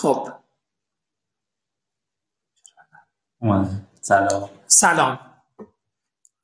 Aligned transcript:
خب. 0.00 0.28
سلام. 4.00 4.50
سلام. 4.66 5.18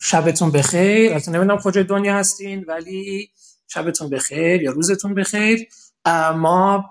شبتون 0.00 0.50
بخیر. 0.50 1.12
البته 1.12 1.30
نمی‌دونم 1.30 1.58
کجای 1.64 1.84
دنیا 1.84 2.14
هستین 2.14 2.64
ولی 2.68 3.30
شبتون 3.66 4.10
بخیر 4.10 4.62
یا 4.62 4.72
روزتون 4.72 5.14
بخیر. 5.14 5.68
ما 6.34 6.84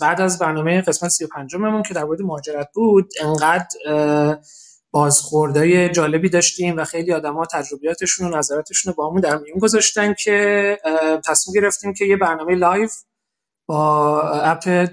بعد 0.00 0.20
از 0.20 0.38
برنامه 0.38 0.80
قسمت 0.80 1.10
35 1.10 1.54
ممون 1.54 1.82
که 1.82 1.94
در 1.94 2.04
مورد 2.04 2.22
مهاجرت 2.22 2.68
بود 2.74 3.10
انقدر 3.20 3.66
بازخوردهای 4.90 5.88
جالبی 5.88 6.28
داشتیم 6.28 6.76
و 6.76 6.84
خیلی 6.84 7.12
آدما 7.12 7.46
تجربیاتشون 7.46 8.32
و 8.32 8.38
نظراتشون 8.38 8.92
رو 8.92 8.96
با 8.96 9.08
همون 9.10 9.20
در 9.20 9.38
میون 9.38 9.58
گذاشتن 9.58 10.14
که 10.14 10.78
تصمیم 11.26 11.54
گرفتیم 11.54 11.94
که 11.94 12.04
یه 12.04 12.16
برنامه 12.16 12.54
live 12.54 12.88
با 13.66 14.20
اپ 14.22 14.88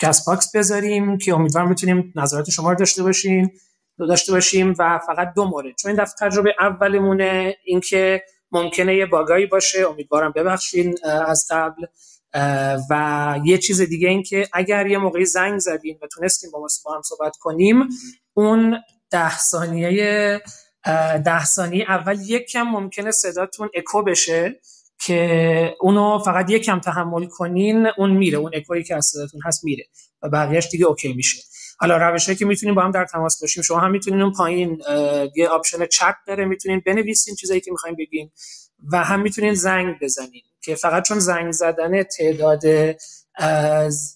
Castbox 0.00 0.56
بذاریم 0.56 1.18
که 1.18 1.34
امیدوارم 1.34 1.70
بتونیم 1.70 2.12
نظرات 2.16 2.50
شما 2.50 2.70
رو 2.70 2.78
داشته 2.78 3.02
باشیم 3.02 3.52
داشته 3.98 4.32
باشیم 4.32 4.74
و 4.78 5.00
فقط 5.06 5.32
دو 5.36 5.44
مورد. 5.44 5.74
چون 5.76 5.90
این 5.90 6.02
دفعه 6.02 6.28
تجربه 6.28 6.54
اولمونه 6.60 7.56
اینکه 7.64 8.22
ممکنه 8.52 8.96
یه 8.96 9.06
bug 9.06 9.30
ایی 9.30 9.46
باشه. 9.46 9.88
امیدوارم 9.88 10.32
ببخشین 10.36 10.94
از 11.26 11.46
قبل. 11.50 11.86
و 12.90 13.34
یه 13.44 13.58
چیز 13.58 13.80
دیگه 13.80 14.08
این 14.08 14.22
که 14.22 14.48
اگر 14.52 14.86
یه 14.86 14.98
موقعی 14.98 15.24
زنگ 15.24 15.58
زدیم 15.58 15.98
و 16.02 16.06
تونستیم 16.06 16.50
با 16.50 16.58
ما 16.58 16.94
هم 16.94 17.02
صحبت 17.02 17.36
کنیم 17.36 17.88
اون 18.34 18.76
ده 19.10 19.38
ثانیه 19.38 20.40
ده 21.24 21.44
ثانیه 21.44 21.84
اول 21.88 22.18
یک 22.20 22.46
کم 22.46 22.62
ممکنه 22.62 23.10
صداتون 23.10 23.68
اکو 23.74 24.02
بشه. 24.02 24.60
که 25.00 25.74
اونو 25.80 26.18
فقط 26.18 26.50
یک 26.50 26.64
کم 26.64 26.80
تحمل 26.80 27.26
کنین 27.26 27.86
اون 27.98 28.10
میره. 28.10 28.38
اون 28.38 28.50
اکویی 28.54 28.84
که 28.84 28.96
از 28.96 29.06
صداتون 29.06 29.40
هست 29.44 29.64
میره. 29.64 29.84
و 30.22 30.28
بقیهش 30.28 30.68
دیگه 30.70 30.86
okay 30.86 31.12
میشه. 31.12 31.38
حالا 31.78 31.96
روشی 31.96 32.34
که 32.34 32.44
می‌تونیم 32.44 32.74
با 32.74 32.82
هم 32.82 32.90
در 32.90 33.04
تماس 33.04 33.40
باشیم. 33.40 33.62
شما 33.62 33.78
هم 33.78 33.90
می‌تونین 33.90 34.22
اون 34.22 34.32
پایین 34.32 34.82
یه 35.36 35.48
option 35.48 35.86
chat 35.86 36.14
داره 36.26 36.44
می‌تونین 36.44 36.82
بنویسین 36.86 37.34
چیزایی 37.34 37.60
که 37.60 37.70
می‌خوایم 37.70 37.96
بگین. 37.98 38.30
و 38.92 39.04
هم 39.04 39.20
می‌تونین 39.20 39.54
زنگ 39.54 39.94
بزنین 40.00 40.42
که 40.60 40.74
فقط 40.74 41.04
چون 41.04 41.18
زنگ 41.18 41.52
زدن 41.52 42.02
تعداد 42.02 42.62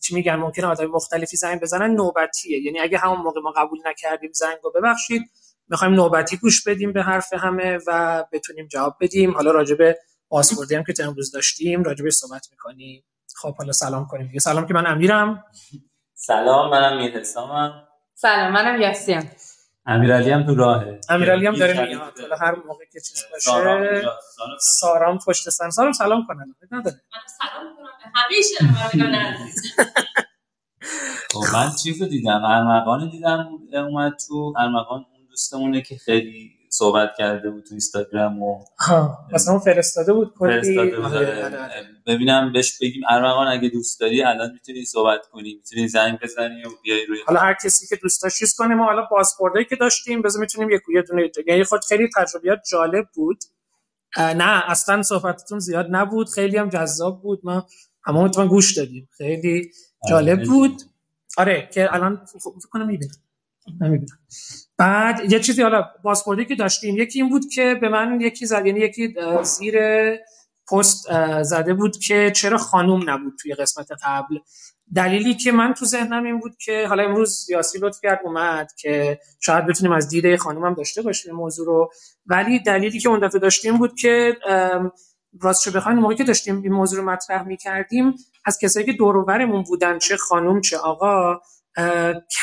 چی 0.02 0.14
میگن 0.14 0.34
ممکنه 0.36 0.66
آدم 0.66 0.86
مختلفی 0.86 1.36
زنگ 1.36 1.60
بزنن 1.60 1.90
نوبتیه. 1.90 2.62
یعنی 2.62 2.80
اگه 2.80 2.98
همون 2.98 3.18
موقع 3.18 3.40
ما 3.40 3.50
قبول 3.56 3.78
نکردیم 3.86 4.30
زنگ 4.32 4.56
رو 4.62 4.72
ببخشید. 4.74 5.22
می‌خوایم 5.68 5.94
نوبتی 5.94 6.36
گوش 6.36 6.68
بدیم 6.68 6.92
به 6.92 7.02
حرف 7.02 7.32
همه 7.32 7.78
و 7.86 8.24
بتونیم 8.32 8.66
جواب 8.66 8.96
بدیم. 9.00 9.30
حالا 9.30 9.50
راجع 9.50 9.74
پاسپورتی 10.30 10.76
هم 10.76 10.84
که 10.84 10.94
امروز 11.04 11.32
داشتیم 11.32 11.84
راجع 11.84 12.04
به 12.04 12.12
صحبت 12.12 12.48
می‌کنیم. 12.52 13.04
خب 13.36 13.56
حالا 13.56 13.72
سلام 13.72 14.08
کنیم 14.08 14.28
دیگه. 14.28 14.40
سلام 14.40 14.68
که 14.68 14.74
من 14.74 14.88
امیرم. 14.88 15.44
سلام 16.14 16.70
منم 16.70 16.98
میر 16.98 17.18
حسامم 17.20 17.88
سلام 18.14 18.52
منم 18.52 18.82
یاسیم 18.82 19.32
امیرعلی 19.86 20.30
هم 20.30 20.46
تو 20.46 20.56
راهه. 20.56 21.00
امیرعلی 21.10 21.46
هم 21.46 21.56
داره 21.56 21.88
میاد. 21.88 22.20
حالا 22.20 22.36
هر 22.36 22.56
موقع 22.66 22.86
که 22.92 23.00
چیز 23.00 23.24
باشه 23.32 23.50
سارام 24.60 25.18
پشت 25.26 25.50
سر. 25.50 25.70
سارام 25.70 25.92
سلام 25.92 26.26
کنن 26.28 26.54
نداره 26.72 26.96
من 27.14 27.20
سلام 27.40 27.76
کنم 27.76 28.12
همیشه 28.14 28.64
خب 31.32 31.44
من 31.54 31.72
چیزو 31.84 32.06
دیدم. 32.06 32.44
ارمغان 32.44 33.10
دیدم 33.10 33.48
اومد 33.86 34.12
تو. 34.28 34.54
ارمغان 34.58 35.06
اون 35.12 35.26
دوستمونه 35.30 35.82
که 35.82 35.98
خیلی 35.98 36.52
صحبت 36.72 37.10
کرده 37.18 37.50
بود 37.50 37.64
تو 37.64 37.68
اینستاگرام 37.70 38.42
و 38.42 38.64
مثلا 39.32 39.58
فرستاده 39.58 40.12
بود 40.12 40.34
کلی 40.38 40.78
آره، 40.78 40.96
آره، 41.04 41.44
آره. 41.44 41.86
ببینم 42.06 42.52
بهش 42.52 42.78
بگیم. 42.82 43.02
ارمغان 43.10 43.46
اگه 43.46 43.68
دوست 43.68 44.00
داری 44.00 44.22
الان 44.22 44.52
می‌تونی 44.52 44.84
صحبت 44.84 45.20
کنی. 45.32 45.54
می‌تونی 45.54 45.88
زنگ 45.88 46.18
بزنی 46.22 46.64
و 46.64 46.68
بیای 46.82 47.06
روی 47.06 47.18
حالا 47.26 47.40
هر 47.40 47.54
کسی 47.64 47.86
که 47.86 47.96
دوست 47.96 48.22
داشت 48.22 48.38
چیز 48.38 48.54
کنه 48.54 48.74
ما 48.74 48.84
حالا 48.84 49.02
بازخوردایی 49.10 49.64
که 49.64 49.76
داشتیم 49.76 50.22
بذار 50.22 50.40
می‌تونیم 50.40 50.70
یک 50.70 50.80
یه 50.94 51.02
دونه 51.02 51.30
یعنی 51.46 51.64
خود 51.64 51.84
خیلی 51.84 52.08
تجربیات 52.16 52.58
جالب 52.70 53.06
بود. 53.14 53.38
نه 54.18 54.70
اصلا 54.70 55.02
صحبتتون 55.02 55.58
زیاد 55.58 55.86
نبود. 55.90 56.28
خیلی 56.28 56.56
هم 56.56 56.68
جذاب 56.68 57.22
بود. 57.22 57.40
ما 57.44 57.66
همه 58.04 58.48
گوش 58.48 58.76
دادیم. 58.76 59.08
خیلی 59.16 59.70
جالب 60.08 60.44
بود. 60.44 60.82
آره 61.36 61.68
که 61.74 61.94
الان 61.94 62.16
فکر 62.26 62.68
کنم 62.70 62.86
می‌بینم. 62.86 63.12
نمی‌بینم 63.80 64.18
بعد 64.78 65.32
یه 65.32 65.40
چیزی 65.40 65.62
حالا 65.62 65.84
بازخوردی 66.02 66.44
که 66.44 66.54
داشتیم 66.54 66.96
یکی 66.96 67.22
این 67.22 67.30
بود 67.30 67.48
که 67.54 67.74
به 67.80 67.88
من 67.88 68.20
یکی 68.20 68.46
زد 68.46 68.66
یعنی 68.66 68.80
یکی 68.80 69.14
زیر 69.42 69.76
پست 70.72 71.06
زده 71.42 71.74
بود 71.74 71.98
که 71.98 72.32
چرا 72.34 72.58
خانوم 72.58 73.10
نبود 73.10 73.32
توی 73.42 73.54
قسمت 73.54 73.88
قبل. 74.04 74.38
دلیلی 74.94 75.34
که 75.34 75.52
من 75.52 75.74
تو 75.74 75.84
ذهنم 75.84 76.24
این 76.24 76.38
بود 76.40 76.56
که 76.56 76.86
حالا 76.88 77.02
امروز 77.02 77.50
یاسی 77.50 77.78
لطف 77.78 78.00
کرد 78.02 78.20
اومد 78.24 78.72
که 78.78 79.20
شاید 79.40 79.66
بتونیم 79.66 79.92
از 79.92 80.08
دیده 80.08 80.36
خانوم 80.36 80.64
هم 80.64 80.74
داشته 80.74 81.02
باشیم 81.02 81.34
موضوع 81.34 81.66
رو. 81.66 81.90
ولی 82.26 82.58
دلیلی 82.58 82.98
که 82.98 83.08
اون 83.08 83.20
دفعه 83.20 83.40
داشتیم 83.40 83.76
بود 83.78 83.94
که 83.94 84.36
راستش 85.40 85.72
بخواین 85.72 85.98
موقعی 85.98 86.16
که 86.16 86.24
داشتیم 86.24 86.62
این 86.62 86.72
موضوع 86.72 87.00
رو 87.00 87.10
مطرح 87.10 87.42
می 87.42 87.56
کردیم 87.56 88.14
از 88.44 88.58
کسایی 88.58 88.86
که 88.86 88.92
دور 88.92 89.24
بودن 89.62 89.98
چه 89.98 90.16
خانوم 90.16 90.60
چه 90.60 90.76
آقا 90.76 91.40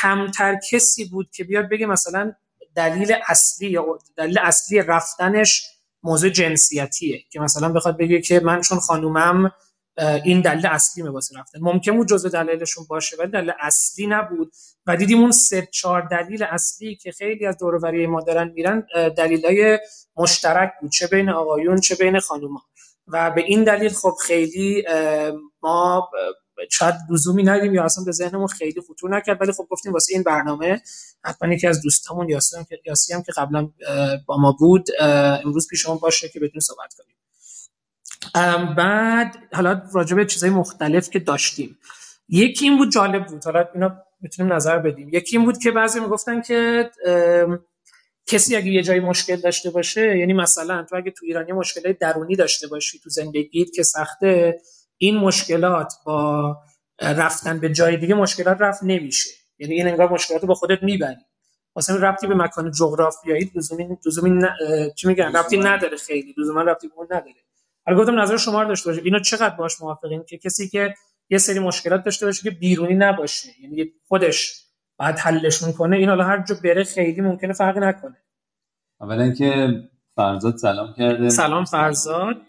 کمتر 0.00 0.56
کسی 0.70 1.04
بود 1.04 1.30
که 1.30 1.44
بیاد 1.44 1.68
بگه 1.68 1.86
مثلا 1.86 2.32
دلیل 2.74 3.14
اصلی 3.26 3.78
دلیل 4.16 4.38
اصلی 4.38 4.82
رفتنش 4.82 5.66
موضوع 6.02 6.30
جنسیتیه 6.30 7.24
که 7.30 7.40
مثلا 7.40 7.72
بخواد 7.72 7.96
بگه 7.96 8.20
که 8.20 8.40
من 8.40 8.60
چون 8.60 8.78
خانومم 8.78 9.52
این 10.24 10.40
دلیل 10.40 10.66
اصلی 10.66 11.02
واسه 11.02 11.38
رفتن. 11.38 11.60
ممکن 11.60 11.96
بود 11.96 12.08
جزء 12.08 12.28
دلایلشون 12.28 12.84
باشه 12.88 13.16
ولی 13.16 13.30
دلیل 13.30 13.52
اصلی 13.60 14.06
نبود. 14.06 14.52
و 14.86 14.96
دیدیم 14.96 15.20
اون 15.20 15.30
سه 15.30 15.68
چهار 15.72 16.02
دلیل 16.02 16.42
اصلی 16.42 16.96
که 16.96 17.12
خیلی 17.12 17.46
از 17.46 17.58
دور 17.58 18.06
ما 18.06 18.20
دارن 18.20 18.48
میرن 18.48 18.86
دلیلای 19.16 19.78
مشترک 20.16 20.72
بود. 20.80 20.90
چه 20.90 21.06
بین 21.06 21.30
آقایون 21.30 21.80
چه 21.80 21.94
بین 21.94 22.20
خانوما. 22.20 22.62
و 23.08 23.30
به 23.30 23.40
این 23.40 23.64
دلیل 23.64 23.92
خب 23.92 24.14
خیلی 24.26 24.84
ما 25.62 26.10
شاید 26.70 26.94
لزومی 27.10 27.42
ندیم 27.42 27.74
یا 27.74 27.84
اصلا 27.84 28.04
به 28.04 28.12
ذهنمون 28.12 28.46
خیلی 28.46 28.80
خطور 28.80 29.16
نکرد 29.16 29.40
ولی 29.40 29.52
خب 29.52 29.66
گفتیم 29.70 29.92
واسه 29.92 30.14
این 30.14 30.22
برنامه 30.22 30.80
حتما 31.24 31.54
یکی 31.54 31.66
از 31.66 31.82
دوستامون 31.82 32.28
یاسی 32.28 32.56
هم 32.56 32.64
که 32.64 32.80
یاسی 32.86 33.14
هم 33.14 33.22
که 33.22 33.32
قبلا 33.36 33.70
با 34.26 34.36
ما 34.36 34.56
بود 34.58 34.86
امروز 35.00 35.68
پیشمون 35.68 35.98
باشه 35.98 36.28
که 36.28 36.40
بتونیم 36.40 36.60
صحبت 36.60 36.94
کنیم. 36.94 37.16
بعد 38.74 39.36
حالا 39.52 39.82
راجع 39.92 40.16
به 40.16 40.26
چیزای 40.26 40.50
مختلف 40.50 41.10
که 41.10 41.18
داشتیم. 41.18 41.78
یکی 42.28 42.64
این 42.64 42.78
بود 42.78 42.92
جالب 42.92 43.26
بود 43.26 43.44
حالا 43.44 43.68
اینا 43.74 43.96
می‌تونیم 44.20 44.52
نظر 44.52 44.78
بدیم. 44.78 45.08
یکی 45.12 45.36
این 45.36 45.46
بود 45.46 45.58
که 45.58 45.70
بعضی 45.70 46.00
می‌گفتن 46.00 46.42
که 46.42 46.90
کسی 48.26 48.56
اگه 48.56 48.66
یه 48.66 48.82
جایی 48.82 49.00
مشکل 49.00 49.36
داشته 49.36 49.70
باشه 49.70 50.18
یعنی 50.18 50.32
مثلا 50.32 50.86
تو 50.90 50.96
اگه 50.96 51.10
تو 51.10 51.26
ایرانی 51.26 51.52
مشکلات 51.52 51.98
درونی 51.98 52.36
داشته 52.36 52.66
باشی 52.66 52.98
تو 52.98 53.10
زندگیت 53.10 53.72
که 53.74 53.82
سخته 53.82 54.60
این 54.98 55.16
مشکلات 55.16 55.94
با 56.04 56.56
رفتن 57.02 57.60
به 57.60 57.72
جای 57.72 57.96
دیگه 57.96 58.14
مشکلات 58.14 58.56
رفت 58.60 58.82
نمیشه. 58.82 59.30
یعنی 59.58 59.74
این 59.74 59.88
انگار 59.88 60.12
مشکلات 60.12 60.42
رو 60.42 60.48
با 60.48 60.54
خودت 60.54 60.82
می‌بری. 60.82 61.16
مثلا 61.76 62.08
ربطی 62.08 62.26
به 62.26 62.34
مکان 62.34 62.70
جغرافیایی 62.70 63.50
لزومی 63.54 63.98
لزومی 64.06 64.42
چی 64.96 65.08
میگن؟ 65.08 65.36
ربطی 65.36 65.58
نداره. 65.58 65.96
خیلی. 65.96 66.34
لزوما 66.38 66.62
ربطی 66.62 66.88
به 66.88 66.94
اون 66.96 67.06
نداره. 67.10 67.34
حالا 67.86 67.98
گفتم 67.98 68.20
نظر 68.20 68.36
شما 68.36 68.62
رو 68.62 68.68
داشته 68.68 68.90
باشه 68.90 69.02
اینو 69.04 69.20
چقدر 69.20 69.56
باش 69.56 69.80
موافقین 69.80 70.24
که 70.24 70.38
کسی 70.38 70.68
که 70.68 70.94
یه 71.30 71.38
سری 71.38 71.58
مشکلات 71.58 72.04
داشته 72.04 72.26
باشه 72.26 72.42
که 72.42 72.50
بیرونی 72.50 72.94
نباشه. 72.94 73.48
یعنی 73.62 73.92
خودش 74.08 74.64
بعد 74.98 75.18
حلشون 75.18 75.72
کنه 75.72 75.96
این 75.96 76.08
حالا 76.08 76.24
هر 76.24 76.44
جا 76.44 76.54
بره 76.64 76.84
خیلی 76.84 77.20
ممکنه 77.20 77.52
فرقی 77.52 77.80
نکنه. 77.80 78.16
اولا 79.00 79.32
که 79.32 79.68
فرزاد 80.16 80.56
سلام 80.56 80.94
کرده. 80.98 81.28
سلام 81.28 81.64
فرزاد. 81.64 82.42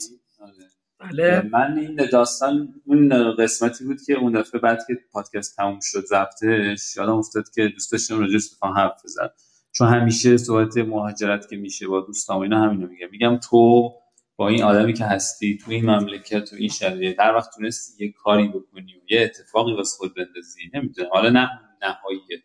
بله. 0.99 1.49
من 1.51 1.77
این 1.77 1.95
داستان 2.11 2.81
اون 2.85 3.35
قسمتی 3.35 3.83
بود 3.85 3.97
که 4.07 4.13
اون 4.13 4.31
دفعه 4.31 4.61
بعد 4.61 4.79
که 4.87 4.93
پادکست 5.11 5.55
تموم 5.57 5.79
شد 5.81 6.05
ضبطش 6.05 6.97
یادم 6.97 7.15
افتاد 7.15 7.43
که 7.55 7.67
دوست 7.67 7.91
داشتم 7.91 8.19
راجع 8.19 8.37
به 8.61 8.67
حرف 8.67 9.01
بزنم 9.03 9.29
چون 9.71 9.87
همیشه 9.87 10.37
صحبت 10.37 10.77
مهاجرت 10.77 11.49
که 11.49 11.55
میشه 11.57 11.87
با 11.87 12.01
دوستام 12.01 12.41
اینا 12.41 12.61
همینو 12.61 12.87
میگم 12.87 13.07
میگم 13.11 13.37
تو 13.49 13.91
با 14.35 14.49
این 14.49 14.63
آدمی 14.63 14.93
که 14.93 15.05
هستی 15.05 15.57
تو 15.57 15.71
این 15.71 15.85
مملکت 15.85 16.43
تو 16.43 16.55
این 16.55 16.69
شرایط 16.69 17.17
در 17.17 17.35
وقت 17.35 17.49
تونستی 17.55 18.05
یه 18.05 18.11
کاری 18.11 18.47
بکنی 18.47 18.93
و 18.95 19.13
یه 19.13 19.21
اتفاقی 19.21 19.73
واسه 19.73 19.97
خود 19.97 20.15
بندازی 20.15 20.61
نمی‌دونم. 20.73 21.09
حالا 21.11 21.29
نه 21.29 21.49
نهاییه. 21.81 22.43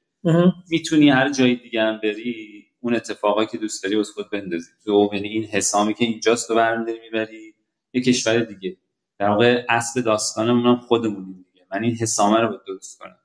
می‌تونی 0.70 1.10
هر 1.10 1.32
جای 1.32 1.54
دیگه 1.54 1.82
هم 1.82 2.00
بری 2.02 2.64
اون 2.80 2.94
اتفاقی 2.94 3.46
که 3.46 3.58
دوست 3.58 3.82
داری 3.82 3.96
واسه 3.96 4.12
خود 4.12 4.30
بندازی. 4.30 4.70
تو 4.84 5.10
یعنی 5.12 5.28
این 5.28 5.44
حسامی 5.44 5.94
که 5.94 6.04
اینجاست 6.04 6.48
تو 6.48 6.54
برمی‌داری 6.54 6.98
می‌بری. 7.00 7.53
یه 7.94 8.02
کشور 8.02 8.38
دیگه. 8.38 8.76
در 9.18 9.28
واقع 9.28 9.64
اصل 9.68 10.02
داستانمون 10.02 10.66
هم 10.66 10.76
خودمونیم 10.76 11.46
دیگه. 11.52 11.66
من 11.72 11.84
این 11.84 11.94
حسامه 11.94 12.40
رو 12.40 12.60
درست 12.66 12.98
کنم. 12.98 13.16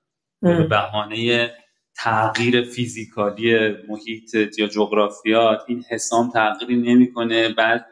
به 0.42 0.68
بهانه 0.68 1.52
تغییر 1.96 2.64
فیزیکالی 2.64 3.70
محیط 3.88 4.36
یا 4.58 4.68
جغرافیات 4.68 5.62
این 5.68 5.84
حسام 5.90 6.32
تغییری 6.32 6.76
نمی‌کنه. 6.76 7.50
بعد 7.50 7.86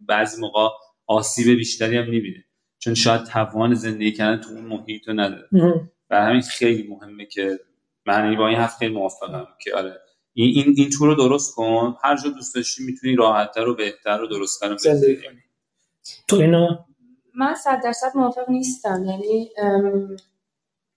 بعضی 0.00 0.40
موقع 0.40 0.68
آسیب 1.06 1.56
بیشتری 1.56 1.96
هم 1.96 2.10
می‌بینه. 2.10 2.44
چون 2.78 2.94
شاید 2.94 3.24
توان 3.24 3.74
زندگی 3.74 4.12
کردن 4.12 4.40
تو 4.40 4.50
اون 4.50 4.64
محیط 4.64 5.08
رو 5.08 5.14
نداره. 5.14 5.48
و 6.10 6.24
همین 6.24 6.40
خیلی 6.40 6.88
مهمه 6.88 7.26
که 7.26 7.60
من 8.06 8.36
با 8.36 8.48
این 8.48 8.58
حرف 8.58 8.76
خیلی 8.76 8.94
موافقم 8.94 9.46
که 9.60 9.74
آره 9.74 10.00
این 10.32 10.64
این, 10.64 10.74
این 10.76 10.90
تور 10.90 11.08
رو 11.08 11.14
درست 11.14 11.54
کن. 11.54 11.96
هر 12.04 12.16
جا 12.16 12.30
دوست 12.30 12.54
داشتی 12.54 12.84
می‌تونی 12.84 13.16
راحتتر 13.16 13.68
و 13.68 13.74
بهتر 13.74 14.22
و 14.22 14.26
درستتر 14.26 14.76
زندگی 14.76 15.16
کنی. 15.16 15.42
تو 16.28 16.36
اینو 16.36 16.68
من 17.34 17.54
صد 17.54 17.80
درصد 17.84 18.12
موافق 18.14 18.50
نیستم 18.50 19.04
یعنی 19.04 19.50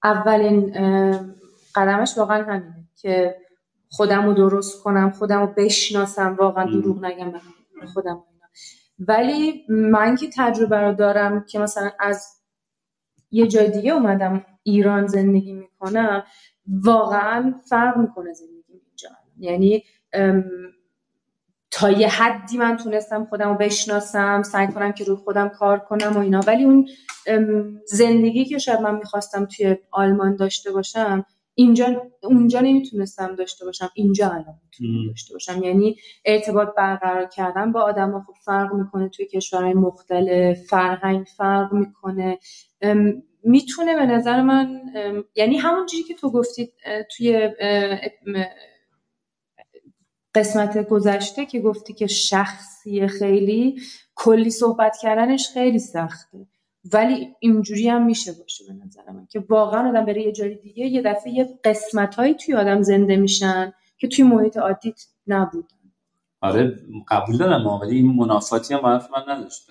اولین 0.03 0.73
قدمش 1.75 2.17
واقعا 2.17 2.43
همینه 2.43 2.87
که 2.95 3.35
خودم 3.89 4.25
رو 4.25 4.33
درست 4.33 4.83
کنم 4.83 5.11
خودم 5.11 5.39
رو 5.39 5.47
بشناسم 5.57 6.35
واقعا. 6.39 6.65
دروغ 6.65 7.05
نگم 7.05 7.31
به 7.81 7.87
خودم 7.93 8.23
اینا. 8.31 8.47
ولی 8.99 9.65
من 9.69 10.15
که 10.15 10.29
تجربه 10.37 10.77
رو 10.77 10.93
دارم 10.93 11.43
که 11.43 11.59
مثلا 11.59 11.91
از 11.99 12.27
یه 13.31 13.47
جای 13.47 13.71
دیگه 13.71 13.91
اومدم 13.91 14.45
ایران 14.63 15.07
زندگی 15.07 15.53
می‌کنم 15.53 16.23
واقعا 16.67 17.53
فرق 17.69 17.97
می‌کنه 17.97 18.33
زندگی 18.33 18.73
اینجا 18.73 19.09
یعنی 19.37 19.83
تا 21.75 21.91
یه 21.91 22.07
حدی 22.07 22.57
من 22.57 22.77
تونستم 22.77 23.25
خودم 23.25 23.49
رو 23.49 23.57
بشناسم 23.57 24.43
سعی 24.43 24.67
کنم 24.67 24.91
که 24.91 25.03
روی 25.03 25.15
خودم 25.15 25.49
کار 25.49 25.79
کنم 25.79 26.11
و 26.15 26.19
اینا. 26.19 26.39
ولی 26.47 26.63
اون 26.63 26.87
زندگی 27.85 28.45
که 28.45 28.57
شاید 28.57 28.79
من 28.79 28.95
می‌خواستم 28.95 29.45
توی 29.45 29.77
آلمان 29.91 30.35
داشته 30.35 30.71
باشم 30.71 31.25
اینجا 31.55 32.11
اونجا 32.23 32.59
نمی‌تونستم 32.59 33.35
داشته 33.35 33.65
باشم. 33.65 33.89
اینجا 33.93 34.27
الان 34.27 34.59
می‌تونم. 34.63 35.07
داشته 35.07 35.33
باشم. 35.33 35.63
یعنی 35.63 35.95
ارتباط 36.25 36.67
برقرار 36.77 37.25
کردن 37.25 37.71
با 37.71 37.81
آدم 37.81 38.23
خب 38.27 38.33
فرق 38.45 38.73
می‌کنه 38.73 39.09
توی 39.09 39.25
کشورهای 39.25 39.73
مختلف 39.73 40.57
فرهنگ 40.69 41.25
فرق 41.37 41.73
می‌کنه. 41.73 42.39
می‌تونه 43.43 43.95
به 43.95 44.05
نظر 44.05 44.41
من 44.41 44.81
یعنی 45.35 45.57
همون 45.57 45.85
چیزی 45.85 46.03
که 46.03 46.13
تو 46.13 46.31
گفتید 46.31 46.73
توی 47.17 47.49
قسمت 50.35 50.87
گذشته 50.87 51.45
که 51.45 51.59
گفتی 51.59 51.93
که 51.93 52.07
شخصی 52.07 53.07
خیلی 53.07 53.81
کلی 54.15 54.49
صحبت 54.49 54.97
کردنش 55.01 55.49
خیلی 55.53 55.79
سخته. 55.79 56.47
ولی 56.93 57.35
اینجوری 57.39 57.89
هم 57.89 58.05
میشه 58.05 58.31
باشه 58.31 58.65
به 58.67 58.73
نظر 58.85 59.11
من 59.11 59.25
که 59.25 59.39
واقعا 59.49 59.89
آدم 59.89 60.05
بره 60.05 60.21
یه 60.21 60.31
جای 60.31 60.55
دیگه 60.55 60.85
یه 60.85 61.01
دفعه 61.01 61.33
یه 61.33 61.59
قسمت 61.63 62.37
توی 62.37 62.55
آدم 62.55 62.81
زنده 62.81 63.15
میشن 63.15 63.73
که 63.97 64.07
توی 64.07 64.23
محیط 64.23 64.57
عادیت 64.57 65.05
نبودن. 65.27 65.67
آره 66.41 66.79
قبول 67.07 67.37
دارم 67.37 67.67
ولی 67.67 67.95
این 67.95 68.15
منافاتی 68.15 68.73
هم 68.73 68.85
حرف 68.85 69.09
من 69.11 69.35
نداشت 69.35 69.67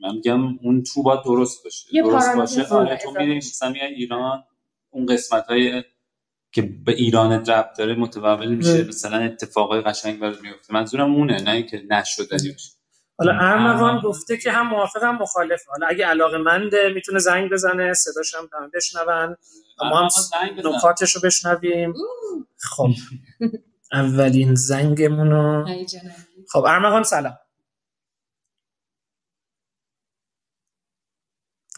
من. 0.00 0.14
میگم 0.14 0.58
اون 0.58 0.82
تو 0.82 1.02
باید 1.02 1.20
درست 1.24 1.64
باشه. 1.64 1.94
یه 1.94 2.02
درست 2.02 2.36
باشه. 2.36 2.74
آره 2.74 2.96
تو 2.96 3.10
میری 3.10 3.40
ایران 3.80 4.44
اون 4.90 5.06
قسمت 5.06 5.46
های 5.46 5.82
که 6.58 6.68
به 6.84 6.92
ایران 6.92 7.32
ربط 7.32 7.78
داره 7.78 7.94
متحول 7.94 8.54
میشه. 8.54 8.84
مثلا 8.84 9.18
اتفاقای 9.18 9.80
قشنگ 9.80 10.20
برات 10.20 10.42
میفته. 10.42 10.74
منظورم 10.74 11.14
اونه 11.14 11.42
نه 11.42 11.50
اینکه 11.50 11.82
نشدنی 11.90 12.52
باشه 12.52 12.70
حالا 13.18 13.32
ارمغان 13.32 14.00
گفته 14.00 14.36
که 14.36 14.52
هم 14.52 14.68
موافق 14.68 15.04
هم 15.04 15.18
مخالف 15.22 15.66
حالا 15.66 15.86
اگه 15.86 16.06
علاقه 16.06 16.38
منده 16.38 16.92
می‌تونه 16.94 17.18
زنگ 17.18 17.50
بزنه 17.50 17.94
صداش 17.94 18.34
هم 18.34 18.48
همه 18.52 18.68
بشنون. 18.74 19.36
ما 19.90 19.98
هم 19.98 20.08
نکاتش 20.64 21.16
رو 21.16 21.20
بشنویم. 21.20 21.94
خب. 22.60 22.88
اولین 23.92 24.54
زنگمون 24.54 25.30
رو 25.30 25.66
خب 26.52 26.64
ارمغان 26.64 27.02
سلام. 27.02 27.38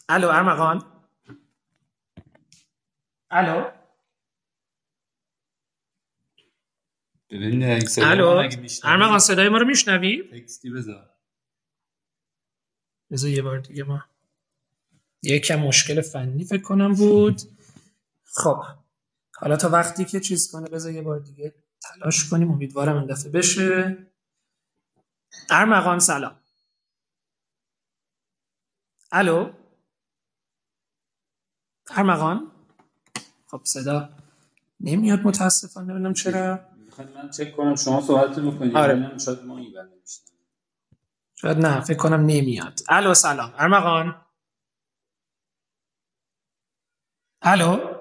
الو 0.09 0.29
ارمغان 0.29 0.83
الو. 3.31 3.80
ببین 7.31 7.71
اگه 7.71 7.87
صدای 7.87 8.50
ارمغان 8.85 9.19
صدای 9.19 9.49
ما 9.49 9.59
رو 9.59 9.67
میشنوی؟ 9.67 10.23
تکستی 10.32 10.71
بذار. 10.71 11.11
بذار 13.11 13.31
یه 13.31 13.43
بار 13.43 13.59
دیگه 13.59 13.85
ما 13.85 14.05
یکم 15.23 15.56
مشکل 15.56 16.00
فنی 16.00 16.44
فکر 16.44 16.62
کنم 16.62 16.94
بود. 16.94 17.41
خب 18.25 18.62
حالا 19.37 19.56
تا 19.56 19.69
وقتی 19.69 20.05
که 20.05 20.21
چیز 20.21 20.53
کنه 20.53 20.69
بذار 20.69 20.93
یه 20.93 21.03
بار 21.03 21.19
دیگه 21.19 21.55
تلاش 21.82 22.29
کنیم. 22.29 22.50
امیدوارم 22.50 22.97
این 22.97 23.06
دفعه 23.06 23.33
بشه. 23.33 24.06
ارمغان 25.50 25.99
سلام. 25.99 26.41
الو؟ 29.12 29.53
ارمغان؟ 31.91 32.53
خب 33.47 33.61
صدا 33.65 34.17
نمیاد 34.81 35.21
متاسفانه 35.21 35.93
ببینم 35.93 36.15
چرا. 36.15 36.69
من 37.08 37.31
چک 37.31 37.56
کنم 37.56 37.76
شما 37.76 38.00
صحبت 38.00 38.38
بکنید 38.41 38.76
آره. 38.76 38.94
ببینم 38.94 39.19
شاید 39.19 39.44
ما 39.44 39.58
این 39.58 39.75
شاید 41.37 41.58
نه 41.58 41.81
فکر 41.81 41.99
کنم 41.99 42.20
نمیاد. 42.26 42.81
الو 42.88 43.14
سلام. 43.14 43.55
ارمغان. 43.58 44.26
الو. 47.43 47.97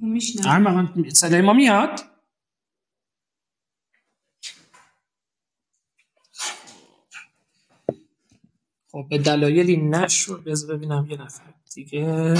میشنم 0.00 0.52
ارمغان 0.52 1.10
صدای 1.10 1.40
ما 1.42 1.52
میاد؟ 1.52 2.00
خب 8.92 9.06
به 9.10 9.18
دلایلی 9.18 9.76
نشد. 9.76 10.44
بذار 10.46 10.76
ببینم 10.76 11.06
یه 11.10 11.22
نفر 11.22 11.54
دیگه. 11.74 12.34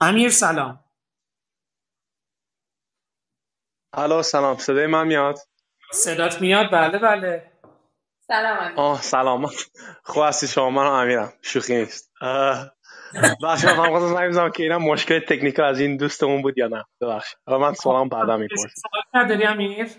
امیر 0.00 0.30
سلام. 0.30 0.85
الو 3.96 4.22
سلام. 4.22 4.56
صدای 4.56 4.86
من 4.86 5.06
میاد؟ 5.06 5.38
صدات 5.92 6.40
میاد؟ 6.40 6.70
بله 6.72 6.98
بله. 6.98 7.52
سلام 8.26 8.58
امیر. 8.58 8.80
آه 8.80 9.02
سلامت 9.02 9.70
خوب 10.04 10.24
هستی 10.24 10.46
شما؟ 10.48 10.70
من 10.70 10.86
امیرم. 10.86 11.32
شوخی 11.42 11.76
نیست. 11.76 12.12
اه، 12.20 12.70
بخشی 13.42 13.66
من 13.66 13.88
خواستم 13.88 14.28
بزنم 14.28 14.50
که 14.50 14.62
اینم 14.62 14.82
مشکل 14.82 15.18
تکنیک 15.18 15.60
از 15.60 15.80
این 15.80 15.96
دوستمون 15.96 16.42
بود 16.42 16.58
یا 16.58 16.66
نه. 16.66 16.84
ببخشید. 17.00 17.38
حالا 17.46 17.58
من 17.58 17.74
سوالم 17.74 18.08
بعدا 18.08 18.36
می‌پرسم. 18.36 18.68
سوال 18.68 19.24
نداری 19.24 19.44
امیر؟ 19.44 19.90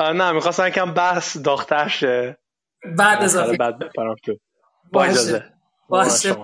نه 0.00 0.32
می‌خواستم 0.32 0.66
یکم 0.66 0.94
بحث 0.94 1.36
داختر 1.36 1.88
شه. 1.88 2.38
بعد 2.98 3.22
اضافه 3.22 3.56
بعد 3.56 3.78
بپرم 3.78 4.14
تو. 4.24 4.32
با 4.32 5.00
باشه. 5.00 5.10
اجازه. 5.10 5.52
باشه. 5.88 6.36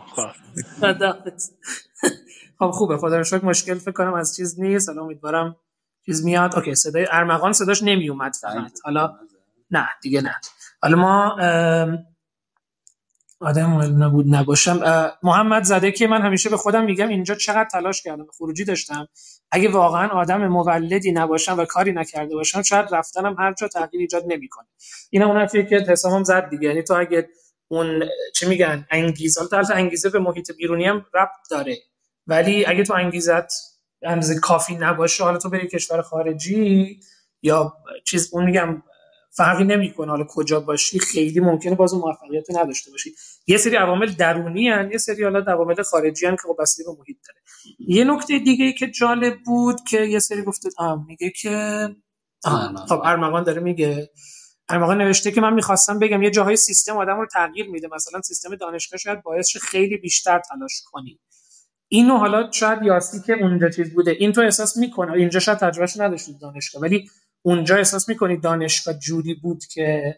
خب 2.58 2.70
خوبه. 2.70 2.96
خدا 2.96 3.16
رو 3.16 3.24
شکر. 3.24 3.44
مشکل 3.44 3.74
فکر 3.74 3.92
کنم 3.92 4.14
از 4.14 4.36
چیز 4.36 4.60
نیست. 4.60 4.88
حالا 4.88 5.02
امیدوارم 5.02 5.56
چیز 6.08 6.24
میاد. 6.24 6.56
اوکی 6.56 6.74
صدای 6.74 7.06
ارمغان 7.10 7.52
صداش 7.52 7.82
نمی 7.82 8.08
اومد 8.08 8.32
زنگ 8.32 8.52
فقط 8.52 8.78
حالا 8.84 9.14
نه 9.70 9.88
دیگه 10.02 10.20
نه. 10.20 10.34
حالا 10.82 10.96
ما 10.96 11.36
آدم 13.40 14.02
نبود 14.04 14.26
نباشم. 14.28 15.10
محمد 15.22 15.62
زده 15.62 15.92
که 15.92 16.06
من 16.06 16.22
همیشه 16.22 16.50
به 16.50 16.56
خودم 16.56 16.84
میگم 16.84 17.08
اینجا 17.08 17.34
چقدر 17.34 17.68
تلاش 17.72 18.02
کردم. 18.02 18.26
خروجی 18.38 18.64
داشتم. 18.64 19.08
اگه 19.50 19.68
واقعا 19.68 20.08
آدم 20.08 20.46
مولدی 20.46 21.12
نباشم 21.12 21.58
و 21.58 21.64
کاری 21.64 21.92
نکرده 21.92 22.34
باشم 22.34 22.62
شاید 22.62 22.94
رفتنم 22.94 23.36
هر 23.38 23.52
جا 23.52 23.68
تغییر 23.68 24.00
ایجاد 24.00 24.24
نمی‌کنه. 24.26 24.66
این 25.10 25.22
اون 25.22 25.36
حرفیه 25.36 25.66
که 25.66 25.76
حسامم 25.88 26.24
زد 26.24 26.50
دیگه. 26.50 26.68
یعنی 26.68 26.82
تو 26.82 26.94
اگه 26.94 27.28
اون 27.68 28.04
چی 28.34 28.46
میگن 28.46 28.86
انگیزه 28.90 29.40
البته 29.40 29.74
انگیزه 29.74 30.10
به 30.10 30.18
محیط 30.18 30.52
بیرونی 30.56 30.84
هم 30.84 31.06
ربط 31.14 31.50
داره. 31.50 31.76
ولی 32.26 32.66
اگه 32.66 32.84
تو 32.84 32.94
انگیزت 32.94 33.67
اندازه 34.02 34.38
کافی 34.40 34.74
نباشه 34.74 35.24
حالا 35.24 35.38
تو 35.38 35.48
بری 35.50 35.68
کشور 35.68 36.02
خارجی 36.02 37.00
یا 37.42 37.72
چیز 38.04 38.28
اون 38.32 38.44
میگم 38.44 38.82
فرقی 39.30 39.64
نمی‌کنه 39.64 40.10
حالا 40.10 40.24
کجا 40.24 40.60
باشی 40.60 40.98
خیلی 40.98 41.40
ممکنه 41.40 41.74
باز 41.74 41.94
موفقیت 41.94 42.46
نداشته 42.50 42.90
باشی. 42.90 43.14
یه 43.46 43.56
سری 43.56 43.76
عوامل 43.76 44.06
درونی 44.06 44.68
هن، 44.68 44.90
یه 44.92 44.98
سری 44.98 45.24
حالا 45.24 45.38
عوامل 45.52 45.82
خارجی 45.82 46.26
هن 46.26 46.36
که 46.36 46.42
خب 46.42 46.56
بستگی 46.58 46.84
به 46.84 46.90
محیط 46.90 47.16
داره. 47.26 47.40
یه 47.78 48.04
نکته 48.04 48.38
دیگه 48.38 48.64
ای 48.64 48.72
که 48.72 48.90
جالب 48.90 49.38
بود 49.46 49.76
که 49.90 50.00
یه 50.00 50.18
سری 50.18 50.42
گفته 50.42 50.68
میگه 51.06 51.30
که. 51.30 51.88
خب 52.88 53.00
ارمغان 53.04 53.42
داره 53.42 53.60
میگه 53.60 54.10
ارمغان 54.68 54.98
نوشته 54.98 55.30
که 55.30 55.40
من 55.40 55.54
می‌خواستم 55.54 55.98
بگم 55.98 56.22
یه 56.22 56.30
جاهای 56.30 56.56
سیستم 56.56 56.96
آدم 56.96 57.20
رو 57.20 57.26
تغییر 57.26 57.68
میده. 57.70 57.88
مثلا 57.92 58.20
سیستم 58.20 58.54
دانشگاه 58.54 58.98
شاید 58.98 59.22
باعث 59.22 59.48
شه 59.48 59.58
خیلی 59.58 59.96
بیشتر 59.96 60.38
تلاش 60.38 60.82
کنی. 60.92 61.20
اینو 61.88 62.16
حالا 62.16 62.50
شاید 62.50 62.82
یاسی 62.82 63.20
که 63.26 63.32
اونجا 63.32 63.68
چیز 63.68 63.94
بوده 63.94 64.10
این 64.10 64.32
تو 64.32 64.40
احساس 64.40 64.76
می‌کنه 64.76 65.12
اینجا 65.12 65.40
شاید 65.40 65.58
تجربهش 65.58 65.96
نداشتید 65.96 66.38
دانشگاه 66.38 66.82
ولی 66.82 67.10
اونجا 67.42 67.76
احساس 67.76 68.08
می‌کنی 68.08 68.36
دانشگاه 68.36 68.94
جوری 68.94 69.34
بود 69.34 69.64
که 69.64 70.16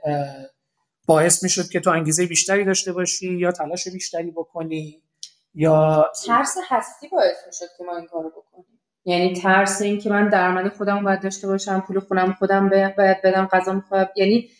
باعث 1.06 1.42
می‌شد 1.42 1.68
که 1.68 1.80
تو 1.80 1.90
انگیزه 1.90 2.26
بیشتری 2.26 2.64
داشته 2.64 2.92
باشی 2.92 3.34
یا 3.34 3.52
تلاش 3.52 3.88
بیشتری 3.88 4.30
بکنی 4.30 5.02
یا 5.54 6.06
ترس 6.26 6.56
هستی 6.68 7.08
باعث 7.08 7.36
می‌شد 7.46 7.66
که 7.78 7.84
ما 7.84 7.96
این 7.96 8.06
کارو 8.06 8.30
بکنیم. 8.30 8.80
یعنی 9.04 9.34
ترس 9.34 9.82
این 9.82 9.98
که 9.98 10.10
من 10.10 10.28
درآمد 10.28 10.72
خودم 10.72 11.04
باید 11.04 11.22
داشته 11.22 11.46
باشم 11.46 11.80
پول 11.80 12.00
خونم 12.00 12.32
خودم 12.32 12.68
باید 12.68 13.22
بدم 13.22 13.46
غذا 13.46 13.82
خودم 13.88 14.08
یعنی 14.16 14.50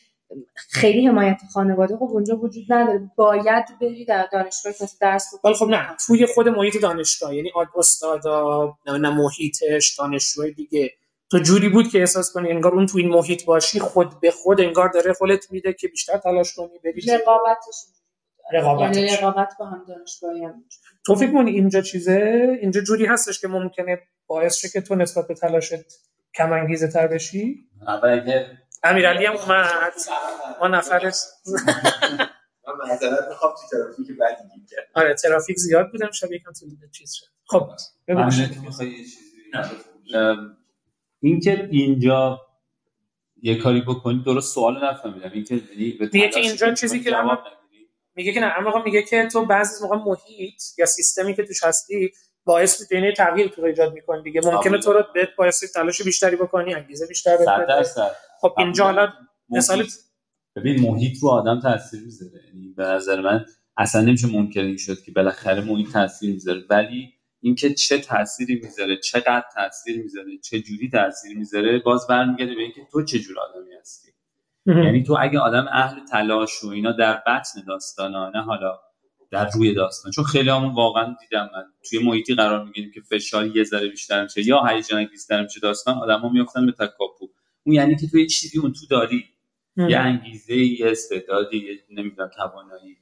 خیلی 0.56 1.06
حمایت 1.06 1.38
خانواده 1.54 1.96
خب 1.96 2.02
اونجا 2.02 2.36
وجود 2.36 2.64
نداره. 2.72 3.10
باید 3.16 3.64
بری 3.80 4.04
در 4.04 4.28
دانشگاه 4.32 4.72
کسی 4.72 4.96
درس 5.00 5.26
ولی 5.44 5.54
خب 5.54 5.66
نه 5.68 5.96
توی 6.06 6.26
خود 6.26 6.48
محیط 6.48 6.82
دانشگاه 6.82 7.34
یعنی 7.34 7.50
آد- 7.54 7.68
استادا 7.76 8.74
نه 8.86 8.98
نه 8.98 9.10
محیطش 9.10 9.94
دانشجوی 9.98 10.52
دیگه. 10.52 10.90
تو 11.30 11.38
جوری 11.38 11.68
بود 11.68 11.88
که 11.88 11.98
احساس 12.00 12.32
کنی 12.32 12.50
انگار 12.50 12.72
اون 12.74 12.86
تو 12.86 12.98
این 12.98 13.08
محیط 13.08 13.44
باشی 13.44 13.80
خود 13.80 14.20
به 14.20 14.30
خود 14.30 14.60
انگار 14.60 14.88
داره 14.88 15.12
خودت 15.12 15.52
میده 15.52 15.72
که 15.72 15.88
بیشتر 15.88 16.18
تلاش 16.18 16.54
کنی 16.54 16.78
بری. 16.84 17.00
رقابتش 17.12 17.76
رقابتش. 18.52 18.96
یعنی 18.96 19.16
رقابت 19.16 19.52
با 19.58 19.66
هم 19.66 19.84
دانشگاهی 19.88 20.44
هم. 20.44 20.64
تو 21.06 21.14
فکر 21.14 21.32
کنی 21.32 21.50
اینجا 21.50 21.80
چیزه؟ 21.80 22.58
اینجا 22.60 22.80
جوری 22.80 23.06
هستش 23.06 23.40
که 23.40 23.48
ممکنه 23.48 23.98
باعث 24.26 24.56
شه 24.56 24.68
که 24.68 24.80
تو 24.80 24.94
نسبت 24.94 25.28
به 25.28 25.34
تلاشت 25.34 25.74
کم 26.34 26.52
انگیزه 26.52 26.88
تر 26.88 27.06
بشی؟ 27.06 27.68
اول 27.88 28.08
اینکه 28.08 28.46
امیرعلی 28.82 29.26
هم 29.26 29.36
اومد. 29.36 29.92
ما 30.60 30.68
نفر 30.68 31.12
من 32.66 32.88
معذرت 32.88 33.28
می‌خوام 33.28 33.52
تو 33.52 33.76
ترافیک 33.76 34.16
بعدی 34.18 34.42
گیر 34.54 34.64
کردم. 34.70 34.90
آره 34.94 35.14
ترافیک 35.14 35.56
زیاد 35.56 35.90
بودم 35.90 36.10
شب 36.10 36.32
یکم 36.32 36.52
طول 36.52 36.70
چیز 36.92 37.12
شد. 37.12 37.26
خب 37.44 37.70
بگو. 38.08 38.18
همینه 38.18 38.54
که 38.54 38.60
می‌خوای 38.60 38.88
یه 38.88 39.04
چیزی 39.04 39.30
ام، 40.14 40.56
اینکه 41.22 41.68
اینجا 41.70 42.40
یه 43.42 43.62
کاری 43.62 43.80
بکنی 43.80 44.22
درست 44.26 44.54
سوال 44.54 44.84
نفهمیدم. 44.84 45.30
اینکه 45.32 45.54
یعنی 45.54 45.98
میگه 46.12 46.28
که 46.28 46.40
اینجا 46.40 46.74
چیزی 46.74 47.00
که. 47.00 47.16
میگه 48.14 48.32
که 48.32 48.40
نه 48.40 48.52
اما 48.58 48.82
میگه 48.84 49.02
که 49.02 49.28
تو 49.32 49.46
بعضی 49.46 49.84
موقع 49.84 49.96
محیط 49.96 50.62
یا 50.78 50.86
سیستمی 50.86 51.34
که 51.34 51.42
توش 51.42 51.64
هستی 51.64 52.12
باعث 52.44 52.92
یعنی 52.92 53.12
تغییر 53.12 53.48
تو 53.48 53.64
ایجاد 53.64 53.92
می‌کنه 53.92 54.22
دیگه. 54.22 54.40
ممکنه 54.44 54.78
تو 54.78 54.92
رو 54.92 55.04
بهت 55.14 55.28
باعث 55.38 55.72
تلاش 55.72 56.02
بیشتری 56.02 56.36
بکنی 56.36 56.74
انگیزه 56.74 57.06
بیشتر 57.06 57.36
بده 57.36 57.84
خب 58.40 58.54
اینجا 58.58 58.84
حالا 58.84 59.12
مثال 59.48 59.86
ببین 60.56 60.80
محیط 60.82 61.22
رو 61.22 61.28
آدم 61.28 61.60
تاثیر 61.60 62.00
می‌ذاره. 62.04 62.40
یعنی 62.46 62.74
به 62.76 62.84
نظر 62.84 63.20
من 63.20 63.44
اصلا 63.76 64.00
نمیشه 64.00 64.26
منکر 64.26 64.60
این 64.60 64.76
شد 64.76 65.02
که 65.02 65.12
بالاخره 65.12 65.60
محیط 65.60 65.92
تاثیر 65.92 66.32
می‌ذاره. 66.32 66.62
ولی 66.70 67.12
اینکه 67.40 67.74
چه 67.74 67.98
تأثیری 67.98 68.60
می‌ذاره 68.62 68.96
چقدر 68.96 69.44
تاثیر 69.54 70.02
می‌ذاره 70.02 70.38
چه 70.42 70.60
جوری 70.60 70.90
تاثیر 70.90 71.38
می‌ذاره 71.38 71.78
باز 71.78 72.06
برمیگرده 72.06 72.54
به 72.54 72.62
اینکه 72.62 72.80
تو 72.92 73.04
چه 73.04 73.18
جور 73.18 73.36
آدمی 73.38 73.74
هستی. 73.80 74.10
یعنی 74.66 75.02
تو 75.02 75.16
اگه 75.20 75.38
آدم 75.38 75.66
اهل 75.72 76.06
تلاش 76.06 76.64
و 76.64 76.68
اینا 76.68 76.92
در 76.92 77.22
بطن 77.26 77.64
داستانا 77.68 78.30
نه 78.30 78.42
حالا 78.42 78.78
در 79.30 79.50
روی 79.54 79.74
داستان. 79.74 80.12
چون 80.12 80.24
خیلی 80.24 80.50
همون 80.50 80.74
واقعا 80.74 81.16
دیدم 81.20 81.50
من. 81.54 81.64
توی 81.90 81.98
محیطی 81.98 82.34
قرار 82.34 82.64
می‌گیریم 82.64 82.90
که 82.94 83.00
فشار 83.00 83.46
یه 83.56 83.64
ذره 83.64 83.88
بیشتر 83.88 84.22
میشه 84.22 84.46
یا 84.46 84.64
هیجان 84.64 84.98
انگیزتر 84.98 85.42
میشه 85.42 85.60
داستان 85.60 85.98
آدما 85.98 86.28
میفتن 86.28 86.66
به 86.66 86.72
تکاپو. 86.72 87.28
اون 87.66 87.74
یعنی 87.74 87.96
که 87.96 88.06
تو 88.06 88.18
یه 88.18 88.26
چیزی 88.26 88.58
اون 88.58 88.72
تو 88.72 88.86
داری. 88.90 89.24
یه 89.76 89.98
انگیزه 89.98 90.56
یه 90.56 90.90
استعدادی 90.90 91.56
یه 91.56 91.78
نمی‌دونم 91.90 92.30
توانایی. 92.36 92.96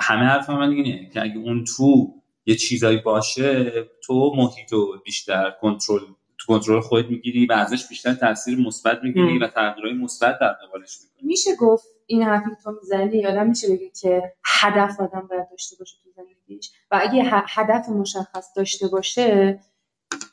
همه 0.00 0.24
حرف 0.24 0.50
من 0.50 0.70
اینه 0.70 1.10
که 1.14 1.22
اگه 1.22 1.36
اون 1.36 1.64
تو 1.76 2.14
یه 2.46 2.54
چیزایی 2.54 2.98
باشه 2.98 3.72
تو 4.04 4.32
محیط 4.36 4.72
رو 4.72 5.02
بیشتر 5.04 5.50
کنترل 5.60 6.00
تو 6.38 6.46
کنترل 6.46 6.80
خودت 6.80 7.06
می‌گیری 7.10 7.46
و 7.46 7.52
ازش 7.52 7.88
بیشتر 7.88 8.14
تاثیر 8.14 8.58
مثبت 8.58 9.00
می‌گیری. 9.02 9.38
و 9.38 9.46
تغییرهای 9.46 9.94
مثبت 9.94 10.38
در 10.40 10.52
قبالش 10.52 10.98
می‌کنی. 11.02 11.28
میشه 11.28 11.50
گفت 11.56 11.86
این 12.06 12.22
حرفی 12.22 12.50
که 12.50 12.56
تو 12.64 12.70
می‌زنی 12.82 13.26
آدم 13.26 13.48
میشه 13.48 13.68
بگه 13.68 13.90
که 14.00 14.32
هدف 14.44 15.00
آدم 15.00 15.26
باید 15.30 15.50
داشته 15.50 15.76
باشه 15.78 15.96
تو 16.04 16.10
زندگیش. 16.16 16.70
و 16.90 17.00
اگه 17.02 17.22
هدف 17.26 17.88
مشخص 17.88 18.48
داشته 18.56 18.88
باشه 18.88 19.60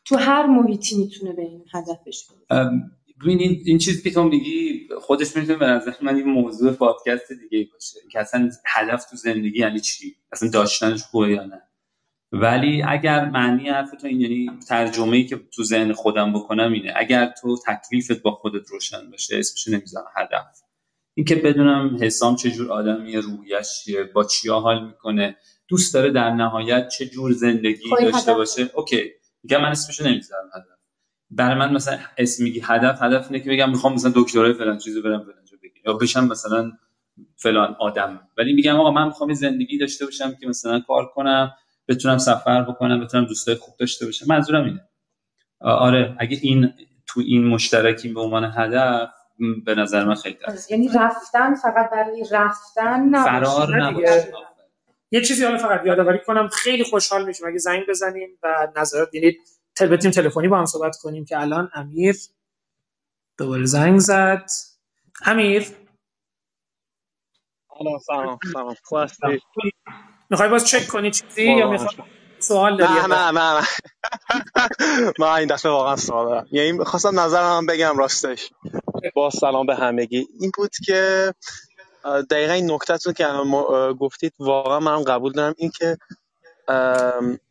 تو 0.06 0.18
هر 0.18 0.46
محیطی 0.46 0.98
می‌تونه 0.98 1.34
به 1.34 1.42
این 1.42 1.66
هدفش 1.74 2.28
برسه. 2.30 2.72
ببین 3.22 3.40
این, 3.40 3.62
این 3.66 3.78
چیزی 3.78 4.02
که 4.02 4.12
تو 4.12 4.24
میگی 4.24 4.88
خودش 5.02 5.36
می‌تونه 5.36 5.58
به 5.58 5.66
نظر 5.66 5.94
من 6.02 6.16
این 6.16 6.26
موضوع 6.26 6.72
پادکست 6.72 7.32
دیگه 7.32 7.70
باشه. 7.74 8.00
که 8.12 8.20
اصلا 8.20 8.50
هدف 8.66 9.06
تو 9.06 9.16
زندگی 9.16 9.60
یعنی 9.60 9.80
چی؟ 9.80 10.16
اصلا 10.32 10.50
داشتنش 10.50 11.04
خوبه 11.04 11.32
یا 11.32 11.46
نه؟ 11.46 11.62
ولی 12.32 12.84
اگر 12.88 13.30
معنی 13.30 13.70
حرف 13.70 13.92
تو 14.02 14.08
این 14.08 14.22
یعنی 14.22 14.52
ترجمه 14.68 15.18
ای 15.18 15.26
که 15.26 15.40
تو 15.52 15.64
ذهن 15.64 15.94
خودم 15.94 16.34
بکنم 16.34 16.74
اینه 16.74 16.94
اگر 16.96 17.34
تو 17.42 17.58
تکلیفت 17.68 18.22
با 18.22 18.32
خودت 18.32 18.68
روشن 18.68 19.12
باشه 19.12 19.38
اسمش 19.40 19.68
نمی‌ذارم 19.68 20.12
هدف. 20.18 20.63
اینکه 21.16 21.36
بدونم 21.36 21.98
حسام 22.02 22.36
چه 22.36 22.52
جور 22.52 22.72
آدمیه 22.72 23.20
روحیش 23.20 23.68
چیه 23.84 24.04
با 24.04 24.24
چیا 24.24 24.60
حال 24.60 24.86
می‌کنه 24.88 25.36
دوست 25.68 25.94
داره 25.94 26.12
در 26.12 26.30
نهایت 26.30 26.88
چه 26.88 27.06
جور 27.06 27.32
زندگی 27.32 27.90
داشته 28.02 28.32
هدف. 28.32 28.38
باشه. 28.38 28.70
اوکی. 28.74 29.12
میگم 29.44 29.62
من 29.62 29.70
اسمشو 29.70 30.08
نمی‌ذارم 30.08 30.50
هدف. 30.56 30.66
برای 31.30 31.56
من 31.56 31.74
مثلا 31.74 31.98
اسم 32.18 32.44
میگی 32.44 32.62
هدف 32.64 33.02
هدف 33.02 33.32
اینه 33.32 33.44
که 33.44 33.50
بگم 33.50 33.70
می‌خوام 33.70 33.94
مثلا 33.94 34.12
دکترای 34.16 34.54
فلان 34.54 34.78
چیزو 34.78 35.02
برم 35.02 35.24
فلان 35.24 35.46
جا 35.46 35.58
بگیرم. 35.64 35.84
یا 35.86 35.94
بشم 35.94 36.28
مثلا 36.28 36.72
فلان 37.36 37.76
آدم. 37.80 38.28
ولی 38.38 38.54
میگم 38.54 38.76
آقا 38.76 38.92
من 38.92 39.06
می‌خوام 39.06 39.34
زندگی 39.34 39.78
داشته 39.78 40.06
باشم 40.06 40.36
که 40.36 40.48
مثلا 40.48 40.80
کار 40.80 41.06
کنم 41.06 41.54
بتونم 41.88 42.18
سفر 42.18 42.62
بکنم 42.62 43.00
بتونم 43.00 43.26
دوستای 43.26 43.56
خوب 43.56 43.76
داشته 43.80 44.06
باشم. 44.06 44.26
منظورم 44.30 44.66
اینه. 44.66 44.82
آره 45.62 46.16
اگه 46.20 46.40
این 46.42 46.74
تو 47.08 47.20
این 47.20 47.48
مشترکیم 47.48 48.14
به 48.14 48.22
عنوان 48.22 48.54
هدف 48.56 49.10
به 49.66 49.76
نظر 49.76 50.06
من 50.06 50.16
خیلی 50.16 50.36
تاثیر 50.36 50.78
یعنی 50.80 50.90
رفتن 51.00 51.56
فقط 51.56 51.90
برای 51.92 52.26
رفتن 52.32 53.24
فرار 53.24 53.78
نه 53.78 53.90
نباشه. 53.90 54.34
یه 55.12 55.22
چیزی 55.22 55.44
حالا 55.46 55.58
فقط 55.58 55.86
یادآوری 55.86 56.20
کنم 56.26 56.48
خیلی 56.48 56.84
خوشحال 56.84 57.26
میشیم. 57.26 57.48
اگه 57.48 57.58
زنگ 57.58 57.84
بزنین 57.90 58.38
و 58.44 58.68
نظرات 58.78 59.10
دینید 59.12 59.38
تل 59.76 59.98
تلفنی 59.98 60.48
با 60.48 60.58
هم 60.60 60.66
صحبت 60.66 60.98
کنیم 60.98 61.26
که 61.26 61.40
الان 61.42 61.72
امیر 61.74 62.16
دوباره 63.38 63.66
زنگ 63.66 64.00
زد. 64.00 64.46
امیر. 65.26 65.68
سلام 67.80 68.00
سلام 68.00 68.40
سلام. 68.54 68.76
خوب 69.54 69.64
می‌خوای 70.30 70.50
باز 70.50 70.68
چک 70.68 70.88
کنی 70.88 71.12
چیزی 71.12 71.44
یا 71.44 71.70
می‌خوای 71.72 72.08
سوال 72.40 72.78
داری 72.78 72.94
نه 72.94 73.08
نه؟ 73.08 73.32
نه 73.32 73.60
نه 73.60 73.68
من 75.20 75.28
این 75.28 75.48
دفعه 75.48 75.72
واقعا 75.72 75.96
سوال 75.96 76.26
دارم 76.30 76.48
یعنی 76.52 76.86
خواستم 76.86 77.20
نظرم 77.20 77.66
بگم 77.66 77.98
راستش. 77.98 78.52
با 79.16 79.30
سلام 79.30 79.66
به 79.66 79.76
همگی. 79.76 80.28
این 80.40 80.52
بود 80.58 80.72
که 80.86 81.34
دقیقا 82.30 82.54
این 82.54 82.78
که 83.16 83.26
ما، 83.28 83.94
گفتید 83.94 84.34
واقعا 84.40 84.80
منم 84.80 85.04
قبول 85.04 85.32
دارم. 85.32 85.54
این 85.58 85.72
که 85.72 85.98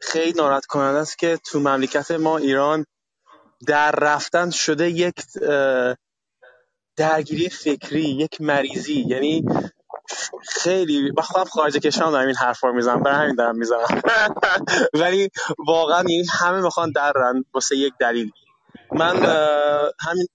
خیلی 0.00 0.32
ناراحت 0.32 0.66
کننده 0.66 0.98
است 0.98 1.18
که 1.18 1.38
تو 1.44 1.60
مملکت 1.60 2.10
ما 2.10 2.38
ایران 2.38 2.86
در 3.66 3.90
رفتن 3.90 4.50
شده 4.50 4.90
یک 4.90 5.14
درگیری 6.96 7.48
فکری 7.48 8.02
یک 8.02 8.40
مریضی. 8.40 9.04
یعنی 9.08 9.44
خیلی 10.48 11.10
من 11.16 11.22
خودم 11.22 11.44
خارج 11.44 11.76
کشورم 11.76 12.10
دارم 12.10 12.26
این 12.26 12.36
حرفا 12.36 12.68
رو 12.68 12.74
می‌زنم 12.74 13.02
برای 13.02 13.16
همین 13.16 13.34
دارم 13.34 13.56
می‌زنم. 13.56 14.02
ولی 15.00 15.28
واقعا 15.58 15.98
یعنی 15.98 16.24
همه 16.32 16.60
می‌خوان 16.60 16.92
درن 16.92 17.44
واسه 17.54 17.76
یک 17.76 17.92
دلیل. 18.00 18.30
من 18.92 19.16
همین 20.00 20.26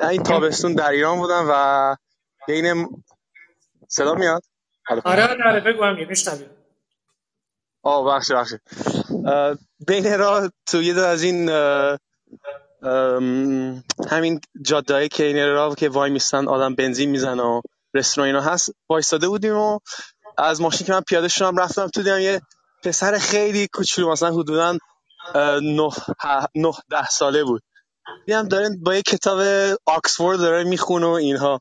همین 0.00 0.22
تابستون 0.22 0.74
در 0.74 0.90
ایران 0.90 1.18
بودم 1.18 1.46
و 1.50 1.96
بین 2.48 2.88
صدا 3.88 4.14
میاد. 4.14 4.42
آره 5.04 5.24
آره 5.24 5.44
آره 5.50 5.60
بگو 5.60 5.82
امیر 5.84 6.08
میشنویم. 6.08 6.50
آه 7.84 8.06
بخش 8.06 8.32
بخش 8.32 8.54
بین 9.88 10.18
راه 10.18 10.50
تو 10.66 10.82
یه 10.82 10.94
دو 10.94 11.04
از 11.04 11.22
این 11.22 11.50
همین 14.10 14.40
جاده 14.62 15.08
که 15.08 15.24
این 15.24 15.48
راه 15.48 15.74
که 15.74 15.88
وای 15.88 16.10
میستن 16.10 16.48
آدم 16.48 16.74
بنزین 16.74 17.10
می‌زنه 17.10 17.42
و 17.42 17.60
رستوران 17.94 18.26
اینا 18.28 18.40
هست 18.42 18.70
وایستاده 18.90 19.28
بودیم 19.28 19.56
و 19.56 19.78
از 20.38 20.60
ماشین 20.60 20.86
که 20.88 20.92
من 20.92 21.00
پیاده 21.00 21.28
شدم 21.28 21.56
رفتم 21.56 21.88
تو 21.88 22.02
دیدم 22.02 22.20
یه 22.20 22.40
پسر 22.84 23.18
خیلی 23.18 23.68
کوچولو 23.74 24.12
مثلا 24.12 24.32
حدودا 24.32 24.78
اه، 25.34 25.60
نه 25.60 25.90
ه- 26.22 26.48
نه 26.54 26.72
ده 26.90 27.06
ساله 27.08 27.44
بود. 27.44 27.62
دیدم 28.26 28.48
داره 28.48 28.70
با 28.82 28.94
یه 28.94 29.02
کتاب 29.02 29.40
آکسفورد 29.86 30.38
داره 30.38 30.64
می‌خونه 30.64 31.06
و 31.06 31.10
اینها. 31.10 31.60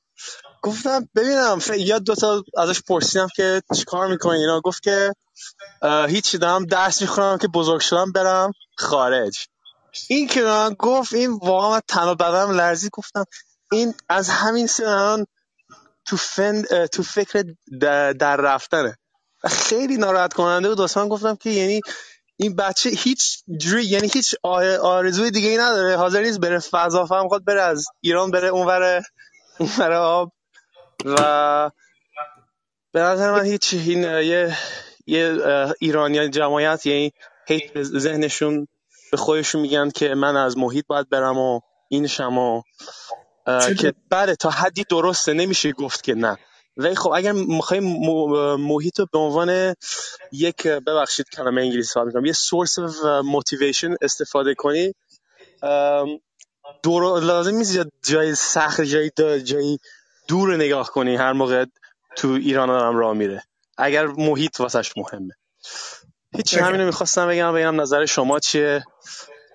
گفتم 0.62 1.10
ببینم 1.16 1.60
یا 1.78 2.00
دوتا 2.00 2.44
ازش 2.58 2.82
پرسیدم 2.82 3.28
که 3.36 3.62
چیکار 3.76 4.08
می‌کنی 4.08 4.38
اینا. 4.40 4.62
گفت 4.62 4.84
که 4.84 5.14
هیچی 6.08 6.38
دارم 6.38 6.66
درس 6.66 7.02
می‌خونم 7.02 7.38
که 7.38 7.48
بزرگ 7.48 7.82
شدم 7.82 8.12
برم 8.12 8.52
خارج. 8.78 9.48
این 10.10 10.28
که 10.28 10.42
من 10.42 10.76
گفت 10.80 11.14
این 11.14 11.40
واقعا 11.44 11.70
من 11.70 11.82
تنها 11.88 12.16
بدنم 12.16 12.52
لرزید. 12.52 12.92
گفتم 12.94 13.26
این 13.72 13.94
از 14.10 14.30
همین 14.30 14.68
سنان 14.68 15.26
تو, 16.06 16.18
فن 16.18 16.62
تو 16.86 17.04
فکر 17.04 17.44
در, 17.82 18.14
در 18.14 18.36
رفتنه. 18.36 18.98
و 19.44 19.50
خیلی 19.50 19.98
ناراحت 19.98 20.34
کننده 20.34 20.70
بود. 20.70 20.80
واسه 20.80 21.00
من 21.00 21.10
گفتم 21.10 21.36
که 21.36 21.50
یعنی 21.50 21.82
این 22.42 22.56
بچه 22.56 22.90
هیچ 22.90 23.44
جوری 23.58 23.86
یعنی 23.86 24.10
هیچ 24.14 24.36
آرزوی 24.82 25.32
دیگه 25.32 25.50
ای 25.50 25.58
نداره. 25.58 25.98
حاضر 25.98 26.22
نیست 26.22 26.40
بره 26.40 26.60
فضا 26.60 27.06
فهم 27.06 27.28
خواهد 27.28 27.46
بره 27.46 27.62
از 27.62 27.86
ایران 28.02 28.32
بره 28.32 28.48
اونور 28.48 29.04
اونور 29.60 29.92
آب. 29.92 30.32
و 31.06 31.72
به 32.92 33.00
نظر 33.00 33.32
من 33.32 33.46
هیچ 33.46 33.74
این 33.74 34.04
یه 34.04 34.58
یه 35.08 35.38
ایرانی 35.80 36.30
جماعت 36.30 36.86
یعنی 36.86 37.12
هیت 37.48 37.74
به 37.74 37.84
ذهنشون 37.84 38.68
به 39.12 39.18
خودشون 39.18 39.62
میگن 39.62 39.90
که 39.90 40.16
من 40.16 40.38
از 40.38 40.58
محیط 40.58 40.86
باید 40.88 41.10
برم 41.10 41.38
و 41.38 41.60
این 41.90 42.08
شما 42.08 42.64
که 43.80 43.94
بله 44.10 44.36
تا 44.36 44.50
حدی 44.50 44.84
درسته. 44.84 45.34
نمیشه 45.34 45.72
گفت 45.72 46.04
که 46.04 46.14
نه. 46.14 46.38
ولی 46.84 46.96
خب 46.96 47.10
اگر 47.16 47.32
می‌خوایم 47.32 47.84
محیط 48.56 49.00
رو 49.00 49.08
به 49.14 49.18
عنوان 49.20 49.76
یک 50.32 50.68
ببخشید 50.68 51.30
کلمه 51.30 51.62
انگلیسی 51.62 52.00
ها 52.00 52.06
می‌کنم 52.06 52.26
یه 52.26 52.34
سورس 52.34 52.80
of 52.80 52.92
motivation 53.36 53.96
استفاده 54.02 54.56
کنی 54.56 54.94
دور 56.84 57.22
لازم 57.22 57.56
نیست 57.56 57.74
جا- 57.76 57.92
جای 58.04 58.36
سخت 58.36 58.82
جای 58.82 59.12
جای 59.44 59.78
دور 60.28 60.56
نگاه 60.56 60.92
کنی 60.92 61.16
هر 61.16 61.34
موقع 61.34 61.66
تو 62.18 62.28
ایران 62.28 62.70
آدم 62.70 62.98
راه 62.98 63.14
میره. 63.14 63.44
اگر 63.78 64.06
محیط 64.08 64.60
واسش 64.60 64.92
مهمه. 64.98 65.34
هیچی 66.36 66.56
بگم. 66.58 66.66
همینو 66.66 66.86
می‌خواستم 66.86 67.28
بگم 67.28 67.54
ببینم 67.54 67.82
نظر 67.82 68.06
شما 68.06 68.40
چیه. 68.40 68.86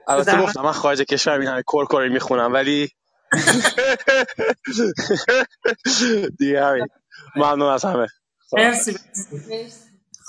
البته 0.08 0.42
گفتم 0.42 0.60
من 0.62 0.72
خارج 0.72 1.02
کشور 1.02 1.38
این 1.38 1.48
همه 1.48 1.62
کرکری 1.72 2.08
می‌خونم 2.08 2.52
ولی 2.52 2.90
دیگه 6.38 6.64
همین. 6.64 6.86
ممنون 7.36 7.68
از 7.72 7.84
همه. 7.84 8.06
مرسی 8.52 8.96
مرسی. 9.48 9.80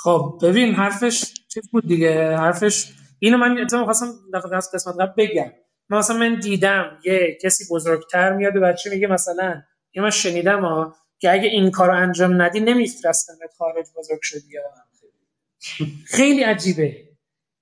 خب 0.04 0.40
ببین 0.44 0.76
حرفش 0.76 1.34
چیز 1.48 1.72
بود 1.72 1.88
دیگه. 1.88 2.38
حرفش 2.38 2.94
اینو 3.20 3.38
من 3.38 3.58
اتفاقا 3.62 3.86
خواستم 3.86 4.08
دفعه 4.34 4.52
قبل 4.52 4.58
قسمت 4.74 4.96
قبل 5.00 5.14
بگم. 5.18 5.52
من 5.90 5.98
مثلا 5.98 6.18
من 6.18 6.40
دیدم 6.40 6.98
یه 7.06 7.38
کسی 7.42 7.66
بزرگتر 7.74 8.34
میاد 8.34 8.56
و 8.56 8.62
بچه 8.62 8.90
میگه 8.90 9.08
مثلا 9.08 9.62
یه 9.96 10.02
من 10.02 10.10
شنیدم 10.10 10.62
ها 10.62 10.96
که 11.20 11.32
اگه 11.32 11.50
این 11.50 11.72
کارو 11.72 11.94
انجام 11.96 12.42
ندی 12.42 12.60
نمیفرستنت 12.60 13.54
خارج 13.58 13.86
بزرگ 13.98 14.20
شدی 14.22 14.54
یا 14.54 14.62
خیلی 16.06 16.44
عجیبه 16.44 17.08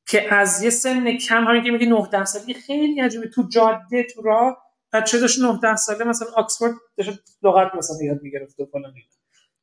که 0.08 0.34
از 0.34 0.64
یه 0.64 0.70
سن 0.70 1.18
کم 1.18 1.44
همین 1.44 1.64
که 1.64 1.72
میگه 1.72 1.86
9 1.86 2.08
10 2.12 2.25
سالگی 2.25 2.54
خیلی 2.54 3.02
عجیبه. 3.02 3.28
تو 3.28 3.44
جاده 3.54 4.04
تو 4.04 4.22
راه 4.22 4.58
بچه 4.94 5.20
داشت 5.20 5.40
9 5.40 5.60
10 5.64 5.75
ساله 5.75 6.06
مثلا 6.06 6.28
آکسفورد 6.36 6.74
داشت 6.98 7.12
لغت 7.44 7.75
مثلا 7.75 7.98
یاد 8.04 8.22
می‌گرفت 8.22 8.60
و 8.60 8.66
فلان 8.66 8.94
اینا. 8.96 9.14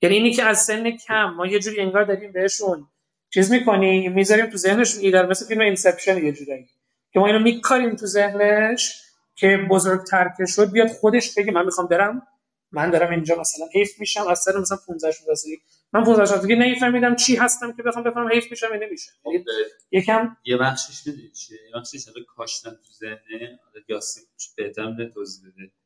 یعنی 0.03 0.15
اینی 0.15 0.33
که 0.33 0.43
از 0.43 0.65
سن 0.65 0.91
کم 0.91 1.25
ما 1.25 1.47
یه 1.47 1.59
جوری 1.59 1.81
انگار 1.81 2.05
داریم 2.05 2.33
بهشون 2.33 2.89
چیز 3.35 3.53
می‌کنیم 3.53 4.13
می‌ذاریم 4.13 4.47
تو 4.47 4.57
ذهنشون 4.57 5.01
ایده 5.03 5.17
رو 5.17 5.27
مثل 5.27 5.47
فیلم 5.47 5.61
Inception 5.61 6.25
یه 6.25 6.33
جورایی 6.33 6.69
که 7.13 7.21
ما 7.21 7.27
اینو 7.27 7.39
میکاریم 7.39 7.97
تو 7.97 8.07
ذهنش 8.07 9.03
که 9.35 9.67
بزرگتر 9.71 10.31
که 10.37 10.47
شد 10.47 10.73
بیاد 10.73 10.89
خودش 10.89 11.35
بگه 11.35 11.53
من 11.53 11.65
می‌خوام 11.65 11.87
برم. 11.87 12.27
من 12.75 12.91
دارم 12.91 13.11
اینجا 13.11 13.41
مثلا 13.41 13.67
حیف 13.75 14.01
میشم 14.01 14.27
از 14.27 14.39
سن 14.39 14.61
مثلا 14.61 14.79
15 14.87 15.13
16 15.13 15.35
سالگی 15.35 15.59
من 15.93 16.05
15 16.05 16.25
سالگی 16.25 16.55
نمیفهمیدم 16.55 17.17
چی 17.17 17.37
هستم 17.37 17.73
که 17.73 17.83
بخوام 17.83 18.05
بفهمم 18.05 18.29
حیف 18.33 18.51
میشم 18.51 18.67
یا 18.73 18.87
نمیشم. 18.87 19.13
یعنی 19.27 19.39
خب، 19.39 19.45
یکم 19.91 20.37
یه 20.45 20.57
بخشش 20.57 21.07
می‌دونی 21.07 21.31
چیه؟ 21.31 21.59
یه 21.67 21.81
بخشش 21.81 22.09
حالا 22.09 22.25
کاشتن 22.37 22.71
تو 22.71 22.93
ذهنه 23.01 23.59
حالا 23.65 23.85
یاسین 23.89 24.23
بهتر 24.57 25.09
توضیح 25.15 25.51
بده. 25.51 25.82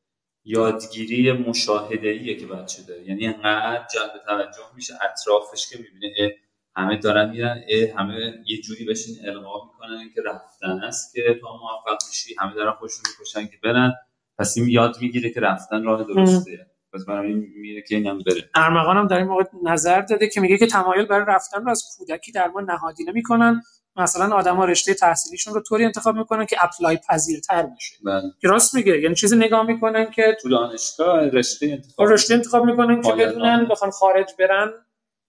یادگیری 0.47 1.31
مشاهده 1.31 2.07
ایه 2.09 2.35
که 2.35 2.45
بچه 2.45 2.83
داره. 2.83 3.09
یعنی 3.09 3.27
انقدر 3.27 3.87
جلب 3.93 4.11
توجه 4.25 4.75
میشه 4.75 4.93
اطرافش 4.93 5.69
که 5.69 5.77
می‌بینه 5.77 6.35
همه 6.75 6.97
دارن 6.97 7.29
میرن 7.29 7.63
همه 7.97 8.43
یه 8.47 8.61
جوری 8.61 8.85
بهشون 8.85 9.15
القا 9.25 9.65
می‌کنن 9.65 10.09
که 10.15 10.21
رفتن 10.21 10.83
است 10.83 11.13
که 11.13 11.39
تا 11.41 11.47
موفق 11.47 12.03
میشی 12.07 12.35
همه 12.39 12.53
دارن 12.53 12.71
خودشون 12.71 13.03
می‌کشن 13.07 13.45
که 13.45 13.57
برن. 13.63 13.93
پس 14.39 14.57
این 14.57 14.69
یاد 14.69 14.97
می‌گیره 15.01 15.29
که 15.29 15.39
رفتن 15.39 15.83
راه 15.83 16.03
درسته. 16.03 16.67
پس 16.93 17.05
برای 17.07 17.33
میره 17.33 17.81
که 17.81 17.95
اینم 17.95 18.19
بره. 18.19 18.49
ارمغان 18.55 18.97
هم 18.97 19.07
در 19.07 19.17
این 19.17 19.27
مورد 19.27 19.49
نظر 19.63 20.01
داده 20.01 20.27
که 20.27 20.41
میگه 20.41 20.57
که 20.57 20.67
تمایل 20.67 21.05
برای 21.05 21.25
رفتن 21.27 21.63
رو 21.63 21.69
از 21.69 21.83
کودکی 21.97 22.31
در 22.31 22.47
ما 22.47 22.61
نهادینه 22.61 23.11
می‌کنن. 23.11 23.61
مثلا 23.97 24.35
آدما 24.35 24.65
رشته 24.65 24.93
تحصیلیشون 24.93 25.53
رو 25.53 25.61
طوری 25.61 25.85
انتخاب 25.85 26.15
می‌کنن 26.15 26.45
که 26.45 26.57
اپلای 26.61 26.99
پذیرتر 27.09 27.63
بشه 27.63 27.95
بله. 28.05 28.31
که 28.41 28.47
راست 28.47 28.75
میگه. 28.75 29.01
یعنی 29.01 29.15
چیزی 29.15 29.35
نگاه 29.35 29.65
می‌کنن 29.65 30.11
که 30.11 30.37
تو 30.41 30.49
دانشگاه 30.49 31.27
رشته 31.27 31.65
انتخاب 31.65 32.07
رشته 32.07 32.33
انتخاب 32.33 32.65
می‌کنن 32.65 33.01
که 33.01 33.11
بدونن. 33.11 33.67
بخوان 33.67 33.91
خارج 33.91 34.27
برن 34.39 34.71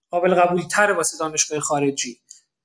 قابل 0.09 0.35
قبول 0.35 0.61
تر 0.61 0.91
واسه 0.91 1.17
دانشگاه 1.17 1.59
خارجی. 1.59 2.17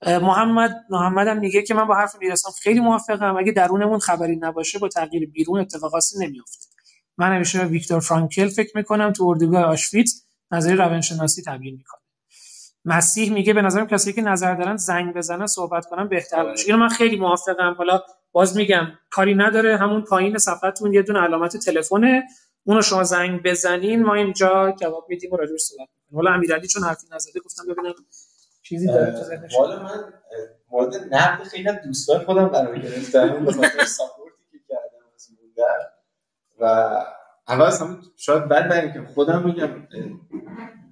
محمد 0.06 0.84
محمد 0.90 1.28
هم 1.28 1.38
میگه 1.38 1.62
که 1.62 1.74
من 1.74 1.84
با 1.84 1.94
حرف 1.94 2.16
می‌رسم 2.20 2.50
خیلی 2.62 2.80
موافقم. 2.80 3.36
اگه 3.36 3.52
درونمون 3.52 3.98
خبری 3.98 4.36
نباشه 4.36 4.78
با 4.78 4.88
تغییر 4.88 5.30
بیرون 5.30 5.60
اتفاقاتی 5.60 6.18
نمیافته. 6.18 6.68
من 7.18 7.32
همیشه 7.34 7.58
به 7.58 7.64
ویکتور 7.64 8.00
فرانکل 8.00 8.48
فکر 8.48 8.76
می‌کنم 8.76 9.12
تو 9.12 9.24
اردوگاه 9.24 9.62
آشویتز 9.64 10.24
نظریه 10.50 10.76
روانشناسی 10.76 11.42
تبیین 11.42 11.74
می‌کنه. 11.76 12.03
مسیح 12.84 13.32
میگه 13.32 13.52
به 13.52 13.62
نظرم 13.62 13.86
کسی 13.86 14.12
که 14.12 14.22
نظر 14.22 14.54
دارن 14.54 14.76
زنگ 14.76 15.14
بزنن 15.14 15.46
صحبت 15.46 15.86
کنن 15.86 16.08
بهتر 16.08 16.44
باشه. 16.44 16.66
اینو 16.66 16.78
من 16.78 16.88
خیلی 16.88 17.16
موافقم. 17.16 17.74
حالا 17.78 18.02
باز 18.32 18.56
میگم 18.56 18.86
کاری 19.10 19.34
نداره. 19.34 19.76
همون 19.76 20.02
پایین 20.02 20.38
صفحتون 20.38 20.94
یه 20.94 21.02
دونه 21.02 21.20
علامت 21.20 21.56
تلفنه. 21.56 22.22
اونو 22.64 22.82
شما 22.82 23.02
زنگ 23.02 23.42
بزنین. 23.42 24.02
ما 24.02 24.14
اینجا 24.14 24.74
جواب 24.80 25.06
میدیم 25.08 25.32
و 25.32 25.36
راجعش 25.36 25.60
صحبت 25.60 25.88
می‌کنیم. 25.88 26.16
حالا 26.16 26.30
امیرعلی 26.30 26.68
چون 26.68 26.82
حرفی 26.82 27.06
نزده 27.12 27.40
گفتم 27.40 27.62
ببینم 27.68 27.94
چیزی 28.62 28.86
داره 28.86 29.12
تو 29.12 29.24
ذهنش. 29.24 29.56
والا 29.58 29.82
من 29.82 30.12
مورد 30.70 31.14
نقد 31.14 31.42
خیلی 31.42 31.68
دوستان 31.84 32.24
خودم 32.24 32.48
قرار 32.48 32.78
گرفتم. 32.78 33.44
به 33.44 33.52
خاطر 33.52 33.84
ساپورتی 33.84 34.42
که 34.52 34.58
کردم 34.68 35.04
از 35.14 35.28
و 36.60 36.64
اول 37.48 37.70
همه 37.70 37.96
شاید 38.16 38.48
بد 38.48 38.72
نگم 38.72 38.92
که 38.92 39.12
خودم 39.14 39.42
میگم 39.42 39.88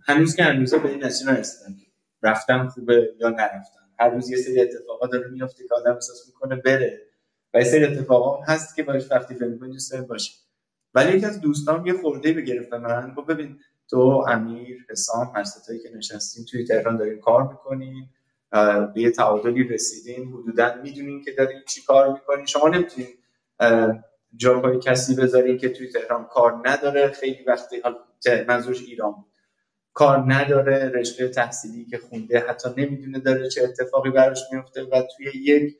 هنوز 0.06 0.36
که 0.36 0.42
هنوزا 0.42 0.78
به 0.78 0.88
این 0.88 1.04
نتیجه 1.04 1.32
نرسیدم 1.32 1.76
رفتم 2.22 2.68
خوبه 2.68 3.14
یا 3.20 3.28
نرفتم. 3.28 3.88
هر 3.98 4.08
روز 4.08 4.30
یه 4.30 4.36
سری 4.36 4.60
اتفاقات 4.60 5.10
داره 5.12 5.28
میفته 5.28 5.64
که 5.68 5.74
آدم 5.74 5.94
احساس 5.94 6.26
می‌کنه 6.26 6.56
بره. 6.56 7.00
و 7.54 7.58
یه 7.58 7.64
سری 7.64 7.84
اتفاقات 7.84 8.48
هم 8.48 8.54
هست 8.54 8.76
که 8.76 8.82
باش 8.82 9.10
وقتی 9.10 9.34
فکر 9.34 9.44
می‌کنی 9.48 9.72
دوست 9.72 9.94
باشه. 9.96 10.32
ولی 10.94 11.16
یکی 11.16 11.26
از 11.26 11.40
دوستام 11.40 11.86
یه 11.86 11.92
خورده 11.92 12.32
به 12.32 12.78
من 12.78 13.14
گفت 13.16 13.26
ببین 13.26 13.58
تو 13.90 14.24
امیر 14.28 14.86
حسام 14.90 15.32
هر 15.36 15.44
ستایی 15.44 15.78
که 15.80 15.90
نشستیم 15.96 16.44
توی 16.50 16.64
تهران 16.64 16.96
داریم 16.96 17.20
کار 17.20 17.48
می‌کنین 17.48 18.08
به 18.94 19.00
یه 19.02 19.10
تعادلی 19.10 19.64
رسیدین 19.64 20.32
حدودا 20.32 20.74
می‌دونین 20.82 21.24
که 21.24 21.32
دارین 21.32 21.62
چی 21.66 21.82
کار 21.82 22.12
می‌کنین. 22.12 22.46
شما 22.46 22.68
نمی‌تونین 22.68 23.08
جا 24.36 24.60
پای 24.60 24.78
کسی 24.78 25.14
بذارین 25.14 25.58
که 25.58 25.68
توی 25.68 25.88
تهران 25.88 26.24
کار 26.24 26.62
نداره. 26.68 27.08
خیلی 27.08 27.44
وقتی 27.46 27.80
حالا 27.80 27.96
ته- 28.24 28.44
منظورش 28.48 28.82
ایران 28.82 29.12
بود. 29.12 29.31
کار 29.94 30.24
نداره 30.32 30.88
رشته 30.88 31.28
تحصیلی 31.28 31.84
که 31.84 31.98
خونده 31.98 32.38
حتی 32.48 32.68
نمی‌دونه 32.76 33.18
داره 33.18 33.48
چه 33.48 33.62
اتفاقی 33.62 34.10
براش 34.10 34.40
میفته 34.52 34.82
و 34.82 35.02
توی 35.16 35.26
یک 35.34 35.76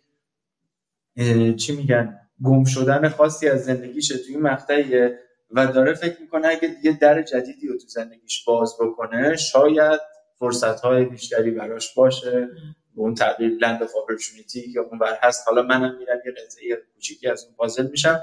چی 1.56 1.76
میگن 1.76 2.18
گم 2.44 2.64
شدن 2.64 3.08
خاصی 3.08 3.48
از 3.48 3.64
زندگیشه 3.64 4.18
توی 4.18 4.36
مقطعیه 4.36 5.18
و 5.50 5.66
داره 5.66 5.94
فکر 5.94 6.20
می‌کنه 6.20 6.48
اگه 6.48 6.76
یه 6.82 6.98
در 6.98 7.22
جدیدی 7.22 7.66
رو 7.66 7.78
تو 7.78 7.88
زندگیش 7.88 8.44
باز 8.44 8.76
بکنه 8.80 9.36
شاید 9.36 10.00
فرصت 10.38 10.80
های 10.80 11.04
بیشتری 11.04 11.50
براش 11.50 11.94
باشه. 11.94 12.48
به 12.94 13.00
اون 13.00 13.14
تعبیر 13.14 13.52
لند 13.60 13.82
آف 13.82 13.96
اپورتونیتی 13.96 14.72
که 14.72 14.80
اون 14.80 14.98
بر 14.98 15.18
هست. 15.22 15.48
حالا 15.48 15.62
منم 15.62 15.98
میرم 15.98 16.18
یه 16.26 16.32
قطعه 16.32 16.76
کوچیکی 16.94 17.28
از 17.28 17.44
اون 17.44 17.54
پازل 17.54 17.86
میشم. 17.90 18.20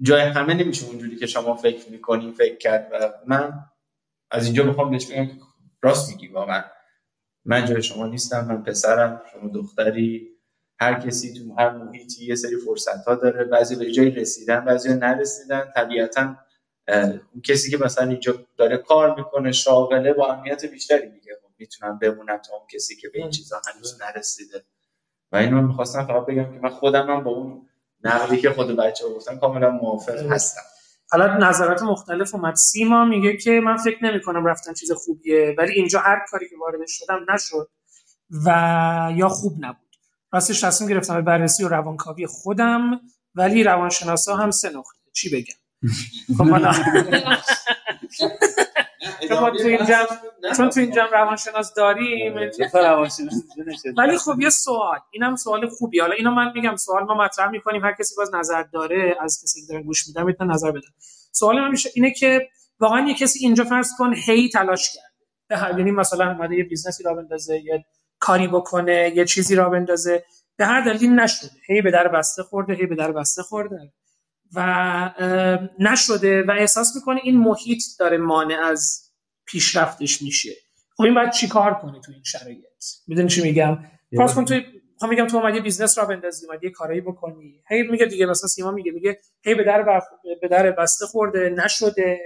جای 0.00 0.20
همه 0.20 0.54
نمیشه 0.54 0.86
اونجوری 0.86 1.16
که 1.16 1.26
شما 1.26 1.56
فکر 1.56 1.90
می‌کنین 1.90 2.32
فکر 2.32 2.56
کرد 2.56 2.88
و 2.92 3.12
من 3.26 3.52
از 4.30 4.44
اینجا 4.44 4.64
می‌خوام 4.64 4.90
بهش 4.90 5.06
بگم 5.06 5.26
که 5.26 5.32
راست 5.82 6.10
میگی 6.10 6.28
واقعا. 6.28 6.64
من 7.44 7.64
جای 7.64 7.82
شما 7.82 8.06
نیستم 8.06 8.44
من 8.44 8.62
پسرم 8.62 9.22
شما 9.32 9.48
دختری. 9.48 10.28
هر 10.80 11.00
کسی 11.00 11.34
تو 11.34 11.54
هر 11.58 11.70
محیطی 11.70 12.24
یه 12.24 12.34
سری 12.34 12.56
فرصت 12.56 13.04
ها 13.04 13.14
داره. 13.14 13.44
بعضی 13.44 13.76
به 13.76 13.92
جایی 13.92 14.10
رسیدن 14.10 14.64
بعضی 14.64 14.94
نرسیدن. 14.94 15.72
طبیعتا 15.74 16.36
اون 16.88 17.42
کسی 17.44 17.70
که 17.70 17.76
مثلا 17.76 18.08
اینجا 18.08 18.34
داره 18.56 18.76
کار 18.76 19.16
می‌کنه 19.16 19.52
شاغله 19.52 20.12
با 20.12 20.32
امنیت 20.32 20.64
بیشتری 20.64 21.08
میگه. 21.08 21.32
خب 21.42 21.48
می‌تونم 21.58 21.98
بمونم 21.98 22.36
تا 22.36 22.56
اون 22.56 22.66
کسی 22.74 22.96
که 22.96 23.08
به 23.08 23.18
این 23.18 23.30
چیزا 23.30 23.62
هنوز 23.74 24.02
نرسیده. 24.02 24.64
و 25.32 25.36
اینو 25.36 25.62
می‌خواستم 25.62 26.06
فقط 26.06 26.26
بگم 26.26 26.52
که 26.52 26.58
من 26.62 26.70
خودم 26.70 27.10
هم 27.10 27.24
با 27.24 27.30
اون 27.30 27.68
نقدی 28.04 28.36
که 28.36 28.50
خود 28.50 28.76
بچه 28.76 29.06
ها 29.06 29.14
گفتن 29.14 29.38
کاملا 29.38 29.70
موافق 29.70 30.32
هستم. 30.32 30.62
حالا 31.10 31.48
نظرات 31.48 31.82
مختلف 31.82 32.34
اومد. 32.34 32.54
سیما 32.54 33.04
میگه 33.04 33.36
که 33.36 33.60
من 33.64 33.76
فکر 33.76 34.04
نمی 34.04 34.20
کنم 34.20 34.46
رفتن 34.46 34.74
چیز 34.74 34.92
خوبیه 34.92 35.54
ولی 35.58 35.72
اینجا 35.72 36.00
هر 36.00 36.18
کاری 36.30 36.48
که 36.48 36.56
وارد 36.60 36.80
شدم 36.86 37.26
نشد 37.34 37.70
و 38.46 38.50
یا 39.14 39.28
خوب 39.28 39.52
نبود. 39.60 39.88
راستش 40.32 40.60
تصمیم 40.60 40.90
گرفتم 40.90 41.14
به 41.14 41.22
بررسی 41.22 41.64
و 41.64 41.68
روانکاوی 41.68 42.26
خودم 42.26 43.00
ولی 43.34 43.64
روانشناسا 43.64 44.36
هم 44.36 44.50
سه 44.50 44.68
نقطه. 44.68 44.98
چی 45.12 45.30
بگم؟ 45.30 45.54
خب 46.38 46.44
چون 49.28 49.38
ما 49.38 49.50
تو 49.50 49.66
این 49.66 49.86
جمع 49.86 50.06
چون 50.56 50.70
تو 50.70 50.80
این 50.80 50.90
جمع 50.90 51.10
روانشناس 51.10 51.74
داریم. 51.74 52.34
ولی 53.96 54.18
خب 54.18 54.40
یه 54.40 54.50
سوال 54.50 54.98
اینم 55.10 55.36
سوال 55.36 55.68
خوبی 55.68 56.00
حالا 56.00 56.14
اینو 56.14 56.30
من 56.30 56.52
میگم 56.54 56.76
سوال 56.76 57.04
ما 57.04 57.14
مطرح 57.14 57.50
می‌کنیم 57.50 57.84
هر 57.84 57.92
کسی 57.92 58.14
باز 58.16 58.34
نظر 58.34 58.62
داره 58.62 59.16
از 59.20 59.40
کسی 59.42 59.60
که 59.60 59.66
داره 59.72 59.82
گوش 59.82 60.08
میدن 60.08 60.22
می‌تونه 60.22 60.54
نظر 60.54 60.70
بده. 60.70 60.86
سوال 61.32 61.60
من 61.60 61.70
میشه 61.70 61.90
اینه 61.94 62.10
که 62.10 62.48
واقعا 62.80 63.08
یه 63.08 63.14
کسی 63.14 63.38
اینجا 63.38 63.64
فرض 63.64 63.90
کن 63.98 64.14
هی 64.14 64.48
تلاش 64.48 64.90
کرده. 65.50 65.78
یعنی 65.78 65.90
مثلا 65.90 66.30
اومده 66.30 66.56
یه 66.56 66.64
بیزنسی 66.64 67.02
را 67.02 67.14
بندازه 67.14 67.60
یه 67.64 67.84
کاری 68.18 68.48
بکنه 68.48 69.12
یه 69.16 69.24
چیزی 69.24 69.54
را 69.54 69.68
بندازه. 69.68 70.24
به 70.56 70.66
هر 70.66 70.80
دلیلی 70.80 71.08
نشده. 71.08 71.50
هی 71.66 71.82
به 71.82 71.90
در 71.90 72.08
بسته 72.08 72.42
خورده 72.42 72.74
هی 72.74 72.86
به 72.86 72.94
در 72.94 73.12
بسته 73.12 73.42
خورده. 73.42 73.92
و 74.54 75.10
نشده 75.78 76.42
و 76.42 76.50
احساس 76.50 76.96
می‌کنه 76.96 77.20
این 77.24 77.38
محیط 77.38 77.82
داره 77.98 78.18
مانع 78.18 78.60
از 78.64 79.07
پیشرفتش 79.50 80.22
میشه 80.22 80.50
خب 80.96 81.02
این 81.02 81.14
باید 81.14 81.30
چیکار 81.30 81.74
کنه 81.74 82.00
تو 82.00 82.12
این 82.12 82.22
شرایط 82.24 82.58
می‌دونی 83.06 83.28
چی 83.28 83.42
میگم 83.42 83.78
فرض 84.16 84.34
کن 84.34 84.44
توی 84.44 84.62
می‌خوام 84.92 85.10
میگم 85.10 85.26
تو 85.26 85.36
اومدی 85.36 85.60
بیزنس 85.60 85.98
را 85.98 86.04
بندازی 86.04 86.46
اومدی 86.46 86.66
یه 86.66 86.72
کارایی 86.72 87.00
بکنی 87.00 87.62
هی 87.68 87.82
میگه 87.82 88.06
دیگه 88.06 88.26
مثلا 88.26 88.48
سیما 88.48 88.70
میگه 88.70 88.92
میگه 88.92 89.18
هی 89.44 89.54
به 89.54 89.64
در 89.64 89.82
بر... 89.82 90.02
به 90.42 90.48
در 90.48 90.70
بسته 90.70 91.06
خورده 91.06 91.48
نشده 91.64 92.18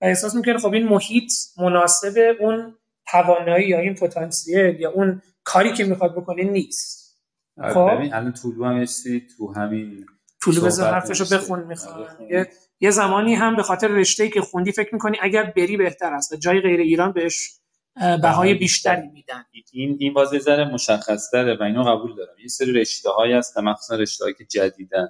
و 0.00 0.04
احساس 0.04 0.34
می‌کنه 0.34 0.58
خب 0.58 0.72
این 0.72 0.88
محیط 0.88 1.32
مناسب 1.58 2.36
اون 2.40 2.74
توانایی 3.06 3.68
یا 3.68 3.78
این 3.78 3.94
پتانسیل 3.94 4.80
یا 4.80 4.90
اون 4.90 5.22
کاری 5.44 5.72
که 5.72 5.84
می‌خواد 5.84 6.16
بکنه 6.16 6.42
نیست 6.42 7.08
آره، 7.58 7.74
خب. 7.74 7.96
ببین 7.96 8.14
الان 8.14 8.32
طولو 8.32 8.64
هم 8.64 8.80
چیزی 8.80 9.26
تو 9.36 9.52
همین 9.52 10.06
طول 10.42 10.56
بذار 10.56 10.70
صحبت 10.70 10.92
حرفشو. 10.92 11.36
بخون 11.36 11.58
آره، 11.58 11.68
می‌خواد 11.68 12.08
خون. 12.08 12.46
یه 12.80 12.90
زمانی 12.90 13.34
هم 13.34 13.56
به 13.56 13.62
خاطر 13.62 13.88
رشته‌ای 13.88 14.30
که 14.30 14.40
خوندی 14.40 14.72
فکر 14.72 14.94
می‌کنی 14.94 15.16
اگر 15.22 15.42
بری 15.56 15.76
بهتر 15.76 16.14
است 16.14 16.32
و 16.32 16.36
جای 16.36 16.60
غیر 16.60 16.80
ایران 16.80 17.12
بهش 17.12 17.50
بهای 18.22 18.54
بیشتری 18.54 19.08
میدن. 19.08 19.44
این 19.72 19.96
این 20.00 20.12
باز 20.12 20.32
یه 20.32 20.38
ذره 20.38 20.64
مشخص 20.64 21.30
تره 21.30 21.56
و 21.60 21.62
اینو 21.62 21.82
قبول 21.82 22.14
دارم. 22.16 22.34
یه 22.42 22.48
سری 22.48 22.72
رشته 22.72 23.10
هایی 23.10 23.32
هست 23.32 23.58
مخصوصا 23.58 23.96
رشته 23.96 24.24
که 24.38 24.44
جدیدن. 24.44 25.08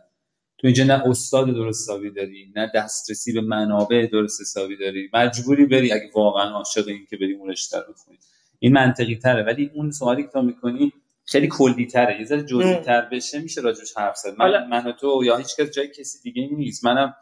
تو 0.59 0.67
اینجا 0.67 0.85
نه 0.85 1.03
استاد 1.07 1.47
درست 1.55 1.91
حسابی 1.91 2.11
داری 2.11 2.53
نه 2.57 2.71
دسترسی 2.75 3.33
به 3.33 3.41
منابع 3.41 4.07
درست 4.13 4.41
حسابی 4.41 4.77
داری. 4.77 5.11
مجبوری 5.13 5.67
بری 5.67 5.93
اگه 5.93 6.11
واقعا 6.15 6.51
عاشق 6.51 6.89
این 6.89 7.07
که 7.11 7.17
بری 7.17 7.35
اون 7.35 7.51
رشته 7.51 7.79
رو 7.79 7.93
بخونی. 7.93 8.19
این 8.59 8.73
منطقی 8.73 9.17
تره 9.17 9.43
ولی 9.43 9.71
اون 9.75 9.91
سوالی 9.91 10.23
که 10.23 10.29
تو 10.29 10.43
می‌کنی 10.43 10.93
خیلی 11.25 11.49
کلی 11.49 11.87
تره 11.87 12.21
یه 12.21 12.27
ذره 12.27 12.43
جزئی 12.43 12.77
تر 12.77 13.01
بشه 13.01 13.41
میشه 13.41 13.61
راجبش 13.61 13.97
حرف 13.97 14.17
زد. 14.17 14.35
من, 14.39 14.69
من 14.69 14.87
و 14.87 14.93
تو 14.93 15.23
یا 15.25 15.37
هیچ 15.37 15.57
کس 15.57 15.71
جای 15.71 15.89
کسی 15.89 16.19
دیگه 16.23 16.49
نیست. 16.53 16.85
منم 16.85 17.15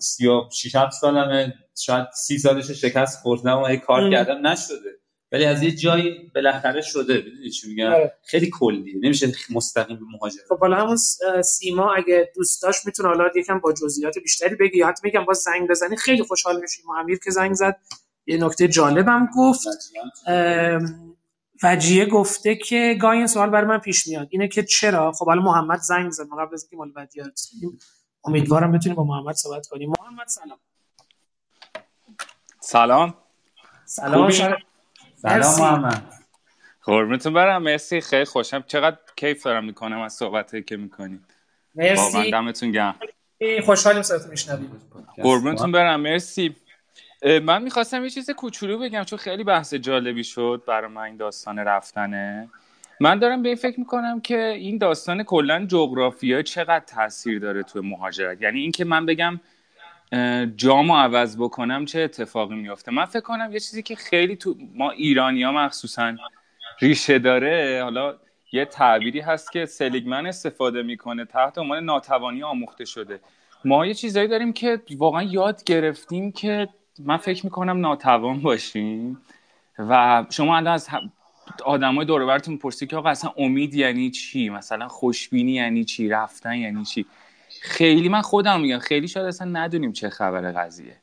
36 0.00 0.74
7 0.74 0.92
سالمه. 0.92 1.54
شاید 1.78 2.06
30 2.14 2.38
سالش 2.38 2.70
شکست 2.70 3.18
خوردم 3.18 3.58
و 3.58 3.66
هی 3.66 3.76
کار 3.76 4.00
ام. 4.00 4.10
کردم. 4.10 4.46
نشده. 4.46 4.98
ولی 5.32 5.44
از 5.44 5.62
یه 5.62 5.70
جایی 5.70 6.30
بالاخره 6.34 6.80
شده. 6.80 7.14
می‌دونی 7.14 7.50
چی 7.50 7.68
میگم؟ 7.68 7.86
آره. 7.86 8.18
خیلی 8.24 8.50
کلیه. 8.50 8.94
نمیشه 9.02 9.32
مستقیم 9.50 9.96
به 9.96 10.04
مهاجرت 10.12 10.44
خب 10.48 10.58
حالا 10.58 10.76
همون 10.76 10.96
سیما 11.42 11.94
اگه 11.94 12.32
دوست 12.36 12.62
داشت 12.62 12.86
می‌تونه 12.86 13.08
حالا 13.08 13.30
یکم 13.36 13.58
با 13.58 13.72
جزئیات 13.72 14.18
بیشتری 14.18 14.54
بگی 14.54 14.78
یا 14.78 14.86
حتی 14.86 15.00
میگم 15.04 15.24
با 15.24 15.32
زنگ 15.32 15.68
بزنی. 15.68 15.96
خیلی 15.96 16.22
خوشحال 16.22 16.60
میشیم 16.60 16.90
امیر 16.90 17.18
که 17.18 17.30
زنگ 17.30 17.54
زد. 17.54 17.76
یه 18.26 18.44
نکته 18.44 18.68
جالبم 18.68 19.28
گفت. 19.36 19.66
وجیه 21.62 22.06
گفته 22.06 22.56
که 22.56 22.96
گاهی 23.00 23.18
این 23.18 23.26
سوال 23.26 23.50
برای 23.50 23.66
من 23.66 23.78
پیش 23.78 24.06
میاد. 24.06 24.28
اینه 24.30 24.48
که 24.48 24.62
چرا؟ 24.62 25.12
خب 25.12 25.26
حالا 25.26 25.42
محمد 25.42 25.78
زنگ 25.78 26.10
زد. 26.10 26.26
قبل 26.38 26.54
از 26.54 26.62
اینکه 26.62 26.76
مال 26.76 26.92
وجیه. 26.96 27.24
امیدوارم 28.28 28.72
بتونیم 28.72 28.96
با 28.96 29.04
محمد 29.04 29.34
صحبت 29.34 29.66
کنیم. 29.66 29.92
محمد 30.00 30.26
سلام. 30.28 30.58
سلام. 32.60 33.14
سلام 33.84 34.30
سلام. 35.16 35.80
محمد. 35.80 36.12
قربونتون 36.82 37.32
برم. 37.32 37.62
مرسی 37.62 38.00
خیلی 38.00 38.24
خوشم. 38.24 38.64
چقدر 38.66 38.96
کیف 39.16 39.42
دارم 39.42 39.64
می‌کنم 39.64 40.00
از 40.00 40.12
صحبتی 40.12 40.62
که 40.62 40.76
می‌کنید. 40.76 41.24
مرسی. 41.74 42.30
دمتون 42.30 42.72
گرم. 42.72 42.94
خوشحالیم 43.64 44.02
صداتو 44.02 44.28
میشنویم 44.28 44.80
قربونتون 45.16 45.72
برم. 45.72 46.00
مرسی. 46.00 46.56
من 47.42 47.62
می‌خواستم 47.62 48.04
یه 48.04 48.10
چیز 48.10 48.30
کوچولو 48.30 48.78
بگم 48.78 49.04
چون 49.04 49.18
خیلی 49.18 49.44
بحث 49.44 49.74
جالبی 49.74 50.24
شد 50.24 50.62
برای 50.66 50.90
من 50.90 51.02
این 51.02 51.16
داستان 51.16 51.58
رفتنه. 51.58 52.50
من 53.00 53.18
دارم 53.18 53.42
به 53.42 53.48
این 53.48 53.56
فکر 53.56 53.80
می‌کنم 53.80 54.20
که 54.20 54.46
این 54.46 54.78
داستان 54.78 55.22
کلا 55.22 55.66
جغرافیا 55.66 56.42
چقدر 56.42 56.84
تاثیر 56.84 57.38
داره 57.38 57.62
توی 57.62 57.82
مهاجرت؟ 57.82 58.42
یعنی 58.42 58.60
اینکه 58.60 58.84
من 58.84 59.06
بگم 59.06 59.40
جامو 60.56 60.96
عوض 60.96 61.36
بکنم 61.36 61.84
چه 61.84 62.00
اتفاقی 62.00 62.54
میفته 62.54 62.92
من 62.92 63.04
فکر 63.04 63.20
کنم 63.20 63.52
یه 63.52 63.60
چیزی 63.60 63.82
که 63.82 63.96
خیلی 63.96 64.36
تو 64.36 64.54
ما 64.74 64.90
ایرانی 64.90 65.42
ها 65.42 65.52
مخصوصا 65.52 66.16
ریشه 66.80 67.18
داره 67.18 67.80
حالا 67.82 68.14
یه 68.52 68.64
تعبیری 68.64 69.20
هست 69.20 69.52
که 69.52 69.66
سلیگمن 69.66 70.26
استفاده 70.26 70.82
می‌کنه 70.82 71.24
تحت 71.24 71.58
عنوان 71.58 71.84
ناتوانی 71.84 72.42
آموخته 72.42 72.84
شده. 72.84 73.20
ما 73.64 73.86
یه 73.86 73.94
چیزایی 73.94 74.28
داریم 74.28 74.52
که 74.52 74.82
واقعا 74.96 75.22
یاد 75.22 75.64
گرفتیم 75.64 76.32
که 76.32 76.68
من 76.98 77.16
فکر 77.16 77.44
می‌کنم 77.46 77.80
ناتوان 77.80 78.40
باشیم 78.40 79.20
و 79.78 80.24
شما 80.30 80.56
الان 80.56 80.74
از 80.74 80.88
آدمای 81.64 82.06
دور 82.06 82.22
و 82.22 82.38
پرسی 82.38 82.86
که 82.86 82.96
آقا 82.96 83.08
اصلا 83.08 83.32
امید 83.36 83.74
یعنی 83.74 84.10
چی؟ 84.10 84.48
مثلا 84.48 84.88
خوشبینی 84.88 85.52
یعنی 85.52 85.84
چی؟ 85.84 86.08
رفتن 86.08 86.54
یعنی 86.54 86.84
چی؟ 86.84 87.06
خیلی 87.62 88.08
من 88.08 88.22
خودم 88.22 88.60
میگم 88.60 88.78
خیلی 88.78 89.08
شاید 89.08 89.26
اصلا 89.26 89.48
ندونیم 89.60 89.92
چه 89.92 90.08
خبر 90.08 90.52
قضیه. 90.52 90.96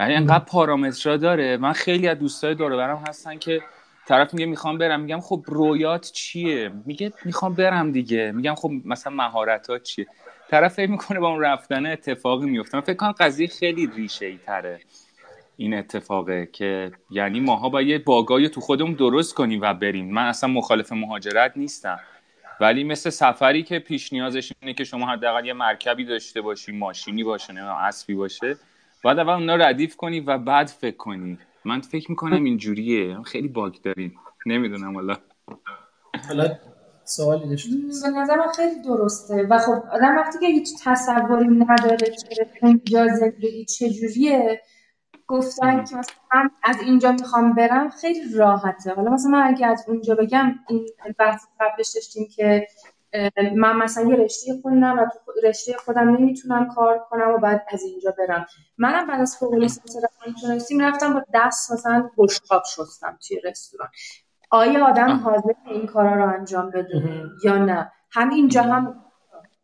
یعنی 0.00 0.14
انقدر 0.14 0.44
پارامترها 0.44 1.16
داره. 1.16 1.56
من 1.56 1.72
خیلی 1.72 2.08
از 2.08 2.18
دوستای 2.18 2.54
دور 2.54 2.72
و 2.72 2.76
برم 2.76 3.02
هستن 3.08 3.38
که 3.38 3.62
طرف 4.06 4.34
میگه 4.34 4.46
می‌خوام 4.46 4.78
برم. 4.78 5.00
میگم 5.00 5.20
خب 5.20 5.44
رویات 5.46 6.10
چیه؟ 6.12 6.72
میگه 6.86 7.12
می‌خوام 7.24 7.54
برم 7.54 7.92
دیگه. 7.92 8.32
میگم 8.32 8.54
خب 8.54 8.70
مثلا 8.84 9.12
مهارتات 9.12 9.82
چیه؟ 9.82 10.06
طرف 10.50 10.74
فکر 10.74 10.90
می‌کنه 10.90 11.20
با 11.20 11.28
اون 11.28 11.40
رفتن 11.40 11.86
اتفاقی 11.86 12.46
میفته 12.46 12.76
من 12.76 12.84
فکر 12.84 12.96
کنم 12.96 13.12
قضیه 13.12 13.46
خیلی 13.46 13.86
ریشه 13.86 14.26
ای 14.26 14.38
تره. 14.46 14.80
این 15.56 15.74
اتفاقه 15.74 16.48
که 16.52 16.92
یعنی 17.10 17.40
ماها 17.40 17.68
باید 17.68 17.88
یه 17.88 17.98
باگای 17.98 18.48
تو 18.48 18.60
خودمون 18.60 18.92
درست 18.92 19.34
کنیم 19.34 19.60
و 19.62 19.74
بریم. 19.74 20.14
من 20.14 20.26
اصلا 20.26 20.50
مخالف 20.50 20.92
مهاجرت 20.92 21.52
نیستم. 21.56 22.00
ولی 22.60 22.84
مثل 22.84 23.10
سفری 23.10 23.62
که 23.62 23.78
پیش 23.78 24.12
نیازش 24.12 24.52
اینه 24.60 24.74
که 24.74 24.84
شما 24.84 25.06
حداقل 25.06 25.46
یه 25.46 25.52
مرکبی 25.52 26.04
داشته 26.04 26.40
باشی 26.40 26.72
ماشینی 26.72 27.24
باشه 27.24 27.52
نمی‌دونم 27.52 27.74
اسبی 27.74 28.14
باشه. 28.14 28.56
بعد 29.04 29.18
اول 29.18 29.32
اونا 29.32 29.56
ردیف 29.56 29.96
کنی 29.96 30.20
و 30.20 30.38
بعد 30.38 30.66
فکر 30.66 30.96
کنی. 30.96 31.38
من 31.64 31.80
فکر 31.80 32.10
می‌کنم 32.10 32.44
اینجوریه. 32.44 33.22
خیلی 33.22 33.48
باگ 33.48 33.74
داریم. 33.82 34.14
نمی‌دونم 34.46 34.96
والا 34.96 35.16
حالا 36.28 36.58
سوالی 37.04 37.48
داشتی 37.48 37.70
به 38.02 38.20
نظر 38.20 38.36
من 38.36 38.52
خیلی 38.56 38.82
درسته. 38.82 39.46
و 39.50 39.58
خب 39.58 39.82
آدم 39.92 40.16
وقتی 40.16 40.38
که 40.38 40.46
هیچ 40.46 40.68
تصوری 40.84 41.48
نداره 41.48 41.96
که 41.96 42.48
اینجا 42.62 43.06
زندگی 43.06 43.64
چجوریه 43.64 44.60
گفتن 45.26 45.84
که 45.84 45.96
مثلا 45.96 46.14
من 46.34 46.50
از 46.62 46.76
اینجا 46.80 47.12
می‌خوام 47.12 47.52
برم 47.52 47.90
خیلی 47.90 48.34
راحته. 48.34 48.94
حالا 48.94 49.10
مثلا 49.10 49.30
من 49.30 49.42
اگه 49.42 49.66
از 49.66 49.84
اونجا 49.88 50.14
بگم 50.14 50.54
این 50.68 50.88
بحث 51.18 51.44
قبلش 51.60 51.90
داشتیم 51.94 52.28
که 52.36 52.66
من 53.56 53.76
مثلا 53.76 54.04
یه 54.04 54.16
رشته 54.16 54.52
خوندم 54.62 54.98
و 54.98 55.06
تو 55.06 55.48
رشته 55.48 55.72
خودم 55.84 56.08
نمی‌تونم 56.08 56.74
کار 56.74 57.06
کنم 57.10 57.30
و 57.30 57.38
بعد 57.38 57.66
از 57.72 57.82
اینجا 57.82 58.14
برم. 58.18 58.46
منم 58.78 59.06
بعد 59.06 59.20
از 59.20 59.36
فوق 59.36 59.54
لیسانس 59.54 59.96
روانشناسی 59.96 60.78
رفتم 60.78 61.14
با 61.14 61.24
دست 61.34 61.72
مثلا 61.72 62.10
بشقاب 62.16 62.62
شستم 62.64 63.18
توی 63.28 63.40
رستوران. 63.40 63.88
آیا 64.50 64.86
آدم. 64.86 65.16
حاضر 65.16 65.52
این 65.66 65.86
کارا 65.86 66.14
رو 66.14 66.38
انجام 66.38 66.70
بده. 66.70 67.02
یا 67.44 67.58
نه؟ 67.58 67.92
همینجا 68.12 68.62
هم 68.62 69.04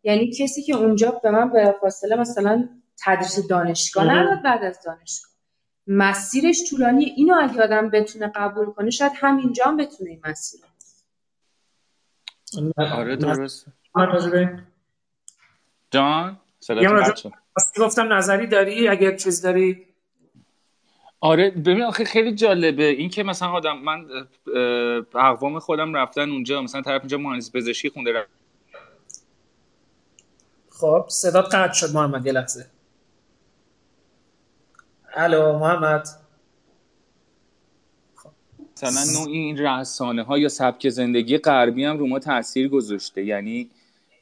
یعنی 0.02 0.32
کسی 0.32 0.62
که 0.62 0.76
اونجا 0.76 1.10
به 1.10 1.30
من 1.30 1.50
بلافاصله 1.50 2.16
مثلا 2.16 2.68
تدریس 3.04 3.46
دانشگاه. 3.48 4.04
نداد 4.04 4.42
بعد 4.42 4.64
از 4.64 4.82
دانشگاه. 4.84 5.30
مسیرش 5.92 6.70
طولانی. 6.70 7.04
اینو 7.04 7.34
اگه 7.40 7.62
آدم 7.62 7.90
بتونه 7.90 8.32
قبول 8.34 8.66
کنه 8.66 8.90
شاید 8.90 9.12
همینجا 9.14 9.64
هم 9.64 9.76
بتونه 9.76 10.10
این 10.10 10.20
مسیر 10.24 10.60
رو. 10.60 10.66
آره 12.76 13.16
درست 13.16 13.66
به 14.30 14.62
جان 15.90 16.40
گفتم 17.78 18.12
نظری 18.12 18.46
داری؟ 18.46 18.88
اگر 18.88 19.16
چیز 19.16 19.42
داری؟ 19.42 19.86
آره 21.20 21.50
ببین 21.50 21.82
آخه 21.82 22.04
خیلی 22.04 22.34
جالبه. 22.34 22.84
این 22.84 23.10
که 23.10 23.22
مثلا 23.22 23.48
آدم 23.48 23.78
من 23.78 24.06
اقوام 25.14 25.58
خودم 25.58 25.94
رفتن 25.94 26.30
اونجا 26.30 26.62
مثلا 26.62 26.82
طرف 26.82 27.00
اینجا 27.00 27.18
مهندس 27.18 27.52
پزشکی 27.52 27.88
خونده 27.88 28.12
رفت. 28.12 28.30
خب 30.70 31.06
صدات 31.08 31.54
قطع 31.54 31.72
شد 31.72 31.94
محمد 31.94 32.26
یه 32.26 32.32
لحظه. 32.32 32.66
الو 35.14 35.58
محمد. 35.58 36.08
مثلا 38.82 39.20
نوع 39.20 39.32
این 39.32 39.58
رسانه 39.58 40.22
ها 40.22 40.38
یا 40.38 40.48
سبک 40.48 40.88
زندگی 40.88 41.38
غربی 41.38 41.84
هم 41.84 41.98
رو 41.98 42.06
ما 42.06 42.18
تاثیر 42.18 42.68
گذاشته. 42.68 43.24
یعنی 43.24 43.70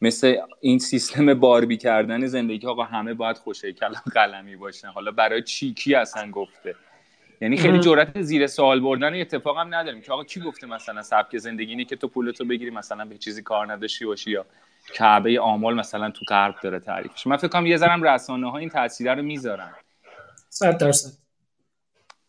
مثل 0.00 0.36
این 0.60 0.78
سیستم 0.78 1.34
باربی 1.34 1.76
کردن 1.76 2.26
زندگی 2.26 2.66
آقا 2.66 2.84
همه 2.84 3.14
باید 3.14 3.36
خوشه 3.36 3.72
کلم 3.72 4.02
قلمی 4.14 4.56
باشن 4.56 4.88
حالا 4.88 5.10
برای 5.10 5.42
چی 5.42 5.74
کی 5.74 5.94
اصلا 5.94 6.30
گفته؟ 6.30 6.74
یعنی 7.40 7.56
خیلی. 7.56 7.80
جرأت 7.80 8.22
زیر 8.22 8.46
سوال 8.46 8.80
بردن 8.80 9.20
اتفاق 9.20 9.58
هم 9.58 9.74
نداریم 9.74 10.00
که 10.00 10.12
آقا 10.12 10.24
کی 10.24 10.40
گفته 10.40 10.66
مثلا 10.66 11.02
سبک 11.02 11.38
زندگی 11.38 11.70
اینه 11.70 11.84
که 11.84 11.96
تو 11.96 12.08
پولتو 12.08 12.44
بگیری 12.44 12.70
مثلا 12.70 13.04
به 13.04 13.18
چیزی 13.18 13.42
کار 13.42 13.72
نداشتی 13.72 14.06
باشی 14.06 14.30
یا 14.30 14.46
کعبه 14.94 15.40
آمال 15.40 15.74
مثلا 15.74 16.10
تو 16.10 16.24
غرب 16.28 16.54
داره 16.62 16.80
تعریفش 16.80 17.26
من 17.26 17.36
فکر 17.36 17.48
کنم 17.48 17.66
یه 17.66 17.76
ذرم 17.76 18.02
رسانه 18.02 18.50
ها 18.50 18.58
این 18.58 18.68
تاثیر 18.68 19.14
رو 19.14 19.22
می‌ذارن. 19.22 19.70
صد 20.58 20.78
درصد. 20.78 21.10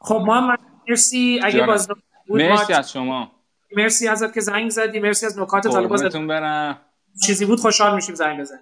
خب 0.02 0.24
محمد 0.28 0.60
مرسی. 0.89 1.39
اگه. 1.44 1.65
باز 1.65 1.88
بود 1.88 2.04
مرسی 2.42 2.74
از 2.74 2.92
شما. 2.92 3.32
مرسی 3.78 4.08
ازت 4.08 4.34
که 4.34 4.42
زنگ 4.42 4.70
زدی. 4.70 5.00
مرسی 5.00 5.26
از 5.26 5.39
باز 5.39 5.50
قربونتون 5.50 6.28
برم. 6.28 6.82
چیزی 7.26 7.46
بود 7.46 7.60
خوشحال 7.60 7.96
میشیم 7.96 8.15
زنگ 8.15 8.39
بزنی 8.39 8.60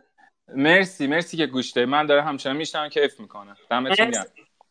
مرسی 0.56 1.08
مرسی 1.08 1.38
که 1.38 1.46
گوش 1.46 1.72
دادی. 1.72 1.86
من 1.86 2.06
دارم 2.06 2.28
همچنان 2.28 2.56
میشنم 2.56 2.90
کیف 2.90 3.20
می‌کنم 3.20 3.56
دمتون 3.70 4.12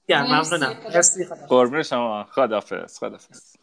گرم. 0.09 0.27
ممنونم. 0.27 0.77
مرسی. 0.95 1.25
خدا 1.25 1.47
قربون 1.49 1.83
شما. 1.83 2.27
خدافظ 2.31 2.99
خدافظ 2.99 3.57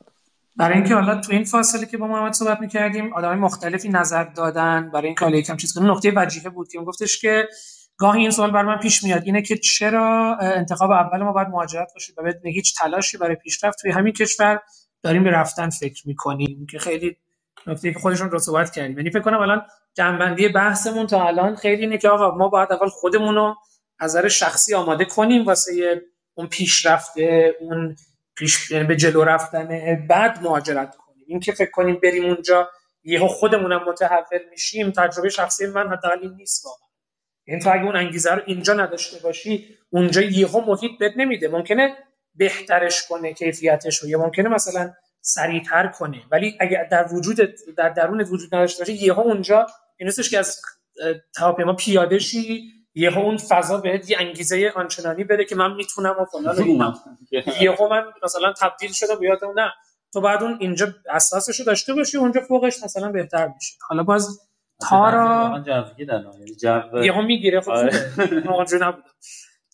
برای 0.55 0.75
اینکه 0.75 0.93
حالا 0.93 1.21
تو 1.21 1.31
این 1.31 1.43
فاصله 1.43 1.85
که 1.85 1.97
با 1.97 2.07
محمد 2.07 2.33
صحبت 2.33 2.61
می‌کردیم 2.61 3.13
آدمای 3.13 3.35
مختلفی 3.35 3.89
نظر 3.89 4.23
دادن. 4.23 4.91
برای 4.93 5.05
اینکه 5.05 5.25
حالا 5.25 5.37
یکم 5.37 5.57
چیز 5.57 5.73
کنیم 5.73 5.91
نقطه 5.91 6.13
وجیه 6.15 6.49
بود 6.49 6.67
که 6.71 6.77
اون 6.77 6.87
گفتش 6.87 7.21
که 7.21 7.49
گاهی 7.97 8.21
این 8.21 8.31
سوال 8.31 8.51
بر 8.51 8.63
من 8.63 8.79
پیش 8.79 9.03
میاد 9.03 9.23
اینه 9.25 9.41
که 9.41 9.57
چرا 9.57 10.37
انتخاب 10.41 10.91
اول 10.91 11.23
ما 11.23 11.31
باید 11.31 11.47
مهاجرت 11.47 11.91
باشه 11.93 12.13
و 12.17 12.23
بدون 12.23 12.51
هیچ 12.51 12.77
تلاشی 12.77 13.17
برای 13.17 13.35
پیشرفت 13.35 13.79
توی 13.81 13.91
همین 13.91 14.13
کشور 14.13 14.59
داریم 15.03 15.23
به 15.23 15.31
رفتن 15.31 15.69
فکر 15.69 16.07
می‌کنیم 16.07 16.67
که 16.71 16.79
خیلی 16.79 17.17
نکته 17.67 17.93
که 17.93 17.99
خودشون 17.99 18.31
رو 18.31 18.39
صحبت 18.39 18.71
کردیم. 18.71 18.97
یعنی 18.97 19.09
فکر 19.09 19.21
کنم 19.21 19.39
الان 19.39 19.65
جنبندی 19.93 20.49
بحثمون 20.49 21.07
تا 21.07 21.27
الان 21.27 21.55
خیلی 21.55 21.81
اینه 21.81 21.97
که 21.97 22.09
آقا 22.09 22.37
ما 22.37 22.49
باید 22.49 22.71
اول 22.71 22.87
خودمون 22.89 23.35
رو 23.35 23.55
از 23.99 24.15
نظر 24.15 24.27
شخصی 24.27 24.75
آماده 24.75 25.05
کنیم 25.05 25.45
واسه 25.45 26.01
اون 26.33 26.47
پیشرفته 26.47 27.55
اون 27.61 27.95
پیش 28.35 28.71
یعنی 28.71 28.85
به 28.85 28.95
جلو 28.95 29.23
رفتن 29.23 29.67
بعد 30.09 30.43
مهاجرت 30.43 30.95
کنیم. 30.95 31.23
این 31.27 31.39
که 31.39 31.51
فکر 31.51 31.71
کنیم 31.71 31.99
بریم 32.03 32.25
اونجا 32.25 32.69
یهو 33.03 33.27
خودمونم 33.27 33.83
متحول 33.87 34.39
میشیم 34.51 34.91
تجربه 34.91 35.29
شخصی 35.29 35.67
من 35.67 35.89
حداقل 35.91 36.29
نیست 36.37 36.65
واقعا. 36.65 36.92
یعنی 37.47 37.61
تو 37.61 37.69
اگه 37.73 37.83
اون 37.83 37.95
انگیزه 37.95 38.31
رو 38.31 38.41
اینجا 38.45 38.73
نداشته 38.73 39.19
باشی 39.19 39.77
اونجا 39.89 40.21
یهو 40.21 40.61
محیط 40.61 40.91
بهت 40.99 41.13
نمیده. 41.17 41.47
ممکنه 41.47 41.97
بهترش 42.35 43.07
کنه 43.07 43.33
کیفیتش 43.33 43.97
رو 43.97 44.09
یا 44.09 44.19
ممکنه 44.19 44.49
مثلا 44.49 44.93
سریعتر 45.21 45.87
کنه. 45.87 46.21
ولی 46.31 46.57
اگه 46.59 46.87
در 46.91 47.13
وجود 47.13 47.37
در 47.77 47.89
درون 47.89 48.21
وجود 48.21 48.55
نداشته 48.55 48.79
باشه 48.79 49.03
یهو 49.03 49.19
اونجا 49.19 49.67
این 49.97 50.07
نیستش 50.07 50.29
که 50.29 50.39
از 50.39 50.61
هواپیما 51.37 51.73
پیاده 51.73 52.19
شی 52.19 52.63
یهو 52.95 53.19
اون 53.19 53.37
فضا 53.37 53.77
بهت 53.77 54.09
یه 54.09 54.17
انگیزه 54.19 54.71
آنچنانی 54.75 55.23
بده 55.23 55.45
که 55.45 55.55
من 55.55 55.73
می‌تونم 55.73 56.15
و 56.19 56.25
فلان. 56.25 56.95
یهو 57.61 57.89
من 57.89 58.03
مثلا 58.23 58.53
تبدیل 58.61 58.91
شدم 58.91 59.19
به 59.19 59.25
یادم 59.25 59.59
نه. 59.59 59.71
تو 60.13 60.21
بعد 60.21 60.43
اون 60.43 60.57
اینجا 60.59 60.93
اساسش 61.09 61.59
رو 61.59 61.65
داشته 61.65 61.93
باشی 61.93 62.17
اونجا 62.17 62.41
فوقش 62.41 62.83
مثلا 62.83 63.11
بهتر 63.11 63.47
میشه. 63.47 63.75
حالا 63.89 64.03
باز 64.03 64.39
تارا 64.89 65.63
یعنی 65.97 67.05
یهو 67.05 67.21
می‌گیره 67.21 67.61
خب 67.61 67.69
آره. 67.69 67.91
نبودم 68.45 69.03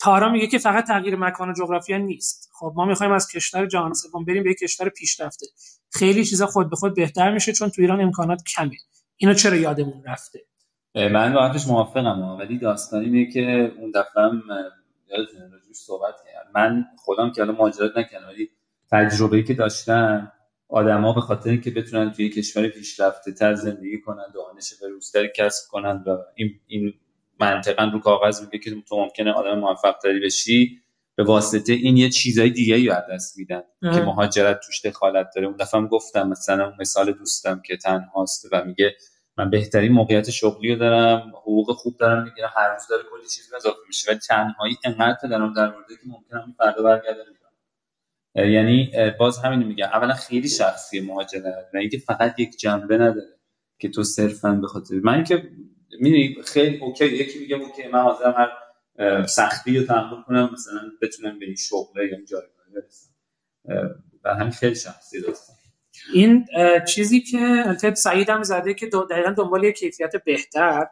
تارا 0.02 0.30
میگه 0.30 0.48
که 0.48 0.58
فقط 0.58 0.88
تغییر 0.88 1.16
مکان 1.16 1.50
و 1.50 1.54
جغرافیا 1.54 1.98
نیست. 1.98 2.50
خب 2.60 2.74
ما 2.76 2.86
می‌خوایم 2.86 3.12
از 3.12 3.28
کشور 3.32 3.66
جهان 3.66 3.94
سوم 3.94 4.26
بریم 4.26 4.44
به 4.44 4.52
یک 4.52 4.60
کشور 4.60 4.90
پیشرفته. 4.90 5.46
خیلی 5.92 6.26
چیزا 6.26 6.46
خود 6.46 6.70
به 6.70 6.76
خود 6.76 6.96
بهتر 6.96 7.32
میشه 7.32 7.54
چون 7.54 7.70
تو 7.70 7.82
ایران 7.82 8.02
امکانات 8.02 8.44
کمه. 8.44 8.78
اینو 9.18 9.34
چرا 9.34 9.56
یادمون 9.56 10.04
رفته؟ 10.06 10.40
من 10.96 11.34
واقعاش 11.34 11.68
موافقم. 11.68 12.38
ولی 12.40 12.58
داستان 12.58 13.04
اینه 13.04 13.32
که 13.32 13.72
اون 13.78 13.92
دفعه 13.92 14.24
هم 14.24 14.42
یادتونه 15.10 15.50
صحبت 15.74 16.16
کردم. 16.26 16.52
من 16.56 16.86
خودم 16.98 17.32
که 17.32 17.42
الان 17.42 17.56
مهاجرت 17.56 17.98
نکردم 17.98 18.28
ولی 18.28 18.50
تجربه‌ای 18.92 19.44
که 19.44 19.54
داشتم 19.54 20.32
آدما 20.70 21.14
به 21.14 21.22
خاطر 21.22 21.50
اینکه 21.50 21.72
بتونن 21.72 22.12
توی 22.12 22.30
کشور 22.30 22.68
پیشرفته 22.68 23.32
تر 23.32 23.56
زندگی 23.56 24.02
کنن 24.02 24.26
دانش 24.34 24.74
بروزتری 24.82 25.30
کسب 25.36 25.70
کنن 25.72 26.04
و 26.08 26.18
این 26.36 26.60
این 26.68 26.94
منطقا 27.40 27.84
رو 27.94 28.00
کاغذ 28.00 28.42
میگه 28.42 28.60
که 28.60 28.82
تو 28.90 28.98
ممکنه 28.98 29.32
آدم 29.32 29.60
موفق 29.60 29.96
تری 30.04 30.20
بشی 30.20 30.82
به 31.16 31.24
واسطه 31.24 31.74
این 31.74 31.98
یه 31.98 32.10
چیزای 32.10 32.50
دیگه 32.50 32.76
ای 32.76 32.90
از 32.90 33.04
دست 33.12 33.38
میدن 33.38 33.62
اه. 33.84 33.96
که 33.96 34.02
مهاجرت 34.02 34.60
توش 34.66 34.86
دخالت 34.86 35.30
داره 35.36 35.48
اون 35.48 35.56
دفعه 35.56 35.82
گفتم 35.82 36.28
مثلا 36.28 36.74
مثال 36.80 37.12
دوستم 37.12 37.62
که 37.66 37.78
تنهاست 37.78 38.48
و 38.52 38.66
میگه 38.66 38.96
من 39.38 39.50
بهترین 39.50 39.92
موقعیت 39.92 40.30
شغلی 40.30 40.74
رو 40.74 40.80
دارم 40.80 41.30
حقوق 41.30 41.72
خوب 41.72 41.98
دارم 41.98 42.24
می‌گیرم 42.24 42.50
هر 42.56 42.74
روز 42.74 42.88
داره 42.90 43.04
کلی 43.12 43.30
چیز 43.30 43.54
اضافه 43.54 43.78
میشه 43.88 44.12
ولی 44.12 44.20
تنهایی 44.20 44.78
انقدر 44.84 45.28
دارم 45.30 45.54
در 45.54 45.72
مورد 45.72 45.88
که 45.88 46.08
ممکنه 46.08 46.56
فردا 46.58 46.84
برگردم. 46.84 47.39
یعنی 48.36 48.92
باز 49.20 49.38
همین 49.38 49.68
میگم 49.68 49.86
اولا 49.86 50.14
خیلی 50.14 50.50
شخصی 50.50 51.00
مهاجرت 51.00 51.70
و 51.74 51.78
اینکه 51.78 51.98
فقط 51.98 52.40
یک 52.40 52.58
جنبه 52.58 52.98
نداره 52.98 53.40
که 53.80 53.90
تو 53.90 54.04
صرفا 54.04 54.52
به 54.52 54.68
خاطر 54.68 54.96
من 55.04 55.24
که 55.24 55.50
می‌دونی 56.00 56.36
خیلی 56.46 56.78
اوکی 56.78 57.06
یکی 57.06 57.40
میگه 57.40 57.56
اوکی 57.56 57.88
من 57.88 58.02
حاضرم 58.02 58.34
هر 58.38 58.50
سختی 59.26 59.78
رو 59.78 59.86
تحمل 59.86 60.22
کنم 60.28 60.50
مثلا 60.54 60.82
بتونم 61.02 61.40
به 61.40 61.46
این 61.46 61.56
شغله 61.56 62.06
یا 62.06 62.16
این 62.16 62.26
جایگاه 62.26 62.66
برسم. 62.76 63.10
و 64.24 64.36
همین 64.36 64.52
خیلی 64.52 64.76
شخصی 64.76 65.22
داستان 65.22 65.56
این 66.14 66.46
چیزی 66.88 67.22
که 67.22 67.64
البته 67.66 67.96
سعید 67.96 68.30
هم 68.30 68.44
زده 68.44 68.74
که 68.74 68.90
دقیقا 69.10 69.30
دنبال 69.30 69.72
کیفیت 69.72 70.24
بهتر 70.26 70.88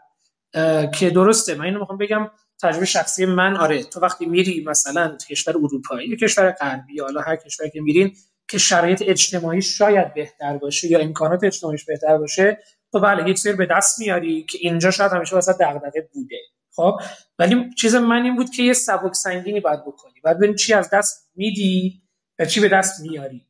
که 0.99 1.09
درسته. 1.09 1.55
من 1.55 1.65
اینو 1.65 1.79
می‌خوام 1.79 1.97
بگم 1.97 2.29
تجربه 2.61 2.85
شخصی 2.85 3.25
من 3.25 3.57
آره. 3.57 3.83
تو 3.83 3.99
وقتی 3.99 4.25
میری 4.25 4.63
مثلا 4.67 5.07
تو 5.07 5.25
کشور 5.29 5.57
اروپایی 5.57 6.09
یا 6.09 6.15
کشور 6.15 6.51
غربی 6.51 6.93
یا 6.93 7.03
حالا 7.03 7.21
هر 7.21 7.35
کشوری 7.35 7.69
که 7.69 7.81
میرین 7.81 8.15
که 8.47 8.57
شرایط 8.57 9.03
اجتماعی 9.05 9.61
شاید 9.61 10.13
بهتر 10.13 10.57
باشه 10.57 10.91
یا 10.91 10.99
امکانات 10.99 11.43
اجتماعیش 11.43 11.85
بهتر 11.85 12.17
باشه 12.17 12.57
تو 12.91 12.99
بله 12.99 13.29
یک 13.29 13.37
سری 13.37 13.53
به 13.53 13.65
دست 13.65 13.99
میاری 13.99 14.45
که 14.49 14.57
اینجا 14.61 14.91
شاید 14.91 15.11
همیشه 15.11 15.35
واسه 15.35 15.53
دغدغه 15.53 16.09
بوده 16.13 16.37
خب؟ 16.75 16.99
ولی 17.39 17.73
چیز 17.73 17.95
من 17.95 18.23
این 18.23 18.35
بود 18.35 18.49
که 18.49 18.63
یه 18.63 18.73
سبک 18.73 19.13
سنگینی 19.13 19.59
باید 19.59 19.81
بکنی 19.81 20.21
باید 20.23 20.37
ببین 20.37 20.55
چی 20.55 20.73
از 20.73 20.89
دست 20.89 21.31
میدی 21.35 22.01
و 22.39 22.45
چی 22.45 22.59
به 22.59 22.69
دست 22.69 23.01
میاری. 23.01 23.47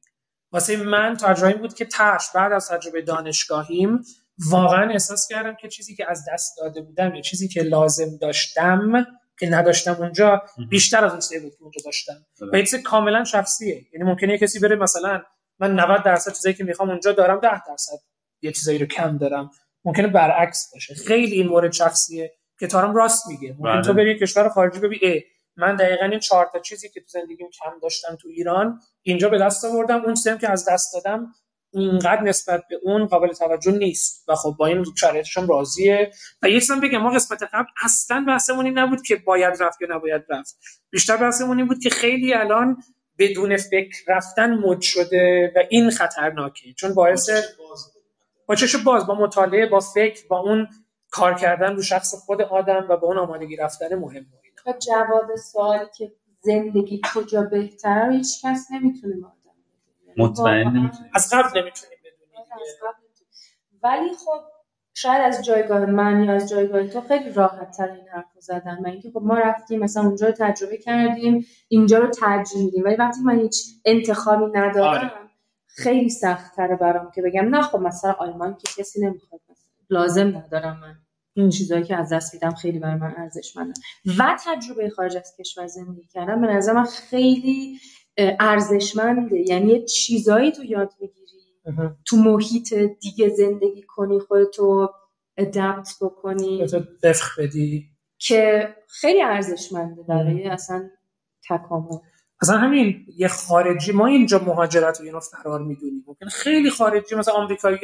واسه 0.52 0.78
من 0.78 1.18
تجربه 1.18 1.48
این 1.48 1.58
بود 1.58 1.74
که 1.74 1.86
تاش 1.86 2.30
بعد 2.36 2.52
از 2.52 2.70
تجربه 2.70 3.02
دانشگاهیم 3.02 4.04
واقعا 4.46 4.92
احساس 4.92 5.28
کردم 5.28 5.56
که 5.56 5.68
چیزی 5.68 5.96
که 5.96 6.12
از 6.12 6.26
دست 6.34 6.58
داده 6.58 6.82
بودم 6.82 7.16
یا 7.16 7.22
چیزی 7.22 7.48
که 7.48 7.62
لازم 7.62 8.18
داشتم 8.22 9.06
که 9.40 9.50
نداشتم 9.50 9.96
اونجا 10.00 10.42
بیشتر 10.70 11.06
از 11.06 11.12
اون 11.12 11.20
چیزی 11.20 11.40
بود 11.40 11.52
که 11.52 11.62
اونجا 11.62 11.82
داشتم. 11.86 12.26
و 12.54 12.62
چیز 12.62 12.76
کاملا 12.76 13.24
شخصیه. 13.24 13.86
یعنی 13.94 14.10
ممکنه 14.10 14.32
یه 14.32 14.38
کسی 14.38 14.60
بره 14.60 14.76
مثلا 14.76 15.24
من 15.60 15.80
90 15.80 16.04
درصد 16.04 16.34
چیزایی 16.34 16.56
که 16.56 16.64
می‌خوام 16.64 16.90
اونجا 16.90 17.12
دارم 17.12 17.40
10 17.40 17.50
درصد 17.68 17.98
یه 18.42 18.52
چیزایی 18.52 18.78
رو 18.78 18.86
کم 18.86 19.18
دارم. 19.18 19.52
ممکنه 19.86 20.08
برعکس 20.08 20.72
باشه. 20.74 20.96
خیلی 20.96 21.36
این 21.36 21.48
مورد 21.48 21.72
شخصیه 21.72 22.34
که 22.60 22.68
تارم 22.68 22.96
راست 22.96 23.28
میگه. 23.28 23.50
ممکن 23.50 23.64
بله. 23.64 23.82
تو 23.82 23.94
بری 23.94 24.20
کشور 24.20 24.50
خارجی 24.50 24.80
ببین 24.80 25.00
اه 25.04 25.20
من 25.56 25.76
دقیقا 25.76 26.06
این 26.06 26.20
چهار 26.20 26.50
تا 26.54 26.60
چیزی 26.60 26.90
که 26.90 27.00
تو 27.00 27.06
زندگیم 27.08 27.50
کم 27.50 27.80
داشتم 27.82 28.16
تو 28.16 28.28
ایران 28.28 28.82
اینجا 29.02 29.30
به 29.30 29.38
دست 29.38 29.66
آوردم. 29.66 30.02
اون 30.02 30.14
چیزی 30.14 30.38
که 30.38 30.50
از 30.50 30.70
دست 30.70 30.94
دادم 30.94 31.34
اینقدر 31.72 32.22
نسبت 32.22 32.64
به 32.70 32.80
اون 32.84 33.06
قابل 33.06 33.34
توجه 33.34 33.72
نیست. 33.72 34.26
و 34.30 34.36
خب 34.36 34.56
با 34.60 34.66
این 34.66 34.86
شرایطش 34.96 35.38
هم 35.38 35.48
راضیه. 35.48 36.12
و 36.42 36.50
یه 36.50 36.60
چیزم 36.60 36.80
بگم 36.80 36.98
ما 36.98 37.10
قسمت 37.10 37.44
قبل 37.44 37.68
اصلا 37.84 38.26
بحثمون 38.28 38.66
این 38.66 38.78
نبود 38.78 39.02
که 39.02 39.16
باید 39.16 39.64
رفت 39.64 39.82
یا 39.82 39.88
نباید 39.96 40.24
رفت. 40.30 40.60
بیشتر 40.90 41.18
بحثمون 41.18 41.58
این 41.58 41.68
بود 41.68 41.80
که 41.84 41.90
خیلی 41.90 42.34
الان 42.34 42.78
بدون 43.18 43.58
فکر 43.58 43.96
رفتن 44.08 44.54
مد 44.54 44.82
شده 44.82 45.54
و 45.56 45.60
این 45.70 45.90
خطرناکه. 45.90 46.74
چون 46.74 46.94
باعث 46.94 47.30
با 48.48 48.56
چشم 48.56 48.84
باز 48.84 49.08
با 49.08 49.16
مطالعه 49.16 49.70
با 49.70 49.80
فکر 49.80 50.28
با 50.28 50.40
اون 50.40 50.68
کار 51.10 51.34
کردن 51.34 51.76
رو 51.76 51.82
شخص 51.82 52.16
خود 52.16 52.42
آدم 52.42 52.88
و 52.90 52.98
با 52.98 53.08
اون 53.08 53.18
آمادگی 53.18 53.56
رفتن 53.56 53.96
مهم 53.96 54.26
و 54.66 54.74
جواب 54.88 55.36
سوالی 55.36 55.86
که 55.98 56.12
زندگی 56.42 57.02
کجا 57.16 57.42
بهتره 57.42 58.14
هیچ 58.14 58.46
کس 58.46 58.68
نمی‌تونه 58.72 59.16
به 59.16 59.26
آدم 59.26 59.36
بده. 59.36 60.07
یعنی 60.07 60.07
مطمئن 60.18 60.68
نمی‌تونی 60.68 61.10
از 61.14 61.30
قبل 61.34 61.62
نمی‌تونیم 61.62 61.98
قبل 62.82 63.04
نمی‌تونی. 63.04 63.30
ولی 63.84 64.10
خب 64.26 64.42
شاید 64.94 65.22
از 65.22 65.46
جایگاه 65.46 65.86
من 65.86 66.24
یا 66.24 66.34
از 66.34 66.50
جایگاه 66.50 66.88
تو 66.88 67.02
خیلی 67.02 67.32
راحت 67.32 67.78
تر 67.78 67.92
این 67.92 68.08
حرف 68.08 68.26
رو 68.36 68.42
زدم. 68.42 68.78
من 68.82 68.90
اینکه 68.90 69.12
خب 69.12 69.22
ما 69.24 69.38
رفتیم 69.38 69.80
مثلا 69.80 70.04
اونجا 70.04 70.28
رو 70.28 70.34
تجربه 70.38 70.78
کردیم 70.78 71.46
اینجا 71.68 72.00
رو 72.00 72.08
ترجیح 72.08 72.66
میدیم. 72.66 72.84
ولی 72.84 72.96
وقتی 72.96 73.22
من 73.22 73.40
هیچ 73.40 73.64
انتخابی 73.86 74.60
ندارم 74.60 74.88
آره. 74.88 75.12
خیلی 75.68 76.10
سخت 76.10 76.56
تره 76.56 76.76
برام 76.76 77.12
که 77.12 77.22
بگم 77.22 77.56
نه 77.56 77.62
خب 77.62 77.80
مثلا 77.80 78.12
آلمان 78.12 78.58
که 78.58 78.82
کسی 78.82 79.06
نمی‌خواد 79.06 79.42
لازم 79.90 80.38
ندارم 80.38 80.80
من. 80.80 80.96
این 81.34 81.50
چیزایی 81.50 81.84
که 81.84 81.96
از 81.96 82.14
دست 82.14 82.34
میدم 82.34 82.52
خیلی 82.52 82.80
برای 82.80 82.96
من 82.96 83.14
ارزشمنده. 83.18 83.74
و 84.20 84.38
تجربه 84.46 84.90
خارج 84.90 85.18
از 85.18 85.36
کشور 85.40 85.68
زندگی 85.68 86.08
کردن 86.08 86.42
به 86.42 86.48
نظر 86.48 86.74
من 86.74 86.84
خیلی 86.84 87.80
ارزشمنده 88.40 89.50
یعنی 89.50 89.72
یه 89.72 89.86
چیزایی 89.86 90.52
تو 90.52 90.64
یاد 90.64 90.94
می‌گیری. 91.00 91.28
تو 92.06 92.18
محیط 92.18 92.74
دیگه 92.74 93.30
زندگی 93.30 93.84
کنی 93.88 94.20
خودتو 94.20 94.90
ادپت 95.38 95.90
بکنی. 96.02 96.66
دفخ 97.04 97.40
بدی. 97.40 97.90
که 98.20 98.76
خیلی 98.88 99.22
ارزشمنده 99.22 100.04
برای 100.04 100.48
اصلا 100.48 100.90
تکامل. 101.50 101.98
اصلا 102.42 102.58
همین 102.58 103.06
یه 103.18 103.28
خارجی 103.28 103.92
ما 103.92 104.08
اینجا 104.08 104.40
مهاجرت 104.40 105.00
و 105.02 105.04
اینو 105.04 105.20
فرار 105.20 105.62
می‌دونیم. 105.62 106.04
ممکن 106.08 106.26
خیلی 106.26 106.70
خارجی 106.70 107.16
مثلا 107.16 107.34
آمریکایی 107.34 107.78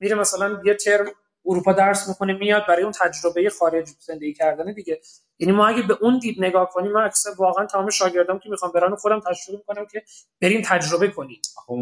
میره 0.00 0.16
مثلا 0.16 0.60
یه 0.64 0.74
ترم 0.74 1.06
اروپا 1.46 1.72
درس 1.72 2.08
می‌کنه 2.08 2.32
میاد 2.32 2.62
برای 2.68 2.82
اون 2.82 2.92
تجربه 2.92 3.50
خارج 3.50 3.88
زندگی 4.00 4.32
کردن 4.32 4.72
دیگه. 4.72 5.00
یعنی 5.38 5.52
ما 5.52 5.66
اگه 5.66 5.82
به 5.82 5.98
اون 6.00 6.18
دید 6.18 6.44
نگاه 6.44 6.68
کنیم 6.72 6.92
من 6.92 7.04
اکثر 7.04 7.30
واقعا 7.38 7.66
تمام 7.66 7.90
شاگردام 7.90 8.38
که 8.38 8.50
می‌خوام 8.50 8.72
برن 8.74 8.94
خودم 8.94 9.20
تشویق 9.20 9.58
می‌کنم 9.58 9.86
که 9.92 10.02
بریم 10.42 10.62
تجربه 10.64 11.12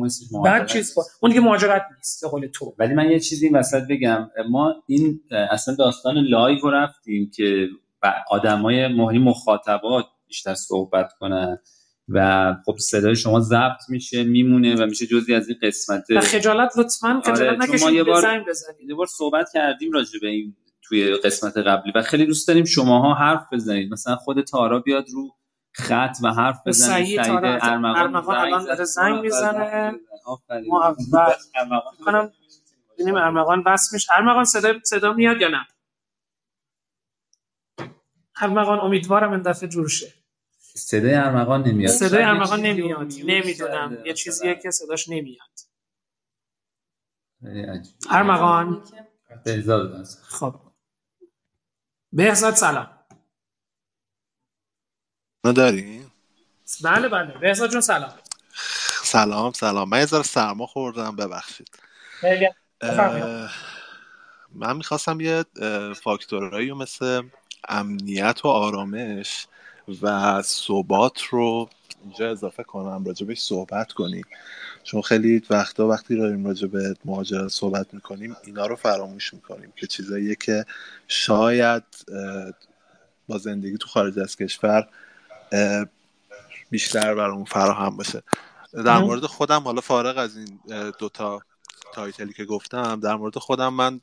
مثل 0.00 0.24
بعد. 0.44 0.66
چیز 0.66 0.94
کن 0.94 1.02
اون 1.20 1.32
دیگه 1.32 1.44
مهاجرت 1.44 1.82
نیست 1.96 2.22
به 2.24 2.28
قول 2.28 2.46
تو. 2.46 2.74
ولی 2.78 2.94
من 2.94 3.10
یه 3.10 3.20
چیزی 3.20 3.48
وسط 3.48 3.82
بگم 3.90 4.30
ما 4.50 4.74
این 4.86 5.20
اصلا 5.50 5.74
داستان 5.74 6.14
live 6.18 6.58
رو 6.62 6.70
رفتیم 6.70 7.30
که 7.36 7.68
آدمای 8.30 8.88
مهمی 8.88 9.18
مخاطبات 9.18 10.04
بیشتر 10.26 10.54
صحبت 10.54 11.12
کنن 11.20 11.58
و 12.08 12.54
خب 12.66 12.76
صدای 12.78 13.16
شما 13.16 13.40
ضبط 13.40 13.80
میشه 13.88 14.24
میمونه 14.24 14.76
و 14.76 14.86
میشه 14.86 15.06
جزی 15.06 15.34
از 15.34 15.48
این 15.48 15.58
قسمت 15.62 16.04
و 16.10 16.20
خجالت 16.20 16.78
لطفا 16.78 17.22
خجالت 17.24 17.40
آره، 17.40 17.56
نکشید 17.70 17.92
یه 17.92 18.04
بار- 18.04 18.44
بزنید. 18.48 18.88
یه 18.88 18.94
بار 18.94 19.06
صحبت 19.06 19.48
کردیم 19.54 19.92
راجع 19.92 20.18
به 20.20 20.28
این 20.28 20.56
توی 20.84 21.16
قسمت 21.16 21.56
قبلی 21.56 21.92
و 21.94 22.02
خیلی 22.02 22.26
دوست 22.26 22.48
داریم 22.48 22.64
شماها 22.64 23.14
حرف 23.14 23.46
بزنید 23.52 23.92
مثلا 23.92 24.16
خود 24.16 24.40
تارا 24.40 24.78
بیاد 24.78 25.08
رو 25.10 25.36
خط 25.72 26.16
و 26.22 26.28
حرف 26.32 26.56
به 26.64 26.70
بزنید 26.70 27.06
سعید 27.06 27.20
ارمغان 27.20 27.96
ارمغان 27.96 28.36
الان. 28.36 28.64
داره 28.64 28.84
زنگ 28.84 29.20
می‌زنه. 29.20 29.92
آفرین. 30.24 30.68
ما 30.70 30.82
اول 30.84 31.32
ارمغان. 31.60 31.94
کنم 32.04 32.32
ببینیم 32.94 33.14
ارمغان 33.16 33.62
بس 33.62 33.92
میشه 33.92 34.12
ارمغان 34.16 34.44
صدا 34.44 34.74
صدا 34.84 35.12
میاد 35.12 35.40
یا 35.40 35.48
نه 35.48 35.66
ارمغان 38.40 38.80
امیدوارم 38.80 39.32
این 39.32 39.42
دفعه 39.42 39.68
جور 39.68 39.88
شه 39.88 40.14
صدای 40.76 41.14
ارمغان 41.14 41.62
نمیاد 41.62 41.90
صدای 41.90 42.22
ارمغان 42.22 42.60
نمیاد 42.60 43.12
نمی‌دونم 43.24 43.98
یه 44.06 44.12
چیزیه. 44.12 44.54
که 44.54 44.70
صداش 44.70 45.08
نمیاد. 45.08 45.48
ارمغان. 48.10 48.82
خب 50.28 50.54
بهزاد 52.14 52.54
سلام. 52.54 52.90
نداری؟ 55.44 56.06
بله 56.84 57.08
بله. 57.08 57.38
بهزاد 57.38 57.70
جون 57.70 57.80
سلام. 57.80 58.12
سلام 59.04 59.52
سلام. 59.52 59.88
من 59.88 59.98
یه 59.98 60.06
ذره 60.06 60.22
سرما 60.22 60.66
خوردم 60.66 61.16
ببخشید. 61.16 61.78
خیلی 62.20 62.48
من 64.52 64.76
می‌خواستم 64.76 65.20
یه 65.20 65.44
فاکتورهایی 66.02 66.72
مثل 66.72 67.22
امنیت 67.68 68.44
و 68.44 68.48
آرامش 68.48 69.46
و 70.02 70.42
ثبات 70.42 71.22
رو 71.22 71.70
اینجا 72.02 72.30
اضافه 72.30 72.62
کنم 72.62 73.04
راجبش 73.04 73.40
صحبت 73.40 73.92
کنیم. 73.92 74.24
چون 74.84 75.02
خیلی 75.02 75.42
وقتا 75.50 75.86
وقتی 75.86 76.16
داریم 76.16 76.46
راجع 76.46 76.66
به 76.66 76.96
مهاجرت 77.04 77.48
صحبت 77.48 77.94
می‌کنیم 77.94 78.36
اینا 78.44 78.66
رو 78.66 78.76
فراموش 78.76 79.34
می‌کنیم 79.34 79.72
که 79.76 79.86
چیزاییه 79.86 80.34
که 80.34 80.64
شاید 81.08 81.82
با 83.28 83.38
زندگی 83.38 83.78
تو 83.78 83.88
خارج 83.88 84.18
از 84.18 84.36
کشور 84.36 84.88
بیشتر 86.70 87.14
برامون 87.14 87.44
فراهم 87.44 87.96
باشه 87.96 88.22
در. 88.74 88.98
مورد 88.98 89.26
خودم 89.26 89.62
حالا 89.62 89.80
فارغ 89.80 90.18
از 90.18 90.36
این 90.36 90.60
دوتا 90.98 91.42
تایتلی 91.94 92.32
که 92.32 92.44
گفتم 92.44 93.00
در 93.00 93.14
مورد 93.14 93.38
خودم 93.38 93.74
من 93.74 94.00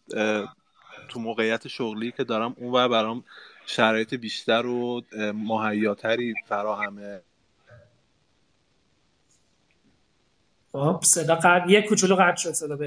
تو 1.10 1.20
موقعیت 1.20 1.68
شغلی 1.68 2.12
که 2.12 2.24
دارم 2.24 2.56
اون 2.58 2.74
و 2.74 2.90
برام 2.90 3.24
شرایط 3.66 4.14
بیشتر 4.14 4.66
و 4.66 5.02
مهیاتری 5.34 6.36
فراهمه 6.48 7.22
خب 7.22 7.32
صدا 11.02 11.36
قد 11.36 11.70
یه 11.70 11.82
کوچولو 11.82 12.16
قطع 12.16 12.36
شد 12.36 12.52
صدا 12.52 12.78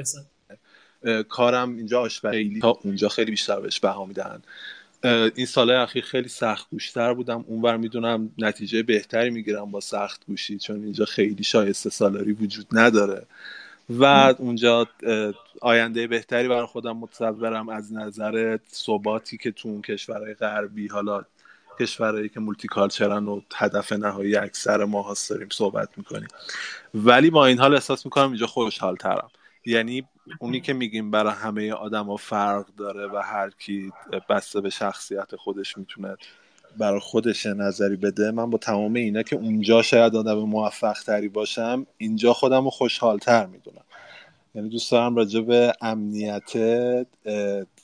اه، 1.05 1.23
کارم 1.23 1.77
اینجا 1.77 2.01
آشپزی 2.01 2.59
تا 2.62 2.70
اونجا 2.70 3.09
خیلی 3.09 3.31
بیشتر 3.31 3.61
بهش 3.61 3.81
بها 3.81 4.05
میدن 4.05 4.42
این 5.35 5.47
سالهای 5.47 5.79
اخیر 5.79 6.05
خیلی 6.05 6.29
سخت 6.29 6.70
گوشتر 6.70 7.14
بودم. 7.14 7.44
اونور 7.49 7.77
می‌دونم 7.77 8.31
نتیجه 8.38 8.83
بهتری 8.83 9.31
می‌گیرم 9.31 9.70
با 9.70 9.81
سخت 9.81 10.27
گوشی 10.27 10.59
چون 10.59 10.85
اینجا 10.85 11.05
خیلی 11.05 11.44
شایسته 11.44 11.90
سالاری 11.90 12.33
وجود 12.33 12.66
نداره. 12.73 13.27
و 13.90 14.05
اونجا 14.38 14.88
آینده 15.61 16.07
بهتری 16.07 16.49
برای 16.49 16.66
خودم 16.66 16.97
متصورم 16.97 17.68
از 17.68 17.92
نظر 17.92 18.59
ثباتی 18.73 19.37
که 19.37 19.51
تو 19.51 19.68
اون 19.68 19.83
کشورهای 19.83 20.35
غربی 20.35 20.88
حالا 20.88 21.25
کشورهایی 21.81 22.29
که 22.29 22.41
مولتی 22.41 22.69
کالچرن 22.69 23.29
و 23.29 23.41
هدف 23.55 23.93
نهایی 23.93 24.37
اکثر 24.37 24.85
ما 24.85 25.11
هست 25.11 25.31
داریم 25.31 25.49
صحبت 25.53 25.89
می‌کنیم. 25.97 26.29
ولی 26.95 27.31
با 27.31 27.47
این 27.47 27.59
حال 27.59 27.75
احساس 27.75 28.05
می‌کنم 28.05 28.29
اینجا 28.29 28.47
خوشحال 28.47 28.97
ترم 28.97 29.29
یعنی 29.67 30.05
اونی 30.39 30.61
که 30.61 30.73
میگیم 30.73 31.11
برای 31.11 31.33
همه 31.33 31.73
آدما 31.73 32.17
فرق 32.17 32.67
داره 32.79 33.07
و 33.07 33.23
هر 33.25 33.51
کی 33.51 33.93
بسته 34.29 34.61
به 34.61 34.71
شخصیت 34.71 35.37
خودش 35.37 35.79
می‌تونه 35.79 36.17
برای 36.79 37.01
خودش 37.01 37.47
نظری 37.47 37.97
بده 37.97 38.31
من 38.31 38.51
با 38.51 38.59
تمام 38.59 38.95
اینا 38.95 39.23
که 39.23 39.37
اونجا 39.37 39.83
شاید 39.83 40.17
آدم 40.17 40.35
موفق 40.35 40.99
تری 41.07 41.29
باشم 41.29 41.87
اینجا 41.99 42.33
خودم 42.33 42.65
رو 42.65 42.71
خوشحال 42.71 43.19
تر 43.19 43.47
می‌دونم. 43.47 43.85
یعنی 44.55 44.69
دوست 44.69 44.93
دارم 44.93 45.17
راجع 45.17 45.41
به 45.41 45.73
امنیت 45.81 46.53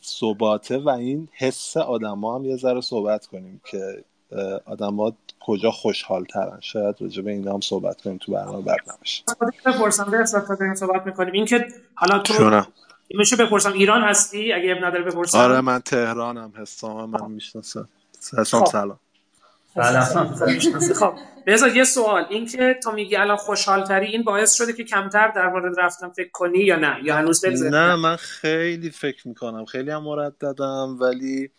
ثباته 0.05 0.79
و 0.79 0.89
این 0.89 1.29
حس 1.33 1.77
آدما 1.77 2.35
هم 2.35 2.45
یه 2.45 2.57
ذره 2.57 2.81
صحبت 2.81 3.27
کنیم 3.27 3.61
که 3.65 4.05
آدما 4.65 5.13
کجا 5.41 5.71
خوشحال 5.71 6.25
ترن 6.25 6.59
شاید 6.61 6.97
راجع 7.01 7.23
به 7.23 7.31
اینا 7.31 7.55
هم 7.55 7.61
صحبت 7.61 8.01
کنیم 8.01 8.19
تو 8.19 8.33
برنامه 8.33 8.63
بعد 8.63 8.79
نباشه. 8.87 9.25
بپرسم 9.67 10.11
داریم 10.59 10.75
صحبت 10.75 11.07
می‌کنیم. 11.07 11.33
این 11.33 11.45
که 11.47 11.69
حالا 11.95 12.19
تو 12.19 12.63
میشه 13.11 13.37
بپرسم 13.37 13.73
ایران 13.73 14.03
هستی؟ 14.03 14.53
اگه 14.53 14.73
اب 14.73 14.85
نداره 14.85 15.05
بپرسم. 15.05 15.39
آره 15.39 15.61
من 15.61 15.79
تهرانم 15.79 16.53
حسام 16.57 17.11
من 17.11 17.31
می‌شناسم. 17.31 17.89
حسام 18.39 18.65
خب. 18.65 18.71
سلام. 18.73 18.99
سلام. 19.75 20.35
خب 20.35 20.47
می‌شناسی. 20.47 20.95
خب. 20.95 21.13
بذار 21.47 21.77
یه 21.77 21.85
سوال. 21.85 22.27
این 22.31 22.47
که 22.47 22.79
تو 22.83 22.93
میگی 22.93 23.17
الان 23.17 23.37
خوشحال 23.37 23.85
تری 23.85 24.07
این 24.07 24.23
باعث 24.23 24.53
شده 24.53 24.73
که 24.73 24.85
کمتر 24.85 25.29
در 25.29 25.49
مورد 25.49 25.81
رفتن 25.81 26.09
فکر 26.09 26.31
کنی 26.31 26.59
یا 26.59 26.77
نه؟ 26.77 26.97
یا 27.03 27.17
هنوز؟ 27.17 27.45
نه 27.45 27.95
من 27.97 28.17
خیلی 28.17 28.91
فکر 28.91 29.29
می‌کنم. 29.29 29.65
خیلی 29.65 29.91
هم 29.91 30.03
مرددم 30.03 30.97
ولی 31.01 31.51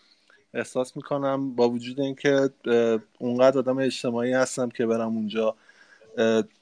احساس 0.54 0.96
می‌کنم 0.98 1.56
با 1.56 1.70
وجود 1.70 2.00
اینکه 2.00 2.50
اونقدر 3.20 3.58
آدم 3.58 3.78
اجتماعی 3.78 4.34
هستم 4.34 4.70
که 4.70 4.86
برم 4.86 5.16
اونجا 5.16 5.56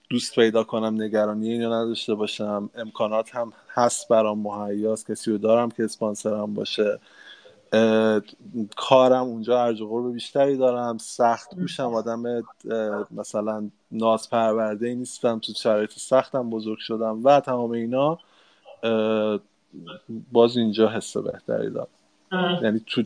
دوست 0.10 0.36
پیدا 0.36 0.64
کنم 0.64 1.02
نگرانی 1.02 1.52
اینو 1.52 1.74
نداشته 1.74 2.14
باشم. 2.16 2.70
امکانات 2.76 3.36
هم 3.36 3.54
هست 3.74 4.08
برام 4.08 4.40
مهیاست 4.40 5.12
کسی 5.12 5.32
رو 5.32 5.38
دارم 5.38 5.72
که 5.72 5.84
اسپانسرم 5.84 6.54
باشه. 6.54 7.00
کارم 8.76 9.24
اونجا 9.24 9.64
ارج 9.64 9.82
و 9.82 10.12
بیشتری 10.12 10.58
دارم. 10.58 10.98
سخت 10.98 11.56
گوشم 11.56 11.94
آدم 11.94 12.44
مثلا 13.12 13.70
ناز 13.92 14.30
پرورده 14.30 14.96
نیستم. 14.96 15.40
تو 15.40 15.54
شرایط 15.54 15.92
سختم 15.92 16.50
بزرگ 16.50 16.80
شدم 16.80 17.24
و 17.24 17.40
تمام 17.40 17.72
اینا 17.72 18.20
باز 20.32 20.58
اینجا 20.58 20.90
حس 20.90 21.18
بهتری 21.18 21.70
دارم. 21.70 21.88
یعنی 22.64 22.82
تو 22.88 23.04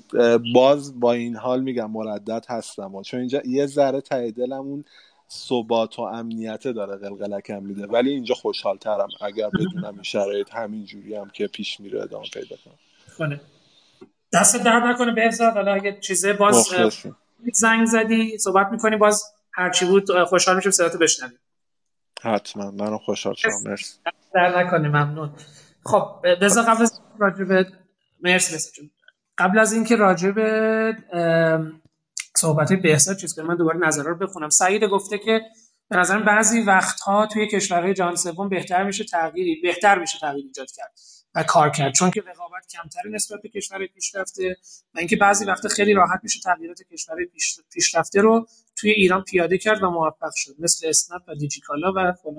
باز 0.54 1.00
با 1.00 1.14
این 1.14 1.36
حال 1.36 1.62
میگم 1.62 1.92
مردد 1.92 2.46
هستم. 2.50 3.02
چون 3.02 3.20
اینجا 3.20 3.42
یه 3.46 3.66
ذره 3.66 4.02
ته 4.02 4.32
دلم 4.32 4.60
اون 4.60 4.86
ثبات 5.30 6.00
و 6.00 6.02
امنیته 6.02 6.74
داره 6.74 6.96
قلقلکم 6.96 7.64
میده. 7.64 7.88
ولی 7.88 8.10
اینجا 8.10 8.36
خوشحال 8.36 8.78
ترم 8.78 9.08
اگر 9.22 9.50
بدونم 9.50 9.94
این 9.94 10.04
شرایط 10.04 10.54
همین 10.54 10.86
جوری 10.86 11.16
هم 11.16 11.30
که 11.30 11.48
پیش 11.48 11.80
میره 11.80 12.02
ادامه 12.02 12.26
پیدا 12.34 12.56
کنم. 12.66 12.76
کنه 13.18 13.42
دست 14.34 14.64
درد 14.64 14.84
نکنه 14.84 15.12
بهزاد. 15.12 15.54
حالا 15.54 15.74
اگه 15.74 16.00
چیزه 16.00 16.34
باز 16.34 16.70
زنگ 17.54 17.86
زدی 17.86 18.38
صحبت 18.38 18.68
می‌کنی 18.72 18.98
باز 18.98 19.24
هرچی 19.52 19.86
بود 19.86 20.24
خوشحال 20.24 20.56
میشیم 20.56 20.72
صداتو 20.72 20.98
بشنویم. 20.98 21.40
حتما. 22.22 22.72
منم 22.72 22.98
خوشحال 22.98 23.34
شدم. 23.34 23.52
مرسی. 23.66 23.98
در 24.34 24.60
نکنه 24.60 24.88
ممنون. 24.88 25.32
خب 25.86 26.26
بذار 26.42 26.64
قبل 26.64 26.82
از 26.82 27.02
راجع 27.20 27.44
به 27.44 27.68
مرسی 28.22 28.72
جون. 28.72 28.92
قبل 29.38 29.60
از 29.60 29.74
اینکه 29.74 29.96
راجع 29.96 30.32
به 30.32 30.98
صحبت 32.36 32.74
بهزاد 32.74 33.18
چیز 33.18 33.36
کنم 33.36 33.48
من 33.48 33.56
دوباره 33.56 33.78
نظر 33.78 34.04
رو 34.04 34.16
بخونم. 34.16 34.50
سعید 34.50 34.84
گفته 34.84 35.18
که 35.18 35.42
به 35.90 35.98
نظرم 35.98 36.26
بعضی 36.26 36.62
وقتها 36.62 37.28
توی 37.28 37.48
کشورهای 37.48 37.94
جهان 37.94 38.16
سوم 38.16 38.50
بهتر 38.50 38.84
میشه 38.84 39.04
تغییری 39.04 39.62
بهتر 39.62 40.00
میشه 40.00 40.20
تغییر 40.20 40.46
ایجاد 40.46 40.72
کرد. 40.72 41.00
و 41.36 41.44
کار 41.44 41.70
کرد. 41.70 41.94
چون 41.94 42.12
که 42.12 42.22
رقابت 42.22 42.68
کمتری 42.72 43.12
نسبت 43.12 43.42
به 43.42 43.50
کشورهای 43.50 43.88
پیشرفته 43.88 44.58
و 44.96 45.00
اینکه 45.00 45.16
بعضی 45.16 45.46
وقتا 45.46 45.70
خیلی 45.70 45.94
راحت 45.94 46.20
میشه 46.24 46.40
تغییرات 46.44 46.82
کشورهای 46.92 47.26
پیش- 47.26 47.60
پیشرفته 47.74 48.22
رو 48.22 48.48
توی 48.76 48.92
ایران 48.92 49.24
پیاده 49.24 49.58
کرد 49.58 49.84
و 49.84 49.90
موفق 49.90 50.32
شد. 50.36 50.52
مثل 50.60 50.88
اسنپ 50.88 51.22
و 51.28 51.36
دیجیکالا 51.36 51.94
و 51.96 52.12
فلان. 52.24 52.36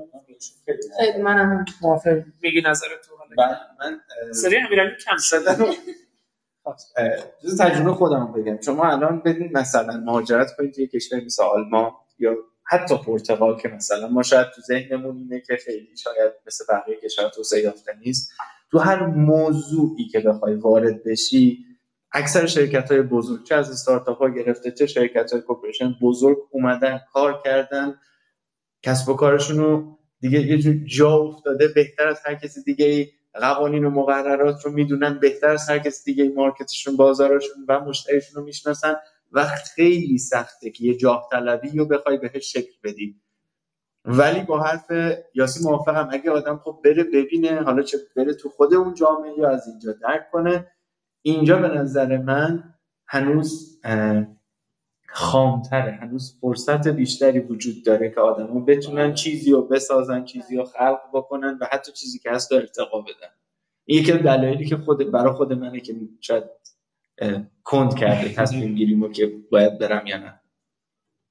خیلی 1.01 1.22
منم 1.22 1.64
موافق. 1.82 2.22
میگی 2.42 2.61
نظر 2.66 2.86
تو 3.09 3.16
حالا؟ 3.16 3.30
من 3.38 3.57
من 3.90 4.01
سری 4.32 4.57
امیرعلی 4.57 4.90
کم 5.05 5.16
شد. 5.18 5.38
صدا 5.38 5.66
اه، 6.97 7.11
جز 7.45 7.61
تجربه 7.61 7.92
خودم 7.95 8.32
بگم. 8.32 8.61
شما 8.61 8.90
الان 8.92 9.20
بدین 9.20 9.51
مثلا 9.53 9.97
مهاجرت 9.97 10.57
کنید 10.59 10.74
توی 10.74 10.86
کشور 10.86 11.20
مثل 11.24 11.42
آلمان 11.42 11.92
یا 12.18 12.34
حتی 12.66 12.97
پرتغال 13.07 13.61
که 13.61 13.68
مثلا 13.68 14.09
ما 14.09 14.22
شاید 14.22 14.47
تو 14.55 14.61
ذهنمون 14.61 15.16
اینه 15.16 15.40
که 15.40 15.57
خیلی 15.64 15.97
شاید 15.97 16.32
مثل 16.47 16.64
بقیه 16.68 16.97
کشورها 17.05 17.30
توسعه 17.30 17.61
یافته 17.62 17.92
نیست. 18.05 18.30
تو 18.75 18.81
هر 18.81 19.07
موضوعی 19.07 20.09
که 20.12 20.20
بخوای 20.20 20.55
وارد 20.55 21.05
بشی 21.05 21.64
اکثر 22.12 22.47
شرکت 22.47 22.91
های 22.93 23.03
بزرگ 23.03 23.45
چه 23.45 23.55
از 23.55 23.70
استارتاپ 23.70 24.18
ها 24.18 24.29
گرفته 24.29 24.70
چه 24.70 24.87
شرکت 24.87 25.33
های 25.33 25.41
کورپوریشن 25.41 25.95
بزرگ 26.03 26.39
اومدن 26.51 27.01
کار 27.12 27.43
کردن 27.45 27.95
کسب 28.83 29.09
و 29.09 29.14
کارشون 29.14 29.59
رو 29.59 29.99
دیگه 30.20 30.41
یه 30.41 30.59
جور 30.59 30.75
جا 30.87 31.11
افتاده 31.16 31.68
بهتر 31.68 32.09
از 32.09 32.20
هر 32.25 32.35
کسی 32.35 32.62
دیگه 32.62 32.87
ای 32.87 33.07
قوانین 33.35 33.85
و 33.85 33.91
مقررات 33.91 34.66
رو 34.66 34.72
می‌دونن 34.72 35.18
بهتر 35.18 35.49
از 35.49 35.70
هر 35.70 35.79
کسی 35.79 36.05
دیگه 36.05 36.33
مارکتشون 36.37 36.97
بازارشون 36.97 37.64
و 37.68 37.81
مشتریشون 37.81 38.35
رو 38.35 38.45
می‌شناسن 38.45 38.95
و 39.33 39.45
خیلی 39.75 40.18
سخته 40.18 40.70
که 40.70 40.85
یه 40.85 40.97
جاه 40.97 41.29
طلبی 41.31 41.79
رو 41.79 41.87
بخوای 41.87 42.18
بهش 42.18 42.53
شکل 42.53 42.72
بدی. 42.85 43.20
ولی 44.05 44.42
با 44.42 44.62
حرف 44.62 44.92
یاسی 45.34 45.64
موافقم. 45.64 46.09
اگه 46.12 46.30
آدم 46.30 46.61
خب 46.64 46.80
بره 46.84 47.05
ببینه 47.05 47.62
حالا 47.62 47.82
چه 47.82 47.98
بره 48.16 48.34
تو 48.34 48.48
خود 48.48 48.74
اون 48.74 48.94
جامعه 48.94 49.32
یا 49.38 49.48
از 49.48 49.68
اینجا 49.68 49.92
درک 49.92 50.30
کنه. 50.30 50.66
اینجا 51.22 51.59
به 51.59 51.68
نظر 51.68 52.16
من 52.18 52.74
هنوز 53.07 53.80
خامتره. 55.09 55.92
هنوز 55.92 56.38
فرصت 56.40 56.88
بیشتری 56.88 57.38
وجود 57.38 57.84
داره 57.84 58.11
که 58.11 58.20
آدما 58.20 58.61
بتونن 58.61 59.14
چیزی 59.14 59.52
رو 59.52 59.62
بسازن 59.62 60.24
چیزی 60.24 60.57
رو 60.57 60.64
خلق 60.64 61.00
بکنن 61.12 61.59
و 61.61 61.66
حتی 61.72 61.92
چیزی 61.92 62.18
که 62.18 62.30
هست 62.30 62.52
رو 62.52 62.59
ارتقا 62.59 63.00
بدن. 63.00 63.34
یکی 63.86 64.12
دلایلی 64.12 64.64
که 64.64 64.76
خود 64.76 65.11
برای 65.11 65.32
خود 65.32 65.52
منه 65.52 65.80
که 65.80 65.94
شاید 66.20 66.44
کند 67.64 67.94
کرده 67.94 68.34
تصمیم 68.34 68.74
گیریمو 68.74 69.09
که 69.09 69.32
باید 69.50 69.78
برم 69.78 70.07
یا 70.07 70.16
نه. 70.16 70.40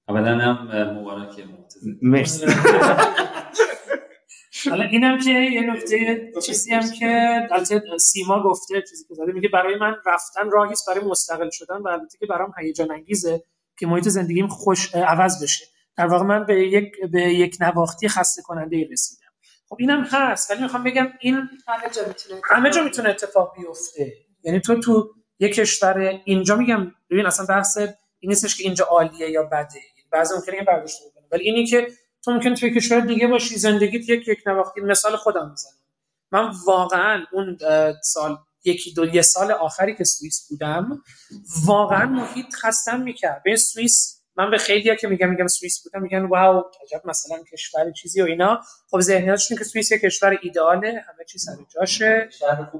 اولا 0.09 0.37
هم 0.37 0.97
مبارک 0.99 1.39
مرتضی. 1.39 1.99
مرسی. 2.01 2.45
حالا 4.69 4.83
اینم 4.83 5.19
که 5.19 5.29
یه 5.29 5.61
نکته 5.61 6.31
چیزی 6.45 6.73
هم 6.73 6.91
که 6.99 7.39
البته 7.51 7.81
سیما 7.99 8.43
گفته 8.43 8.81
چیزی 8.89 9.05
که 9.07 9.13
زده 9.13 9.31
میگه 9.31 9.49
برای 9.49 9.75
من 9.75 9.95
رفتن 10.05 10.49
راهی 10.51 10.71
است 10.71 10.89
برای 10.89 11.05
مستقل 11.05 11.49
شدن 11.51 11.77
و 11.77 11.87
البته 11.87 12.17
که 12.17 12.25
برام 12.25 12.53
هیجان 12.59 12.91
انگیزه 12.91 13.43
که 13.79 13.87
محیط 13.87 14.07
زندگیم 14.07 14.47
خوش 14.47 14.95
عوض 14.95 15.43
بشه. 15.43 15.65
در 15.97 16.07
واقع 16.07 16.25
من 16.25 16.45
به 16.45 16.67
یک 16.67 16.91
به 17.11 17.21
یک 17.21 17.57
نواختی 17.59 18.07
خسته 18.07 18.41
کننده 18.41 18.75
ای 18.75 18.85
رسیدم. 18.85 19.31
خب 19.69 19.75
اینم 19.79 20.03
هست 20.03 20.51
ولی 20.51 20.61
می‌خوام 20.61 20.83
بگم 20.83 21.07
این 21.19 21.35
همه 21.67 21.89
جا 21.95 22.01
می‌تونه 22.07 22.41
همه 22.49 22.69
جا 22.69 22.83
می‌تونه 22.83 23.09
اتفاق 23.09 23.53
بیفته. 23.57 24.13
یعنی 24.43 24.59
تو 24.59 24.79
تو 24.79 25.13
یک 25.39 25.55
کشور 25.55 26.21
اینجا 26.25 26.55
میگم 26.55 26.91
ببین 27.09 27.25
اصلا 27.25 27.45
بحث 27.45 27.77
این 27.77 28.29
نیستش 28.29 28.57
که 28.57 28.63
اینجا 28.63 28.85
عالیه 28.85 29.29
یا 29.29 29.43
بده. 29.43 29.79
بعضی 30.13 30.35
ممکنه 30.35 30.55
این 30.55 30.65
برداشت 30.65 30.97
بکنه. 30.99 31.23
ولی 31.31 31.43
اینی 31.43 31.65
که 31.65 31.87
تو 32.25 32.31
ممکن 32.31 32.55
توی 32.55 32.75
کشور 32.75 32.99
دیگه 32.99 33.27
باشی 33.27 33.55
زندگیت 33.55 34.09
یک 34.09 34.27
یک 34.27 34.39
نواختی 34.45 34.81
مثال 34.81 35.15
خودم 35.15 35.49
می‌زنم. 35.49 35.73
من 36.31 36.51
واقعا 36.65 37.25
اون 37.31 37.57
سال 38.03 38.37
یکی 38.65 38.93
دو 38.93 39.05
یه 39.05 39.21
سال 39.21 39.51
آخری 39.51 39.95
که 39.95 40.03
سوئیس 40.03 40.47
بودم 40.49 41.01
واقعا 41.65 42.05
محیط 42.05 42.45
خستم 42.55 43.01
می‌کرد. 43.01 43.41
به 43.45 43.55
سوئیس 43.55 44.19
من 44.35 44.51
به 44.51 44.57
خیلیا 44.57 44.95
که 44.95 45.07
میگم 45.07 45.29
میگم 45.29 45.47
سوئیس 45.47 45.83
بودم 45.83 46.01
میگن 46.01 46.25
واو 46.25 46.63
عجب 46.83 47.01
مثلا 47.05 47.43
کشور 47.53 47.91
چیزی 47.91 48.21
و 48.21 48.25
اینا. 48.25 48.61
خب 48.91 48.99
ذهنیتشون 48.99 49.57
که 49.57 49.63
سوئیس 49.63 49.91
یه 49.91 49.97
کشور 49.97 50.39
ایدئاله 50.41 50.87
همه 50.87 51.25
چی 51.27 51.39
سر 51.39 51.51
جاشه. 51.69 52.29
شهر 52.39 52.71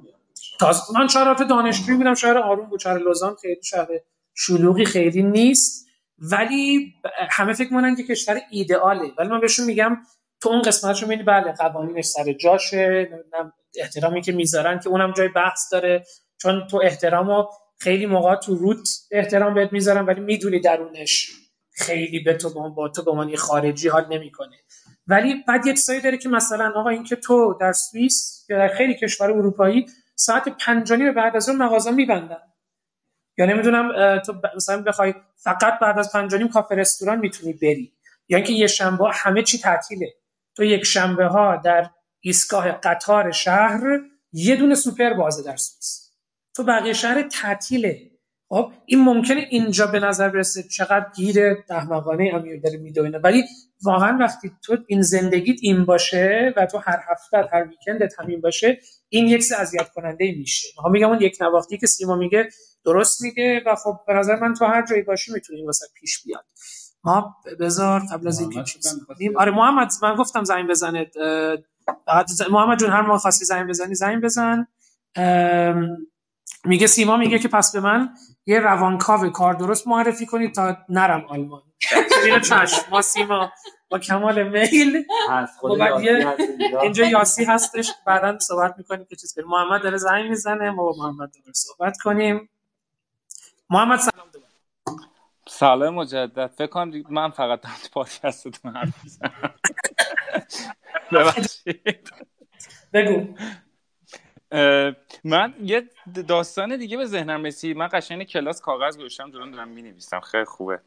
تازه 0.60 0.82
من 1.00 1.08
چهارات 1.08 1.44
دانشجویی 1.44 1.98
بودم 1.98 2.16
شهر 2.16 2.38
آروم 2.38 2.70
بود 2.70 2.80
شهر 2.80 2.98
لوزان 2.98 3.36
خیلی 3.42 3.64
شهر 3.64 3.88
شلوغی 4.34 4.86
خیلی 4.86 5.24
نیست. 5.24 5.83
ولی 6.18 6.94
همه 7.32 7.54
فکر 7.54 7.74
می‌کنن 7.74 7.96
که 7.96 8.04
کشور 8.04 8.42
ایدئاله. 8.52 9.12
ولی 9.18 9.30
من 9.30 9.40
بهشون 9.40 9.66
میگم 9.66 9.98
تو 10.42 10.50
اون 10.50 10.62
قسمتشو 10.62 11.08
می‌بینی 11.08 11.24
بله 11.24 11.52
قوانینش 11.52 12.06
سر 12.06 12.34
جاشه. 12.34 13.10
احترامی 13.80 14.22
که 14.22 14.32
می‌ذارن 14.32 14.80
که 14.80 14.90
اونم 14.90 15.12
جای 15.12 15.28
بحث 15.28 15.72
داره. 15.72 16.04
چون 16.42 16.68
تو 16.68 16.82
احترامو 16.84 17.46
خیلی 17.80 18.06
موقع 18.06 18.36
تو 18.36 18.56
روت 18.56 18.90
احترام 19.12 19.54
بهت 19.54 19.74
می‌ذارن 19.74 20.06
ولی 20.06 20.22
می‌دونی 20.22 20.60
درونش 20.60 21.32
خیلی 21.72 22.20
به 22.20 22.34
تو 22.34 22.74
با 22.74 22.90
تو 22.90 23.04
به 23.04 23.38
خارجی 23.38 23.88
حال 23.88 24.06
نمی‌کنه. 24.10 24.56
ولی 25.08 25.44
بعد 25.48 25.68
یه 25.68 25.74
چیزایی 25.74 26.02
داره 26.02 26.18
که 26.18 26.30
مثلا 26.30 26.74
آقا 26.76 26.90
اینکه 26.90 27.16
تو 27.16 27.58
در 27.62 27.72
سوئیس 27.72 28.46
یا 28.50 28.58
در 28.58 28.68
خیلی 28.68 28.94
کشور 28.96 29.32
اروپایی 29.32 29.86
ساعت 30.16 30.50
پنج 30.50 30.92
و 30.92 30.96
نیم 30.96 31.14
بعد 31.14 31.36
از 31.36 31.50
اون 31.50 31.58
مغازه 31.58 31.92
میبندن. 31.92 32.53
یا 33.38 33.46
نمی‌دونم 33.46 34.20
تو 34.20 34.34
مثلا 34.56 34.82
بخوای 34.82 35.14
فقط 35.36 35.80
بعد 35.80 36.00
از 36.00 36.12
پنج 36.12 36.36
نیم 36.36 36.48
کافه 36.48 36.76
رستوران 36.76 37.20
می‌تونی 37.20 37.54
بری. 37.54 37.94
یا 38.30 38.38
اینکه 38.38 38.54
یه 38.54 38.68
شنبه 38.68 39.06
همه 39.14 39.44
چی 39.44 39.60
تعطیله. 39.60 40.14
تو 40.56 40.64
یک 40.64 40.84
شنبه 40.84 41.26
ها 41.26 41.56
در 41.56 41.90
ایستگاه 42.20 42.72
قطار 42.72 43.32
شهر 43.32 43.82
یه 44.34 44.56
دونه 44.56 44.76
سوپر 44.76 45.14
بازه 45.14 45.44
در 45.44 45.58
سوئیس. 45.58 46.12
تو 46.56 46.64
بقیه 46.64 46.94
شهر 46.94 47.22
تعطیله. 47.22 48.12
خب 48.54 48.72
این 48.86 49.04
ممکنه 49.04 49.48
اینجا 49.50 49.88
به 49.88 50.00
نظر 50.00 50.30
برسه 50.30 50.64
چقدر 50.64 51.06
گیر 51.16 51.38
احمقانه 51.70 52.32
امیر 52.34 52.62
داره 52.62 52.78
می‌دونه 52.78 53.18
ولی 53.18 53.44
واقعا 53.84 54.18
وقتی 54.20 54.52
تو 54.64 54.78
این 54.88 55.02
زندگیت 55.02 55.60
این 55.62 55.86
باشه 55.86 56.54
و 56.58 56.66
تو 56.66 56.78
هر 56.78 57.00
هفته 57.12 57.38
هر 57.54 57.68
ویکندت 57.68 58.20
همین 58.20 58.42
باشه 58.42 58.80
این 59.10 59.28
یک 59.28 59.42
چیز 59.42 59.52
اذیت 59.52 59.90
کننده 59.90 60.36
میشه. 60.38 60.68
می‌خوام 60.78 60.92
میگم 60.92 61.10
اون 61.10 61.22
یک 61.22 61.38
نواختی 61.42 61.78
که 61.78 61.88
سیما 61.88 62.16
میگه 62.16 62.50
درست 62.86 63.22
میگه 63.22 63.62
و 63.66 63.76
خب 63.76 64.00
به 64.08 64.14
نظر 64.14 64.36
من 64.36 64.54
تو 64.54 64.66
هر 64.66 64.86
جایی 64.86 65.02
باشی 65.02 65.34
می‌تونی 65.34 65.60
این 65.60 65.66
واسه 65.66 65.86
پیش 65.96 66.24
بیاد. 66.24 66.46
ما 67.04 67.36
بذار 67.60 68.02
قبل 68.12 68.28
از 68.28 68.40
اینکه 68.40 68.64
کنیم. 69.08 69.38
آره 69.38 69.52
محمد 69.52 69.92
من 70.02 70.16
گفتم 70.16 70.44
زنگ 70.44 70.68
ز- 72.28 72.42
محمد 72.52 72.80
جون 72.80 72.90
هر 72.90 73.02
موقع 73.02 73.18
خواستی 73.18 73.46
زنگ 73.46 73.70
بزنی 73.70 73.96
زنگ 73.96 74.24
بزن. 74.24 74.68
میگه 76.66 76.88
سیما 76.88 77.18
میگه 77.18 77.40
که 77.40 77.48
پس 77.48 77.72
به 77.72 77.80
من 77.80 78.10
یه 78.46 78.60
روانکاو 78.60 79.30
کار 79.30 79.54
درست 79.54 79.88
معرفی 79.88 80.26
کنید 80.26 80.56
تا 80.56 80.78
نرم 80.90 81.26
آلمان. 81.26 81.62
اینو 82.26 82.40
چشم. 82.40 82.82
ما 82.92 83.02
سیما 83.02 83.52
با 83.90 84.00
کمال 84.00 84.50
میل. 84.50 85.04
خب 85.60 85.72
اینجا. 86.82 87.06
یاسی 87.06 87.44
هستش 87.44 87.92
بعدا 88.06 88.40
صحبت 88.40 88.76
می‌کنیم 88.78 89.06
که 89.10 89.16
چیز 89.16 89.34
کنیم. 89.36 89.48
محمد 89.48 89.84
داره 89.84 89.98
زنگ 89.98 90.30
می‌زنه 90.30 90.70
ما 90.70 90.84
با 90.84 90.96
محمد 90.98 91.32
دوباره 91.34 91.54
صحبت 91.54 91.98
کنیم. 91.98 92.50
محمد 93.70 94.00
سلام. 94.00 94.28
دوباره 94.34 94.52
سلام 95.48 95.94
مجدد. 95.94 96.48
فکر 96.48 96.68
کنم 96.68 97.04
من 97.10 97.32
فقط 97.32 97.62
در 97.62 97.70
پادکستتون 97.94 98.76
حرف 98.76 99.04
می‌زنم. 99.04 99.54
ببخشید. 101.12 102.12
بگو. 102.94 103.36
من 105.24 105.54
یه 105.64 105.84
داستان 106.28 106.78
دیگه 106.78 106.98
به 106.98 107.06
ذهنم 107.06 107.44
رسید. 107.44 107.78
من 107.78 107.90
قشنگ 107.94 108.24
کلاس 108.24 108.62
کاغذ 108.62 108.98
گذاشتم 108.98 109.32
دارم 109.32 109.52
دارم 109.52 109.68
می‌نویسم. 109.68 110.20
خیلی 110.20 110.46
خوبه. 110.46 110.80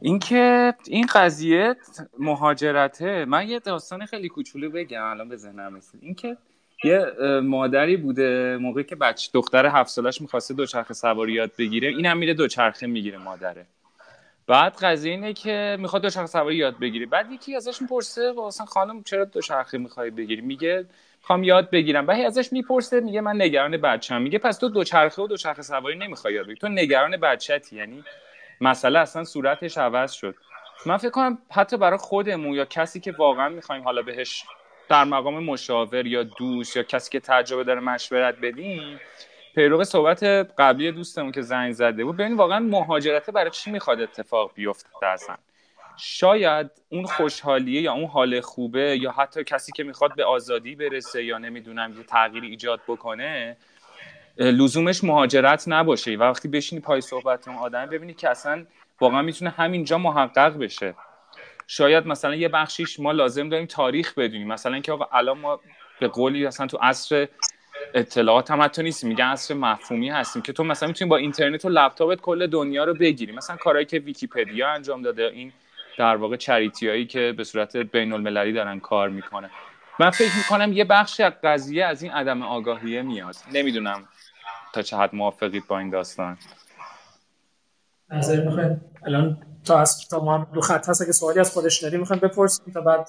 اینکه 0.00 0.74
این 0.86 1.06
قضیه 1.14 1.76
مهاجرته 2.18 3.24
من 3.24 3.48
یه 3.48 3.58
داستان 3.58 4.06
خیلی 4.06 4.28
کوچولو 4.28 4.70
بگم 4.70 5.04
الان 5.04 5.28
به 5.28 5.36
ذهنم 5.36 5.76
رسید. 5.76 6.00
اینکه 6.04 6.36
یه 6.84 7.06
مادری 7.42 7.96
بوده 7.96 8.56
موقعی 8.60 8.84
که 8.84 8.96
بچه 8.96 9.30
دختر 9.34 9.66
هفت 9.66 9.90
سالش 9.90 10.20
می‌خواسته 10.20 10.54
دوچرخه 10.54 10.94
سواری 10.94 11.32
یاد 11.32 11.50
بگیره 11.58 11.88
اینم 11.88 12.18
میره 12.18 12.34
دوچرخه 12.34 12.86
می‌گیره 12.86 13.18
مادره. 13.18 13.66
بعد 14.46 14.76
قضیه 14.76 15.12
اینه 15.12 15.32
که 15.32 15.76
می‌خواد 15.80 16.02
دوچرخه 16.02 16.26
سواری 16.26 16.56
یاد 16.56 16.78
بگیری 16.78 17.06
بعد 17.06 17.32
یکی 17.32 17.56
ازش 17.56 17.82
می‌پرسه 17.82 18.32
مثلا 18.32 18.66
خانم 18.66 19.02
چرا 19.02 19.24
دوچرخه 19.24 19.78
می‌خوای 19.78 20.10
بگیری؟ 20.10 20.42
میگه 20.42 20.86
می‌خوام 21.28 21.44
یاد 21.44 21.70
بگیرم. 21.70 22.06
بعد 22.06 22.20
ازش 22.20 22.52
می‌پرسه 22.52 23.00
میگه 23.00 23.20
من 23.20 23.42
نگران 23.42 23.76
بچه‌ام. 23.76 24.22
میگه 24.22 24.38
پس 24.38 24.58
تو 24.58 24.68
دوچرخه 24.68 25.22
و 25.22 25.26
دوچرخه 25.26 25.62
سواری 25.62 25.98
نمی‌خوای 25.98 26.34
یاد 26.34 26.44
بگیری؟ 26.44 26.60
تو 26.60 26.68
نگران 26.68 27.16
بچه‌تی. 27.16 27.76
یعنی 27.76 28.04
مسئله 28.60 28.98
اصلا 28.98 29.24
صورتش 29.24 29.78
عوض 29.78 30.12
شد. 30.12 30.34
من 30.86 30.96
فکر 30.96 31.10
کنم 31.10 31.38
حتی 31.50 31.76
برای 31.76 31.98
خودمون 31.98 32.54
یا 32.54 32.64
کسی 32.64 33.00
که 33.00 33.12
واقعا 33.12 33.48
می‌خوایم 33.48 33.82
حالا 33.82 34.02
بهش 34.02 34.44
در 34.88 35.04
مقام 35.04 35.44
مشاور 35.44 36.06
یا 36.06 36.22
دوست 36.22 36.76
یا 36.76 36.82
کسی 36.82 37.10
که 37.10 37.20
تجربه 37.20 37.64
داره 37.64 37.80
مشورت 37.80 38.34
بدیم 38.42 39.00
پیرو 39.54 39.84
صحبت 39.84 40.22
قبلی 40.58 40.92
دوستمون 40.92 41.32
که 41.32 41.42
زنگ 41.42 41.72
زده 41.72 42.04
بود 42.04 42.16
ببین 42.16 42.36
واقعا 42.36 42.58
مهاجرته 42.58 43.32
برای 43.32 43.50
چی 43.50 43.70
می‌خواد 43.70 44.00
اتفاق 44.00 44.52
بیفته 44.54 45.06
اصلا؟ 45.06 45.36
شاید 46.00 46.70
اون 46.88 47.04
خوشحالیه 47.04 47.82
یا 47.82 47.92
اون 47.92 48.04
حال 48.06 48.40
خوبه 48.40 48.98
یا 49.00 49.10
حتی 49.10 49.44
کسی 49.44 49.72
که 49.72 49.84
می‌خواد 49.84 50.14
به 50.16 50.24
آزادی 50.24 50.74
برسه 50.74 51.24
یا 51.24 51.38
نمی‌دونم 51.38 51.94
یه 51.96 52.02
تغییری 52.02 52.46
ایجاد 52.46 52.80
بکنه 52.88 53.56
لزومش 54.38 55.04
مهاجرت 55.04 55.64
نباشه. 55.66 56.16
و 56.16 56.22
وقتی 56.22 56.48
بشینی 56.48 56.80
پای 56.80 57.00
صحبت 57.00 57.48
اون 57.48 57.56
آدم 57.56 57.86
ببینی 57.86 58.14
که 58.14 58.28
اصلا 58.30 58.66
واقعا 59.00 59.22
می‌تونه 59.22 59.50
همینجا 59.50 59.98
محقق 59.98 60.58
بشه. 60.58 60.94
شاید 61.66 62.06
مثلا 62.06 62.34
یه 62.34 62.48
بخشیش 62.48 63.00
ما 63.00 63.12
لازم 63.12 63.48
داریم 63.48 63.66
تاریخ 63.66 64.14
بدونیم. 64.14 64.48
مثلا 64.48 64.72
اینکه 64.72 64.92
آقا 64.92 65.08
الان 65.12 65.38
ما 65.38 65.60
به 66.00 66.08
قولی 66.08 66.46
مثلا 66.46 66.66
تو 66.66 66.78
عصر 66.82 67.28
اطلاعات 67.94 68.50
هم 68.50 68.62
حتی 68.62 68.82
نیست 68.82 69.04
میگن 69.04 69.24
عصر 69.24 69.54
مفهومی 69.54 70.08
هستیم 70.08 70.42
که 70.42 70.52
تو 70.52 70.64
مثلا 70.64 70.88
می‌تونی 70.88 71.08
با 71.08 71.16
اینترنت 71.16 71.64
و 71.64 71.68
لپتاپت 71.68 72.20
کل 72.20 72.46
دنیا 72.46 72.84
رو 72.84 72.94
بگیری. 72.94 73.32
مثلا 73.32 73.56
کارهایی 73.56 73.86
که 73.86 73.98
ویکیپدیا 73.98 74.68
انجام 74.68 75.02
داده 75.02 75.22
این 75.22 75.52
در 75.98 76.16
واقع 76.16 76.36
چریتی 76.36 76.88
هایی 76.88 77.06
که 77.06 77.34
به 77.36 77.44
صورت 77.44 77.76
بین 77.76 78.12
المللی 78.12 78.52
دارن 78.52 78.80
کار 78.80 79.08
می‌کنه. 79.08 79.50
من 80.00 80.10
فکر 80.10 80.36
می‌کنم 80.36 80.72
یه 80.72 80.84
بخشی 80.84 81.22
از 81.22 81.32
قضیه 81.44 81.84
از 81.84 82.02
این 82.02 82.12
عدم 82.12 82.42
آگاهیه 82.42 83.02
میاد. 83.02 83.36
نمی‌دونم 83.52 84.08
تا 84.72 84.82
چه 84.82 84.96
حد 84.96 85.14
موافقید 85.14 85.66
با 85.66 85.78
این 85.78 85.90
داستان. 85.90 86.38
نظر 88.10 88.44
می‌خواین؟ 88.44 88.80
الان 89.06 89.42
تا 89.64 89.80
از 89.80 90.08
تا 90.08 90.24
ما 90.24 90.38
هم 90.38 90.46
دو 90.54 90.60
خط 90.60 90.88
هست 90.88 91.02
اگه 91.02 91.12
سوالی 91.12 91.40
از 91.40 91.52
خودش 91.52 91.82
داری 91.82 91.96
می‌خوایم 91.96 92.20
بپرسیم 92.20 92.72
تا 92.74 92.80
بعد 92.80 93.08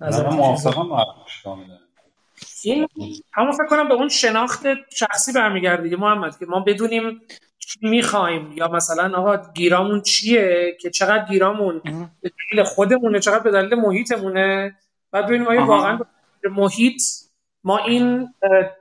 نظر 0.00 0.28
موافقم 0.28 0.88
این 2.64 2.88
همون 3.32 3.52
فکر 3.52 3.66
کنم 3.66 3.88
به 3.88 3.94
اون 3.94 4.08
شناخت 4.08 4.62
شخصی 4.90 5.32
برمیگرده 5.32 5.82
دیگه 5.82 5.96
محمد 5.96 6.38
که 6.38 6.46
ما 6.46 6.60
بدونیم 6.60 7.20
چی 7.68 7.78
می‌خوایم. 7.82 8.52
یا 8.52 8.68
مثلا 8.68 9.18
آقا 9.18 9.52
گیرامون 9.52 10.00
چیه؟ 10.00 10.76
که 10.80 10.90
چقدر 10.90 11.24
گیرامون 11.24 11.80
به 12.20 12.30
دلیل 12.50 12.64
خودمونه 12.64 13.20
چقدر 13.20 13.38
به 13.38 13.50
دلیل 13.50 13.74
محیطمونه؟ 13.74 14.76
بعد 15.12 15.26
ببینیم 15.26 15.48
آیا. 15.48 15.66
واقعا 15.66 15.98
محیط 16.50 17.02
ما 17.64 17.78
این 17.78 18.34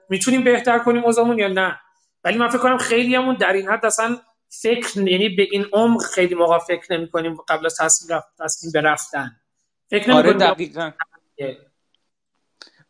می‌تونیم 0.09 0.43
بهتر 0.43 0.79
کنیم 0.79 1.03
اوضاعمون 1.03 1.39
یا 1.39 1.47
نه؟ 1.47 1.79
ولی 2.23 2.37
من 2.37 2.47
فکر 2.49 2.57
کنم 2.57 2.77
خیلیامون 2.77 3.35
در 3.35 3.53
این 3.53 3.67
حد 3.67 3.85
اصلا 3.85 4.17
فکر 4.49 5.01
یعنی 5.01 5.29
به 5.29 5.47
این 5.51 5.65
عمق 5.73 6.01
خیلی 6.01 6.35
موقع 6.35 6.57
فکر 6.59 6.97
نمی 6.97 7.09
کنیم 7.09 7.35
قبل 7.49 7.65
از 7.65 7.75
تصمیم 7.75 8.17
رفت 8.17 8.27
تصمیم 8.39 8.71
به 8.71 8.81
رفتن. 8.81 9.31
فکر 9.89 10.11
آره 10.11 10.29
نمی 10.29 10.39
دقیقا. 10.39 10.91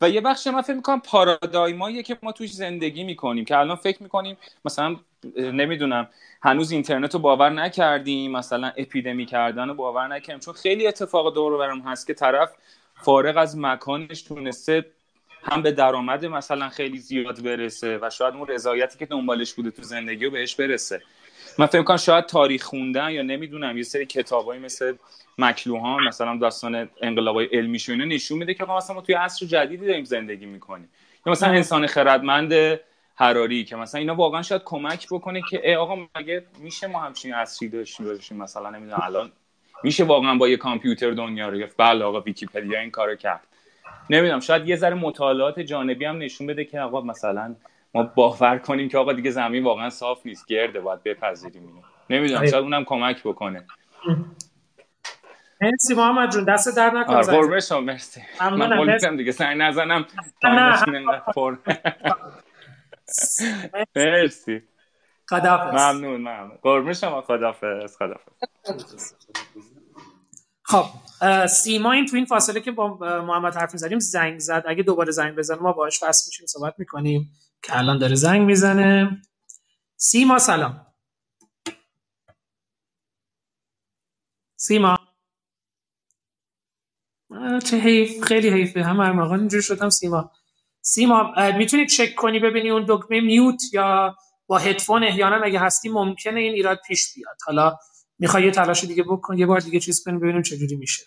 و 0.01 0.09
یه 0.09 0.21
بخش 0.21 0.47
من 0.47 0.61
فکر 0.61 0.73
می‌کنم 0.73 0.99
پارادایماییه 0.99 2.03
که 2.03 2.17
ما 2.23 2.31
توش 2.31 2.53
زندگی 2.53 3.03
می‌کنیم 3.03 3.45
که 3.45 3.57
الان 3.57 3.75
فکر 3.75 4.03
می‌کنیم 4.03 4.37
مثلا 4.65 4.95
نمی‌دونم 5.37 6.07
هنوز 6.43 6.71
اینترنت 6.71 7.13
رو 7.13 7.19
باور 7.19 7.49
نکردیم 7.49 8.31
مثلا 8.31 8.71
اپیدمی 8.77 9.25
کردن 9.25 9.67
رو 9.67 9.73
باور 9.73 10.07
نکردیم. 10.07 10.39
چون 10.39 10.53
خیلی 10.53 10.87
اتفاق 10.87 11.33
دور 11.33 11.57
برم 11.57 11.81
هست 11.81 12.07
که 12.07 12.13
طرف 12.13 12.51
فارغ 13.03 13.37
از 13.37 13.57
مکانش 13.57 14.21
تونسته 14.21 14.85
هم 15.43 15.61
به 15.61 15.71
درآمد 15.71 16.25
مثلا 16.25 16.69
خیلی 16.69 16.97
زیاد 16.97 17.43
برسه 17.43 17.99
و 18.01 18.09
شاید 18.09 18.33
اون 18.33 18.47
رضایتی 18.47 18.99
که 18.99 19.05
دنبالش 19.05 19.53
بوده 19.53 19.71
تو 19.71 19.83
زندگی 19.83 20.25
رو 20.25 20.31
بهش 20.31 20.55
برسه. 20.55 21.01
من 21.59 21.65
فکر 21.65 21.83
کنم 21.83 21.97
شاید 21.97 22.25
تاریخ 22.25 22.63
خوندن 22.63 23.11
یا 23.11 23.21
نمی‌دونم 23.21 23.77
یه 23.77 23.83
سری 23.83 24.05
کتابایی 24.05 24.61
مثل 24.61 24.95
مکلوهان 25.37 26.03
مثلا 26.03 26.37
داستان 26.37 26.89
انقلابای 27.01 27.45
علمی 27.45 27.79
اینا 27.87 28.05
نشون 28.05 28.37
میده 28.37 28.53
که 28.53 28.65
مثلا 28.65 28.95
ما 28.95 29.01
توی 29.01 29.15
عصر 29.15 29.45
جدیدی 29.45 29.85
داریم 29.85 30.03
زندگی 30.03 30.45
می‌کنیم. 30.45 30.89
یا 31.25 31.31
مثلا 31.31 31.49
انسان 31.49 31.87
خردمند 31.87 32.79
حراری 33.15 33.63
که 33.63 33.75
مثلا 33.75 33.99
اینا 33.99 34.15
واقعا 34.15 34.41
شاید 34.41 34.61
کمک 34.65 35.07
بکنه 35.11 35.41
که 35.49 35.69
ای 35.69 35.75
آقا 35.75 36.07
مگه 36.15 36.43
میشه 36.59 36.87
ما 36.87 36.99
همچین 36.99 37.33
عصری 37.33 37.69
داشته 37.69 38.03
باشیم 38.03 38.37
مثلا 38.37 38.69
نمی‌دونم 38.69 39.01
الان 39.03 39.31
میشه 39.83 40.03
واقعا 40.03 40.35
با 40.35 40.47
یه 40.47 40.57
کامپیوتر 40.57 41.11
دنیا 41.11 41.49
رو 41.49 41.57
گرفت؟ 41.57 41.75
بله 41.77 42.05
آقا 42.05 42.21
ویکیپدیا 42.21 42.79
این 42.79 42.91
کارو 42.91 43.15
کرد. 43.15 43.47
نمی‌دونم 44.09 44.39
شاید 44.39 44.67
یه 44.67 44.75
ذره 44.75 44.95
مطالعات 44.95 45.59
جانبی 45.59 46.05
هم 46.05 46.17
نشون 46.17 46.47
بده 46.47 46.65
که 46.65 46.79
آقا 46.79 47.01
مثلا 47.01 47.55
ما 47.93 48.03
باور 48.03 48.57
کنیم 48.57 48.89
که 48.89 48.97
آقا 48.97 49.13
دیگه 49.13 49.31
زمین 49.31 49.63
واقعا 49.63 49.89
صاف 49.89 50.25
نیست 50.25 50.47
گرده 50.47 50.79
باید 50.79 51.03
بپذیریم 51.03 51.67
اینو. 51.67 51.81
نمی‌دونم 52.09 52.39
آره. 52.39 52.49
شاید 52.49 52.63
اونم 52.63 52.83
کمک 52.83 53.23
بکنه. 53.23 53.67
مرسی 55.61 55.93
محمد 55.93 56.31
جون 56.31 56.43
دست 56.43 56.77
در 56.77 56.89
نکنه 56.89 57.15
آره 57.15 57.25
قربه 57.25 57.59
شما 57.59 57.79
مرسی. 57.81 58.21
من 58.41 58.77
قول 58.77 59.17
دیگه 59.17 59.31
سعی 59.31 59.55
نزنم. 59.57 60.05
مرسی. 63.95 64.63
خداحافظ. 65.29 65.81
ممنون 65.81 66.21
ممنون. 66.21 66.57
قربون 66.61 66.93
شما 66.93 67.21
خدافظ 67.21 67.97
خدافظ 67.97 68.31
خب 70.67 70.85
سیما 71.47 71.91
این 71.91 72.05
تو 72.05 72.15
این 72.15 72.25
فاصله 72.25 72.61
که 72.61 72.71
با 72.71 72.97
محمد 73.21 73.55
حرف 73.55 73.73
می‌زنیم 73.73 73.99
زنگ 73.99 74.39
زد. 74.39 74.63
اگه 74.67 74.83
دوباره 74.83 75.11
زنگ 75.11 75.35
بزنه 75.35 75.57
ما 75.57 75.73
باهاش 75.73 76.03
وصل 76.03 76.23
میشیم 76.27 76.45
صحبت 76.45 76.73
می‌کنیم 76.77 77.31
که 77.63 77.77
الان 77.77 77.97
داره 77.97 78.15
زنگ 78.15 78.41
می‌زنه. 78.41 79.21
سیما 79.97 80.39
سلام. 80.39 80.85
سیما. 84.55 84.97
چه 87.65 87.77
حیف 87.77 88.23
خیلی 88.23 88.49
حیفه. 88.49 88.83
هم 88.83 88.99
هر 89.01 89.11
موقع 89.11 89.35
اینجوری 89.35 89.63
شدم 89.63 89.89
سیما. 89.89 90.31
سیما 90.81 91.33
می‌تونی 91.57 91.85
چک 91.85 92.15
کنی 92.15 92.39
ببینی 92.39 92.69
اون 92.69 92.85
دکمه 92.87 93.21
میوت 93.21 93.61
یا 93.73 94.15
با 94.47 94.57
هدفون 94.57 95.03
احیانا 95.03 95.45
اگه 95.45 95.59
هستی؟ 95.59 95.89
ممکنه 95.89 96.39
این 96.39 96.53
ایراد 96.53 96.79
پیش 96.87 97.13
بیاد. 97.15 97.37
حالا 97.45 97.77
می‌خوای 98.19 98.45
یه 98.45 98.51
تلاش 98.51 98.83
دیگه 98.85 99.03
بکن 99.03 99.37
یه 99.37 99.45
بار 99.45 99.59
دیگه 99.59 99.79
چیز 99.79 100.03
کنیم 100.05 100.19
ببینیم 100.19 100.41
چه 100.41 100.57
جوری 100.57 100.75
میشه. 100.75 101.03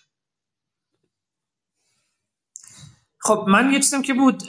خب 3.19 3.45
من 3.47 3.71
یه 3.73 3.79
چیزم 3.79 4.01
که 4.01 4.13
بود 4.15 4.43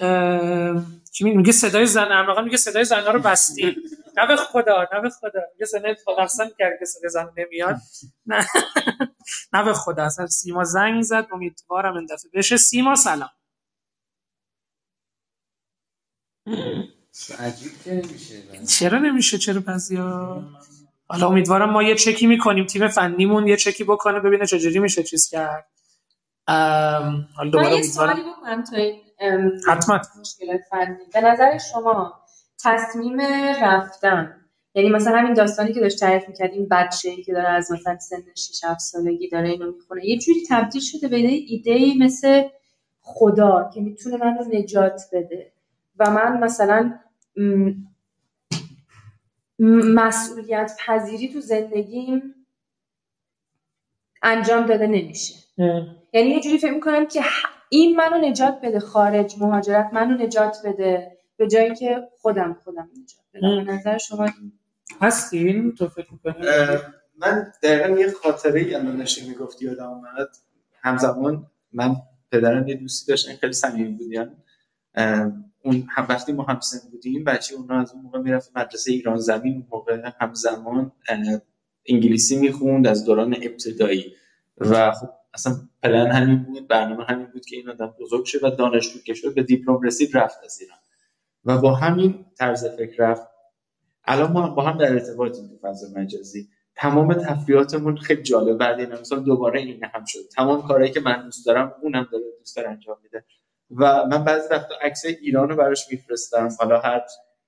چی 1.13 1.25
می- 1.25 1.37
میگه 1.37 1.53
صدای 1.53 1.87
زن 1.87 2.13
ارمغان 2.13 2.45
میگه 2.45 2.57
صدای 2.57 2.85
زنها 2.85 3.11
رو 3.11 3.21
بستیم. 3.21 3.77
نه 4.19 4.27
به 4.29 4.37
خدا 4.37 4.89
نه 4.95 5.01
به 5.01 5.11
خدا. 5.11 5.41
میگه 5.55 5.67
صدای 5.67 5.97
قسم 6.19 6.51
کرد 6.59 6.73
که 6.81 6.85
صدای 6.85 7.11
زن 7.11 7.31
نمیاد. 7.37 7.77
نه. 8.27 8.47
نه 9.55 9.65
به 9.65 9.73
خدا 9.75 10.05
اصلا 10.05 10.27
سیما 10.27 10.65
زنگ 10.65 11.03
زد 11.03 11.29
امیدوارم 11.33 11.97
این 11.97 12.07
دفعه 12.07 12.31
بشه. 12.35 12.57
سیما 12.57 12.95
سلام. 12.97 13.31
عجیب 17.39 17.73
که 17.85 17.93
نمیشه 17.95 18.67
چرا 18.69 18.99
نمیشه؟ 18.99 19.39
چرا 19.39 19.61
پس 19.61 19.91
یا 19.91 20.45
حالا 21.13 21.27
امیدوارم 21.27 21.71
ما 21.71 21.83
یه 21.83 21.95
چکی 21.95 22.27
می‌کنیم 22.27 22.67
تیم 22.67 22.89
فنیمون 22.89 23.47
یه 23.47 23.57
چکی 23.57 23.85
بکنه 23.85 24.21
ببینه 24.21 24.47
چجوری 24.47 24.79
میشه 24.79 25.03
چیز 25.03 25.29
کرد. 25.29 25.67
حالا 27.37 27.51
دوباره 27.53 27.75
امیدوارم 27.75 28.17
بکنم 28.33 28.65
حتما. 29.69 30.01
مشکلات 30.21 30.61
فنی. 30.71 30.97
به 31.15 31.21
نظر 31.21 31.59
شما 31.59 32.15
تصمیم 32.65 33.21
رفتن 33.63 34.37
یعنی 34.75 34.89
مثلا 34.89 35.19
همین 35.19 35.35
داستانی 35.35 35.73
که 35.73 35.81
داشت 35.81 36.01
تعریف 36.01 36.29
می‌کرد 36.29 36.51
این 36.53 36.69
بچه 36.71 37.11
ای 37.11 37.23
که 37.23 37.33
داره 37.33 37.49
از 37.49 37.73
مثلا 37.73 37.99
سن 37.99 38.23
6 38.37 38.65
7 38.65 38.81
سالگی 38.81 39.29
داره 39.29 39.49
اینو 39.49 39.73
می‌خونه 39.73 40.07
یه 40.07 40.19
جوری 40.19 40.41
تبدیل 40.49 40.81
شده 40.81 41.09
به 41.09 41.21
یه 41.21 41.45
ایده 41.49 42.05
مثل 42.05 42.43
خدا 43.01 43.71
که 43.75 43.81
می‌تونه 43.81 44.17
منو 44.17 44.45
نجات 44.53 45.03
بده. 45.13 45.53
و 45.99 46.11
من 46.11 46.39
مثلا 46.39 46.99
مسئولیت 49.59 50.73
پذیری 50.87 51.33
تو 51.33 51.41
زندگیم 51.41 52.35
انجام 54.23 54.67
داده 54.67 54.87
نمیشه. 54.87 55.35
یعنی 56.13 56.29
یه 56.31 56.41
جوری 56.41 56.59
فکر 56.59 56.73
می‌کنم 56.75 57.07
که 57.07 57.21
این 57.69 57.97
منو 57.97 58.19
نجات 58.29 58.61
بده 58.63 58.81
خارج 58.81 59.35
مهاجرت 59.41 59.91
منو 59.93 60.25
نجات 60.27 60.57
بده 60.65 61.19
به 61.37 61.49
جایی 61.49 61.75
که 61.75 62.09
خودم 62.21 62.57
خودم 62.65 62.89
نجات 63.03 63.21
بدم. 63.35 63.65
به 63.65 63.73
نظر 63.73 63.99
شما 63.99 64.25
این- 64.25 64.53
هستین؟ 65.01 65.75
تو 65.75 65.89
فکر 65.89 66.13
می‌کنی؟ 66.13 66.35
من 67.19 67.53
دقیقا 67.63 68.01
یه 68.01 68.11
خاطره 68.11 68.61
ای 68.61 68.75
الان 68.75 68.97
داشتی 68.97 69.29
می‌گفتی 69.29 69.65
یادم 69.65 69.87
آمد 69.87 70.29
همزمان 70.83 71.47
من 71.73 71.97
پدرم 72.33 72.69
یه 72.69 72.75
دوستی 72.75 73.07
داشتن 73.13 73.37
خیلی 73.37 73.53
صمیمی 73.53 73.93
بودن. 73.93 74.37
اه، 74.95 75.33
اون 75.63 75.87
هم 75.91 76.07
وقتی 76.09 76.33
ما 76.33 76.43
همسن 76.43 76.91
بودیم 76.91 77.25
بچه 77.25 77.55
اونا 77.55 77.81
از 77.81 77.93
اون 77.93 78.03
موقع 78.03 78.19
می‌رفت 78.19 78.57
مدرسه 78.57 78.93
ایران 78.93 79.17
زمین 79.17 79.55
اون 79.55 79.67
موقع 79.71 80.11
همزمان 80.21 80.93
انگلیسی 81.87 82.37
می‌خوند 82.37 82.87
از 82.87 83.05
دوران 83.05 83.35
ابتدایی. 83.35 84.13
و 84.59 84.93
خب 84.93 85.09
اصلا 85.35 85.53
پلن 85.83 86.07
همین 86.07 86.43
بود 86.43 86.69
برنامه 86.69 87.05
همین 87.05 87.27
بود 87.27 87.47
که 87.47 87.57
این 87.57 87.69
آدم 87.69 87.95
بزرگ 88.01 88.25
شه 88.25 88.39
و 88.43 88.51
دانشجو 88.51 88.99
که 88.99 89.15
شد 89.15 89.35
به 89.35 89.43
دیپلم 89.43 89.81
رسید 89.81 90.17
رفت 90.17 90.39
از 90.45 90.61
ایران. 90.61 90.79
و 91.45 91.59
با 91.59 91.75
همین 91.75 92.25
طرز 92.39 92.65
فکر 92.65 93.03
رفت. 93.03 93.27
الان 94.05 94.33
ما 94.33 94.49
با 94.49 94.63
هم 94.63 94.79
در 94.79 94.93
ارتباطیم 94.93 95.49
تو 95.49 95.59
فضا 95.63 95.87
مجازی. 96.01 96.49
تمام 96.77 97.15
تفریحاتمون 97.15 97.97
خیلی 97.97 98.23
جالب. 98.23 98.59
بعد 98.59 98.81
این 98.81 98.93
امسال 98.93 99.25
دوباره 99.25 99.61
این 99.61 99.85
هم 99.85 100.05
شد. 100.07 100.19
تمام 100.37 100.63
کارهایی 100.69 100.93
که 100.93 101.01
من 101.01 101.25
دوست 101.25 101.47
دارم 101.47 101.75
اونم 101.83 102.09
داره 102.13 102.25
دوست 102.39 102.57
داره 102.57 102.69
انجام 102.71 102.97
میده. 103.03 103.25
و 103.77 104.07
من 104.07 104.25
بعضی 104.25 104.49
وقتا 104.51 104.75
عکس 104.83 105.05
ایران 105.05 105.49
رو 105.49 105.57
براش 105.57 105.91
میفرستم. 105.91 106.49
حالا 106.59 106.81
هر 106.81 107.03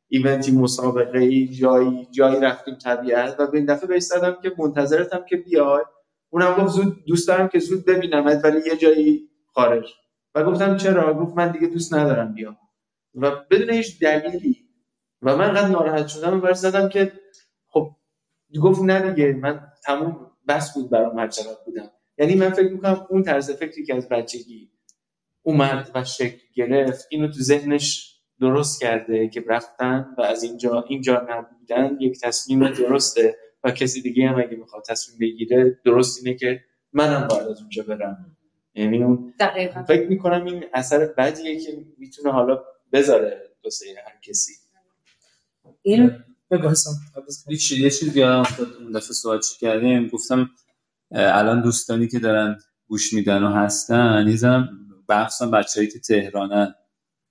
ایونتی 0.09 0.53
مسابقه 0.53 1.18
ای 1.18 1.49
جایی 1.49 2.09
جایی 2.11 2.41
رفتیم 2.41 2.75
طبیعت. 2.75 3.37
و 3.41 3.47
به 3.47 3.59
این 3.59 3.66
دفعه 3.66 3.89
بهش 3.89 4.03
زدم 4.03 4.37
که 4.43 4.53
منتظرتم 4.59 5.25
که 5.29 5.37
بیای. 5.37 5.85
اونم 6.31 6.55
گفت 6.55 6.68
زود 6.68 7.05
دوست 7.07 7.29
دارم 7.29 7.49
که 7.49 7.59
زود 7.59 7.85
ببینمت 7.85 8.45
ولی 8.45 8.61
یه 8.66 8.77
جایی 8.77 9.29
خارج. 9.47 9.95
و 10.35 10.45
گفتم 10.45 10.77
چرا؟ 10.77 11.14
گفت 11.14 11.37
من 11.37 11.53
دیگه 11.53 11.66
دوست 11.66 11.95
ندارم 11.95 12.35
بیام. 12.35 12.57
و 13.14 13.31
بدون 13.51 13.70
هیچ 13.70 14.01
دلیلی. 14.01 14.64
و 15.22 15.37
من 15.37 15.45
انقدر 15.45 15.68
ناراحت 15.68 16.07
شدم 16.09 16.41
و 16.43 16.53
زدم 16.53 16.89
که 16.89 17.12
خب 17.68 17.91
گفت 18.62 18.83
نه 18.83 19.11
دیگه 19.11 19.33
من 19.33 19.61
تموم 19.85 20.31
بس 20.49 20.75
بود 20.75 20.91
برام 20.91 21.18
هر 21.18 21.29
بودم. 21.66 21.91
یعنی 22.18 22.35
من 22.35 22.51
فکر 22.51 22.72
می‌کنم 22.72 23.07
اون 23.11 23.22
طرز 23.22 23.51
فکری 23.51 23.85
که 23.85 23.97
از 23.97 24.09
بچگی 24.09 24.70
اومد 25.47 25.90
و 25.95 26.05
شکل 26.05 26.42
گرفت. 26.55 27.07
اینو 27.11 27.26
تو 27.28 27.40
ذهنش 27.40 28.14
درست 28.40 28.80
کرده 28.80 29.28
که 29.28 29.45
رفتن 29.49 30.07
و 30.18 30.22
از 30.22 30.42
اینجا 30.42 30.84
اینجا 30.88 31.26
نبودن 31.30 31.97
یک 32.01 32.20
تصمیم 32.20 32.68
درسته 32.68 33.36
و 33.64 33.70
کسی 33.70 34.03
دیگه 34.03 34.28
هم 34.28 34.38
اگه 34.38 34.57
می‌خواد 34.57 34.84
تصمیم 34.88 35.18
بگیره 35.18 35.80
درست 35.84 36.24
اینه 36.24 36.38
که 36.38 36.64
منم 36.92 37.28
باید 37.28 37.49
از 37.49 37.61
اونجا 37.61 37.82
برم. 37.82 38.36
یعنی 38.74 39.03
اون 39.03 39.34
دقیقا. 39.40 39.82
فکر 39.82 40.09
می‌کنم 40.09 40.45
این 40.45 40.64
اثر 40.74 41.07
بدیه 41.18 41.61
که 41.61 41.84
می‌تونه 41.99 42.32
حالا 42.32 42.64
بذاره 42.92 43.51
واسه 43.64 43.86
هر 44.07 44.20
کسی. 44.22 44.53
این؟ 45.82 46.11
بگو 46.51 46.72
یه 47.49 47.90
چیز 47.90 48.16
یادم 48.16 48.40
افتاد 48.40 48.68
اون 48.80 48.92
دفعه 48.92 49.12
صحبت 49.12 49.45
کردیم؟ 49.61 50.09
گفتم 50.09 50.51
الان 51.11 51.62
دوستانی 51.62 52.09
که 52.09 52.18
دارن 52.18 52.59
گوش 52.88 53.12
میدن 53.12 53.42
و 53.42 53.53
هستن 53.53 54.26
یه 54.28 54.36
بخصوصا 55.09 55.50
بچه‌ای 55.50 55.86
که 55.86 55.98
تهرانن. 55.98 56.74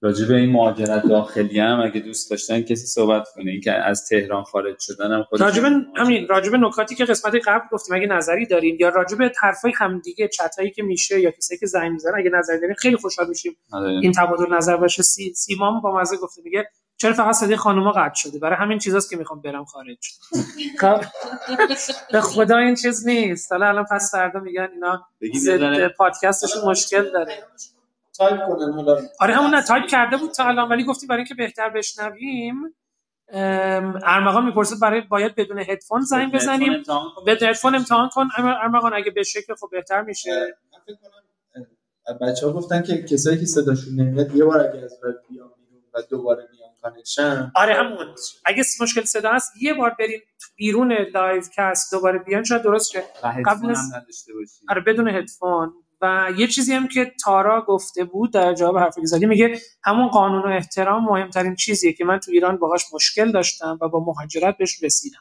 راجع 0.02 0.28
به 0.28 0.36
این 0.36 0.52
مهاجرت 0.52 1.08
داخلی 1.08 1.60
هم 1.60 1.82
اگه 1.82 2.00
دوست 2.00 2.30
داشتن 2.30 2.62
کسی 2.62 2.86
صحبت 2.86 3.28
کنه. 3.36 3.52
این 3.52 3.62
که 3.62 3.72
از 3.72 4.08
تهران 4.10 4.44
خارج 4.44 4.80
شدن 4.80 5.12
هم 5.12 5.24
خودش 5.24 5.42
راجب 5.42 5.64
همین 5.96 6.28
راجب 6.28 6.56
نکاتی 6.56 6.96
که 6.96 7.06
قسمت 7.06 7.36
قبل 7.48 7.66
گفتیم 7.72 7.96
اگه 7.96 8.08
نظری 8.08 8.46
دارین 8.46 8.78
یا 8.80 8.90
راجب 8.90 9.18
حرفای 9.42 9.72
همدیگه 9.76 10.28
چتایی 10.28 10.72
که 10.72 10.84
میشه 10.84 11.20
یا 11.20 11.32
کسایی 11.32 11.60
که 11.60 11.66
زنگ 11.66 11.92
می‌زنن 11.92 12.14
اگه 12.18 12.30
نظری 12.30 12.60
دارین 12.60 12.76
خیلی 12.76 12.96
خوشحال 12.96 13.30
میشیم 13.30 13.58
آره. 13.72 13.90
این 13.90 14.12
تبادل 14.12 14.56
نظر 14.56 14.78
باشه. 14.78 15.04
سی 15.04 15.34
سیمام 15.34 15.82
با 15.82 16.00
مزه 16.00 16.18
گفته 16.18 16.42
میگه 16.46 16.70
چرا 16.98 17.14
فقط 17.14 17.36
صدای 17.36 17.56
خانوما 17.56 17.92
قطع 17.92 18.14
شده؟ 18.16 18.40
برای 18.40 18.56
همین 18.56 18.80
چیزاست 18.80 19.10
که 19.10 19.18
می‌خوام 19.18 19.42
برم 19.42 19.66
خارج. 19.66 20.10
به 22.12 22.22
خدا 22.22 22.58
این 22.58 22.76
چیز 22.76 23.08
نیست. 23.08 23.52
حالا 23.52 23.68
الان 23.68 23.86
پس 23.92 24.12
فردا 24.12 24.40
میگن 24.40 24.70
اینا 24.74 25.06
ضد 25.36 25.88
پادکستشون 25.88 26.66
مشکل 26.66 27.12
داره. 27.12 27.44
تایپ 28.18 28.48
کنن 28.48 28.74
حالا. 28.74 29.02
آره 29.20 29.34
همون 29.36 29.56
نه 29.56 29.62
تایپ 29.62 29.88
کرده 29.88 30.18
بود 30.18 30.32
تا 30.32 30.44
الان 30.44 30.70
ولی 30.70 30.84
گفتیم 30.84 31.08
برای 31.08 31.20
اینکه 31.20 31.34
بهتر 31.36 31.70
بشنویم 31.70 32.56
ام، 33.30 34.00
ارمغان 34.04 34.46
می‌پرسه 34.46 34.76
برای 34.82 35.02
باید 35.02 35.36
بدون 35.36 35.60
هدفون 35.60 36.02
زنگ 36.02 36.34
بزنیم. 36.36 36.84
بدون 37.28 37.50
هدفون 37.50 37.76
امتحان 37.76 38.10
کن. 38.10 38.28
ارم- 38.38 38.58
ارمغان 38.62 38.94
اگه 38.94 39.12
بشه 39.12 39.42
که 39.42 39.56
خب 39.56 39.68
بهتر 39.72 40.02
میشه. 40.02 40.58
بچه 42.22 42.46
ها 42.48 42.54
گفتن 42.54 42.82
که 42.84 43.04
کسایی 43.04 43.40
که 43.40 43.46
صداشون 43.46 43.96
نمیاد 43.96 44.36
یه 44.36 44.46
بار 44.46 44.60
اگه 44.60 44.84
از 44.84 45.00
وب 45.04 45.16
بیان 45.30 45.50
و 45.94 46.02
دوباره 46.10 46.48
بیان 46.52 46.63
connection 46.84 47.52
آره 47.56 47.76
همون 47.76 48.16
اگه 48.46 48.64
مشکل 48.82 49.02
صدا 49.04 49.32
هست 49.34 49.54
یه 49.62 49.76
بار 49.76 49.96
بریم 50.00 50.22
بیرون 50.58 50.94
لایو 50.94 51.44
کست 51.58 51.94
دوباره 51.94 52.20
بیان 52.20 52.46
شاید 52.46 52.64
درست 52.64 52.92
شه. 52.92 53.04
قبل 53.48 53.72
از- 53.72 53.92
آره 54.70 54.82
بدون 54.82 55.10
هدفون 55.10 55.74
و 56.02 56.30
یه 56.38 56.48
چیزی 56.48 56.74
هم 56.74 56.90
که 56.90 57.14
تارا 57.26 57.66
گفته 57.66 58.06
بود 58.06 58.34
در 58.34 58.56
جواب 58.56 58.78
حرفی 58.80 59.02
که 59.02 59.08
زدی 59.08 59.28
میگه 59.28 59.60
همون 59.86 60.10
قانون 60.10 60.44
و 60.44 60.48
احترام 60.56 61.06
مهمترین 61.06 61.56
چیزیه 61.56 61.94
که 61.94 62.06
من 62.06 62.20
تو 62.20 62.32
ایران 62.32 62.58
باهاش 62.58 62.86
مشکل 62.94 63.34
داشتم 63.34 63.80
و 63.82 63.90
با 63.90 64.00
مهاجرت 64.06 64.58
بهش 64.58 64.84
رسیدم. 64.84 65.20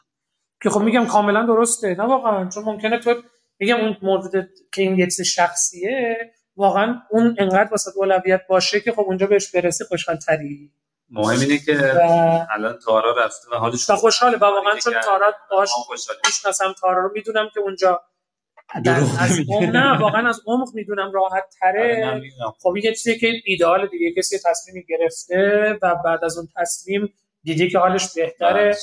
که 0.63 0.69
خب 0.71 0.81
میگم 0.81 1.05
کاملا 1.07 1.45
درسته. 1.45 1.95
نه 1.95 2.03
واقعا 2.03 2.49
چون 2.49 2.63
ممکنه 2.65 2.99
تو 2.99 3.15
میگم 3.59 3.77
اون 3.77 3.97
مورد 4.03 4.49
که 4.73 4.81
این 4.81 4.99
یه 4.99 5.09
شخصیه 5.09 6.17
واقعا 6.57 7.01
اون 7.11 7.35
انقدر 7.39 7.71
واسه 7.71 7.91
اولویت 7.95 8.41
باشه 8.49 8.79
که 8.81 8.91
خب 8.91 9.01
اونجا 9.01 9.27
بهش 9.27 9.51
برسی 9.55 9.83
خوشحال 9.85 10.17
تری 10.17 10.71
مهم 11.13 11.39
اینه 11.39 11.57
که 11.57 11.77
و 11.77 12.45
الان 12.51 12.79
تارا 12.85 13.25
رفته 13.25 13.49
و 13.51 13.55
حالش 13.55 13.89
خوشحاله. 13.89 14.37
و 14.37 14.43
واقعا 14.43 14.79
چون 14.83 14.93
تارا 15.03 15.33
باش. 15.51 15.69
می‌شناسم 16.25 16.73
تارا 16.81 17.03
رو 17.03 17.11
می‌دونم 17.15 17.49
که 17.53 17.59
اونجا 17.59 18.01
از. 19.19 19.39
عمق 19.49 19.75
نه 19.75 19.99
واقعا 19.99 20.29
از 20.29 20.41
عمق 20.47 20.69
می‌دونم 20.73 21.11
راحت 21.11 21.31
آره، 21.33 21.43
تره 21.61 22.13
می‌دونم. 22.13 22.53
خب 22.61 22.77
یه 22.83 22.93
چیزی 22.93 23.19
که 23.19 23.31
ایدئال 23.45 23.87
دیگه 23.87 24.13
کسی 24.17 24.37
تصمیمی 24.45 24.85
گرفته 24.89 25.79
و 25.81 25.95
بعد 26.05 26.23
از 26.23 26.37
اون 26.37 26.47
تصمیم 26.57 27.13
دیدی 27.43 27.69
که 27.69 27.79
حالش 27.79 28.13
بهتره 28.15 28.77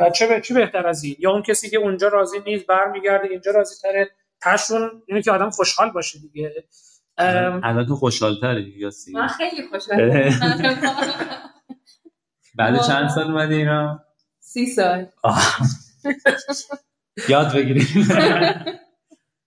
و 0.00 0.10
چه 0.10 0.26
به 0.26 0.40
چه 0.40 0.54
بهتر 0.54 0.86
از 0.86 1.04
این؟ 1.04 1.16
یا 1.18 1.30
اون 1.30 1.42
کسی 1.42 1.70
که 1.70 1.76
اونجا 1.78 2.08
راضی 2.08 2.38
نیست 2.46 2.66
برمیگرده 2.66 3.28
اینجا 3.28 3.50
راضی 3.50 3.74
تره 3.82 4.10
تشون 4.42 5.02
اینه 5.06 5.22
که 5.22 5.32
آدم 5.32 5.50
خوشحال 5.50 5.90
باشه 5.90 6.18
دیگه. 6.18 6.64
ام، 7.18 7.60
الان 7.64 7.86
تو 7.86 7.96
خوشحال‌تری 7.96 8.74
یاسی. 8.76 9.12
من 9.12 9.28
خیلی 9.28 9.68
خوشحالم. 9.68 11.50
بعد 12.54 12.80
چند 12.82 13.08
سال 13.08 13.24
اومدی 13.24 13.54
ایران 13.54 14.04
سی 14.40 14.66
سال. 14.66 15.06
یاد 17.28 17.54
بگیریم 17.54 18.06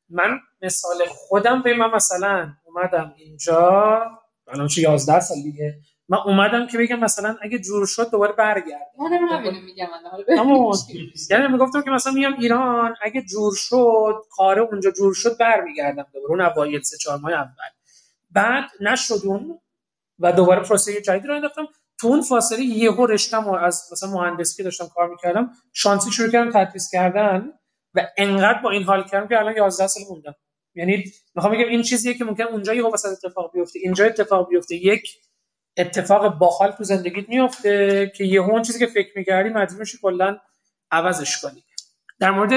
من 0.09 0.39
مثال 0.61 0.97
خودم 1.09 1.61
به 1.61 1.73
من 1.73 1.91
مثلا 1.95 2.53
اومدم 2.65 3.13
اینجا 3.17 4.01
الان 4.47 4.67
چه 4.67 4.81
11 4.81 5.19
سال 5.19 5.37
دیگه. 5.43 5.79
من 6.09 6.17
اومدم 6.25 6.67
که 6.67 6.77
بگم 6.77 6.99
مثلا 6.99 7.37
اگه 7.41 7.59
جور 7.59 7.85
شد 7.85 8.11
دوباره 8.11 8.33
برگردم. 8.33 8.85
منم 8.99 9.27
همینو 9.27 9.61
میگم 9.61 9.87
اما 10.37 10.75
یعنی 11.29 11.47
می‌گفتم 11.47 11.81
که 11.81 11.89
مثلا 11.89 12.13
میام 12.13 12.33
ایران 12.33 12.95
اگه 13.01 13.21
جور 13.21 13.53
شد 13.55 14.15
کار 14.31 14.59
اونجا 14.59 14.91
جور 14.91 15.13
شد 15.13 15.37
برمیگردم 15.37 16.05
دوباره. 16.13 16.31
اون 16.31 16.41
اوایل 16.41 16.81
سه 16.81 16.97
چهار 16.97 17.17
ماه 17.17 17.33
اول. 17.33 17.69
بعد 18.31 18.63
نشد 18.81 19.19
اون 19.25 19.59
و 20.19 20.31
دوباره 20.31 20.61
پروسه 20.61 21.01
جدید 21.01 21.25
رو 21.25 21.35
انداختم. 21.35 21.67
تو 21.99 22.07
اون 22.07 22.21
فاصله 22.21 22.59
یهو 22.63 23.05
رشتم 23.05 23.47
و 23.47 23.53
از 23.53 23.89
مثلا 23.91 24.09
مهندسی 24.09 24.57
که 24.57 24.63
داشتم 24.63 24.87
کار 24.95 25.09
می‌کردم 25.09 25.51
شانسی 25.73 26.11
شروع 26.11 26.31
کردم 26.31 26.51
تدریس 26.51 26.89
کردن 26.91 27.51
و 27.93 28.07
انقدر 28.17 28.61
با 28.61 28.71
این 28.71 28.83
حال 28.83 29.03
کردم 29.03 29.27
که 29.27 29.37
الان 29.39 29.55
11 29.57 29.87
سال 29.87 30.03
موندم. 30.09 30.35
یعنی 30.75 31.03
می‌خوام 31.35 31.53
بگم 31.53 31.67
این 31.67 31.81
چیزیه 31.81 32.13
که 32.13 32.25
ممکن 32.25 32.43
اونجا 32.43 32.73
یهو 32.73 32.93
وسط 32.93 33.09
اتفاق 33.25 33.51
بیفته 33.53 33.79
اینجا 33.79 34.05
اتفاق 34.05 34.49
بیفته 34.49 34.75
یک 34.75 35.09
اتفاق 35.77 36.37
باحال 36.37 36.71
تو 36.71 36.83
زندگیت 36.83 37.29
میفته 37.29 38.11
که 38.15 38.23
یهو 38.23 38.51
اون 38.51 38.61
چیزی 38.61 38.79
که 38.79 38.85
فکر 38.87 39.09
می‌کردی 39.15 39.49
مجبور 39.49 39.79
میشی 39.79 39.97
کلا 40.01 40.37
عوضش 40.91 41.41
کنی. 41.41 41.63
در 42.19 42.31
مورد 42.31 42.51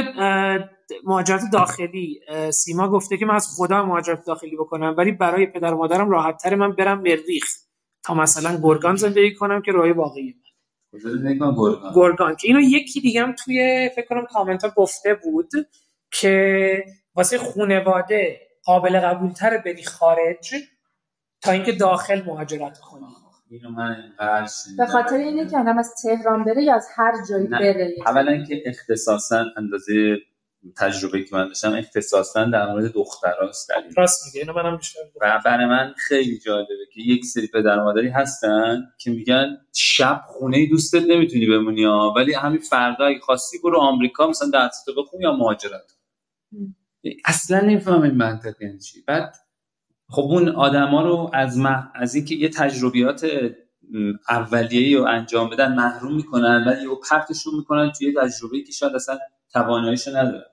مهاجرت 1.05 1.43
داخلی 1.53 2.21
سیما 2.53 2.89
گفته 2.89 3.17
که 3.17 3.27
من 3.27 3.35
از 3.35 3.49
خدا 3.57 3.87
مهاجرت 3.87 4.25
داخلی 4.25 4.57
بکنم 4.57 4.95
ولی 4.99 5.13
برای 5.13 5.47
پدر 5.47 5.75
و 5.75 5.77
مادرم 5.77 6.11
راحت 6.11 6.43
تر 6.43 6.55
من 6.55 6.73
برم 6.73 7.01
مریخ. 7.01 7.45
تا 8.03 8.15
مثلا 8.15 8.61
گرگان 8.63 8.97
زندگی 8.97 9.35
کنم 9.35 9.63
که 9.63 9.73
روی 9.73 9.93
واقعی 9.93 10.33
کنم 10.33 10.51
گرگان 10.93 11.93
گرگان 11.95 12.37
که 12.37 12.49
اینو 12.49 12.61
یکی 12.61 13.01
دیگه 13.01 13.23
هم 13.23 13.33
توی 13.33 13.91
فکر 13.97 14.07
کنم 14.07 14.27
کامنت 14.27 14.65
ها 14.65 14.73
گفته 14.77 15.15
بود 15.15 15.51
که 16.13 16.85
واسه 17.15 17.39
خونواده 17.39 18.41
قابل 18.65 19.01
قبول 19.01 19.33
تر 19.33 19.59
بری 19.59 19.85
خارج 19.85 20.55
تا 21.41 21.53
اینکه 21.53 21.73
داخل 21.73 22.23
مهاجرت 22.27 22.79
کنی 22.79 23.07
اینو 23.51 23.71
من. 23.71 24.13
به 24.79 24.87
خاطر 24.87 25.17
اینه 25.17 25.51
که 25.51 25.59
آدم 25.59 25.79
از 25.79 25.95
تهران 26.03 26.45
بره 26.45 26.63
یا 26.63 26.75
از 26.75 26.87
هر 26.95 27.13
جایی. 27.29 27.47
بره 27.47 27.95
اولا 28.07 28.45
که 28.45 28.63
اختصاصا 28.67 29.45
اندازه 29.57 30.17
تجربه 30.77 31.25
که 31.25 31.37
من 31.37 31.49
داشتم 31.49 31.73
اختصاصا 31.73 32.45
در 32.45 32.67
مورد 32.67 32.93
دختراست 32.93 33.69
در 33.69 33.83
راست 33.97 34.27
میگه 34.27 34.41
اینو 34.41 34.63
منم 34.63 34.77
بیشتر. 34.77 35.01
و 35.21 35.41
برای 35.45 35.67
من 35.67 35.95
خیلی 35.97 36.39
جالبه 36.39 36.75
که 36.95 37.01
یک 37.01 37.25
سری 37.25 37.47
پدر 37.47 37.77
مادری 37.77 38.09
هستن 38.09 38.93
که 38.99 39.11
میگن 39.11 39.57
شب 39.75 40.23
خونه 40.27 40.67
دوستت 40.67 41.03
نمی‌تونی 41.03 41.47
بمونی 41.47 41.85
ها 41.85 42.13
ولی 42.17 42.35
همین 42.35 42.61
فردا 42.61 43.05
اگه 43.05 43.21
خواستی 43.21 43.59
برو 43.65 43.79
آمریکا 43.79 44.27
مثلا 44.27 44.51
درس 44.51 44.85
تو 44.85 45.03
بخون 45.03 45.21
یا 45.21 45.33
مهاجرت 45.33 45.97
اصلا 47.25 47.61
نمی‌فهمم 47.61 48.03
این 48.03 48.15
منطق 48.15 48.63
یعنی 48.63 48.79
چی. 48.79 49.03
بعد 49.07 49.37
خب 50.09 50.23
اون 50.23 50.49
آدما 50.49 51.03
رو 51.03 51.31
از 51.35 51.59
مح... 51.59 51.89
از 51.95 52.15
اینکه 52.15 52.35
یه 52.35 52.49
تجربیات 52.49 53.31
اولیه‌ای 54.29 54.95
رو 54.95 55.05
انجام 55.05 55.51
بدن 55.51 55.75
محروم 55.75 56.17
می‌کنن 56.17 56.65
ولی 56.67 56.83
یهو 56.83 56.97
پرتشون 57.11 57.55
می‌کنن 57.59 57.93
توی 57.99 58.07
یه 58.07 58.15
تجربه‌ای 58.15 58.65
که 58.65 58.73
شاید 58.73 58.95
اصلا 58.95 59.19
تواناییشو 59.53 60.17
نداره. 60.17 60.47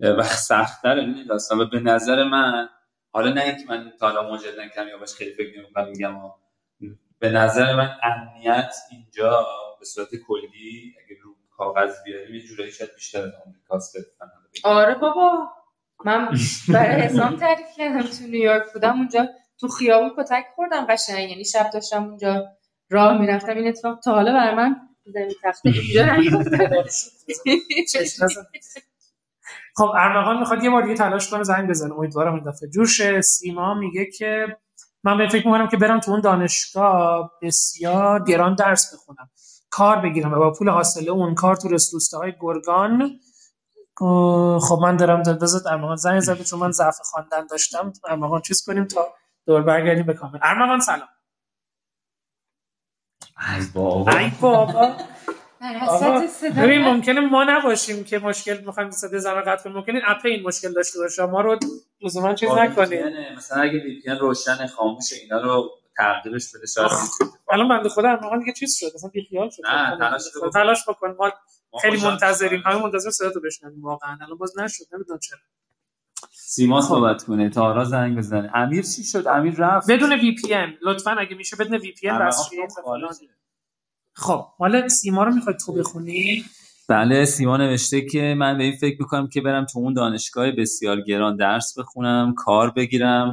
و 0.00 0.22
سخت‌تره 0.22 1.00
این 1.00 1.26
داستان. 1.28 1.60
و 1.60 1.66
به 1.66 1.80
نظر 1.80 2.24
من 2.24 2.68
حالا 3.12 3.32
نه 3.32 3.42
اینکه 3.42 3.64
من 3.68 3.92
تا 4.00 4.10
حالا 4.10 4.38
یا 4.90 4.98
باش 4.98 5.14
خیلی 5.14 5.34
فکر 5.34 5.58
نمی‌کنم 5.58 5.88
میگم. 5.88 6.20
به 7.18 7.30
نظر 7.30 7.76
من 7.76 7.96
امنیت 8.02 8.74
اینجا 8.90 9.46
به 9.78 9.84
صورت 9.84 10.08
کلی 10.28 10.94
اگه 11.04 11.16
رو 11.22 11.34
کاغذ 11.56 12.02
بیاریم 12.04 12.34
یه 12.34 12.42
جورایی 12.42 12.72
شاید 12.72 12.94
بیشتر 12.94 13.22
از 13.22 13.32
آمریکاست. 13.46 13.96
آره 14.64 14.94
بابا. 14.94 15.48
من 16.04 16.28
برای 16.68 17.02
حسام 17.02 17.36
تعریف 17.36 17.66
کردم 17.76 18.02
تو 18.02 18.24
نیویورک 18.24 18.72
بودم 18.72 18.98
اونجا 18.98 19.28
تو 19.60 19.68
خیابون 19.68 20.10
کتک 20.18 20.46
خوردم 20.54 20.86
قشنگ. 20.86 21.30
یعنی 21.30 21.44
شب 21.44 21.70
داشتم 21.70 22.04
اونجا 22.04 22.46
راه 22.90 23.18
می‌رفتم. 23.18 23.56
این 23.56 23.68
اتفاق 23.68 24.00
تا 24.00 24.12
حالا 24.12 24.32
برای 24.32 24.54
من 24.54 24.76
زمین 25.14 25.34
تخته 25.44 25.70
اینجا. 25.70 26.06
خب 29.76 29.92
ارمغان 29.96 30.38
می‌خواد 30.38 30.64
یه 30.64 30.70
بار 30.70 30.82
دیگه 30.82 30.94
تلاش 30.94 31.30
کنه 31.30 31.42
زنگ 31.42 31.68
بزنه. 31.70 31.94
امیدوارم 31.94 32.34
این 32.34 32.44
دفعه. 32.44 32.68
جور 32.70 32.86
شه 32.86 33.20
سیما 33.20 33.74
میگه 33.74 34.06
که 34.06 34.46
من 35.04 35.18
به 35.18 35.28
فکر 35.28 35.46
می‌کنم 35.46 35.68
که 35.68 35.76
برم 35.76 36.00
تو 36.00 36.10
اون 36.10 36.20
دانشگاه. 36.20 37.30
بسیار 37.42 38.24
گران 38.24 38.54
درس 38.54 38.94
بخونم. 38.94 39.30
کار 39.70 40.00
بگیرم 40.00 40.32
و 40.32 40.36
با 40.36 40.52
پول 40.52 40.68
حاصله 40.68 41.10
اون 41.10 41.34
کار 41.34 41.56
تو 41.56 41.68
رست 41.68 41.94
روستاهای 41.94 42.32
گرگان 42.40 43.20
خب 44.60 44.78
من 44.82 44.96
دارم 44.96 45.22
بذات 45.22 45.66
ارمغان 45.66 45.96
زنگ 45.96 46.20
زده 46.20 46.44
چون 46.44 46.60
من 46.60 46.70
ضعف 46.70 46.96
خواندن 47.02 47.46
داشتم. 47.50 47.92
ارمغان 48.08 48.40
چیز 48.40 48.64
کنیم 48.66 48.84
تا 48.84 49.14
دور 49.46 49.62
برگردیم 49.62 50.06
به 50.06 50.14
کامل. 50.14 50.38
ارمغان 50.42 50.80
سلام. 50.80 51.08
ای 53.38 53.66
بابا. 53.74 54.12
ای 54.12 54.30
بابا. 54.40 54.96
ببین 56.56 56.82
ممکنه 56.82 57.20
ما 57.20 57.44
نباشیم 57.44 58.04
که 58.04 58.18
مشکل 58.18 58.60
می‌خوایم 58.66 58.90
صدای 58.90 59.20
زن 59.20 59.34
رو 59.34 59.42
قطع 59.46 59.64
کنیم. 59.64 59.76
ممکنه 59.76 60.00
اپ 60.06 60.20
این 60.24 60.42
مشکل 60.42 60.72
داشته 60.72 60.98
باشه. 60.98 61.26
ما 61.26 61.40
رو 61.40 61.58
لزوما 62.02 62.34
چیز 62.34 62.50
نکنیم. 62.50 63.02
VPN 63.02 63.36
مثلا 63.36 63.62
اگه 63.62 63.80
VPN 63.80 64.20
روشن 64.20 64.66
خاموش 64.66 65.12
اینا 65.22 65.40
رو 65.40 65.70
تغییرش 65.96 66.56
بده 66.56 66.66
شاید 66.66 66.90
الان 67.52 67.68
بنده 67.68 67.88
خدا 67.88 68.08
هم 68.08 68.38
دیگه 68.38 68.52
چیز 68.52 68.76
شد 68.76 68.86
اصلا 68.94 69.10
بیخیال 69.10 69.50
شد. 69.50 69.62
نه، 69.66 69.98
تلاش 69.98 70.22
بکن. 70.36 70.50
تلاش 70.50 70.84
بکن. 70.88 71.16
ما 71.18 71.32
ما 71.72 71.78
خیلی 71.78 72.00
منتظریم. 72.00 72.62
همه 72.66 72.82
منتظر 72.82 73.10
صدا 73.10 73.30
تو 73.30 73.40
بشنویم. 73.40 73.82
واقعا 73.82 74.18
الان 74.22 74.38
باز 74.38 74.58
نشد. 74.58 74.84
نمی‌دونم 74.92 75.18
چرا. 75.18 75.38
سیما 76.48 76.80
صحبت 76.80 77.24
کنه 77.24 77.48
تارا 77.50 77.84
زنگ 77.84 78.18
بزنه. 78.18 78.50
امیر 78.54 78.82
چی 78.82 79.04
شد؟ 79.04 79.26
امیر 79.28 79.54
رفت. 79.54 79.90
بدون 79.90 80.12
وی 80.12 80.34
پی 80.34 80.54
ان. 80.54 80.74
لطفا 80.82 81.10
اگه 81.10 81.36
میشه 81.36 81.56
بدون 81.56 81.76
وی 81.76 81.92
پی 81.92 82.08
بس 82.08 82.48
خب 82.50 82.82
خارجه. 82.84 83.28
خب 84.12 84.44
حالا 84.58 84.88
سیما 84.88 85.24
رو 85.24 85.34
می‌خوای 85.34 85.56
تو 85.66 85.72
بخونی؟ 85.72 86.44
بله 86.88 87.24
سیما 87.24 87.56
نوشته 87.56 88.06
که 88.06 88.34
من 88.38 88.58
به 88.58 88.64
این 88.64 88.76
فکر 88.76 88.96
می‌کنم 88.98 89.28
که 89.28 89.40
برم 89.40 89.64
تو 89.64 89.78
اون 89.78 89.94
دانشگاه 89.94 90.50
بسیار 90.50 91.00
گران 91.00 91.36
درس 91.36 91.78
بخونم 91.78 92.34
کار 92.34 92.70
بگیرم 92.70 93.32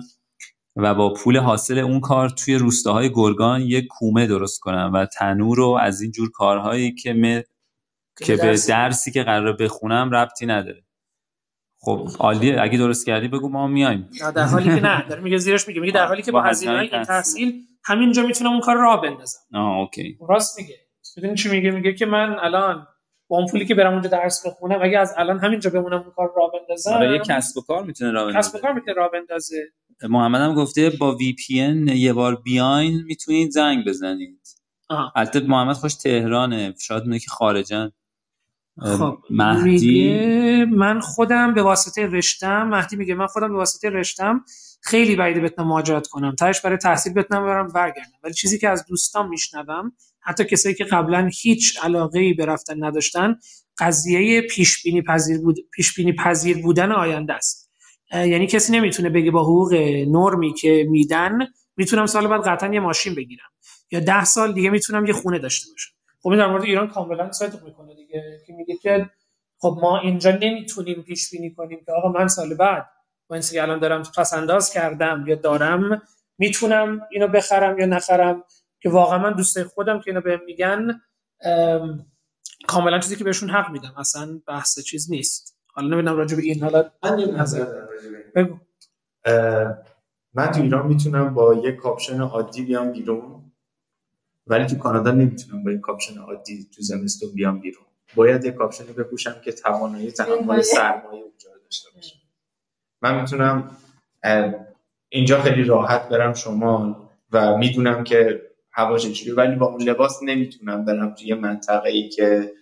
و 0.76 0.96
با 0.96 1.14
پول 1.14 1.38
حاصل 1.38 1.78
اون 1.78 2.00
کار 2.00 2.30
توی 2.30 2.56
روستاهای 2.56 3.12
گرگان 3.14 3.62
یک 3.62 3.88
کومه 3.88 4.28
درست 4.28 4.60
کنم 4.60 4.92
و 4.94 5.06
تنور 5.06 5.60
و 5.60 5.78
از 5.82 6.02
این 6.02 6.12
جور 6.12 6.32
کارهایی 6.32 6.96
که 6.96 7.14
م... 7.14 7.42
که 8.26 8.36
به. 8.36 8.58
درسی 8.68 9.12
که 9.12 9.24
قرار 9.24 9.54
بخونم 9.54 10.12
ربطی 10.12 10.46
نداره. 10.46 10.84
خب 11.86 12.08
عالیه. 12.20 12.62
اگه 12.62 12.78
درست 12.78 13.06
کردی 13.06 13.28
بگو 13.28 13.50
ما 13.50 13.68
میایم. 13.68 14.10
در 14.36 14.44
حالی 14.44 14.66
که 14.76 14.82
نه. 14.82 15.08
داره 15.10 15.22
میگه 15.22 15.38
زیرش 15.38 15.68
میگه. 15.68 15.82
میگه 15.82 15.94
در 15.94 16.06
حالی 16.06 16.22
که 16.22 16.32
با 16.32 16.42
هزینه 16.42 16.80
این 16.80 17.04
تحصیل. 17.04 17.54
همینجا 17.86 18.26
می‌تونم 18.26 18.52
اون 18.52 18.62
کار 18.62 18.78
راه 18.78 19.02
بندازم. 19.02 19.40
آه 19.54 19.78
اوکی. 19.78 20.18
راست 20.30 20.60
میگه. 20.60 20.76
می‌دونی 21.18 21.36
چی 21.36 21.50
میگه؟ 21.50 21.72
میگه 21.72 21.94
که 21.94 22.06
من 22.06 22.36
الان 22.40 22.88
با 23.28 23.38
اون 23.38 23.48
پولی 23.48 23.66
که 23.66 23.76
برم 23.76 23.94
اونجا 23.94 24.10
درس 24.10 24.48
بخونم 24.48 24.80
اگه 24.82 25.00
از 25.00 25.14
الان 25.18 25.40
همینجا 25.40 25.70
بمونم 25.70 26.00
اون 26.00 26.12
کار 26.16 26.34
راه 26.38 26.52
بندازم. 26.52 26.92
آره 26.92 27.12
یه 27.12 27.20
کسب 27.20 27.58
و 27.58 27.62
کار 27.62 27.84
می‌تونه 27.84 28.12
راه 28.12 28.34
کسب 28.34 28.56
و 28.56 28.58
بندازه 28.58 28.62
کار 28.62 28.74
می‌تونه 28.74 28.94
راه 28.94 29.10
بندازه. 29.12 29.72
محمد 30.04 30.42
هم 30.42 30.54
گفته 30.54 30.90
با 30.90 31.16
وی 31.16 31.34
پی 31.34 31.54
یه 31.96 32.14
بار 32.14 32.36
بیاین 32.36 33.04
می‌تونید 33.06 33.52
زنگ 33.52 33.88
بزنید. 33.88 34.42
البته 35.16 35.40
محمد 35.40 35.76
خوش 35.76 35.96
تهرانه. 35.96 36.74
شاید 36.80 37.04
اونه 37.04 37.20
که 37.20 37.30
خارجن. 37.30 37.92
خب 38.82 39.18
مهدی. 39.30 40.66
من 40.66 41.00
خودم 41.00 41.54
به 41.54 41.64
واسطه 41.64 42.08
رشتم 42.08 42.68
مهدی 42.68 42.96
میگه 42.96 43.16
من 43.16 43.28
خودم 43.28 43.48
به 43.48 43.58
واسطه 43.58 43.90
رشتم 43.90 44.46
خیلی 44.82 45.16
بعیده 45.16 45.40
بتونم 45.40 45.68
مهاجرت 45.68 46.08
کنم. 46.08 46.36
تاش 46.36 46.62
برای 46.62 46.78
تحصیل 46.78 47.14
بتونم 47.14 47.46
برم 47.46 47.68
برگردم. 47.68 48.20
ولی 48.24 48.34
چیزی 48.34 48.58
که 48.58 48.70
از 48.70 48.86
دوستان 48.86 49.30
میشنوم 49.30 49.92
حتی 50.22 50.46
کسایی 50.46 50.76
که 50.76 50.84
قبلا 50.84 51.30
هیچ 51.42 51.80
علاقه 51.84 52.20
ای 52.20 52.34
به 52.34 52.46
رفتن 52.46 52.84
نداشتن 52.84 53.36
قضیه 53.80 54.42
پیش 54.42 54.84
بینی 54.84 55.02
پذیر 55.02 55.42
بود 55.42 55.58
پیش 55.72 55.96
بینی 55.96 56.14
پذیر 56.14 56.62
بودن 56.62 56.92
آینده 56.92 57.34
است. 57.34 57.72
یعنی 58.14 58.48
کسی 58.48 58.74
نمی‌تونه 58.74 59.10
بگه 59.10 59.32
با 59.32 59.44
حقوق 59.44 59.74
نرمی 60.08 60.54
که 60.54 60.88
میدن 60.90 61.40
می‌تونم 61.78 62.06
سال 62.06 62.28
بعد 62.28 62.42
قطعا 62.42 62.74
یه 62.74 62.80
ماشین 62.80 63.16
بگیرم. 63.16 63.50
یا 63.92 64.00
ده 64.00 64.24
سال 64.24 64.54
دیگه 64.54 64.70
می‌تونم 64.70 65.06
یه 65.06 65.14
خونه 65.14 65.40
داشته 65.40 65.70
باشم. 65.72 65.92
خب 66.22 66.36
در 66.36 66.48
مورد 66.48 66.64
ایران 66.64 66.88
کاملا 66.88 67.32
صادق 67.32 67.66
می‌کنه 67.66 67.94
دیگه 68.14 68.44
که 68.48 68.54
میگه 68.54 68.78
که 68.78 69.10
خب 69.58 69.78
ما 69.82 70.00
اینجا 70.00 70.32
نمی‌تونیم 70.32 71.02
پیش 71.02 71.32
بینی 71.32 71.54
کنیم 71.54 71.84
که 71.86 71.92
آقا 71.92 72.12
من 72.12 72.28
سال 72.28 72.56
بعد 72.56 72.90
با 73.28 73.36
این 73.36 73.62
الان 73.62 73.80
دارم 73.80 74.04
پس 74.18 74.34
انداز 74.34 74.74
کردم 74.74 75.24
یا 75.28 75.36
دارم 75.36 76.02
می‌تونم 76.38 77.02
اینو 77.12 77.28
بخرم 77.28 77.80
یا 77.80 77.86
نخرم؟ 77.86 78.44
که 78.80 78.90
واقعا 78.90 79.18
من 79.18 79.34
دوستای 79.34 79.64
خودم 79.64 80.00
که 80.00 80.12
اینو 80.12 80.22
بهم 80.22 80.40
میگن 80.46 81.02
ام، 81.42 82.06
کاملا 82.68 83.00
چیزی 83.00 83.16
که 83.16 83.24
بهشون 83.24 83.50
حق 83.50 83.72
میدم. 83.72 83.94
اصلا 83.98 84.42
بحث 84.48 84.80
چیز 84.80 85.12
نیست. 85.12 85.58
حالا 85.74 85.88
نمی‌دونم 85.88 86.18
راجع 86.18 86.36
به 86.36 86.42
این 86.42 86.64
حالا 86.64 86.92
من 87.04 87.20
نظر. 87.20 87.66
بگو. 88.36 88.58
من 90.34 90.52
تو 90.52 90.62
ایران 90.62 90.88
می‌تونم 90.88 91.34
با 91.34 91.54
یک 91.54 91.76
کاپشن 91.76 92.22
عادی 92.22 92.62
بیام 92.62 92.92
بیرون 92.92 93.52
ولی 94.48 94.66
تو 94.66 94.78
کانادا 94.78 95.12
نمی‌تونم 95.12 95.64
با 95.64 95.72
یک 95.72 95.82
کاپشن 95.82 96.18
عادی 96.18 96.70
تو 96.76 96.82
زمستون 96.82 97.34
بیام 97.34 97.60
بیرون. 97.60 97.86
باید 98.16 98.46
یک 98.46 98.54
کاپشنی 98.54 98.94
بپوشم 98.94 99.42
که 99.46 99.52
توانایی 99.52 100.12
تحمل 100.12 100.40
منمای. 100.40 100.62
سرمای 100.62 101.24
اونجا 101.24 101.54
رو 101.54 101.60
داشته 101.64 101.90
باشه 101.96 102.16
من 103.02 103.22
می‌تونم 103.22 103.78
اینجا 105.10 105.42
خیلی 105.42 105.64
راحت 105.64 106.10
برم 106.10 106.34
شمال 106.34 106.96
و 107.32 107.58
می‌دونم 107.58 108.04
که 108.04 108.42
هوا 108.72 108.98
چجوریه 108.98 109.34
ولی 109.34 109.56
با 109.56 109.66
اون 109.66 109.82
لباس 109.82 110.20
نمی‌تونم 110.24 110.86
برم 110.86 111.16
توی 111.16 111.34
منطقه 111.34 111.90
ای 111.90 112.10
که 112.10 112.54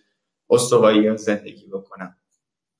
استوایی 0.50 1.18
زندگی 1.18 1.68
بکنم. 1.68 2.16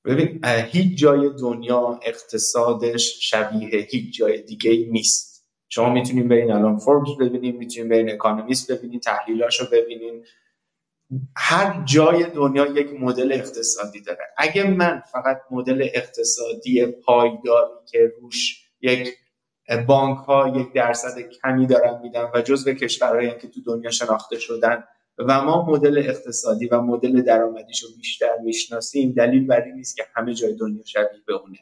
ببین 0.06 0.46
هیچ 0.46 1.00
جای 1.00 1.30
دنیا 1.40 2.00
اقتصادش 2.04 3.18
شبیه 3.30 3.70
هیچ 3.70 4.18
جای 4.18 4.42
دیگه 4.42 4.72
ای 4.72 4.90
نیست. 4.92 5.46
شما 5.70 5.94
می‌تونید 5.94 6.28
برین 6.28 6.52
الان 6.52 6.78
فوربس 6.78 7.10
ببینید 7.20 7.56
می‌تونید 7.56 7.92
برین 7.92 8.12
اکانومیست 8.12 8.72
ببینید 8.72 9.02
تحلیلاشو 9.02 9.66
ببینید 9.72 10.26
هر 11.38 11.84
جای 11.86 12.24
دنیا 12.24 12.66
یک 12.66 12.94
مدل 13.00 13.32
اقتصادی 13.32 14.02
داره. 14.02 14.24
اگه 14.38 14.64
من 14.64 15.04
فقط 15.12 15.42
مدل 15.52 15.88
اقتصادی 15.94 16.86
پایداری 16.86 17.74
که 17.92 18.14
روش 18.22 18.70
یک 18.82 19.10
بانک 19.88 20.18
ها 20.18 20.54
یک 20.56 20.74
درصد 20.74 21.22
کمی 21.22 21.68
دارن 21.68 22.00
میدن 22.02 22.32
و 22.34 22.42
جزو 22.42 22.74
کشورهایی 22.74 23.38
که 23.42 23.48
تو 23.48 23.62
دنیا 23.66 23.92
شناخته 23.92 24.40
شدن 24.40 24.84
و 25.18 25.42
ما 25.42 25.66
مدل 25.66 25.98
اقتصادی 25.98 26.68
و 26.68 26.82
مدل 26.82 27.22
درآمدیشو 27.22 27.88
بیشتر 27.98 28.38
می‌شناسیم 28.44 29.12
دلیل 29.12 29.48
بر 29.48 29.62
این 29.62 29.76
نیست 29.76 29.96
که 29.96 30.06
همه 30.16 30.34
جای 30.34 30.56
دنیا 30.56 30.84
شبیه 30.86 31.22
به 31.28 31.34
اونه. 31.34 31.58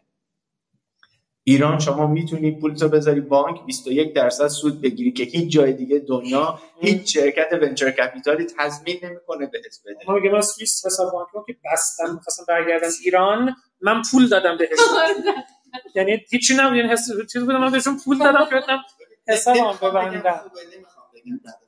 ایران 1.49 1.79
شما 1.79 2.07
می‌تونی 2.07 2.51
پولتو 2.51 2.89
بذاری 2.89 3.21
بانک 3.21 3.65
21 3.65 4.13
درصد 4.15 4.47
سود 4.47 4.81
بگیری 4.81 5.11
که 5.11 5.23
هیچ 5.23 5.51
جای 5.51 5.73
دیگه 5.73 5.99
دنیا 5.99 6.59
هیچ 6.81 7.13
شرکت 7.13 7.49
ونچر 7.61 7.91
کپیتالی 7.91 8.45
تضمین 8.59 8.97
نمی‌کنه 9.03 9.45
بهت 9.47 9.79
بده. 9.85 10.13
میگه 10.13 10.29
من 10.31 10.41
سوئیس 10.41 10.85
حساب 10.85 11.11
بانک 11.13 11.27
که 11.47 11.55
بستم 11.73 12.13
می‌خواستم 12.15 12.43
برگردم 12.47 12.87
ایران 13.05 13.55
من 13.81 14.01
پول 14.11 14.27
دادم 14.29 14.57
بهش. 14.57 14.69
یعنی 15.95 16.17
هیچی 16.29 16.55
نبود 16.59 16.75
یعنی 16.77 16.89
حس 16.89 17.07
چیز 17.33 17.41
بودم 17.43 17.61
من 17.61 17.71
بهشون 17.71 17.97
پول 18.05 18.17
دادم 18.17 18.45
که 18.49 18.55
بتونم 18.55 18.79
حسابم 19.27 19.77
ببندم. 19.81 20.41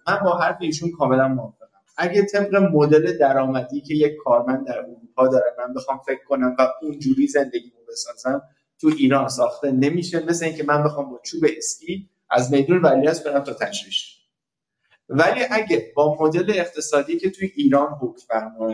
من 0.07 0.19
با 0.25 0.37
حرف 0.37 0.57
ایشون 0.61 0.91
کاملا 0.91 1.27
موافقم. 1.27 1.67
اگه 1.97 2.25
طبق 2.25 2.55
مدل 2.55 3.17
درآمدی 3.17 3.81
که 3.81 3.93
یک 3.93 4.13
کارمند 4.23 4.67
در 4.67 4.79
اروپا 4.79 5.27
داره 5.27 5.55
من 5.57 5.73
بخوام 5.73 5.99
فکر 6.07 6.23
کنم 6.27 6.55
و 6.59 6.67
اونجوری 6.81 7.27
زندگیمو 7.27 7.75
بسازم 7.91 8.41
تو 8.81 8.87
ایران 8.87 9.27
ساخته 9.27 9.71
نمیشه 9.71 10.25
مثل 10.25 10.45
اینکه 10.45 10.63
من 10.63 10.83
بخوام 10.83 11.09
با 11.09 11.19
چوب 11.23 11.45
اسکی 11.57 12.09
از 12.29 12.53
میدون 12.53 12.81
ولیعصر 12.81 13.31
برم 13.31 13.43
تا 13.43 13.53
تشریش 13.53 14.21
ولی 15.09 15.41
اگه 15.51 15.91
با 15.95 16.17
مدل 16.19 16.53
اقتصادی 16.55 17.17
که 17.17 17.29
توی 17.29 17.51
ایران 17.55 17.87
حکم 18.01 18.17
فرماه 18.27 18.73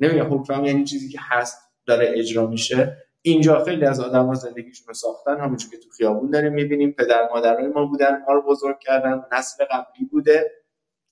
نمیگم 0.00 0.34
حکم 0.34 0.42
فرما 0.42 0.66
یعنی 0.66 0.84
چیزی 0.84 1.08
که 1.08 1.18
هست 1.22 1.58
داره 1.86 2.12
اجرا 2.14 2.46
میشه 2.46 2.96
اینجا 3.22 3.64
خیلی 3.64 3.84
از 3.84 4.00
آدما 4.00 4.34
زندگیشون 4.34 4.88
رو 4.88 4.94
ساختن 4.94 5.40
همونجور 5.40 5.70
که 5.70 5.78
تو 5.78 5.90
خیابون 5.90 6.30
داریم 6.30 6.52
می‌بینیم 6.52 6.92
پدر 6.92 7.28
مادرای 7.34 7.68
ما 7.68 7.86
بودن 7.86 8.22
ما 8.28 8.34
رو 8.34 8.42
بزرگ 8.42 8.78
کردن 8.78 9.22
نسل 9.32 9.64
قبلی 9.64 10.04
بوده. 10.10 10.50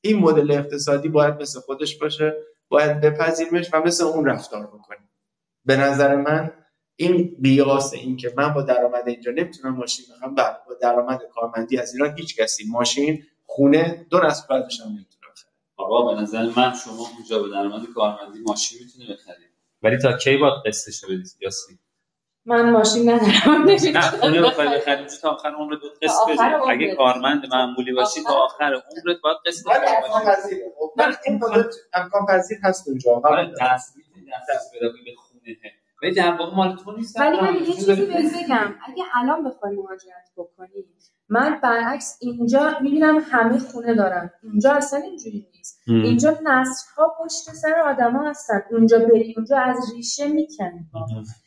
این 0.00 0.18
مدل 0.18 0.50
اقتصادی 0.50 1.08
باید 1.08 1.34
مثل 1.34 1.60
خودش 1.60 1.98
باشه 1.98 2.36
باید 2.68 3.00
بپذیریمش 3.00 3.74
و 3.74 3.82
مثل 3.82 4.04
اون 4.04 4.26
رفتار 4.26 4.66
بکنیم. 4.66 5.10
به 5.64 5.76
نظر 5.76 6.16
من 6.16 6.50
این 7.02 7.36
بیاس 7.38 7.92
این 7.94 8.16
که 8.16 8.34
من 8.36 8.54
با 8.54 8.62
درآمد 8.62 9.08
اینجا 9.08 9.30
نمی‌تونم 9.32 9.76
ماشین 9.76 10.06
بخرم 10.16 10.34
بله 10.34 10.56
با 10.68 10.74
درآمد 10.82 11.20
کارمندی 11.34 11.78
از 11.78 11.94
ایران 11.94 12.16
هیچ 12.18 12.36
کسی. 12.40 12.64
ماشین 12.68 13.24
خونه 13.46 14.06
دو 14.10 14.18
نصف 14.20 14.46
بعدش 14.46 14.80
هم 14.80 14.86
نمی‌تونه 14.86 15.32
بخره. 15.32 15.50
آقا 15.76 16.14
به 16.14 16.20
نظر 16.22 16.42
من 16.56 16.74
شما 16.84 17.08
اونجا 17.16 17.42
به 17.42 17.48
درآمد 17.48 17.86
کارمندی 17.94 18.40
ماشین 18.46 18.78
می‌تونی 18.84 19.04
بخری. 19.14 19.44
ولی 19.82 19.98
تا 19.98 20.16
کی 20.18 20.36
باید 20.36 20.54
قسطش 20.66 21.04
رو 21.04 21.08
بدی 21.10 21.30
یاسی؟ 21.40 21.78
من 22.46 22.70
ماشین 22.70 23.10
ندارم 23.10 23.64
نه 23.94 24.00
خونه 24.00 24.42
بخوای 24.42 24.68
بخری 24.68 25.06
تا 25.22 25.30
آخر 25.30 25.48
عمرت 25.48 25.80
باید 25.80 25.92
قسط 26.02 26.28
بدی. 26.28 26.38
اگه. 26.70 26.94
کارمند 26.96 27.46
معمولی 27.46 27.92
باشی 27.92 28.22
تا 28.22 28.34
آخر- 28.46 28.82
عمرت 28.90 29.20
باید 29.22 29.36
قسط 29.46 29.64
بدی. 29.70 30.62
خب، 30.78 30.92
من 30.96 31.14
این 31.26 31.40
امکان 31.94 32.26
پذیر 32.28 32.58
هست 32.62 32.88
اونجا 32.88 33.12
آره 33.24 33.44
دارم. 33.50 33.76
دست 33.76 33.94
کنی 34.72 35.04
به 35.04 35.12
خونه. 35.16 35.56
ولی 36.02 36.14
در 36.14 36.36
واقع 36.36 36.56
مال 36.56 36.76
تو 36.76 36.96
نیست. 36.96 37.20
ولی 37.20 37.40
من 37.40 37.54
یه 37.54 37.74
چیزی 37.74 37.94
بهت 37.94 38.44
بگم. 38.44 38.74
اگه 38.88 39.04
الان 39.14 39.44
بخوای 39.44 39.76
مهاجرت 39.76 40.30
بکنی 40.36 40.68
من 41.28 41.60
برعکس 41.62 42.18
اینجا 42.20 42.78
می‌بینم 42.80 43.18
همه 43.30 43.58
خونه 43.58 43.94
دارن. 43.94 44.30
اینجا 44.42 44.72
اصلا 44.72 44.98
اینجوری 44.98 45.48
نیست. 45.54 45.80
اینجا 45.86 46.38
نسل 46.44 46.90
ها 46.96 47.16
پشت 47.20 47.54
سر 47.54 47.74
آدما 47.86 48.30
هستن. 48.30 48.62
اونجا 48.70 48.98
بری 48.98 49.34
اونجا 49.36 49.58
از 49.58 49.92
ریشه 49.94 50.28
می‌کنی 50.28 50.90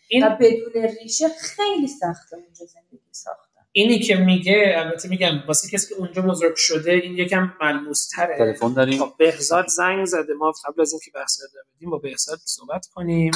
این 0.10 0.28
و 0.28 0.38
بدون 0.40 0.84
ریشه 1.02 1.28
خیلی 1.30 1.88
سخته 1.88 2.36
اونجا 2.36 2.66
زندگی 2.66 3.12
ساختن. 3.12 3.62
اینی 3.72 4.00
که 4.00 4.16
میگه 4.16 4.76
البته 4.78 5.10
میگم 5.10 5.44
واسه 5.48 5.70
کسی 5.70 5.96
که 5.96 6.02
اونجا 6.02 6.22
بزرگ 6.22 6.56
شده 6.56 6.92
این 6.92 7.18
یکم 7.18 7.54
ملموس 7.62 8.10
تره 8.10 8.38
تلفن 8.38 8.74
داریم. 8.74 9.02
بهزاد 9.18 9.68
زنگ 9.68 10.06
زده. 10.06 10.34
ما 10.34 10.54
قبل 10.66 10.82
از 10.82 10.94
اینکه 10.94 11.12
بحث 11.16 11.40
بدیم 11.78 11.90
با 11.90 11.98
بهزاد 11.98 12.40
صحبت 12.44 12.88
کنیم. 12.94 13.32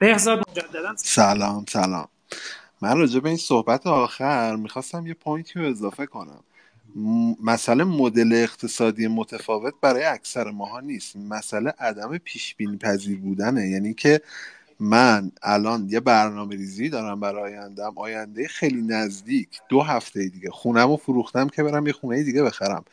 بهزاد 0.00 0.44
مجددا 0.50 0.94
سلام 0.96 1.64
سلام. 1.68 2.08
من 2.82 2.98
راجع 2.98 3.20
به 3.20 3.28
این 3.28 3.38
صحبت 3.38 3.86
آخر 3.86 4.56
می‌خواستم 4.56 5.06
یه 5.06 5.14
پوینتی 5.14 5.60
رو 5.60 5.66
اضافه 5.66 6.06
کنم. 6.06 6.44
مسئله 7.44 7.84
مدل 7.84 8.32
اقتصادی 8.32 9.06
متفاوت 9.06 9.74
برای 9.80 10.04
اکثر 10.04 10.50
ماها 10.50 10.80
نیست. 10.80 11.16
مسئله 11.16 11.74
عدم 11.78 12.18
پیش 12.18 12.54
بینی 12.54 12.76
پذیر 12.76 13.18
بودنه. 13.18 13.68
یعنی 13.68 13.94
که 13.94 14.20
من 14.80 15.32
الان 15.42 15.88
یه 15.90 16.00
برنامه 16.00 16.56
ریزی 16.56 16.88
دارم 16.88 17.20
برای 17.20 17.58
آیندم 17.58 17.92
آینده 17.96 18.48
خیلی 18.48 18.82
نزدیک. 18.82 19.48
دو 19.68 19.82
هفته 19.82 20.28
دیگه. 20.28 20.50
خونم 20.50 20.88
رو 20.88 20.96
فروختم 20.96 21.48
که 21.48 21.62
برم 21.62 21.86
یه 21.86 21.92
خونه 21.92 22.22
دیگه 22.22 22.42
بخرم. 22.42 22.84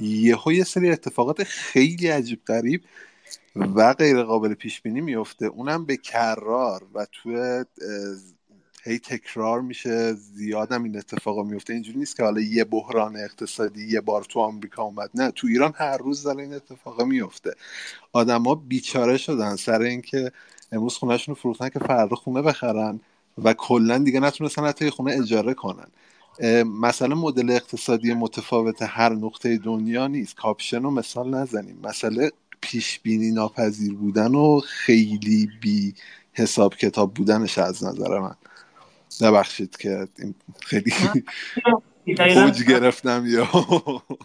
یهو 0.00 0.52
یه 0.52 0.64
سری 0.64 0.90
اتفاقات 0.90 1.44
خیلی 1.44 2.08
عجیب 2.08 2.40
غریب 2.46 2.84
و 3.56 3.92
غیر 3.92 4.22
قابل 4.22 4.54
پیش 4.54 4.80
بینی 4.80 5.00
میفته 5.00 5.46
اونم 5.46 5.84
به 5.84 5.96
کرار 5.96 6.82
و 6.94 7.06
تو 7.12 7.64
هی 8.84 8.98
تکرار 8.98 9.60
میشه. 9.60 10.12
زیادم 10.12 10.84
این 10.84 10.98
اتفاقا 10.98 11.42
میفته 11.42 11.72
اینجوری 11.72 11.98
نیست 11.98 12.16
که 12.16 12.22
حالا 12.22 12.40
یه 12.40 12.64
بحران 12.64 13.16
اقتصادی 13.16 13.86
یه 13.86 14.00
بار 14.00 14.24
تو 14.24 14.40
آمریکا 14.40 14.82
اومد. 14.82 15.10
نه 15.14 15.30
تو 15.30 15.46
ایران 15.46 15.72
هر 15.76 15.96
روز 15.96 16.22
داره 16.22 16.42
این 16.42 16.54
اتفاقا 16.54 17.04
میفته 17.04 17.54
آدما 18.12 18.54
بیچاره 18.54 19.16
شدن. 19.16 19.56
سر 19.56 19.80
اینکه 19.80 20.32
امروز 20.72 20.94
خونهشون 20.94 21.34
رو 21.34 21.40
فروختن 21.40 21.68
که 21.68 21.78
فردا 21.78 22.16
خونه 22.16 22.42
بخرن 22.42 23.00
و 23.44 23.52
کلا 23.52 23.98
دیگه 23.98 24.20
نتونستن 24.20 24.64
حتی 24.64 24.90
خونه 24.90 25.12
اجاره 25.12 25.54
کنن. 25.54 25.86
مثلا 26.64 27.14
مدل 27.14 27.50
اقتصادی 27.50 28.14
متفاوت 28.14 28.82
هر 28.82 29.12
نقطه 29.12 29.58
دنیا 29.58 30.06
نیست. 30.06 30.36
کاپشن 30.36 30.82
رو 30.82 30.90
مثال 30.90 31.34
نزنیم. 31.34 31.80
مسئله 31.82 32.30
پیش 32.64 33.00
بینی 33.00 33.30
ناپذیر 33.30 33.94
بودن 33.94 34.34
و 34.34 34.60
خیلی 34.60 35.50
بی 35.60 35.94
حساب 36.32 36.74
کتاب 36.74 37.14
بودنش 37.14 37.58
از 37.58 37.84
نظر 37.84 38.18
من. 38.18 38.34
نبخشید 39.20 39.76
که 39.76 40.08
خیلی 40.60 40.92
اوج 42.06 42.64
گرفتم 42.64 43.24
یا 43.26 43.48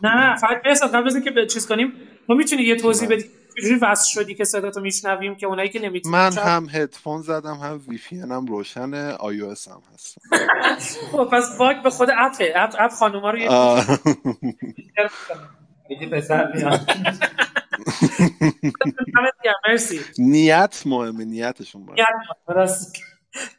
نه 0.04 0.16
نه 0.16 0.38
فقط 0.38 0.62
بس 0.66 0.84
قبل 0.84 1.08
از 1.08 1.16
اینکه 1.16 1.46
چیز 1.46 1.68
کنیم. 1.68 1.94
تو 2.28 2.34
می‌تونی 2.34 2.64
یه 2.64 2.76
توضیح 2.76 3.10
بدی 3.10 3.26
چجوری 3.58 3.76
وصل 3.76 4.12
شدی 4.12 4.36
که 4.36 4.44
صدا 4.44 4.72
تو 4.72 4.82
میشنویم 4.82 5.36
که 5.36 5.48
اونایی 5.48 5.70
که 5.70 5.80
نمی‌تونن 5.80 6.16
من 6.16 6.38
هم 6.38 6.68
هدفون 6.72 7.22
زدم 7.22 7.56
هم 7.56 7.82
VPN 7.88 8.20
هم 8.20 8.46
روشن 8.46 8.94
iOS 9.20 9.68
هم 9.68 9.82
هستم. 9.94 10.22
خب 11.12 11.30
پس 11.32 11.58
bug 11.58 11.84
به 11.84 11.90
خود 11.90 12.10
app 12.18 12.54
ه. 12.56 12.64
app 12.64 12.76
app 12.80 12.92
خانوما 12.92 13.32
رو 13.32 13.40
یه 15.90 16.10
مرسی 19.68 20.00
نیت 20.20 20.84
مهمه 20.86 21.26
نیتشون 21.26 21.86
باید. 21.86 22.00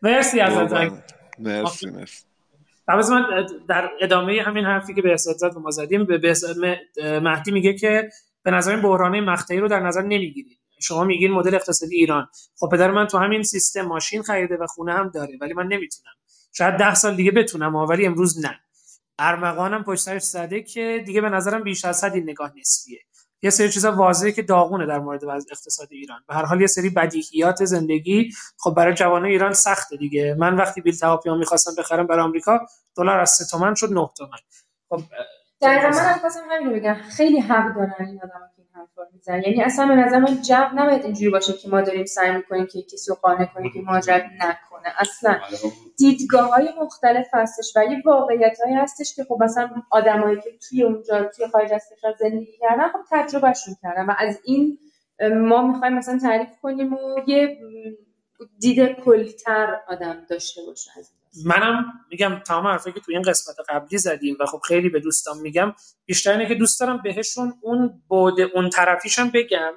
مرسی 0.02 0.40
از 0.40 0.52
مرسی 1.38 1.90
مرسی. 1.90 2.24
قبل 2.88 3.02
من 3.10 3.46
در 3.68 3.90
ادامه 4.00 4.42
همین 4.42 4.64
حرفی 4.64 4.94
که 4.94 5.02
به 5.02 5.16
زد 5.16 5.56
و 5.56 5.60
ما 5.60 5.70
زدیم 5.70 6.04
به 6.04 6.18
مهدی 7.22 7.50
میگه 7.50 7.74
که 7.74 8.10
به 8.42 8.50
نظر 8.50 8.70
این 8.70 8.82
بحرانه 8.82 9.20
مقطعی 9.20 9.58
رو 9.60 9.68
در 9.68 9.80
نظر 9.80 10.02
نمی‌گیرید 10.02 10.58
شما 10.82 11.04
میگین 11.04 11.30
مدل 11.30 11.54
اقتصادی 11.54 11.96
ایران. 11.96 12.28
خب 12.56 12.68
پدر 12.72 12.90
من 12.90 13.06
تو 13.06 13.18
همین 13.18 13.42
سیستم 13.42 13.82
ماشین 13.82 14.22
خریده 14.22 14.56
و 14.56 14.66
خونه 14.66 14.92
هم 14.92 15.08
داره 15.08 15.38
ولی 15.40 15.54
من 15.54 15.66
نمی‌تونم. 15.66 16.12
شاید 16.52 16.76
ده 16.76 16.94
سال 16.94 17.16
دیگه 17.16 17.30
بتونم 17.30 17.76
ولی 17.76 18.06
امروز 18.06 18.44
نه. 18.46 18.60
ارمغانم 19.20 19.84
پشت 19.84 20.00
سرش 20.00 20.22
زده 20.22 20.62
که 20.62 21.02
دیگه 21.06 21.20
به 21.20 21.28
نظرم 21.28 21.62
بیش 21.62 21.84
از 21.84 22.04
حد 22.04 22.14
این 22.14 22.30
نگاه 22.30 22.52
نسبیه. 22.60 23.00
یه 23.42 23.50
سری 23.50 23.70
چیزا 23.70 23.92
واضحه 23.92 24.32
که 24.32 24.42
داغونه 24.42 24.86
در 24.86 24.98
مورد 24.98 25.24
وضع 25.24 25.48
اقتصاد 25.52 25.88
ایران. 25.90 26.20
به 26.28 26.34
هر 26.34 26.44
حال 26.44 26.60
یه 26.60 26.66
سری 26.66 26.90
بدیهیات 26.90 27.64
زندگی 27.64 28.30
خب 28.58 28.74
برای 28.76 28.94
جوانان 28.94 29.28
ایران 29.28 29.52
سخته 29.52 29.96
دیگه. 29.96 30.36
من 30.38 30.56
وقتی 30.56 30.80
بیل 30.80 30.96
تهاپیان 30.96 31.38
می‌خواستم 31.38 31.82
بخرم 31.82 32.06
برای 32.06 32.24
آمریکا 32.24 32.60
دلار 32.96 33.20
از 33.20 33.30
3 33.30 33.44
تومن 33.44 33.74
شد 33.74 33.92
9 33.92 34.10
تومن. 34.16 34.38
خب 34.88 35.02
در 35.60 35.90
من 35.90 36.18
خواستم 36.20 36.40
همین 36.50 36.70
رو 36.70 36.76
بگم. 36.76 36.96
خیلی 37.16 37.40
حق 37.40 37.74
دارن 37.74 37.94
این 37.98 38.20
آدم 38.22 38.50
این 38.80 38.88
حرفا 38.88 39.02
می‌زنن 39.12 39.42
یعنی 39.42 39.62
اصلا 39.62 39.86
به 39.86 39.94
نظر 39.94 40.18
من 40.18 40.42
جو 40.42 40.64
نباید 40.74 41.04
اینجوری 41.04 41.30
باشه 41.30 41.52
که 41.52 41.68
ما 41.68 41.80
داریم 41.80 42.04
سعی 42.04 42.36
می‌کنیم 42.36 42.66
که 42.66 42.82
کسی 42.82 43.10
رو 43.10 43.16
قانع 43.22 43.44
کنیم 43.44 43.72
که 43.72 43.80
مهاجرت 43.80 44.24
نکنه. 44.40 44.92
اصلا 44.98 45.40
دیدگاه 45.98 46.50
های 46.50 46.68
مختلف 46.80 47.26
هستش 47.32 47.72
و 47.76 47.84
یه 47.84 48.02
واقعیت 48.04 48.58
هایی 48.64 48.76
هستش 48.76 49.14
که 49.16 49.24
خب 49.24 49.38
مثلا 49.42 49.70
آدمایی 49.90 50.40
که 50.40 50.50
توی 50.68 50.82
اونجا 50.82 51.24
توی 51.24 51.46
خارج 51.46 51.72
از 51.72 51.84
کشور 51.92 52.14
زندگی 52.18 52.58
کردن 52.60 52.88
خب 52.88 52.98
تجربهشون 53.10 53.76
کردن 53.82 54.06
و 54.06 54.14
از 54.18 54.40
این 54.44 54.78
ما 55.34 55.62
می‌خوایم 55.62 55.94
مثلا 55.94 56.18
تعریف 56.18 56.48
کنیم 56.62 56.92
و 56.92 57.20
یه 57.26 57.58
دید 58.58 58.92
کلیتر 58.92 59.80
آدم 59.88 60.26
داشته 60.30 60.60
باشه 60.66 60.90
از 60.98 61.10
منم 61.44 61.84
میگم 62.10 62.40
تمام 62.46 62.66
حرفایی 62.66 62.94
که 62.94 63.00
توی 63.00 63.14
این 63.14 63.22
قسمت 63.22 63.56
قبلی 63.68 63.98
زدیم 63.98 64.36
و 64.40 64.46
خب 64.46 64.60
خیلی 64.68 64.88
به 64.88 65.00
دوستان 65.00 65.38
میگم 65.38 65.74
بیشتر 66.06 66.32
اینه 66.32 66.48
که 66.48 66.54
دوست 66.54 66.80
دارم 66.80 67.02
بهشون 67.02 67.54
اون 67.62 68.02
بعد 68.10 68.40
اون 68.54 68.70
طرفیشم 68.70 69.30
بگم 69.30 69.72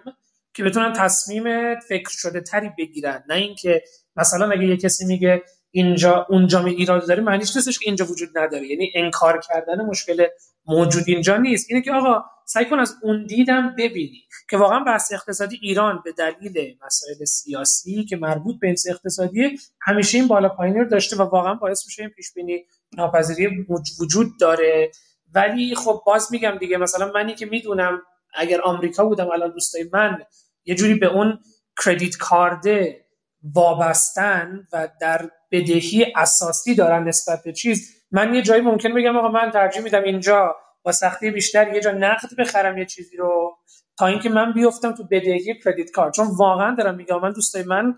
که 0.54 0.64
بتونن 0.64 0.94
تصمیم 0.94 1.80
فکر 1.80 2.10
شده 2.10 2.42
تری 2.42 2.70
بگیرن. 2.78 3.24
نه 3.30 3.36
اینکه 3.36 3.84
مثلا 4.16 4.52
اگه 4.52 4.66
یه 4.66 4.78
کسی 4.78 5.06
میگه 5.06 5.44
اینجا 5.72 6.26
اونجا 6.30 6.62
می 6.62 6.72
ایراد 6.72 7.08
داره 7.08 7.24
معنیش 7.24 7.56
نیستش 7.56 7.80
که 7.80 7.86
اینجا 7.86 8.06
وجود 8.06 8.38
نداره. 8.38 8.68
یعنی 8.68 8.92
انکار 8.96 9.40
کردن 9.40 9.86
مشکل 9.86 10.26
موجود 10.66 11.04
اینجا 11.08 11.38
نیست. 11.38 11.66
اینه 11.70 11.82
که 11.82 11.92
آقا 11.92 12.24
سعی 12.46 12.66
کن 12.66 12.80
از 12.80 12.96
اون 13.02 13.26
دیدم 13.26 13.76
ببینی. 13.78 14.24
که 14.50 14.58
واقعا 14.58 14.80
بحث 14.80 15.14
اقتصادی 15.14 15.60
ایران 15.62 16.02
به 16.06 16.12
دلیل 16.12 16.78
مسائل 16.86 17.26
سیاسی 17.26 18.06
که 18.06 18.18
مربوط 18.18 18.60
به 18.60 18.68
اینس 18.68 18.84
اقتصادی 18.90 19.58
همیشه 19.82 20.18
این 20.18 20.28
بالا 20.28 20.50
پایینی 20.50 20.80
رو 20.80 20.90
داشته 20.90 21.16
و 21.16 21.22
واقعا 21.22 21.54
باعث 21.54 21.86
میشه 21.86 22.04
این 22.04 22.12
پیش 22.12 22.34
بینی 22.34 22.66
ناپذیری 22.98 23.66
وجود 24.02 24.40
داره. 24.40 24.92
ولی 25.34 25.76
خب 25.76 26.02
باز 26.06 26.28
میگم 26.32 26.58
دیگه 26.60 26.78
مثلا 26.78 27.12
منی 27.16 27.36
که 27.36 27.46
می‌دونم 27.46 28.02
اگر 28.34 28.62
آمریکا 28.62 29.06
بودم 29.06 29.32
الان 29.32 29.52
دوستای 29.52 29.90
من 29.94 30.18
یه 30.66 30.76
جوری 30.76 30.96
به 30.96 31.06
اون 31.06 31.40
کردیت 31.86 32.18
کارده 32.18 33.06
وابستن 33.44 34.68
و 34.74 34.90
در 35.02 35.30
بدهی 35.52 36.06
اساسی 36.16 36.76
دارن 36.76 37.08
نسبت 37.08 37.44
به 37.44 37.54
چیز 37.54 38.03
من 38.14 38.36
یه 38.36 38.42
جایی 38.42 38.62
ممکن 38.62 38.94
بگم 38.94 39.18
آقا 39.18 39.28
من 39.28 39.52
ترجیح 39.52 39.82
میدم 39.84 40.04
اینجا 40.04 40.56
با 40.84 40.92
سختی 40.92 41.32
بیشتر 41.32 41.74
یه 41.74 41.82
جا 41.82 41.92
نقد 41.92 42.36
بخرم 42.40 42.78
یه 42.78 42.86
چیزی 42.86 43.18
رو 43.18 43.58
تا 43.98 44.08
اینکه 44.08 44.30
من 44.30 44.54
بیفتم 44.54 44.92
تو 44.92 45.04
بدهی 45.04 45.62
کردیت 45.64 45.92
کارت. 45.92 46.14
چون 46.14 46.28
واقعا 46.38 46.76
دارم 46.76 46.96
میگم 46.96 47.20
من 47.20 47.32
دوستای 47.32 47.64
من 47.64 47.96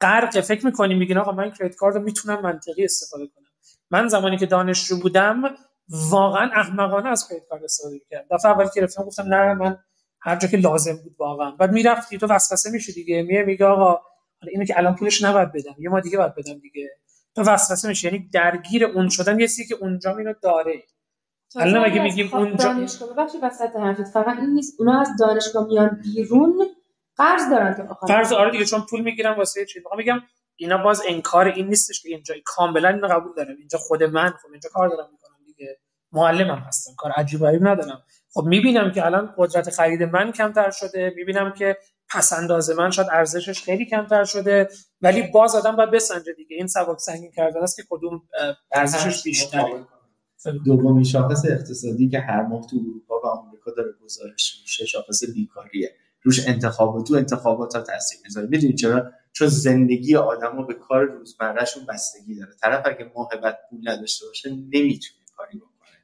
غرق 0.00 0.40
فکر 0.40 0.66
می‌کنیم 0.66 0.98
میگین 0.98 1.18
آقا 1.18 1.32
من 1.32 1.50
کردیت 1.50 1.76
کارت 1.76 1.94
رو 1.96 2.02
می‌تونم 2.02 2.42
منطقی 2.42 2.84
استفاده 2.84 3.26
کنم. 3.26 3.44
من 3.90 4.08
زمانی 4.08 4.36
که 4.36 4.46
دانشجو 4.46 5.00
بودم 5.00 5.42
واقعا 6.10 6.50
احمقانه 6.54 7.08
از 7.08 7.28
کردیت 7.28 7.48
کارت 7.48 7.62
استفاده 7.62 7.94
می‌کردم. 7.94 8.36
دفعه 8.36 8.50
اول 8.50 8.64
که 8.64 8.80
گرفتم 8.80 9.04
گفتم 9.04 9.34
نه 9.34 9.54
من 9.54 9.78
هر 10.20 10.36
جا 10.36 10.48
که 10.48 10.56
لازم 10.56 10.96
بود 11.04 11.16
واقعا. 11.18 11.50
بعد 11.50 11.72
می‌رفتی 11.72 12.18
تو 12.18 12.26
وسوسه 12.26 12.70
میشه 12.70 12.92
دیگه 12.92 13.22
میگه 13.22 13.42
میگه 13.42 13.66
آقا 13.66 13.84
حالا 14.40 14.50
اینو 14.50 14.64
که 14.64 14.78
الان 14.78 14.94
پولش 14.94 15.22
نباید 15.22 15.52
بدم 15.52 15.74
یه 15.78 15.90
ما 15.90 16.00
دیگه 16.00 16.18
باید 16.18 16.34
بدم 16.34 16.58
دیگه. 16.58 16.90
تو 17.34 17.42
وسوسه 17.42 17.88
میشه. 17.88 18.08
یعنی 18.08 18.28
درگیر 18.32 18.84
اون 18.84 19.08
شدن 19.08 19.40
یه 19.40 19.48
که 19.68 19.74
اونجا 19.80 20.16
اینو 20.16 20.34
داره. 20.42 20.82
الان 21.56 21.84
اگه 21.84 22.02
میگیم 22.02 22.34
اونجا 22.34 22.64
دانشگاه 22.64 23.12
ببخشید 23.12 23.40
وسط 23.42 23.76
حرفت 23.76 24.04
فقط 24.04 24.38
این 24.38 24.50
نیست. 24.50 24.80
اونا 24.80 25.00
از 25.00 25.08
دانشگاه 25.18 25.66
میان 25.66 26.00
بیرون 26.02 26.66
قرض 27.16 27.50
دارن 27.50 27.86
آخر 27.90 28.06
قرض 28.06 28.32
آره 28.32 28.50
دیگه 28.50 28.64
چون 28.64 28.80
پول 28.90 29.00
می‌گیرن 29.00 29.36
واسه 29.36 29.66
چی؟ 29.66 29.78
می‌خوام 29.78 29.98
میگم 29.98 30.20
اینا 30.56 30.78
باز 30.78 31.02
انکار 31.08 31.48
این 31.48 31.68
نیستش 31.68 32.02
که 32.02 32.08
اینجا 32.08 32.34
کاملا 32.44 32.88
اینو 32.88 33.08
قبول 33.08 33.32
دارم. 33.36 33.56
اینجا 33.58 33.78
خود 33.78 34.02
من 34.02 34.30
خب 34.30 34.48
اینجا 34.50 34.68
کار 34.72 34.88
دارم 34.88 35.08
می‌کنم 35.12 35.36
دیگه. 35.46 35.78
معلمم 36.12 36.58
هستم. 36.58 36.92
کار 36.98 37.10
عجیب 37.10 37.40
غریب 37.40 37.68
ندارم. 37.68 38.02
خب 38.34 38.44
می‌بینم 38.44 38.92
که 38.92 39.06
الان 39.06 39.34
قدرت 39.36 39.70
خرید 39.70 40.02
من 40.02 40.32
کمتر 40.32 40.70
شده. 40.70 41.12
می‌بینم 41.16 41.52
که 41.52 41.76
پس 42.10 42.32
انداز 42.32 42.70
من 42.70 42.90
شاید 42.90 43.08
ارزشش 43.12 43.62
خیلی 43.62 43.86
کمتر 43.86 44.24
شده 44.24 44.68
ولی 45.00 45.22
باز 45.22 45.54
آدم 45.54 45.76
باید 45.76 45.90
بسنجه 45.90 46.32
دیگه. 46.32 46.56
این 46.56 46.66
سبک 46.66 46.98
سنگین 46.98 47.30
کردن 47.30 47.62
است 47.62 47.76
که 47.76 47.82
کدوم 47.90 48.22
ارزشش 48.72 49.22
بیشتره. 49.22 49.86
دومین 50.64 51.04
شاخص 51.04 51.44
اقتصادی 51.44 52.08
که 52.08 52.20
هر 52.20 52.42
ماه 52.42 52.66
تو 52.66 52.76
اروپا 52.76 53.20
و 53.24 53.26
آمریکا 53.26 53.70
داره 53.70 53.92
گزارش 54.04 54.58
میشه 54.62 54.86
شاخص 54.86 55.24
بیکاریه. 55.34 55.96
روش 56.22 56.48
انتخابات 56.48 57.06
تو 57.06 57.14
انتخابات 57.14 57.76
ها 57.76 57.82
تاثیر 57.82 58.18
می‌ذاره. 58.24 58.46
می‌دونید 58.46 58.76
چرا؟ 58.76 59.12
چون 59.32 59.48
زندگی 59.48 60.16
آدما 60.16 60.62
به 60.62 60.74
کار 60.74 61.04
روزمرهشون 61.04 61.86
بستگی 61.86 62.34
داره. 62.34 62.52
طرف 62.62 62.86
اگه 62.86 63.12
ماه 63.16 63.28
بعد 63.42 63.58
پول 63.70 63.88
نداشته 63.88 64.26
باشه 64.26 64.50
نمی‌تونه 64.50 65.20
کاری 65.36 65.58
بکنه. 65.58 65.98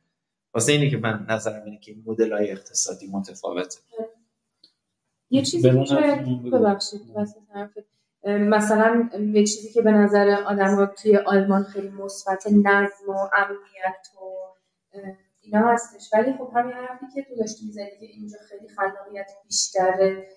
واسه 0.54 0.72
اینه 0.72 0.90
که 0.90 0.96
من 0.96 1.26
نظرم 1.28 1.64
اینه 1.64 1.78
که 1.78 1.92
این 1.92 2.04
مدل 2.06 2.32
های 2.32 2.50
اقتصادی 2.50 3.06
متفاوته. 3.06 3.78
یه 5.30 5.42
چیزی 5.42 5.84
که 5.84 6.50
ببخشید 6.52 7.02
مثلا 8.24 9.10
یه 9.32 9.46
چیزی 9.46 9.72
که 9.72 9.82
به 9.82 9.90
نظر 9.92 10.30
آدم 10.46 10.74
ها 10.74 10.86
توی 10.86 11.16
آلمان 11.16 11.62
خیلی 11.62 11.88
مثبت 11.88 12.46
نظم 12.46 13.08
و 13.08 13.12
امنیت 13.12 14.08
و 14.16 14.18
اینا 15.40 15.68
هستش. 15.68 16.10
ولی 16.12 16.32
خب 16.32 16.52
همین 16.54 16.72
حرفی 16.72 17.06
که 17.14 17.22
تو 17.22 17.36
داشتی 17.36 17.66
می‌زنی 17.66 17.90
که 18.00 18.06
اینجا 18.06 18.38
خیلی 18.48 18.68
خلاقیت 18.68 19.30
بیشتره 19.44 20.28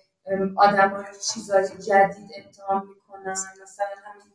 آدم 0.56 0.88
ها 0.88 1.04
چیزای 1.34 1.64
جدید 1.64 2.30
امتحان 2.44 2.82
می‌کنن. 2.88 3.30
مثلا 3.62 3.86
همین 4.04 4.32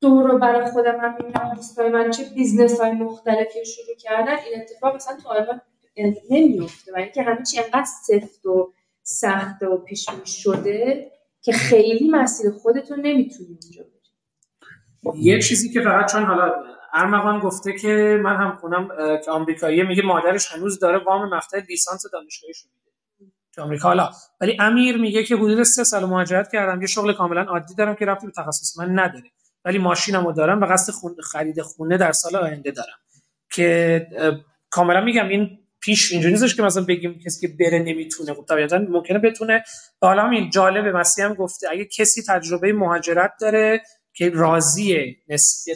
دور 0.00 0.30
و 0.30 0.38
بر 0.38 0.70
خودم 0.70 1.00
هم 1.00 1.16
می‌بینم 1.16 1.54
دوستای 1.54 1.90
من 1.90 2.10
چه 2.10 2.24
بیزنس 2.34 2.80
های 2.80 2.92
مختلفی 2.92 3.64
شروع 3.64 3.96
کردن. 3.98 4.36
این 4.36 4.60
اتفاق 4.60 4.94
مثلا 4.94 5.16
تو 5.16 5.28
آلمان 5.28 5.60
نمیفته 6.30 6.92
و 6.92 6.96
اینکه 6.96 7.22
همه 7.22 7.42
چی 7.44 7.58
انقدر 7.58 7.86
سفت 8.06 8.46
و 8.46 8.72
سخت 9.06 9.62
و 9.62 9.76
پیش 9.76 10.06
شده 10.26 11.10
که 11.42 11.52
خیلی 11.52 12.08
مسیر 12.10 12.50
خودتون 12.50 13.00
نمی‌تونی 13.00 13.48
اونجا 13.48 13.82
بری. 13.82 15.22
یه 15.22 15.42
چیزی 15.42 15.72
که 15.72 15.80
فقط 15.80 16.12
چون 16.12 16.24
حالا 16.24 16.52
ارمغان 16.92 17.40
گفته 17.40 17.78
که 17.78 18.20
من 18.22 18.36
هم 18.36 18.56
خونم 18.56 18.88
که 19.24 19.30
آمریکاییه 19.30 19.84
میگه 19.84 20.02
مادرش 20.02 20.52
هنوز 20.52 20.78
داره 20.78 20.98
وام 20.98 21.28
مقطع 21.28 21.60
لیسانس 21.68 22.02
دانشگاهیش 22.12 22.64
میده. 22.64 23.32
تو 23.52 23.62
آمریکا 23.62 23.88
حالا 23.88 24.10
ولی 24.40 24.56
امیر 24.60 24.96
میگه 24.96 25.24
که 25.24 25.36
حدود 25.36 25.62
سه 25.62 25.84
سال 25.84 26.04
مهاجرت 26.04 26.52
کردم 26.52 26.80
یه 26.80 26.86
شغل 26.86 27.12
کاملا 27.12 27.42
عادی 27.42 27.74
دارم 27.74 27.94
که 27.94 28.04
رفتی 28.04 28.26
به 28.26 28.32
تخصص 28.36 28.78
من 28.78 28.98
نداره. 28.98 29.30
ولی 29.64 29.78
ماشینمو 29.78 30.32
دارم 30.32 30.60
و 30.60 30.66
قصد 30.66 30.92
خرید 31.22 31.62
خونه 31.62 31.96
در 31.96 32.12
سال 32.12 32.36
آینده 32.36 32.70
دارم. 32.70 32.98
که 33.50 34.06
کاملا 34.70 35.00
میگم 35.00 35.28
این 35.28 35.58
پیش 35.84 36.12
اینجوری 36.12 36.34
نیستش 36.34 36.56
که 36.56 36.62
مثلا 36.62 36.84
بگیم 36.84 37.18
کسی 37.18 37.48
که 37.48 37.54
بره 37.60 37.78
نمی‌تونه. 37.78 38.34
خب 38.34 38.44
طبیعتا 38.48 38.78
ممکنه 38.78 39.18
بتونه. 39.18 39.64
حالا 40.00 40.22
همین 40.22 40.50
جالبه 40.50 40.92
مسیح 40.92 41.24
هم 41.24 41.34
گفته 41.34 41.70
اگه 41.70 41.84
کسی 41.84 42.22
تجربه 42.28 42.72
مهاجرت 42.72 43.32
داره 43.40 43.82
که 44.14 44.30
راضیه 44.30 45.16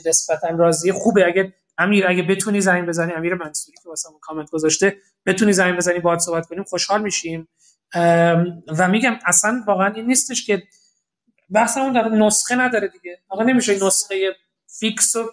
نسبتا 0.07 0.49
راضیه 0.49 0.93
خوبه. 0.93 1.27
اگه 1.27 1.53
امیر 1.79 2.07
اگه 2.09 2.23
بتونی 2.23 2.61
زنگ 2.61 2.89
بزنی 2.89 3.13
امیر 3.13 3.35
منصوری 3.35 3.77
که 3.83 3.89
واسه 3.89 4.09
کامنت 4.21 4.51
گذاشته 4.51 4.97
بتونی 5.27 5.53
زنگ 5.53 5.77
بزنی 5.77 5.99
باهات 5.99 6.19
صحبت 6.19 6.47
کنیم 6.47 6.65
خوشحال 6.65 7.03
میشیم. 7.03 7.49
و 8.79 8.89
میگم 8.91 9.19
اصلا 9.27 9.65
واقعا 9.67 9.95
این 9.95 10.07
نیستش 10.07 10.47
که 10.47 10.63
بحث 11.51 11.79
اون 11.79 11.93
در 11.93 12.09
نسخه 12.09 12.55
نداره 12.55 12.89
دیگه. 12.89 13.19
آقا 13.29 13.43
نمیشه 13.43 13.87
نسخه 13.87 14.37
فیکس 14.79 15.17
و 15.17 15.31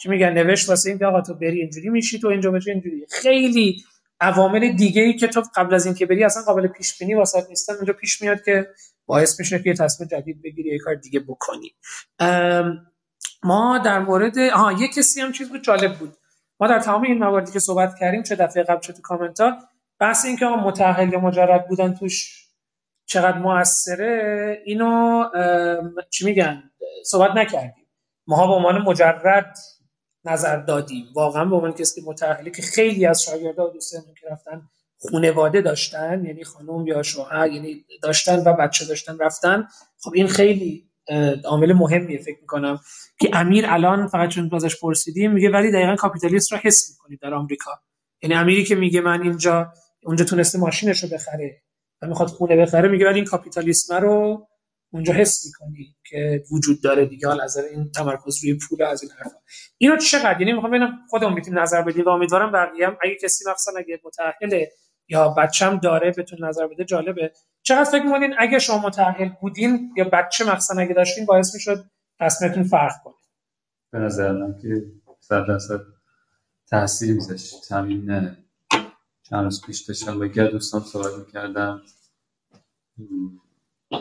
چی 0.00 0.08
میگن؟ 0.08 0.32
نوشت 0.32 0.68
واسه 0.68 0.90
این 0.90 1.04
آقا 1.04 1.20
تو 1.20 1.34
بری 1.34 1.60
اینجوری 1.60 1.88
میشی 1.88 2.18
تو 2.18 2.28
اینجا 2.28 2.50
بری 2.50 2.70
اینجوری. 2.70 3.06
خیلی 3.10 3.84
عوامل 4.20 4.72
دیگه 4.72 5.02
ای 5.02 5.16
که 5.16 5.26
تو 5.28 5.42
قبل 5.54 5.74
از 5.74 5.86
اینکه 5.86 6.06
بری 6.06 6.24
اصلا 6.24 6.42
قابل 6.42 6.66
پیش 6.66 6.98
بینی 6.98 7.14
واسه 7.14 7.46
نیستن. 7.48 7.74
اونجا 7.74 7.92
پیش 7.92 8.22
میاد 8.22 8.44
که 8.44 8.68
باعث 9.06 9.40
میشه 9.40 9.58
که 9.58 9.70
یه 9.70 9.76
تصمیم 9.76 10.08
جدید 10.08 10.42
بگیری 10.42 10.70
یه 10.70 10.78
کار 10.78 10.94
دیگه 10.94 11.20
بکنی. 11.20 11.74
ما 13.42 13.78
در 13.78 13.98
مورد 13.98 14.38
آها 14.38 14.72
یه 14.72 14.88
کسی 14.88 15.20
هم 15.20 15.32
چیز 15.32 15.48
بود 15.48 15.64
جالب 15.64 15.98
بود. 15.98 16.16
ما 16.60 16.68
در 16.68 16.78
تمام 16.78 17.02
این 17.02 17.18
مواردی 17.18 17.52
که 17.52 17.58
صحبت 17.58 17.94
کردیم 18.00 18.22
چه 18.22 18.36
دفعه 18.36 18.62
قبل 18.62 18.80
چه 18.80 18.92
تو 18.92 19.02
کامنت 19.02 19.40
ها 19.40 19.56
بحث 20.00 20.24
این 20.24 20.36
که 20.36 20.46
متأهل 20.46 21.12
یا 21.12 21.20
مجرد 21.20 21.68
بودن 21.68 21.94
توش 21.94 22.44
چقدر 23.06 23.38
موثره 23.38 24.62
اینو 24.64 25.24
چی 26.10 26.24
میگن؟ 26.24 26.70
صحبت 27.04 27.36
نکردیم. 27.36 27.86
ما 28.26 28.46
به 28.46 28.52
عنوان 28.52 28.78
مجرد 28.78 29.58
نظر 30.28 30.56
دادیم. 30.56 31.06
واقعا 31.14 31.44
به 31.44 31.56
عنوان 31.56 31.72
کسی 31.72 32.00
که 32.00 32.06
متأهلی 32.06 32.50
که 32.50 32.62
خیلی 32.62 33.06
از 33.06 33.22
شاگردها 33.22 33.68
و 33.68 33.70
دوستان 33.70 34.02
که 34.20 34.26
رفتن 34.30 34.62
خانواده 35.12 35.60
داشتن 35.60 36.24
یعنی 36.24 36.44
خانم 36.44 36.86
یا 36.86 37.02
شوهر 37.02 37.52
یعنی 37.52 37.84
داشتن 38.02 38.38
و 38.38 38.52
بچه 38.52 38.84
داشتن 38.84 39.18
رفتن. 39.18 39.68
خب 40.00 40.10
این 40.14 40.28
خیلی 40.28 40.84
عامل 41.44 41.72
مهمیه 41.72 42.18
فکر 42.18 42.38
می‌کنم 42.40 42.80
که 43.20 43.30
امیر 43.32 43.64
الان 43.66 44.08
فقط 44.08 44.28
چون 44.28 44.48
بازش 44.48 44.80
پرسیدیم 44.80 45.32
میگه 45.32 45.50
ولی 45.50 45.72
دقیقا 45.72 45.96
کاپیتالیست 45.96 46.52
رو 46.52 46.58
حس 46.62 46.90
می‌کنید 46.90 47.20
در 47.20 47.34
آمریکا. 47.34 47.70
یعنی 48.22 48.34
امیری 48.34 48.64
که 48.64 48.74
میگه 48.74 49.00
من 49.00 49.22
اینجا 49.22 49.72
اونجا 50.04 50.24
تونسته 50.24 50.58
ماشینش 50.58 51.02
رو 51.02 51.08
بخره 51.08 51.62
و 52.02 52.06
می‌خواد 52.06 52.28
خونه 52.28 52.56
بخره 52.56 52.88
میگه 52.88 53.06
ولی 53.06 53.14
این 53.14 53.24
کاپیتالیسم 53.24 53.96
رو 53.96 54.47
اونجا 54.90 55.12
حس 55.12 55.46
می‌کنی 55.46 55.96
که 56.06 56.44
وجود 56.52 56.82
داره 56.82 57.06
دیگه. 57.06 57.28
حال 57.28 57.40
از 57.40 57.56
این 57.56 57.90
تمرکز 57.90 58.44
روی 58.44 58.58
پول 58.68 58.82
از 58.82 59.02
این 59.02 59.12
حرفا. 59.12 59.36
اینو 59.78 59.96
چقدر؟ 59.96 60.40
یعنی 60.40 60.52
می‌خوام 60.52 60.70
ببینم 60.70 60.98
خودمون 61.10 61.32
می‌تونیم 61.32 61.58
نظر 61.60 61.82
بدیم 61.82 62.04
و 62.04 62.08
امیدوارم 62.08 62.52
بقیه 62.52 62.86
هم 62.86 62.96
اگه 63.02 63.16
کسی 63.22 63.44
مثلا 63.50 63.78
اگه 63.78 64.00
متأهله 64.04 64.72
یا 65.08 65.28
بچم 65.28 65.78
داره 65.78 66.10
بتون 66.10 66.44
نظر 66.44 66.66
بده 66.66 66.84
جالبه. 66.84 67.32
چقدر 67.62 67.90
فکر 67.90 68.02
می‌کنین 68.02 68.34
اگه 68.38 68.58
شما 68.58 68.78
متأهل 68.78 69.28
بودین 69.40 69.94
یا 69.96 70.04
بچه 70.12 70.56
مثلا 70.56 70.82
اگه 70.82 70.94
داشتین 70.94 71.26
باعث 71.26 71.54
می‌شد 71.54 71.84
تصمیمتون 72.20 72.62
فرق 72.62 72.92
کنه؟ 73.04 73.14
به 73.92 73.98
نظر 73.98 74.32
من 74.32 74.58
که 74.62 74.68
صد 75.20 75.46
درصد 75.48 75.80
تاثیر 76.70 77.14
میذاشت. 77.14 77.72
همین 77.72 78.36
چند 79.22 79.44
روز 79.44 79.66
پیش 79.66 79.80
داشتم 79.80 80.18
با 80.18 80.26
دوستان 80.26 80.80
صحبت 80.80 81.26
می‌کردم. 81.26 81.82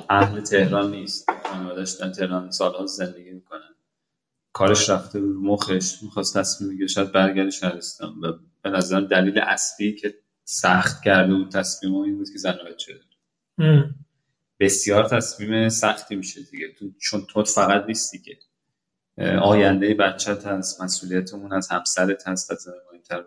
اهل 0.10 0.42
تهران 0.42 0.92
نیست. 0.92 1.32
خانوادش 1.44 1.92
در 1.92 2.10
تهران 2.10 2.52
سالها 2.52 2.86
زندگی 2.86 3.32
می‌کنن. 3.32 3.76
کارش 4.54 4.90
رفته 4.90 5.20
رو 5.20 5.42
مخش. 5.42 6.04
می‌خواست 6.04 6.38
تصمیم 6.38 6.70
بگیره 6.70 6.88
شاید 6.88 7.12
برگرد 7.12 7.50
شهرستان. 7.50 8.20
و 8.20 8.34
به 8.62 8.70
نظرم 8.70 9.06
دلیل 9.06 9.40
اصلی 9.40 9.96
که 9.96 10.16
سخت 10.44 11.04
کرده 11.04 11.34
بود 11.34 11.52
تصمیم 11.52 11.96
این 11.96 12.18
بود 12.18 12.30
که 12.30 12.38
زن 12.38 12.58
بچه 12.70 13.00
بسیار 14.60 15.10
تصمیم 15.10 15.70
سختی 15.70 16.16
میشه 16.16 16.42
دیگه. 16.42 16.76
چون 17.02 17.26
تو 17.26 17.44
فقط 17.44 17.86
نیستی 17.86 18.20
که. 18.20 18.40
آینده 19.42 19.94
بچت 19.94 20.46
هست 20.46 20.82
مسئولیتمون 20.82 21.54
از 21.54 21.70
همسرت 21.70 22.28
هست 22.28 22.52
از 22.52 22.68
مهمتر 22.92 23.24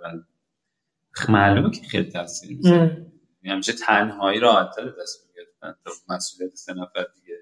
معلومه 1.29 1.71
که 1.71 1.87
خیلی 1.87 2.11
تاثیر 2.11 2.57
می‌ذاره 2.57 3.07
یعنی 3.43 3.55
همیشه 3.55 3.73
تنهایی 3.73 4.41
راحت‌تر 4.41 4.85
است 5.03 5.30
تا 5.61 5.91
مسئولیت 6.09 6.55
سه 6.55 6.73
نفر 6.73 7.07
دیگه 7.15 7.39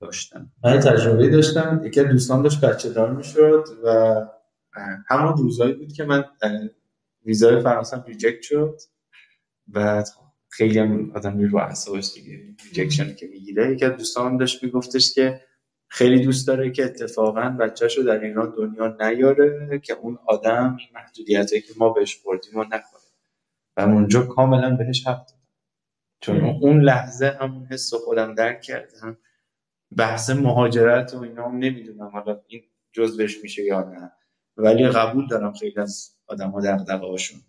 داشتن 0.00 0.52
من 0.64 0.80
تجربه 0.80 1.28
داشتم 1.28 1.80
یکی 1.84 2.04
دوستان 2.04 2.42
داشت 2.42 2.60
بچه 2.60 2.92
دار 2.92 3.12
می‌شد 3.12 3.64
و 3.84 4.14
همون 5.08 5.36
روزایی 5.36 5.72
بود 5.72 5.92
که 5.92 6.04
من 6.04 6.24
ویزای 7.26 7.60
فرانسه 7.60 8.02
reject 8.06 8.42
شد 8.42 8.80
و 9.72 10.04
خیلی 10.48 10.78
هم 10.78 11.12
آدم 11.14 11.38
رو 11.38 11.58
اعصابش 11.58 12.12
دیگه 12.14 12.54
rejection 12.64 13.14
که 13.14 13.26
می‌گیره. 13.26 13.72
یکی 13.72 13.84
از 13.84 13.92
دوستان 13.92 14.36
داشت 14.36 14.64
میگفتش 14.64 15.14
که 15.14 15.40
خیلی 15.88 16.24
دوست 16.24 16.46
داره 16.46 16.70
که 16.70 16.84
اتفاقا 16.84 17.56
بچهش 17.60 17.98
رو 17.98 18.04
در 18.04 18.24
ایران 18.24 18.54
دنیا 18.56 18.96
نیاره 19.00 19.78
که 19.78 19.92
اون 19.92 20.18
آدم 20.26 20.76
این 20.78 20.88
محدودیتی 20.94 21.60
که 21.60 21.72
ما 21.76 21.88
بهش 21.88 22.16
بردیم 22.16 22.56
و 22.56 22.64
نکنه 22.64 23.00
و 23.76 23.80
اونجا 23.80 24.22
کاملا 24.22 24.76
بهش 24.76 25.06
حق 25.06 25.33
چون 26.24 26.44
اون 26.44 26.80
لحظه 26.80 27.36
همون 27.40 27.66
حس 27.70 27.94
خودم 27.94 28.34
درک 28.34 28.60
کردم. 28.60 29.18
بحث 29.96 30.30
مهاجرت 30.30 31.14
و 31.14 31.22
اینا 31.22 31.48
هم 31.48 31.58
نمی‌دونم 31.58 32.08
حالا 32.08 32.40
این 32.46 32.62
جزوش 32.92 33.42
میشه 33.42 33.64
یا 33.64 33.80
نه. 33.80 34.12
ولی 34.56 34.88
قبول 34.88 35.28
دارم 35.28 35.52
خیلی 35.52 35.80
از 35.80 36.16
آدم 36.26 36.50
ها 36.50 36.60
دقدقه 36.60 37.06
هاشون 37.06 37.40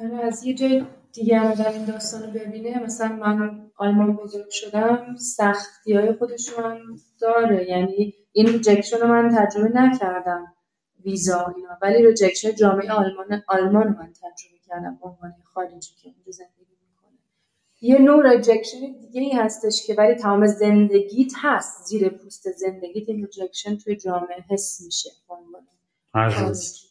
آره، 0.00 0.24
از 0.24 0.44
یه 0.44 0.54
جای 0.54 0.84
دیگه 1.12 1.38
هم 1.38 1.72
این 1.72 1.84
داستان 1.84 2.22
رو 2.22 2.30
ببینه 2.30 2.82
مثلا 2.82 3.16
من 3.16 3.70
آلمان 3.76 4.16
بزرگ 4.16 4.50
شدم 4.50 5.16
سختی 5.16 5.92
های 5.92 6.12
خودش 6.12 6.58
من 6.58 6.80
داره. 7.20 7.68
یعنی 7.68 8.14
این 8.32 8.46
ریجکشن 8.46 8.96
رو 8.96 9.06
من 9.06 9.36
تجربه 9.36 9.80
نکردم. 9.80 10.55
ویزا 11.06 11.54
اینا. 11.56 11.78
ولی 11.82 12.06
rejection 12.06 12.54
جامعه 12.54 12.92
آلمان 12.92 13.42
آلمان 13.48 13.88
من 13.88 14.12
تجربه 14.12 14.58
کردم 14.66 14.98
به 15.02 15.08
عنوان 15.08 15.34
خارجی 15.44 15.90
که 16.02 16.08
اونجا 16.08 16.32
زندگی 16.32 16.76
می‌کنه. 16.90 17.18
یه 17.80 17.98
نوع 17.98 18.30
rejection 18.30 18.80
دیگه 19.00 19.20
ای 19.20 19.32
هستش 19.32 19.86
که 19.86 19.94
ولی 19.94 20.14
تمام 20.14 20.46
زندگیت 20.46 21.32
هست. 21.36 21.86
زیر 21.86 22.08
پوست 22.08 22.50
زندگیت 22.52 23.08
این 23.08 23.26
rejection 23.26 23.76
توی 23.76 23.96
جامعه 23.96 24.44
حس 24.50 24.80
میشه 24.84 25.10
هر 26.14 26.48
روز. 26.48 26.86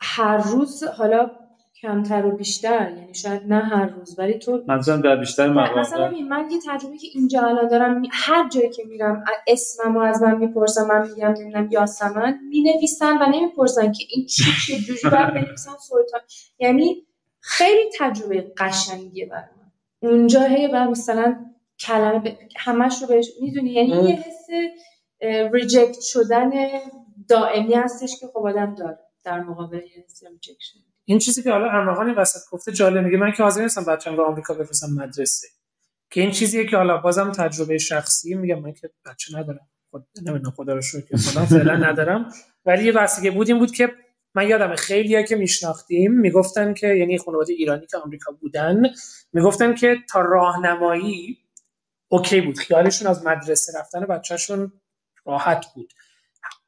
هر 0.00 0.36
روز 0.36 0.84
حالا 0.84 1.45
کمتر 1.82 2.26
و 2.26 2.36
بیشتر 2.36 2.92
یعنی 2.96 3.14
شاید 3.14 3.42
نه 3.46 3.64
هر 3.64 3.86
روز 3.86 4.18
ولی 4.18 4.38
تو 4.38 4.64
مثلا 4.68 4.96
در 4.96 5.16
بیشتر 5.16 5.48
مواقع. 5.48 5.80
مثلا 5.80 6.10
من 6.10 6.50
یه 6.50 6.58
تجربه 6.66 6.98
که 6.98 7.06
اینجا 7.14 7.42
الان 7.42 7.68
دارم 7.68 8.02
هر 8.10 8.48
جایی 8.48 8.70
که 8.70 8.84
میرم 8.84 9.24
اسممو 9.46 10.00
از 10.00 10.22
من 10.22 10.38
می‌پرسن 10.38 10.86
من 10.86 11.10
میگم 11.10 11.34
نمی‌دونم 11.38 11.68
یاسمن 11.70 12.38
می‌نویسن 12.48 13.22
و 13.22 13.26
نمی‌پرسن 13.26 13.92
که 13.92 14.04
این 14.08 14.26
چی 14.26 14.44
چه 14.66 14.78
جوری 14.78 15.00
باید 15.02 15.34
بنویسن 15.34 15.72
سلطان 15.80 16.20
یعنی 16.58 17.06
خیلی 17.40 17.90
تجربه 17.98 18.52
قشنگیه 18.56 19.26
برای 19.26 19.42
من. 19.42 20.10
اونجا 20.10 20.40
هی 20.42 20.68
بعد 20.68 20.88
مثلا 20.88 21.46
کلمه 21.80 22.18
ب... 22.18 22.36
همش 22.56 23.02
رو 23.02 23.08
بهش 23.08 23.26
می‌دونی؟ 23.40 23.70
یعنی 23.70 24.08
یه 24.08 24.16
حس 24.16 24.46
reject 25.52 26.00
شدن 26.00 26.50
دائمی 27.28 27.74
هستش 27.74 28.20
که 28.20 28.26
خب 28.26 28.38
آدم 28.46 28.74
داره 28.74 28.98
در 29.24 29.40
مقابل 29.40 29.80
rejection 30.30 30.78
این 31.08 31.18
چیزی 31.18 31.42
که 31.42 31.50
حالا 31.50 31.70
ارمغان 31.70 32.14
وسط 32.14 32.40
گفته 32.50 32.72
جالب 32.72 33.04
میگه 33.04 33.16
من 33.16 33.32
که 33.32 33.42
حاضر 33.42 33.62
نیستم 33.62 33.84
بچه‌م 33.84 34.16
رو 34.16 34.24
آمریکا 34.24 34.54
بفرستم 34.54 34.86
مدرسه. 34.92 35.48
که 36.10 36.20
این 36.20 36.30
چیزیه 36.30 36.66
که 36.66 36.76
حالا 36.76 36.96
بازم 36.96 37.32
تجربه 37.32 37.78
شخصی 37.78 38.34
میگم 38.34 38.58
من 38.58 38.72
که 38.72 38.90
بچه 39.06 39.38
ندارم. 39.38 39.68
خود 39.90 40.06
نمی‌دونم 40.22 40.54
خدا 40.56 40.74
رو 40.74 40.82
شکر. 40.82 41.00
که 41.00 41.16
خدا 41.16 41.44
فعلا 41.44 41.76
ندارم. 41.76 42.32
ولی 42.64 42.84
یه 42.84 42.92
بحثی 42.92 43.30
بود 43.30 43.48
این 43.48 43.58
بود 43.58 43.70
که 43.70 43.92
من 44.34 44.48
یادم 44.48 44.74
خیلی‌ها 44.74 45.22
که 45.22 45.36
میشناختیم 45.36 46.12
می‌گفتن 46.12 46.74
که 46.74 46.86
یعنی 46.86 47.18
خانواده 47.18 47.52
ایرانی 47.52 47.86
که 47.86 47.98
آمریکا 47.98 48.32
بودن 48.32 48.82
می‌گفتن 49.32 49.74
که 49.74 49.96
تا 50.10 50.20
راهنمایی 50.20 51.38
اوکی 52.08 52.40
بود. 52.40 52.58
خیالشون 52.58 53.08
از 53.08 53.26
مدرسه 53.26 53.78
رفتن 53.78 54.00
بچهشون 54.00 54.72
راحت 55.26 55.66
بود. 55.74 55.92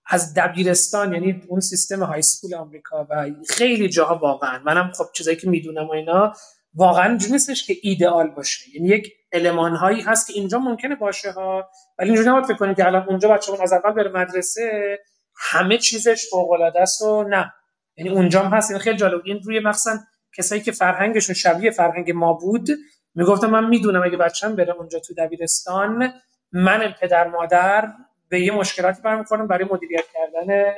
از 0.09 0.34
دبیرستان 0.34 1.12
یعنی 1.12 1.42
اون 1.48 1.61
سیستم 1.61 2.02
های 2.02 2.18
اسکول 2.18 2.54
آمریکا 2.54 3.06
و 3.11 3.26
خیلی 3.48 3.88
جاها 3.88 4.14
واقعا. 4.14 4.62
منم 4.64 4.92
خب 4.92 5.04
چیزایی 5.12 5.36
که 5.36 5.48
می‌دونم 5.48 5.86
و 5.86 5.92
اینا 5.92 6.32
واقعا 6.74 7.09
اینجوری 7.09 7.32
نیستش 7.32 7.66
که 7.66 7.76
ایدئال 7.82 8.30
باشه. 8.30 8.70
یعنی 8.74 8.88
یک 8.88 9.12
المان 9.32 9.76
هایی 9.76 10.00
هست 10.00 10.26
که 10.26 10.32
اینجا 10.32 10.59
ممکنه 10.59 10.94
باشه 10.94 11.32
ها 11.32 11.70
ولی 11.98 12.09
اینجوری 12.09 12.28
نباید 12.28 12.44
فکر 12.44 12.74
که 12.74 12.86
الان 12.86 13.09
اونجا 13.09 13.28
بچه‌مون 13.28 13.61
از 13.61 13.72
اول 13.72 13.92
بره 13.92 14.11
مدرسه 14.11 14.98
همه 15.36 15.78
چیزش 15.78 16.26
فوق 16.30 16.50
العاده 16.50 16.80
است 16.80 17.02
و 17.02 17.22
نه. 17.22 17.52
یعنی 17.96 18.11
اونجا 18.11 18.42
هم 18.42 18.56
هست. 18.56 18.70
این 18.70 18.80
خیلی 18.80 18.96
جالب. 18.96 19.22
این 19.24 19.40
روی 19.44 19.61
مثلا 19.61 19.98
کسایی 20.36 20.61
که 20.61 20.72
فرهنگشون 20.72 21.34
شبیه 21.34 21.70
فرهنگ 21.70 22.11
ما 22.11 22.32
بود 22.32 22.68
می‌گفتم 23.14 23.50
من 23.50 23.68
می‌دونم 23.68 24.02
اگه 24.02 24.16
بچه‌م 24.16 24.56
بره 24.56 24.74
اونجا 24.74 24.98
تو 24.98 25.14
دبیرستان 25.14 26.12
من 26.52 26.94
پدر 27.00 27.28
مادر 27.28 27.92
به 28.29 28.41
یه 28.41 28.53
مشکلاتی 28.53 29.03
برمیخورم 29.03 29.47
برای 29.47 29.66
مدیریت 29.70 30.05
کردن 30.14 30.72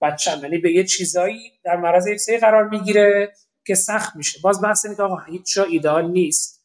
بچه‌م 0.00 0.42
یعنی 0.42 0.58
به 0.58 0.72
یه 0.72 0.84
چیزایی 0.84 1.52
در 1.64 1.76
معرض 1.76 2.06
یک 2.28 2.40
قرار 2.40 2.68
می‌گیره 2.68 3.32
که 3.66 3.74
سخت 3.74 4.16
میشه. 4.16 4.38
باز 4.42 4.62
بحث 4.62 4.84
اینه 4.84 4.96
که 4.96 5.02
آقا 5.02 5.16
هیچ 5.16 5.54
جا 5.54 5.64
ایدئال 5.64 6.10
نیست. 6.10 6.64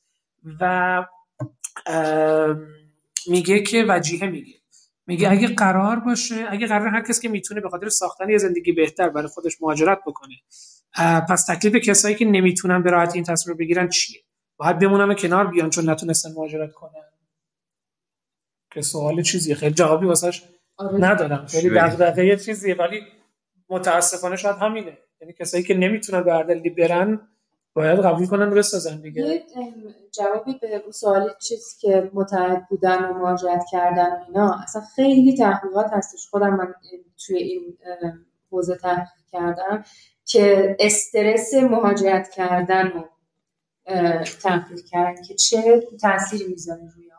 و 0.61 1.05
میگه 3.27 3.59
که 3.59 3.85
وجیه 3.89 4.25
میگه. 4.25 4.53
میگه 5.07 5.31
اگه 5.31 5.47
قرار 5.47 5.99
باشه 5.99 6.45
اگه 6.49 6.67
قرار 6.67 6.87
هر 6.87 7.01
کس 7.01 7.19
که 7.19 7.29
می‌تونه 7.29 7.61
به 7.61 7.69
خاطر 7.69 7.89
ساختن 7.89 8.29
یه 8.29 8.37
زندگی 8.37 8.71
بهتر 8.71 9.09
برای 9.09 9.27
خودش 9.27 9.61
مهاجرت 9.61 9.99
بکنه 10.07 10.35
پس 11.29 11.45
تکلیف 11.45 11.75
کسایی 11.75 12.15
که 12.15 12.25
نمی‌تونن 12.25 12.83
به 12.83 12.91
راحتی 12.91 13.17
این 13.17 13.23
تصمیم 13.23 13.57
بگیرن 13.57 13.89
چیه؟ 13.89 14.21
باید 14.57 14.79
بمونم 14.79 15.13
کنار 15.13 15.47
بیان 15.47 15.69
چون 15.69 15.89
نتونستن 15.89 16.29
مهاجرت 16.31 16.71
کنن. 16.71 17.18
که 18.71 18.81
سوال 18.81 19.21
چیزیه. 19.21 19.55
خیلی 19.55 19.73
جوابی 19.73 20.05
واسش 20.05 20.43
آره. 20.77 20.97
ندارم. 20.97 21.45
خیلی 21.45 21.69
دغدغه 21.69 22.25
یه 22.25 22.37
چیزیه 22.37 22.75
ولی 22.75 23.01
متاسفانه 23.69 24.35
شاید 24.35 24.55
همینه. 24.55 24.97
یعنی 25.21 25.33
کسایی 25.33 25.63
که 25.63 25.73
نمی‌تونن 25.73 26.23
به 26.23 26.33
هر 26.33 26.43
دلیلی 26.43 26.69
برن 26.69 27.21
باید 27.73 27.99
قبول 27.99 28.27
کنن 28.27 28.49
بسازن 28.49 29.01
دیگه. 29.01 29.21
یه 29.21 29.43
جوابی 30.11 30.59
به 30.61 30.75
اون 30.75 30.91
سوال 30.91 31.33
چیزی 31.41 31.75
که 31.79 32.11
متحد 32.13 32.67
بودن 32.69 33.05
و 33.05 33.13
مهاجرت 33.13 33.63
کردن 33.71 34.23
اینا 34.27 34.59
اصلا 34.63 34.81
خیلی 34.95 35.37
تحقیقات 35.37 35.85
هستش. 35.93 36.27
خودم 36.27 36.49
من 36.49 36.73
توی 37.25 37.37
این 37.37 37.77
حوزه 38.51 38.75
تحقیق 38.75 39.25
کردم 39.31 39.83
که 40.25 40.75
استرس 40.79 41.53
مهاجرت 41.53 42.29
کردن 42.29 42.87
رو 42.87 43.05
تحقیق 44.43 44.85
کردن 44.91 45.21
که 45.21 45.33
چه 45.33 45.87
تأثیری 46.01 46.47
می‌ذاره 46.47 46.81
روی 46.95 47.11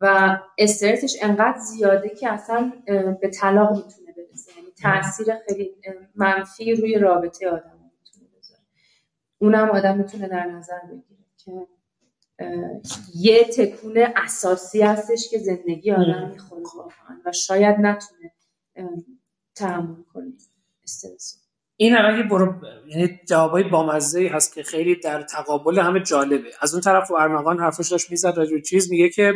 و 0.00 0.38
استرسش 0.58 1.16
انقدر 1.22 1.58
زیاده 1.58 2.08
که 2.08 2.32
اصلا 2.32 2.72
به 3.20 3.28
طلاق 3.28 3.70
می‌تونه 3.70 4.12
برسه. 4.16 4.52
یعنی 4.56 4.70
تاثیر 4.82 5.26
خیلی 5.48 5.74
منفی 6.14 6.74
روی 6.74 6.98
رابطه 6.98 7.48
آدم 7.48 7.90
می‌تونه 7.98 8.26
بذاره. 8.38 8.60
اونم 9.38 9.70
آدم 9.70 9.98
می‌تونه 9.98 10.28
در 10.28 10.46
نظر 10.46 10.80
بگیره 10.80 11.24
که 11.44 11.66
یه 13.14 13.44
تکون 13.44 14.06
اساسی 14.16 14.82
هستش 14.82 15.28
که 15.30 15.38
زندگی 15.38 15.92
آدم 15.92 16.28
می‌خوره 16.28 16.62
واقعا 16.76 17.20
و 17.24 17.32
شاید 17.32 17.76
نتونه 17.80 18.32
تحمل 19.54 20.02
کنه 20.14 20.32
استرس. 20.84 21.36
این 21.76 21.94
هم 21.94 22.14
اگه 22.14 22.22
برو 22.22 22.54
یعنی 22.88 23.20
جوابای 23.28 23.62
بامزه 23.62 24.30
هست 24.32 24.54
که 24.54 24.62
خیلی 24.62 24.94
در 24.96 25.22
تقابل 25.22 25.78
همه 25.78 26.00
جالبه. 26.00 26.50
از 26.60 26.74
اون 26.74 26.80
طرف 26.82 27.10
و 27.10 27.14
ارمغان 27.14 27.60
حرفش 27.60 27.88
داشت 27.88 28.10
می‌زد 28.10 28.32
راجع 28.36 28.60
چیز 28.60 28.90
میگه 28.90 29.08
که 29.08 29.34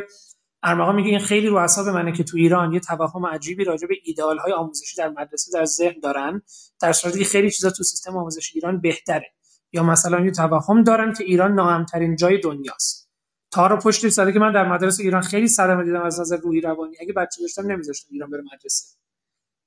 ارمغان 0.65 0.95
میگه 0.95 1.09
این 1.09 1.19
خیلی 1.19 1.47
رو 1.47 1.57
اعصاب 1.57 1.89
منه 1.89 2.13
که 2.13 2.25
تو 2.25 2.37
ایران 2.37 2.73
یه 2.73 2.81
توهم 2.81 3.27
عجیبی 3.27 3.65
راجع 3.65 3.87
به 3.87 3.95
ایدئال 4.03 4.39
های 4.39 4.53
آموزشی 4.53 4.97
در 4.97 5.09
مدرسه 5.09 5.59
در 5.59 5.65
ذهن 5.65 6.01
دارن 6.03 6.43
در 6.81 6.93
صورتی 6.93 7.19
که 7.19 7.25
خیلی 7.25 7.51
چیزا 7.51 7.71
تو 7.71 7.83
سیستم 7.83 8.17
آموزشی 8.17 8.53
ایران 8.55 8.81
بهتره. 8.81 9.33
یا 9.73 9.83
مثلا 9.83 10.25
یه 10.25 10.31
توهم 10.31 10.83
دارن 10.83 11.13
که 11.13 11.25
ایران 11.25 11.55
ناامن‌ترین 11.55 12.17
جای 12.17 12.41
دنیاست. 12.41 13.11
تا 13.51 13.67
رو 13.67 13.77
پشتش 13.77 14.13
زده 14.13 14.33
که 14.33 14.39
من 14.39 14.53
در 14.53 14.69
مدرسه 14.69 15.03
ایران 15.03 15.23
خیلی 15.23 15.49
صدمه 15.49 15.85
دیدم 15.85 16.03
از 16.03 16.21
نظر 16.21 16.37
روحی 16.37 16.61
روانی 16.61 16.97
اگه 17.01 17.13
بچه 17.13 17.43
داشتم 17.43 17.67
نمیذاشتم 17.67 18.09
ایران 18.13 18.31
بره 18.31 18.43
مدرسه. 18.55 18.97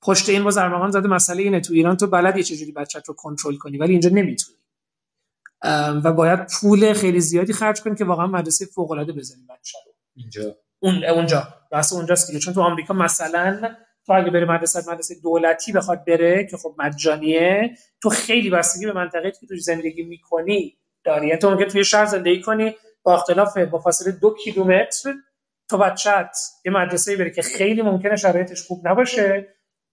پشت 0.01 0.29
این 0.29 0.43
باز 0.43 0.57
ارمغان 0.57 0.91
زده 0.91 1.07
مسئله 1.07 1.43
اینه 1.43 1.59
تو 1.59 1.73
ایران 1.73 1.97
تو 1.97 2.07
بلدی 2.07 2.43
چجوری 2.43 2.71
بچت 2.71 3.07
رو 3.07 3.13
کنترل 3.13 3.55
کنی 3.55 3.77
ولی 3.77 3.91
اینجا 3.91 4.09
نمی‌تونی. 4.09 4.57
و 6.03 6.13
باید 6.13 6.39
پول 6.47 6.93
خیلی 6.93 7.19
زیادی 7.19 7.53
خرج 7.53 7.81
کنی 7.81 7.95
که 7.95 8.05
واقعا 8.05 8.27
مدرسه 8.27 8.65
فوق 8.65 8.91
العاده 8.91 9.13
بزنی 9.13 9.45
بچه 9.49 9.77
اینجا 10.15 10.55
اون 10.79 11.05
اونجا. 11.05 11.47
بحث 11.71 11.93
اونجاست 11.93 12.27
دیگه. 12.27 12.39
چون 12.39 12.53
تو 12.53 12.61
آمریکا 12.61 12.93
مثلا 12.93 13.75
تو 14.05 14.13
اگه 14.13 14.31
بری 14.31 14.45
مدرسه 14.45 14.91
مدرسه 14.91 15.15
دولتی 15.23 15.71
بخواد 15.71 16.05
بره 16.05 16.47
که 16.51 16.57
خب 16.57 16.75
مجانیه 16.77 17.71
تو 18.01 18.09
خیلی 18.09 18.49
بستگی 18.49 18.85
به 18.85 18.93
منطقه 18.93 19.31
که 19.31 19.47
تو 19.47 19.55
زندگی 19.55 20.03
می‌کنی 20.03 20.77
داری. 21.03 21.27
یعنی 21.27 21.39
تو 21.39 21.49
ممکن 21.49 21.65
توی 21.65 21.83
شهر 21.83 22.05
زندگی 22.05 22.41
کنی 22.41 22.75
با 23.03 23.13
اختلاف 23.13 23.57
با 23.57 23.79
فاصله 23.79 24.11
دو 24.11 24.35
کیلومتر 24.43 25.13
تو 25.69 25.77
بچت 25.77 26.37
یه 26.65 26.71
مدرسه 26.71 27.15
بری 27.15 27.31
که 27.31 27.41
خیلی 27.41 27.81
ممکنه 27.81 28.15
شرایطش 28.15 28.63
خوب 28.63 28.87
نباشه. 28.87 29.47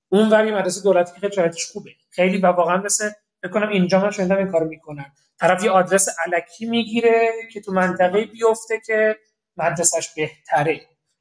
اون 0.09 0.28
وری 0.28 0.51
مدرسه 0.51 0.82
دولتی 0.82 1.20
که 1.20 1.30
شرایطش 1.30 1.66
خوبه. 1.72 1.91
خیلی 2.11 2.39
و 2.39 2.47
واقعا 2.47 2.76
مثل 2.76 3.11
فکر 3.43 3.53
کنم 3.53 3.68
اینجا 3.68 4.01
من 4.01 4.11
شنیدم 4.11 4.37
این 4.37 4.51
کارو 4.51 4.68
می‌کنن. 4.68 5.07
طرف 5.41 5.64
یه 5.64 5.70
آدرس 5.70 6.09
الکی 6.26 6.66
می‌گیره 6.66 7.32
که 7.53 7.61
تو 7.61 7.72
منطقه 7.72 8.24
بیفته 8.24 8.80
که 8.87 9.16
مدرسش 9.57 10.14
بهتره. 10.16 10.80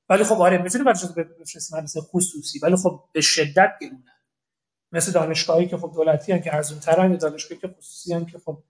ولی 0.10 0.24
خب 0.24 0.42
آره 0.42 0.58
بچه‌ها 0.58 0.84
رو 0.84 1.24
بفرستی 1.24 1.76
مدرسه 1.76 2.02
خصوصی 2.02 2.60
ولی 2.60 2.76
خب 2.76 3.04
به 3.14 3.22
شدت 3.22 3.74
گرونن 3.82 4.04
مثل 4.92 5.12
دانشگاهی 5.12 5.68
که 5.68 5.78
خب 5.78 5.92
دولتی 5.96 6.32
هم 6.32 6.40
که 6.40 6.56
ارزون 6.56 6.80
ترن 6.80 7.12
یا 7.12 7.18
دانشگاهی 7.18 7.62
که 7.62 7.68
خصوصی 7.68 8.14
هم 8.14 8.26
که 8.26 8.38
خب 8.40 8.64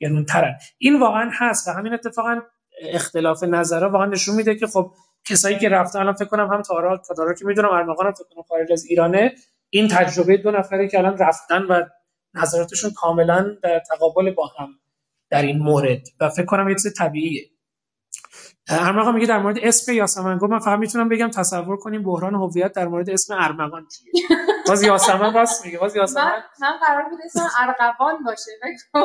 گرون 0.00 0.24
ترن 0.24 0.58
این 0.78 1.00
واقعا 1.00 1.30
هست 1.32 1.68
و 1.68 1.70
همین 1.70 1.94
اتفاقا 1.94 2.40
اختلاف 2.82 3.42
نظرها 3.42 3.90
واقعا 3.90 4.06
نشون 4.06 4.34
میده 4.34 4.54
که 4.54 4.66
خب 4.66 4.92
کسایی 5.24 5.58
که 5.58 5.68
رفتن 5.68 5.98
الان 5.98 6.14
فکر 6.14 6.28
کنم 6.28 6.52
هم 6.52 6.62
تارا 6.62 6.96
تارا 6.96 7.34
که 7.34 7.44
می‌دونم 7.44 7.70
ارمغان 7.70 8.06
هم 8.06 8.12
فکر 8.12 8.24
کنم 8.34 8.42
خارج 8.42 8.72
از 8.72 8.84
ایرانه 8.84 9.34
این 9.70 9.88
تجربه 9.88 10.36
دو 10.36 10.50
نفری 10.50 10.88
که 10.88 10.98
الان 10.98 11.18
رفتن 11.18 11.62
و 11.62 11.82
نظراتشون 12.34 12.90
کاملا 12.90 13.56
در 13.62 13.78
تقابل 13.78 14.30
با 14.30 14.46
هم 14.46 14.68
در 15.30 15.42
این 15.42 15.58
مورد. 15.58 16.08
و 16.20 16.30
فکر 16.30 16.44
کنم 16.44 16.68
یه 16.68 16.74
چیز 16.74 16.94
طبیعیه. 16.94 17.53
ارمغان 18.68 19.14
میگه 19.14 19.26
در 19.26 19.38
مورد 19.38 19.58
اسم 19.62 19.92
یاسمن 19.92 20.38
گفت 20.38 20.52
من 20.52 20.58
فقط 20.58 20.78
می‌تونم 20.78 21.08
بگم 21.08 21.28
تصور 21.28 21.76
کنیم 21.76 22.02
بحران 22.02 22.34
هویت 22.34 22.72
در 22.72 22.88
مورد 22.88 23.10
اسم 23.10 23.34
ارمغان 23.34 23.86
چیه. 23.86 24.12
باز 24.68 24.82
یاسمن 24.82 25.32
باز 25.32 25.60
میگه 25.64 25.78
باز 25.78 25.96
یاسمن 25.96 26.24
من 26.24 26.42
من 26.60 26.76
قرار 26.86 27.08
بود 27.10 27.18
اسم 27.24 27.48
ارغوان 27.60 28.14
باشه 28.24 28.50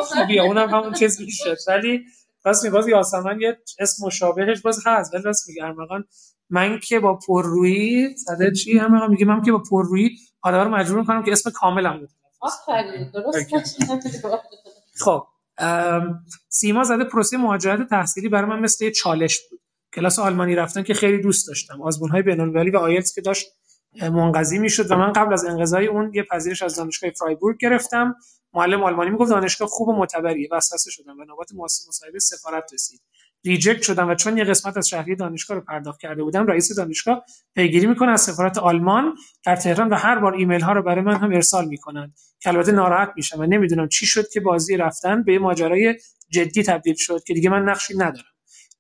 خوبیه 0.04 0.42
اونم 0.42 0.70
همون 0.70 0.94
چیز 0.94 1.22
میشه. 1.22 1.56
ولی 1.68 2.06
راست 2.46 2.64
میگه 2.64 2.74
باز 2.74 2.88
یاسمن 2.88 3.42
یه 3.42 3.58
اسم 3.80 4.06
مشابهش 4.06 4.62
باز 4.62 4.84
هست 4.86 5.14
ولی 5.14 5.24
راست 5.24 5.50
میگه 5.50 5.64
ارمغان. 5.64 6.04
من 6.50 6.80
که 6.80 7.00
با 7.00 7.20
پررویی 7.28 8.18
صده 8.18 8.52
چی 8.52 8.80
ارمغان؟ 8.80 9.10
میگه 9.10 9.26
من 9.26 9.42
که 9.42 9.52
با 9.52 9.64
پررویی 9.72 10.18
آدما 10.42 10.64
رو 10.64 10.70
مجبور 10.70 11.06
کنم 11.06 11.24
که 11.24 11.32
اسم 11.32 11.50
کاملم 11.50 11.98
بده 11.98 12.14
آفرین 12.42 13.12
درست 13.14 13.56
خب. 15.00 15.24
سیما 16.50 16.84
زده 16.84 17.04
پروسه 17.04 17.38
مهاجرت 17.38 17.90
تحصیلی 17.90 18.30
برای 18.30 18.50
من 18.50 18.60
مثل 18.60 18.86
یه 18.86 18.92
چالش 18.92 19.40
بود. 19.50 19.60
کلاس 19.94 20.20
آلمانی 20.20 20.56
رفتن 20.56 20.84
که 20.84 20.94
خیلی 20.94 21.22
دوست 21.22 21.48
داشتم. 21.48 21.82
آزمون 21.82 22.10
های 22.10 22.22
بین‌المللی 22.22 22.70
و 22.70 22.78
آیلتس 22.78 23.16
که 23.16 23.22
داشت 23.22 23.48
منقضی 24.02 24.60
می‌شد 24.60 24.92
و 24.92 24.96
من 24.96 25.14
قبل 25.14 25.34
از 25.34 25.46
انقضای 25.46 25.88
اون 25.88 26.12
یه 26.14 26.24
پذیرش 26.24 26.62
از 26.62 26.76
دانشگاه 26.76 27.10
فرایبورگ 27.10 27.58
گرفتم. 27.60 28.16
معلم 28.54 28.84
آلمانی 28.84 29.10
می‌گفت 29.10 29.30
دانشگاه 29.30 29.68
خوب 29.68 29.88
و 29.88 29.94
معتبریه. 29.94 30.48
وسوسه 30.52 30.92
شدم 30.92 31.20
و 31.20 31.24
نوبت 31.24 31.52
مصاحبه 31.56 32.20
سفارت 32.20 32.74
رسید. 32.74 33.02
reject 33.46 33.82
شدم 33.82 34.10
و 34.10 34.16
چون 34.16 34.38
یه 34.38 34.44
قسمت 34.44 34.78
از 34.78 34.88
شهریه 34.88 35.16
دانشگاه 35.16 35.58
رو 35.58 35.64
پرداخت 35.64 36.00
کرده 36.00 36.24
بودم 36.24 36.48
رئیس 36.48 36.76
دانشگاه 36.76 37.26
پیگیری 37.56 37.88
می‌کنه 37.88 38.12
از 38.12 38.22
سفارت 38.22 38.58
آلمان 38.58 39.16
در 39.46 39.56
تهران 39.56 39.90
و 39.90 39.96
هر 39.96 40.20
بار 40.20 40.34
ایمیل 40.34 40.62
ها 40.62 40.74
رو 40.74 40.84
برای 40.84 41.02
من 41.02 41.16
هم 41.16 41.34
ارسال 41.34 41.68
می‌کنند 41.68 42.14
که 42.40 42.50
البته 42.50 42.72
ناراحت 42.72 43.12
میشم 43.16 43.40
و 43.40 43.46
نمی‌دونم 43.46 43.88
چی 43.88 44.06
شد 44.06 44.30
که 44.30 44.40
بازی 44.40 44.78
رفتن 44.78 45.24
به 45.24 45.40
ماجرای 45.40 45.96
جدی 46.30 46.64
تبدیل 46.64 46.96
شد 46.98 47.24
که 47.24 47.34
دیگه 47.34 47.50
من 47.50 47.64
نقشی 47.64 47.98
ندارم. 47.98 48.26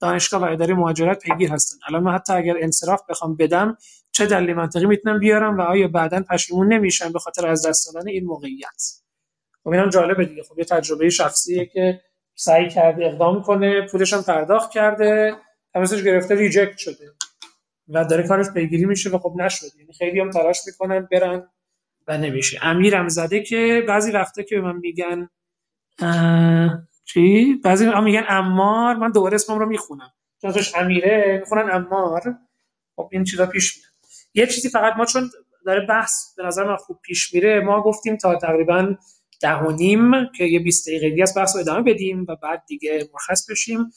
دانشگاه 0.01 0.41
و 0.41 0.45
اداره 0.45 0.73
مهاجرت 0.73 1.19
پیگیر 1.19 1.51
هستن. 1.51 1.77
الان 1.87 2.03
من 2.03 2.13
حتی 2.13 2.33
اگر 2.33 2.55
انصراف 2.61 3.01
بخوام 3.09 3.35
بدم 3.35 3.77
چه 4.11 4.25
دلیل 4.25 4.53
منطقی 4.53 4.85
می‌تونم 4.85 5.19
بیارم 5.19 5.57
و 5.57 5.61
آیا 5.61 5.87
بعدا 5.87 6.23
پشیمون 6.29 6.73
نمیشم 6.73 7.11
به 7.11 7.19
خاطر 7.19 7.47
از 7.47 7.65
دست 7.65 7.93
دادن 7.93 8.07
این 8.07 8.25
موقعیت؟ 8.25 8.83
خب 9.63 9.69
اینم 9.69 9.89
جالبه 9.89 10.25
دیگه. 10.25 10.43
خب 10.43 10.59
یه 10.59 10.65
تجربه 10.65 11.09
شخصیه 11.09 11.65
که 11.65 12.01
سعی 12.39 12.69
کرده 12.69 13.05
اقدام 13.05 13.41
کنه 13.41 13.87
پولش 13.87 14.13
هم 14.13 14.21
پرداخت 14.21 14.71
کرده 14.71 15.35
همسش 15.75 16.03
گرفته 16.03 16.35
ریجکت 16.35 16.77
شده. 16.77 17.11
و 17.87 18.05
داره 18.05 18.27
کارش 18.27 18.49
پیگیری 18.53 18.85
میشه 18.85 19.09
و 19.09 19.17
خب 19.17 19.33
نشد 19.37 19.67
یعنی 19.79 19.93
خیلی 19.93 20.19
هم 20.19 20.31
تلاش 20.31 20.61
می‌کنن 20.67 21.07
برن 21.11 21.49
و 22.07 22.17
نمیشه. 22.17 22.59
امیرم 22.61 23.07
زده 23.07 23.43
که 23.43 23.83
بعضی 23.87 24.11
وقتا 24.11 24.43
که 24.43 24.55
به 24.55 24.61
من 24.61 24.75
میگن 24.75 25.29
چی؟ 27.05 27.55
بعضی 27.63 27.85
هم 27.85 28.03
میگن 28.03 28.25
امار 28.27 28.95
من 28.95 29.11
دوباره 29.11 29.35
اسمم 29.35 29.59
رو 29.59 29.65
می‌خونم. 29.65 30.11
چون 30.41 30.53
امیره 30.75 31.37
می‌خونن 31.39 31.71
امار. 31.71 32.21
خب 32.95 33.09
این 33.11 33.23
چیزا 33.23 33.45
پیش 33.45 33.77
میاد. 33.77 33.91
یه 34.33 34.47
چیزی 34.47 34.69
فقط 34.69 34.93
ما 34.97 35.05
چون 35.05 35.29
داره 35.65 35.85
بحث 35.85 36.35
به 36.37 36.43
نظر 36.43 36.63
من 36.63 36.75
خوب 36.75 36.99
پیش 37.01 37.33
میره 37.33 37.59
ما 37.59 37.81
گفتیم 37.81 38.17
تا 38.17 38.35
تقریبا 38.35 38.95
ده 39.39 39.55
و 39.55 39.71
نیم 39.71 40.11
که 40.37 40.43
یه 40.43 40.59
20 40.59 40.87
دقیقه 40.87 41.21
از 41.21 41.33
بحث 41.35 41.55
رو 41.55 41.61
ادامه 41.61 41.93
بدیم 41.93 42.25
و 42.29 42.35
بعد 42.35 42.63
دیگه 42.67 43.09
مرخص 43.13 43.51
بشیم. 43.51 43.91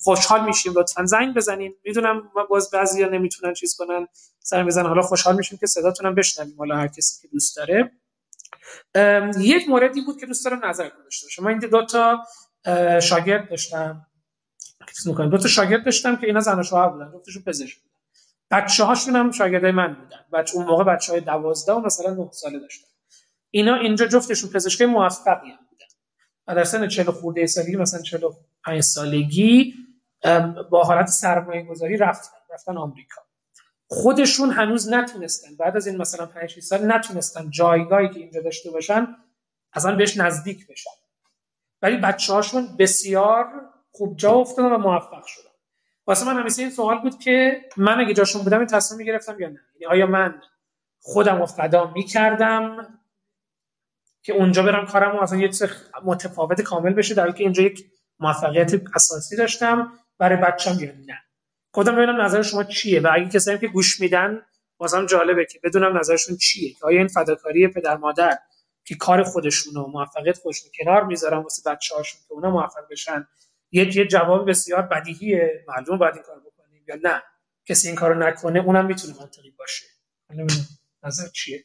خوشحال 0.00 0.46
میشیم. 0.46 0.72
لطفا 0.76 1.04
زنگ 1.04 1.34
بزنین. 1.34 1.74
می‌دونم 1.84 2.22
باز 2.50 2.70
بعضیا 2.70 3.08
نمی‌تونن 3.08 3.54
چیز 3.54 3.76
کنن. 3.78 4.06
سر 4.38 4.64
بزنن. 4.64 4.86
حالا 4.86 5.02
خوشحال 5.02 5.36
میشیم 5.36 5.58
که 5.58 5.66
صداتون 5.66 6.06
هم 6.06 6.14
بشنویم. 6.14 6.54
حالا 6.58 6.76
هر 6.76 6.88
کسی 6.88 7.22
که 7.22 7.28
دوست 7.28 7.56
داره. 7.56 7.92
یک 9.38 9.68
موردی 9.68 10.00
بود 10.00 10.20
که 10.20 10.26
دوست 10.26 10.44
دارم 10.44 10.64
نظر 10.64 10.88
داشته 11.04 11.42
من 11.42 11.50
این 11.50 11.58
دو 11.58 11.86
تا 11.86 12.18
شاگرد 13.00 13.50
داشتم. 13.50 14.06
دو 15.06 15.38
تا 15.38 15.48
شاگرد 15.48 15.84
داشتم 15.84 16.16
که 16.16 16.26
اینا 16.26 16.40
زن 16.40 16.60
و 16.60 16.62
شوهر 16.62 16.88
بودن. 16.88 17.12
جفتشون 17.14 17.42
پزشک 17.42 17.78
بچه 18.50 18.84
هاشون 18.84 19.16
هم 19.16 19.30
شاگردای 19.30 19.70
من 19.70 19.94
بودن. 19.94 20.24
بچه 20.32 20.56
اون 20.56 20.66
موقع 20.66 20.84
بچه 20.84 21.12
های 21.12 21.20
دوازده 21.20 21.72
و 21.72 21.80
مثلا 21.80 22.14
9 22.14 22.28
ساله 22.32 22.58
داشتن 22.58 22.89
اینا 23.50 23.74
اینجا 23.74 24.06
جفتشون 24.06 24.50
پزشکای 24.50 24.86
موفقی 24.86 25.50
هم 25.50 25.58
بودن. 25.70 25.86
و 26.46 26.54
در 26.54 26.64
سن 26.64 26.88
40 26.88 27.04
خورده 27.04 27.46
سالگی 27.46 27.76
مثلا 27.76 28.02
45 28.02 28.80
سالگی 28.80 29.74
با 30.70 30.82
حالت 30.82 31.06
سرمایه 31.06 31.62
گذاری 31.62 31.96
رفتن 31.96 32.38
رفتن 32.50 32.76
آمریکا. 32.76 33.22
خودشون 33.86 34.50
هنوز 34.50 34.92
نتونستن 34.92 35.56
بعد 35.56 35.76
از 35.76 35.86
این 35.86 35.96
مثلا 35.96 36.26
5 36.26 36.50
6 36.50 36.62
سال 36.62 36.92
نتونستن 36.92 37.50
جایگاهی 37.50 38.08
که 38.08 38.18
اینجا 38.20 38.40
داشته 38.40 38.70
باشن 38.70 39.16
اصلا 39.72 39.96
بهش 39.96 40.16
نزدیک 40.16 40.66
بشن. 40.66 40.90
ولی 41.82 41.96
بچه 41.96 42.32
هاشون 42.32 42.76
بسیار 42.78 43.46
خوب 43.90 44.16
جا 44.16 44.30
افتادن 44.32 44.72
و 44.72 44.78
موفق 44.78 45.26
شدن. 45.26 45.50
واسه 46.06 46.26
من 46.26 46.40
همیشه 46.40 46.62
این 46.62 46.70
سوال 46.70 46.98
بود 46.98 47.18
که 47.18 47.64
من 47.76 48.00
اگه 48.00 48.14
جاشون 48.14 48.42
بودم 48.42 48.58
این 48.58 48.66
تصمیم 48.66 48.98
می‌گرفتم 48.98 49.40
یا 49.40 49.48
نه؟ 49.48 49.60
یعنی 49.80 49.94
آیا 49.94 50.06
من 50.06 50.42
خودم 51.00 51.38
رو 51.38 51.46
فدا 51.46 51.92
می‌کردم؟ 51.94 52.99
که 54.22 54.32
اونجا 54.32 54.62
برم 54.62 54.86
کارم 54.86 55.16
و 55.16 55.20
اصلا 55.20 55.38
یه 55.38 55.48
چیز 55.48 55.62
متفاوت 56.04 56.60
کامل 56.60 56.92
بشه 56.92 57.14
در 57.14 57.30
که 57.30 57.42
اینجا 57.44 57.62
یک 57.62 57.84
موفقیت 58.18 58.82
اساسی 58.94 59.36
داشتم 59.36 59.92
برای 60.18 60.36
بچم 60.36 60.76
یا 60.80 60.92
نه 60.92 61.18
خودم 61.74 61.96
ببینم 61.96 62.20
نظر 62.20 62.42
شما 62.42 62.64
چیه؟ 62.64 63.00
و 63.00 63.10
اگه 63.12 63.28
کسایی 63.28 63.58
که 63.58 63.68
گوش 63.68 64.00
میدن 64.00 64.42
واسم 64.80 65.06
جالبه 65.06 65.44
که 65.44 65.60
بدونم 65.64 65.98
نظرشون 65.98 66.36
چیه. 66.36 66.74
که 66.74 66.78
آیا 66.82 66.98
این 66.98 67.08
فداکاری 67.08 67.68
پدر 67.68 67.96
مادر 67.96 68.38
که 68.84 68.94
کار 68.94 69.22
خودشون 69.22 69.76
و 69.76 69.86
موفقیت 69.86 70.38
خودشون 70.38 70.70
کنار 70.80 71.04
می‌ذارن 71.04 71.38
واسه 71.38 71.70
بچه‌هاشون 71.70 72.20
که 72.28 72.32
اونا 72.32 72.50
موفق 72.50 72.88
بشن 72.90 73.28
یه 73.70 73.96
یه 73.96 74.06
جواب 74.06 74.50
بسیار 74.50 74.82
بدیهیه. 74.82 75.64
معلومه 75.68 75.98
باید 75.98 76.14
این 76.14 76.22
کار 76.22 76.40
بکنیم 76.40 76.84
یا 76.88 76.96
نه. 77.02 77.22
کسی 77.66 77.88
این 77.88 77.96
کارو 77.96 78.18
نکنه 78.18 78.60
اونم 78.60 78.86
می‌تونه 78.86 79.14
منطقی 79.20 79.50
باشه. 79.50 79.86
نظر 81.02 81.28
چیه؟ 81.28 81.64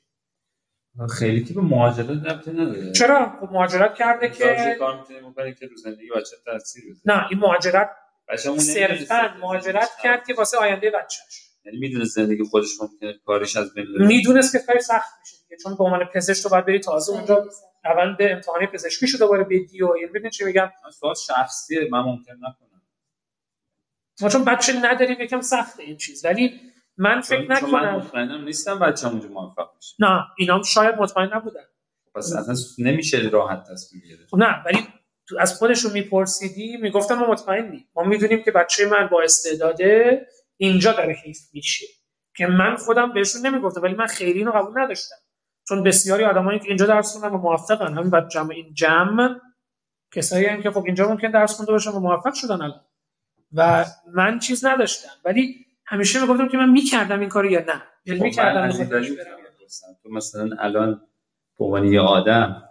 خیلی 1.19 1.43
که 1.43 1.53
به 1.53 1.61
مهاجرت 1.61 2.25
ربطی 2.25 2.51
نداره. 2.51 2.91
چرا؟ 2.91 3.37
خب 3.39 3.51
مهاجرت 3.51 3.95
کرده 3.95 4.29
که 4.29 4.37
که 4.37 4.75
کار 4.79 4.99
می‌تونی 4.99 5.19
بکنی 5.19 5.53
که 5.53 5.65
رو 5.65 5.77
زندگی 5.77 6.09
بچه 6.09 6.35
تاثیر 6.45 6.83
بذاره. 6.83 7.01
نه 7.05 7.27
این 7.29 7.39
مهاجرت 7.39 7.89
بچه‌مون 8.29 8.59
صرفا 8.59 9.33
مهاجرت 9.41 9.89
کرد 10.03 10.27
که 10.27 10.33
واسه 10.33 10.57
آینده 10.57 10.91
بچه‌ش. 10.91 11.41
یعنی 11.65 11.77
می‌دونه 11.77 12.05
زندگی 12.05 12.43
خودش 12.43 12.67
ممکنه 12.81 13.13
کارش 13.25 13.57
از 13.57 13.73
بین 13.73 13.85
بره. 13.85 14.07
می‌دونست 14.07 14.51
که 14.51 14.59
کاری 14.67 14.81
سخت 14.81 15.09
میشه 15.19 15.37
دیگه 15.43 15.57
چون 15.63 15.75
به 15.75 15.83
عنوان 15.83 16.05
پزشک 16.05 16.43
تو 16.43 16.49
باید 16.49 16.65
بری 16.65 16.79
تازه 16.79 17.13
اونجا 17.13 17.49
روند 17.85 18.17
امتحانی 18.19 18.67
پزشکی 18.67 19.07
شده 19.07 19.19
دوباره 19.19 19.43
بدی 19.43 19.83
و 19.83 19.97
یعنی 20.01 20.11
ببین 20.13 20.29
چی 20.29 20.43
میگم. 20.43 20.71
سوال 20.99 21.15
شخصیه 21.15 21.87
من 21.91 21.99
ممکن 21.99 22.33
نکنم. 22.33 22.81
ما 24.21 24.29
چون 24.29 24.45
بچه 24.45 24.73
نداریم 24.83 25.21
یکم 25.21 25.41
سخته 25.41 25.83
این 25.83 25.97
چیز. 25.97 26.25
ولی 26.25 26.61
من 26.97 27.21
فکر 27.21 27.59
چون 27.59 27.69
من 27.69 27.79
نکنم 27.79 27.95
مطمئنم 27.95 28.43
نیستم 28.43 28.79
بچه‌م 28.79 29.11
اونجا 29.11 29.27
موفق 29.27 29.69
میشه 29.75 29.95
نه 29.99 30.25
اینا 30.37 30.55
هم 30.55 30.63
شاید 30.63 30.95
مطمئن 30.95 31.33
نبودن. 31.33 31.63
پس 32.15 32.33
اصلا 32.33 32.55
نمیشه 32.85 33.29
راحت 33.31 33.71
تصمیم 33.71 34.03
گرفت. 34.09 34.33
نه 34.33 34.63
ولی 34.65 34.87
تو 35.27 35.37
از 35.39 35.53
خودشون 35.53 35.91
میپرسیدی 35.91 36.77
می‌گفتم 36.77 37.15
ما 37.15 37.31
مطمئنیم. 37.31 37.89
ما 37.95 38.03
می‌دونیم 38.03 38.43
که 38.43 38.51
بچه 38.51 38.89
من 38.89 39.07
با 39.07 39.21
استعداده 39.21 40.27
اینجا 40.57 40.91
داره 40.91 41.13
حیف 41.13 41.39
میشه. 41.53 41.85
که 42.37 42.47
من 42.47 42.75
خودم 42.75 43.13
بهشون 43.13 43.45
نمی‌گفتم 43.45 43.81
ولی 43.81 43.93
من 43.93 44.07
خیلی 44.07 44.39
اینو 44.39 44.51
قبول 44.51 44.81
نداشتم. 44.81 45.15
چون 45.67 45.83
بسیاری 45.83 46.23
آدمایی 46.23 46.59
که 46.59 46.67
اینجا 46.67 46.85
درس 46.85 47.11
خوندن 47.11 47.35
و 47.35 47.37
موفقن. 47.37 47.93
همین 47.93 48.09
بعد 48.09 48.29
جمع 48.29 48.51
این 48.51 48.73
جمع 48.73 49.39
کسایی 50.13 50.45
هستن 50.45 50.61
که 50.61 50.71
خب 50.71 50.83
اینجا 50.85 51.07
ممکن 51.07 51.31
درس 51.31 51.55
خونده 51.55 51.71
باشن 51.71 51.91
و 51.91 51.99
موفق 51.99 52.33
شدن 52.33 52.61
الان. 52.61 52.85
و 53.53 53.85
من 54.13 54.39
چیز 54.39 54.65
نداشتم. 54.65 55.09
ولی 55.25 55.64
همیشه 55.85 56.21
می‌گفتم 56.21 56.47
که 56.47 56.57
من 56.57 56.69
می‌کردم 56.69 57.19
این 57.19 57.29
کارو 57.29 57.51
یا 57.51 57.59
نه 57.59 57.81
یعنی 58.05 58.19
خب، 58.19 58.25
می‌کردم. 58.25 58.69
تو 60.03 60.09
مثلا 60.09 60.49
الان 60.59 61.01
به 61.59 61.65
عنوان 61.65 61.93
یه 61.93 61.99
آدم 61.99 62.63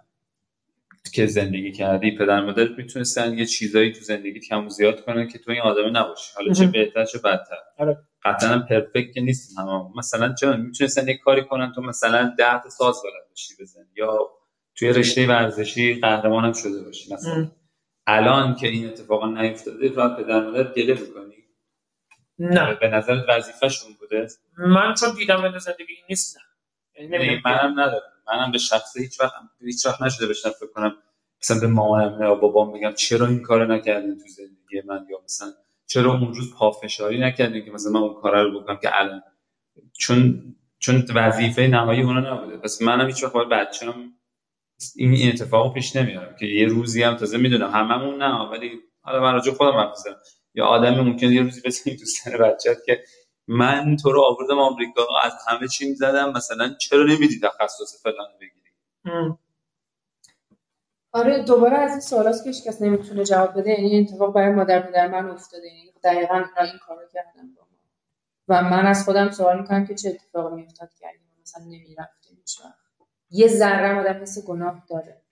که 1.12 1.26
زندگی 1.26 1.72
کردی 1.72 2.16
پدر 2.16 2.40
مادرت 2.40 2.78
می‌تونستن 2.78 3.38
یه 3.38 3.46
چیزایی 3.46 3.92
تو 3.92 4.00
زندگی 4.00 4.40
کم 4.40 4.66
و 4.66 4.68
زیاد 4.68 5.04
کنن 5.04 5.28
که 5.28 5.38
تو 5.38 5.50
این 5.50 5.60
آدم 5.60 5.96
نباشی 5.96 6.32
حالا 6.36 6.52
چه. 6.52 6.66
بهتر 6.66 7.04
چه 7.04 7.18
بدتر 7.18 7.56
آره. 7.78 7.98
قطعا 8.24 8.50
هم 8.50 8.66
پرفکت 8.66 9.12
که 9.12 9.20
نیستن 9.20 9.62
همه 9.62 9.98
مثلا 9.98 10.34
چه 10.34 10.56
می‌تونستن 10.56 11.08
یه 11.08 11.16
کاری 11.16 11.44
کنن 11.44 11.72
تو 11.72 11.82
مثلا 11.82 12.34
ده 12.38 12.62
تا 12.62 12.70
ساز 12.70 13.02
بلد 13.04 13.28
باشی 13.30 13.54
بزنی 13.60 13.84
یا 13.96 14.18
توی 14.74 14.88
رشته 14.88 15.26
ورزشی 15.26 16.00
قهرمان 16.00 16.44
هم 16.44 16.52
شده 16.52 16.82
باشی 16.82 17.14
مثلا. 17.14 17.50
الان 18.06 18.54
که 18.54 18.68
این 18.68 18.86
اتفاقا 18.86 19.28
نیفتاده 19.28 19.88
و 19.90 20.16
پدر 20.16 20.40
مادر 20.40 20.72
گله 20.72 21.00
می‌کنی 21.00 21.33
نه. 22.38 22.74
به 22.74 22.88
نظرت 22.88 23.24
وظیفه‌شون 23.28 23.92
بوده؟ 24.00 24.28
من 24.58 24.94
چون 24.94 25.14
دیدم 25.14 25.52
به 25.52 25.58
زندگی 25.58 25.84
این 25.88 26.04
نیست 26.08 26.36
نه. 26.36 26.42
یعنی 27.02 27.26
یعنی. 27.26 27.42
منم 27.44 27.80
ندارم. 27.80 28.12
منم 28.26 28.52
به 28.52 28.58
شخصه 28.58 29.00
هیچ 29.00 29.20
وقت 29.20 29.32
هیچ 29.60 29.86
وقت 29.86 30.02
نشده 30.02 30.26
بشم 30.26 30.50
فکر 30.50 30.72
کنم 30.74 30.96
مثلا 31.42 31.60
به 31.60 31.66
مامانم 31.66 32.22
یا 32.22 32.34
بابام 32.34 32.72
میگم 32.72 32.92
چرا 32.92 33.26
این 33.26 33.42
کارو 33.42 33.72
نکردین 33.72 34.18
تو 34.18 34.28
زندگی 34.28 34.88
من 34.88 35.06
یا 35.10 35.18
مثلا 35.24 35.52
چرا 35.86 36.12
اون 36.12 36.34
روز 36.34 36.54
پافشاری 36.54 37.18
نکردین 37.20 37.64
که 37.64 37.70
مثلا 37.70 37.92
من 37.92 38.00
اون 38.00 38.14
کارا 38.22 38.42
رو 38.42 38.60
بکنم 38.60 38.76
که 38.76 39.00
الان؟ 39.00 39.22
چون 39.98 40.42
چون 40.78 41.04
وظیفه 41.14 41.62
نهایی 41.62 42.02
اونا 42.02 42.34
نبوده. 42.34 42.56
پس 42.56 42.82
منم 42.82 43.06
هیچ 43.06 43.24
وقت 43.24 43.32
باید 43.32 43.48
بچه‌م 43.48 44.12
این 44.96 45.12
این 45.12 45.32
اتفاقو 45.32 45.74
پیش 45.74 45.96
نمیارم 45.96 46.36
که 46.36 46.46
یه 46.46 46.66
روزی 46.66 47.02
هم 47.02 47.16
تازه 47.16 47.38
می‌دونم. 47.38 47.70
هممون 47.70 48.22
نه 48.22 48.34
ولی 48.34 48.80
حالا 49.00 49.22
من 49.22 49.32
راجع 49.32 49.52
خودم 49.52 49.76
حرف 49.78 49.96
یا 50.54 50.66
آدمی 50.66 50.96
ممکنه 51.10 51.34
یه 51.34 51.42
روزی 51.42 51.60
بزنی 51.64 51.96
تو 51.96 52.04
سر 52.04 52.36
بچه‌ت 52.36 52.84
که 52.86 53.04
من 53.48 53.96
تو 53.96 54.12
رو 54.12 54.22
آوردم 54.22 54.58
آمریکا 54.58 55.02
از 55.22 55.32
همه 55.48 55.68
چی 55.68 55.94
زدم 55.94 56.32
مثلا 56.32 56.74
چرا 56.80 57.04
نمیدی 57.04 57.40
تخصص 57.42 58.02
فلان 58.02 58.28
بگیری. 58.40 58.70
آره 61.12 61.42
دوباره 61.42 61.76
از 61.76 61.90
این 61.90 62.00
سوالاست 62.00 62.44
که 62.44 62.50
هیچکس 62.50 62.82
نمی‌تونه 62.82 63.24
جواب 63.24 63.58
بده. 63.58 63.70
یعنی 63.70 64.00
اتفاق 64.00 64.34
برای 64.34 64.52
مادر 64.52 64.80
پدر 64.80 65.08
من 65.08 65.30
افتاده. 65.30 65.66
یعنی 65.66 65.92
دقیقا 66.04 66.34
اینا 66.34 66.70
این 66.70 66.78
کارو 66.86 67.08
کردن 67.12 67.54
با 67.56 67.62
ما. 67.62 67.78
و 68.48 68.62
من 68.62 68.86
از 68.86 69.04
خودم 69.04 69.30
سوال 69.30 69.60
می‌کنم 69.60 69.86
که 69.86 69.94
چه 69.94 70.08
اتفاقی 70.08 70.56
میافتاد 70.56 70.90
که 71.00 71.06
ما 71.06 71.42
مثلا 71.42 71.64
نمی‌رفتیم 71.64 72.44
یه 73.30 73.48
ذره 73.48 74.00
آدم 74.00 74.22
حس 74.22 74.46
گناه 74.46 74.84
داره 74.90 75.22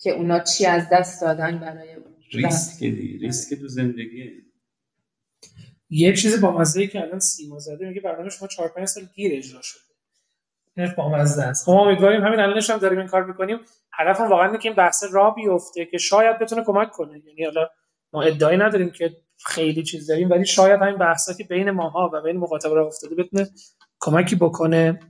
که 0.00 0.10
اونا 0.10 0.40
چی 0.40 0.66
از 0.66 0.88
دست 0.92 1.22
دادن 1.22 1.58
برای 1.58 1.94
اون. 1.94 2.11
ریسک 2.32 2.80
دیگه 2.80 3.18
ریسک 3.26 3.54
تو 3.54 3.68
زندگی 3.68 4.42
یه 5.90 6.16
چیز 6.16 6.40
با 6.40 6.58
مزه 6.58 6.86
که 6.86 7.00
الان 7.00 7.18
سیما 7.18 7.58
زده 7.58 7.88
میگه 7.88 8.00
برنامه 8.00 8.30
شما 8.30 8.48
4 8.48 8.68
5 8.68 8.88
سال 8.88 9.04
گیر 9.14 9.32
اجرا 9.34 9.62
شده. 9.62 9.80
اینش 10.76 10.94
با 10.94 11.08
مزه 11.08 11.42
است. 11.42 11.64
خب 11.64 11.70
امیدواریم 11.70 12.24
همین 12.24 12.40
الانش 12.40 12.70
هم 12.70 12.78
داریم 12.78 12.98
این 12.98 13.08
کار 13.08 13.24
می‌کنیم. 13.24 13.58
هدفم 13.92 14.28
واقعا 14.28 14.46
اینه 14.46 14.58
که 14.58 14.68
این 14.68 14.76
بحث 14.76 15.04
را 15.12 15.30
بیفته 15.30 15.86
که 15.86 15.98
شاید 15.98 16.38
بتونه 16.38 16.64
کمک 16.64 16.90
کنه. 16.90 17.22
یعنی 17.26 17.44
حالا 17.44 17.68
ما 18.12 18.22
ادعایی 18.22 18.58
نداریم 18.58 18.90
که 18.90 19.16
خیلی 19.46 19.82
چیز 19.82 20.06
داریم 20.06 20.30
ولی 20.30 20.46
شاید 20.46 20.80
همین 20.80 20.98
بحثا 20.98 21.32
که 21.32 21.44
بین 21.44 21.70
ماها 21.70 22.10
و 22.14 22.22
بین 22.22 22.36
مخاطب 22.36 22.72
راه 22.72 22.86
افتاده 22.86 23.14
بتونه 23.14 23.48
کمکی 24.00 24.36
بکنه. 24.36 25.00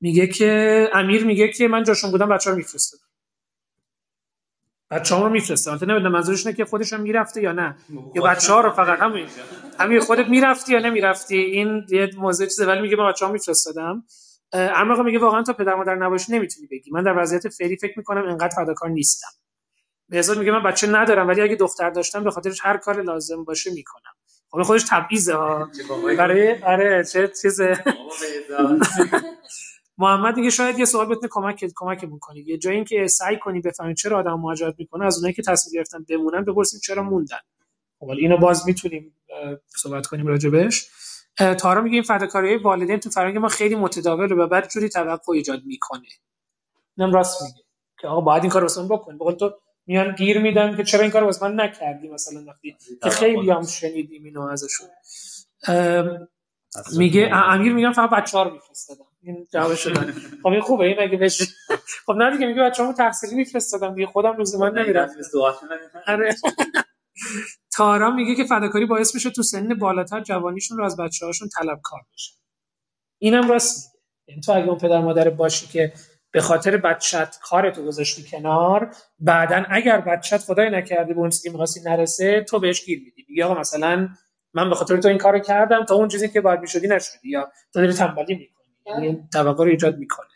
میگه 0.00 0.26
که 0.26 0.84
امیر 0.92 1.24
میگه 1.24 1.48
که 1.48 1.68
من 1.68 1.84
جاشون 1.84 2.10
بودم 2.10 2.28
بچه‌ها 2.28 2.56
رو 2.56 2.62
میفرستادم 4.90 5.00
بچه‌ها 5.00 5.22
رو 5.26 5.32
میفرسته 5.32 5.70
البته 5.70 5.86
نمی‌دونم 5.86 6.12
منظورش 6.12 6.46
اینه 6.46 6.56
که 6.56 6.64
خودش 6.64 6.92
هم 6.92 7.00
می‌رفته 7.00 7.42
یا 7.42 7.52
نه. 7.52 7.76
یا 8.14 8.22
بچه 8.22 8.52
ها 8.52 8.60
رو 8.60 8.70
فقط 8.70 8.98
همین 8.98 9.26
همین 9.78 10.00
خودت 10.00 10.28
می‌رفتی 10.28 10.72
یا 10.72 10.78
نمی‌رفتی؟ 10.78 11.36
این 11.36 11.86
یه 11.90 12.10
موضوع 12.16 12.46
چیزه. 12.46 12.66
ولی 12.66 12.80
میگه 12.80 12.96
من 12.96 13.08
بچه 13.08 13.26
ها 13.26 13.32
میفرستادم 13.32 14.04
اما 14.52 15.02
میگه 15.02 15.18
واقعا 15.18 15.42
تا 15.42 15.52
پدر 15.52 15.74
مادر 15.74 15.94
نباشی 15.94 16.32
نمی‌تونی 16.32 16.66
بگی. 16.66 16.90
من 16.90 17.02
در 17.02 17.22
وضعیت 17.22 17.48
فعلی 17.48 17.76
فکر 17.76 17.94
می‌کنم 17.98 18.28
انقدر 18.28 18.54
فداکار 18.56 18.90
نیستم. 18.90 19.28
بهزاد 20.08 20.38
میگه 20.38 20.52
من 20.52 20.62
بچه 20.62 20.86
ندارم 20.86 21.28
ولی 21.28 21.40
اگه 21.40 21.56
دختر 21.56 21.90
داشتم 21.90 22.24
به 22.24 22.30
خاطرش 22.30 22.58
هر 22.62 22.76
کار 22.76 23.02
لازم 23.02 23.44
باشه 23.44 23.70
می‌کنم. 23.72 24.12
خب 24.50 24.62
خودش 24.62 24.84
تبعیضه 24.90 25.34
ها. 25.34 25.70
برای 26.18 26.62
آره 26.62 27.04
چه 27.04 27.32
چیزه. 27.42 27.84
محمد 29.98 30.34
دیگه 30.34 30.50
شاید 30.50 30.78
یه 30.78 30.84
سوال 30.84 31.06
بتونه 31.06 31.28
کمک 31.30 31.64
کمکمون 31.76 32.18
کنه 32.18 32.38
یه 32.48 32.58
جایی 32.58 32.84
که 32.84 33.06
سعی 33.06 33.38
کنی 33.38 33.60
بفهمید 33.60 33.96
چرا 33.96 34.18
آدم 34.18 34.40
مهاجرت 34.40 34.74
می‌کنه 34.78 35.04
از 35.04 35.16
اونایی 35.16 35.34
که 35.34 35.42
تصمیم 35.42 35.74
گرفتن 35.74 36.04
بمونن 36.08 36.44
بپرسیم 36.44 36.80
چرا 36.80 37.02
موندن. 37.02 37.38
خب 37.98 38.08
اینو 38.08 38.36
باز 38.36 38.66
می‌تونیم 38.66 39.14
صحبت 39.76 40.06
کنیم 40.06 40.26
راجبش. 40.26 40.88
تارا 41.58 41.80
میگه 41.80 41.94
این 41.94 42.02
فداکاری 42.02 42.56
والدین 42.56 42.96
تو 42.96 43.10
فرهنگ 43.10 43.38
ما 43.38 43.48
خیلی 43.48 43.74
متداوله 43.74 44.34
و 44.34 44.46
بعد 44.46 44.68
جوری 44.68 44.88
توقع 44.88 45.32
ایجاد 45.32 45.64
می‌کنه. 45.64 46.08
اینم 46.96 47.12
راست 47.12 47.42
میگه 47.42 47.64
که 48.00 48.08
آقا 48.08 48.20
باید 48.20 48.42
این 48.42 48.50
کار 48.52 48.62
واسه 48.62 48.82
من 48.82 48.88
بکن 48.88 49.16
بقول 49.16 49.34
تو 49.34 49.54
میان 49.86 50.14
گیر 50.14 50.38
میدن 50.38 50.76
که 50.76 50.84
چرا 50.84 51.00
این 51.00 51.10
کار 51.10 51.24
واسه 51.24 51.48
من 51.48 51.60
نکردی 51.60 52.08
مثلا 52.08 52.44
وقتی 52.48 52.76
که 53.02 53.10
خیلی 53.10 53.50
هم 53.50 53.66
شنیدیم 53.66 54.24
اینو 54.24 54.42
ازشون. 54.42 54.88
میگه 56.96 57.30
امیر 57.32 57.72
میگم 57.72 57.92
فقط 57.92 58.10
بچه‌ها 58.10 58.42
رو 58.42 58.52
میفرستادم. 58.52 59.04
این 59.22 59.46
جوابش 59.52 59.86
دادن 59.86 60.12
خب 60.42 60.48
این 60.48 60.60
خوبه 60.60 60.84
این 60.86 61.00
اگه 61.00 61.16
بهش 61.16 61.42
خب 62.06 62.12
نه 62.12 62.30
دیگه 62.30 62.46
میگه 62.46 62.62
بچه‌هامو 62.62 62.94
تحصیلی 62.94 63.34
میفرستادم 63.34 63.94
دیگه 63.94 64.06
خودم 64.06 64.36
روز 64.36 64.54
من 64.54 64.78
نمیرم 64.78 65.08
آره. 66.06 66.34
تارا 67.76 68.10
میگه 68.10 68.34
که 68.34 68.44
فداکاری 68.44 68.86
باعث 68.86 69.14
میشه 69.14 69.30
تو 69.30 69.42
سن 69.42 69.74
بالاتر 69.74 70.20
جوانیشون 70.20 70.78
رو 70.78 70.84
از 70.84 70.96
بچه 70.96 71.26
هاشون 71.26 71.48
طلبکار 71.58 72.00
بشن. 72.14 72.34
اینم 73.18 73.48
راست 73.48 73.86
میگه. 73.86 73.98
یعنی 74.28 74.40
تو 74.40 74.52
اگه 74.52 74.68
اون 74.68 74.78
پدر 74.78 75.00
مادر 75.00 75.30
باشی 75.30 75.66
که 75.66 75.92
به 76.30 76.40
خاطر 76.40 76.76
بچت 76.76 77.38
کارتو 77.42 77.84
گذاشتی 77.84 78.22
کنار 78.22 78.94
بعدا 79.18 79.64
اگر 79.70 80.00
بچت 80.00 80.38
خدای 80.38 80.70
نکرده 80.70 81.14
به 81.14 81.20
اون 81.20 81.30
چیزی 81.30 81.50
می‌خواستی 81.50 81.80
نرسه 81.80 82.44
تو 82.48 82.58
بهش 82.58 82.84
گیر 82.84 82.98
میدی. 82.98 83.24
میگی 83.28 83.42
آقا 83.42 83.60
مثلا 83.60 84.08
من 84.54 84.68
به 84.68 84.74
خاطر 84.74 84.96
تو 84.96 85.08
این 85.08 85.18
کارو 85.18 85.38
کردم 85.38 85.84
تا 85.84 85.94
اون 85.94 86.08
چیزی 86.08 86.28
که 86.28 86.40
باید 86.40 86.60
می‌شدی 86.60 86.88
نشدی 86.88 87.28
یا 87.28 87.52
تو 87.72 87.80
داری 87.80 87.92
تنبلی 87.92 88.34
می‌کنی. 88.34 88.57
این 88.96 89.28
توقع 89.32 89.64
رو 89.64 89.70
ایجاد 89.70 89.98
می‌کنه. 89.98 90.26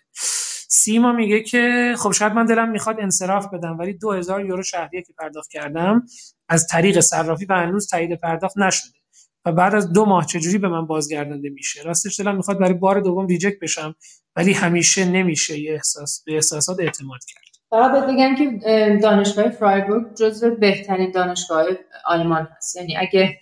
سیما 0.69 1.13
میگه 1.13 1.43
که 1.43 1.95
خب 1.99 2.13
شاید 2.13 2.33
من 2.33 2.47
دلم 2.47 2.71
می‌خواد 2.71 3.01
انصراف 3.01 3.47
بدم 3.55 3.79
ولی 3.79 3.93
2000 3.93 4.45
یورو 4.45 4.63
شهریه 4.63 5.03
که 5.03 5.13
پرداخت 5.19 5.51
کردم 5.51 6.03
از 6.49 6.67
طریق 6.67 7.01
صرافی 7.01 7.45
و 7.45 7.55
هنوز 7.55 7.89
تایید 7.89 8.21
پرداخت 8.21 8.59
نشده 8.59 8.99
و 9.45 9.53
بعد 9.53 9.75
از 9.75 9.93
دو 9.93 10.05
ماه 10.05 10.27
چجوری 10.27 10.59
به 10.59 10.69
من 10.69 10.87
بازگردانده 10.87 11.49
میشه؟ 11.49 11.83
راستش 11.83 12.21
دلم 12.21 12.37
می‌خواد 12.37 12.59
برای 12.59 12.75
بار 12.75 13.01
دوم 13.01 13.27
ریجکت 13.27 13.59
بشم 13.63 13.95
ولی 14.37 14.53
همیشه 14.53 15.05
نمیشه 15.05 15.59
یه 15.59 15.73
احساس 15.73 16.23
به 16.27 16.35
احساسات 16.35 16.81
اعتماد 16.81 17.21
کرد. 17.27 17.43
فقط 17.71 17.93
بهت 17.93 18.05
بگم 18.05 18.35
که 18.35 18.61
اه، 18.67 18.97
دانشگاه 18.97 19.49
فرایبورگ 19.49 20.15
جزو 20.15 20.55
بهترین 20.55 21.11
دانشگاه 21.11 21.67
آلمان 22.07 22.49
هست. 22.57 22.77
یعنی 22.77 22.97
اگه 22.97 23.39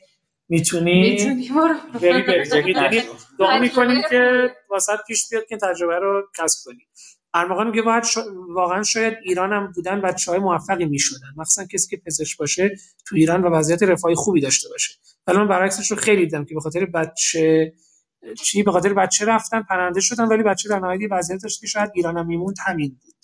می‌تونی 0.51 1.17
بری 2.03 2.23
بری. 2.23 2.71
یعنی 2.71 3.03
دعا 3.39 3.59
می‌کنیم 3.59 4.03
که 4.11 4.51
واسط 4.71 4.99
پیش 5.07 5.29
بیاد 5.31 5.47
که 5.47 5.57
تجربه 5.57 5.99
رو 5.99 6.29
کسب 6.39 6.59
کنی. 6.65 6.87
ارمغان 7.35 7.67
میگه 7.67 7.83
باید 7.83 8.05
شا... 8.05 8.21
واقعا 8.49 8.83
شاید 8.83 9.15
ایران 9.25 9.53
هم 9.53 9.73
بودن 9.75 10.01
بچه 10.01 10.31
های 10.31 10.41
موفقی 10.41 10.85
می‌شدن. 10.85 11.29
مخصوصا 11.37 11.67
کسی 11.67 11.97
که 11.97 12.03
پزشک 12.07 12.39
باشه 12.39 12.77
تو 13.07 13.17
ایران 13.17 13.43
و 13.43 13.49
وضعیت 13.49 13.83
رفاهی 13.83 14.15
خوبی 14.15 14.41
داشته 14.41 14.69
باشه. 14.69 14.95
ولی 15.27 15.39
من 15.39 15.49
برعکسش 15.49 15.91
رو 15.91 15.97
خیلی 15.97 16.25
دیدم 16.25 16.45
که 16.45 16.55
به 16.55 16.61
خاطر 16.61 16.87
بچه 16.87 17.73
چی؟ 18.45 18.63
به 18.63 18.73
خاطر 18.73 18.95
بچه 18.95 19.25
رفتن 19.25 19.63
پرنده 19.63 20.01
شدن 20.01 20.25
ولی 20.25 20.43
بچه 20.43 20.69
در 20.69 20.79
نهایت 20.79 21.01
وضعیت 21.11 21.43
داشت 21.43 21.61
که 21.61 21.67
شاید 21.67 21.91
ایران 21.95 22.17
هم 22.17 22.27
میموند 22.27 22.57
همین 22.67 22.89
بود. 22.89 23.15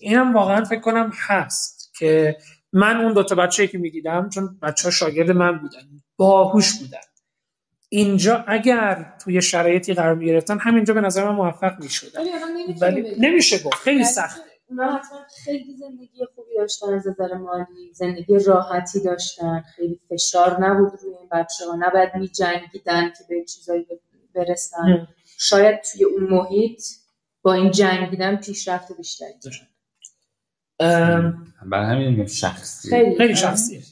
اینم 0.00 0.34
واقعا 0.34 0.64
فکر 0.64 0.80
کنم 0.80 1.12
هست 1.14 1.92
که 1.98 2.36
من 2.72 2.96
اون 2.96 3.12
دو 3.12 3.22
تا 3.22 3.34
بچه‌ای 3.34 3.68
که 3.68 3.78
می‌دیدم 3.78 4.28
چون 4.28 4.58
بچه 4.62 4.84
ها 4.84 4.90
شاگرد 4.90 5.30
من 5.30 5.58
بودن. 5.58 5.88
باهوش 6.18 6.78
بودن. 6.78 6.98
اینجا 7.88 8.44
اگر 8.48 9.14
توی 9.24 9.42
شرایطی 9.42 9.94
قرار 9.94 10.14
می‌گرفتن 10.14 10.58
همینجا 10.58 10.94
به 10.94 11.00
نظر 11.00 11.24
من 11.24 11.34
موفق 11.34 11.72
می‌شدن 11.80 12.20
ولی. 12.80 13.16
نمیشه 13.18 13.58
گفت. 13.58 13.74
خیلی 13.74 14.04
سخته 14.04 14.40
اونا 14.70 14.96
حتما 14.96 15.18
خیلی 15.44 15.76
زندگی 15.76 16.24
خوبی 16.34 16.50
داشتن 16.58 16.94
از 16.94 17.06
نظر 17.06 17.34
مالی 17.34 17.92
زندگی 17.92 18.38
راحتی 18.38 19.00
داشتن 19.00 19.64
خیلی 19.76 20.00
فشار 20.08 20.60
نبود 20.60 20.92
روی 21.02 21.14
این 21.14 21.28
بچه 21.32 21.66
ها 21.66 21.76
نباید 21.78 22.14
می 22.14 22.28
جنگیدن 22.28 23.08
که 23.08 23.24
به 23.28 23.44
چیزایی 23.44 23.86
برسن. 24.34 25.08
شاید 25.38 25.80
توی 25.82 26.04
اون 26.04 26.24
محیط 26.24 26.82
با 27.42 27.52
این 27.52 27.70
جنگیدن 27.70 28.36
پیشرفت 28.36 28.96
بیشتری 28.96 29.34
داشتن. 29.44 29.66
ام، 30.80 31.46
برای 31.66 31.86
همین 31.86 32.26
شخصی. 32.26 32.88
خیلی. 32.88 33.16
خیلی 33.16 33.36
شخصیه 33.36 33.82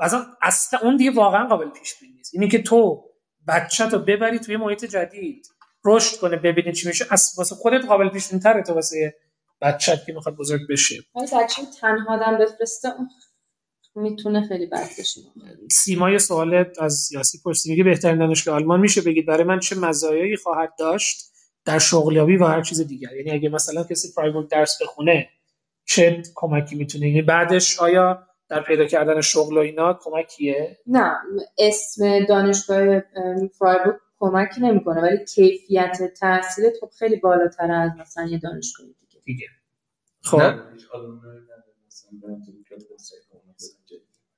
اصلا 0.00 0.26
اصلا 0.42 0.80
اون 0.82 0.96
دیگه 0.96 1.10
واقعا 1.10 1.46
قابل 1.46 1.68
پیش 1.68 1.94
بینی 2.00 2.12
نیست. 2.12 2.34
اینی 2.34 2.48
که 2.48 2.62
تو 2.62 3.04
بچه 3.48 3.86
تو 3.86 3.98
ببری 3.98 4.38
توی 4.38 4.56
محیط 4.56 4.84
جدید 4.84 5.46
رشد 5.84 6.18
کنه 6.18 6.36
ببینی 6.36 6.72
چی 6.72 6.88
میشه. 6.88 7.04
از 7.10 7.34
واسه 7.38 7.54
خودت 7.54 7.84
قابل 7.84 8.08
پیش 8.08 8.28
بینی 8.28 8.42
تره 8.42 8.62
تو 8.62 8.74
واسه 8.74 9.14
بچت 9.62 10.06
که 10.06 10.12
می‌خواد 10.12 10.36
بزرگ 10.36 10.60
بشه. 10.70 10.96
بچه 11.14 11.62
تنها 11.80 12.14
آدم 12.14 12.38
بفرسته 12.38 12.88
اون 12.88 13.08
می‌تونه 13.94 14.48
خیلی 14.48 14.66
بد 14.66 14.88
بشه. 14.98 15.20
سیما 15.70 16.10
یه 16.10 16.18
سوال 16.18 16.64
از 16.80 17.12
یاسی 17.12 17.38
پرسی 17.44 17.70
میگه 17.70 17.84
بهترین 17.84 18.18
دانشگاه 18.18 18.54
آلمان 18.54 18.80
میشه؟ 18.80 19.00
بگید 19.00 19.26
برای 19.26 19.44
من 19.44 19.60
چه 19.60 19.76
مزایایی 19.76 20.36
خواهد 20.36 20.72
داشت 20.78 21.32
در 21.64 21.78
شغلیابی 21.78 22.36
و 22.36 22.44
هر 22.44 22.62
چیز 22.62 22.80
دیگر؟ 22.80 23.16
یعنی 23.16 23.30
اگه 23.30 23.48
مثلا 23.48 23.84
کسی 23.84 24.08
فرایبورگ 24.12 24.48
درس 24.48 24.82
بخونه 24.82 25.28
چه 25.84 26.22
کمکی 26.34 26.76
می‌تونه؟ 26.76 27.08
یعنی 27.08 27.22
بعدش 27.22 27.80
آیا 27.80 28.26
در 28.50 28.62
پیدا 28.62 28.84
کردن 28.84 29.20
شغل 29.20 29.56
و 29.56 29.60
اینا 29.60 29.98
کمکیه؟ 30.02 30.78
نه 30.86 31.16
اسم 31.58 32.24
دانشگاه 32.24 33.00
فرایبورگ 33.58 33.96
کمکی 34.18 34.60
نمی‌کنه 34.60 35.00
ولی 35.00 35.24
کیفیت 35.24 36.14
تحصیلت 36.20 36.72
خب 36.80 36.90
خیلی 36.98 37.16
بالاتر 37.16 37.70
از 37.70 37.90
مثلا 38.00 38.26
یه 38.26 38.38
دانشگاه 38.38 38.86
دیگه. 38.86 39.20
دیگه. 39.24 39.46
خب. 40.22 40.38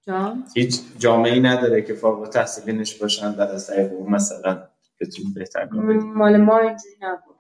جان؟ 0.07 0.45
هیچ 0.55 0.81
جامعه 0.99 1.41
نداره 1.41 1.83
که 1.83 1.95
فارغ 1.95 2.21
التحصیلینش 2.21 2.95
باشن 2.95 3.33
بعد 3.33 3.51
از 3.51 3.67
طریق 3.67 3.93
اون 3.93 4.13
مثلا 4.13 4.69
بتون 5.01 5.35
بهتر 5.35 5.67
کار 5.67 5.83
بدن. 5.83 5.97
مال 5.97 6.37
ما 6.37 6.59
اینجوری 6.59 6.97
نبود. 7.01 7.37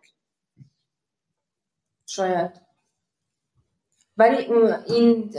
شاید. 2.06 2.50
ولی 4.22 4.36
این 4.86 5.30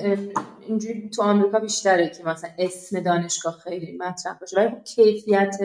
اینجوری 0.67 1.09
تو 1.09 1.21
آمریکا 1.21 1.59
بیشتره 1.59 2.09
که 2.09 2.23
مثلا 2.23 2.49
اسم 2.57 2.99
دانشگاه 2.99 3.59
خیلی 3.63 3.97
مطرح 3.97 4.33
باشه. 4.33 4.57
ولی 4.57 4.69
خب 4.69 4.83
کیفیت 4.83 5.55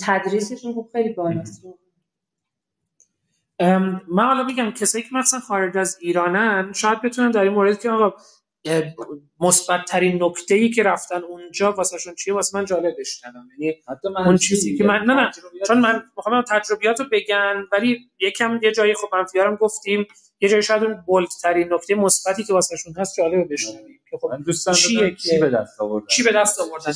تدریسشون 0.00 0.74
خب 0.74 0.88
خیلی 0.92 1.08
بالاست. 1.08 1.62
من 4.08 4.24
حالا 4.24 4.42
میگم 4.42 4.70
کسایی 4.70 5.04
که 5.04 5.10
مثلا 5.12 5.40
خارج 5.40 5.76
از 5.76 5.98
ایرانن 6.00 6.72
شاید 6.72 7.02
بتونن 7.02 7.30
در 7.30 7.42
این 7.42 7.52
مورد 7.52 7.80
که 7.80 7.90
آقا 7.90 8.16
مثبت 9.40 9.84
ترین 9.88 10.22
نکته 10.22 10.54
ای 10.54 10.70
که 10.70 10.82
رفتن 10.82 11.22
اونجا 11.22 11.72
واسهشون 11.72 12.14
چیه؟ 12.14 12.34
واسه 12.34 12.58
من 12.58 12.64
جالب 12.64 12.94
بشنوم 12.98 13.48
یعنی 13.58 13.74
حتی 13.88 14.08
اون 14.08 14.36
چیزی 14.36 14.78
که 14.78 14.84
من 14.84 14.98
نه 14.98 15.14
نه. 15.14 15.30
چون 15.66 15.80
من 15.80 16.02
می‌خوام 16.16 16.42
تجربیات 16.42 17.00
رو 17.00 17.06
بگن 17.12 17.64
ولی 17.72 17.98
یکم 18.20 18.60
یه 18.62 18.72
جایی 18.72 18.94
خب 18.94 19.08
منفیارم 19.12 19.56
گفتیم 19.56 20.06
یه 20.40 20.48
جایی 20.48 20.62
شاید 20.62 20.84
اون 20.84 21.04
بولد 21.06 21.28
ترین 21.42 21.72
نکته 21.72 21.94
مثبتی 21.94 22.44
که 22.44 22.52
واسهشون 22.52 22.94
هست 22.96 23.14
جالبه 23.16 23.44
بشنویم 23.44 24.00
که 24.10 24.18
خب 24.20 24.28
من 24.28 24.42
دوستان 24.42 24.74
چیه 24.74 25.14
چی 25.14 25.38
به 25.38 25.50
دست 25.50 25.80
آوردن؟ 25.80 26.06
چی 26.06 26.22
به 26.22 26.32
دست 26.32 26.60
آوردن؟ 26.60 26.92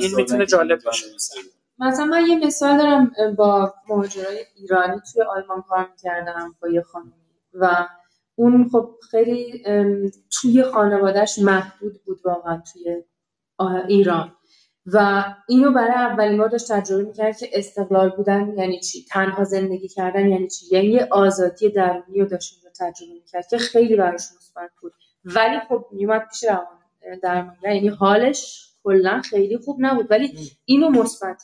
این 0.00 0.14
می‌تونه 0.14 0.46
جالب 0.46 0.78
نمی‌رسه. 1.04 1.40
مثلا 1.78 2.04
من 2.04 2.26
یه 2.26 2.46
مثال 2.46 2.78
دارم 2.78 3.12
با 3.36 3.74
مهاجرای 3.88 4.44
ایرانی 4.56 5.00
توی 5.12 5.22
آلمان 5.22 5.62
کار 5.68 5.88
می‌کردم 5.92 6.56
با 6.62 6.68
یه 6.68 6.82
خانمی 6.82 7.12
و 7.54 7.86
اون 8.38 8.68
خب 8.72 8.90
خیلی 9.10 9.62
توی 10.30 10.62
خانوادهش 10.62 11.38
محدود 11.38 12.00
بود 12.06 12.20
واقعا 12.24 12.62
توی 12.72 13.02
ایران. 13.88 14.32
و 14.86 15.24
اینو 15.48 15.72
برای 15.72 15.94
اولین 15.94 16.38
بار 16.38 16.48
داشت 16.48 16.72
تجربه 16.72 17.02
می‌کرد 17.02 17.36
که 17.36 17.48
استقلال 17.52 18.10
بودن 18.10 18.54
یعنی 18.58 18.80
چی؟ 18.80 19.04
تنها 19.10 19.44
زندگی 19.44 19.88
کردن 19.88 20.28
یعنی 20.28 20.48
چی؟ 20.48 20.66
یعنی 20.70 20.86
یه 20.86 21.08
آزادی 21.10 21.70
درونی 21.70 22.20
رو 22.20 22.26
داشت 22.26 22.54
اونجا 22.54 22.70
تجربه 22.80 23.12
می‌کرد 23.12 23.46
که 23.46 23.58
خیلی 23.58 23.96
براش 23.96 24.22
مثبت 24.36 24.70
بود. 24.80 24.92
ولی 25.24 25.58
خب 25.68 25.86
میومد 25.90 26.28
پیش 26.28 26.44
روان 26.44 27.18
درمانگر 27.22 27.74
یعنی 27.74 27.88
حالش 27.88 28.68
کلا 28.84 29.22
خیلی 29.24 29.58
خوب 29.58 29.76
نبود. 29.80 30.10
ولی 30.10 30.34
اینو 30.64 30.88
مثبت. 30.88 31.42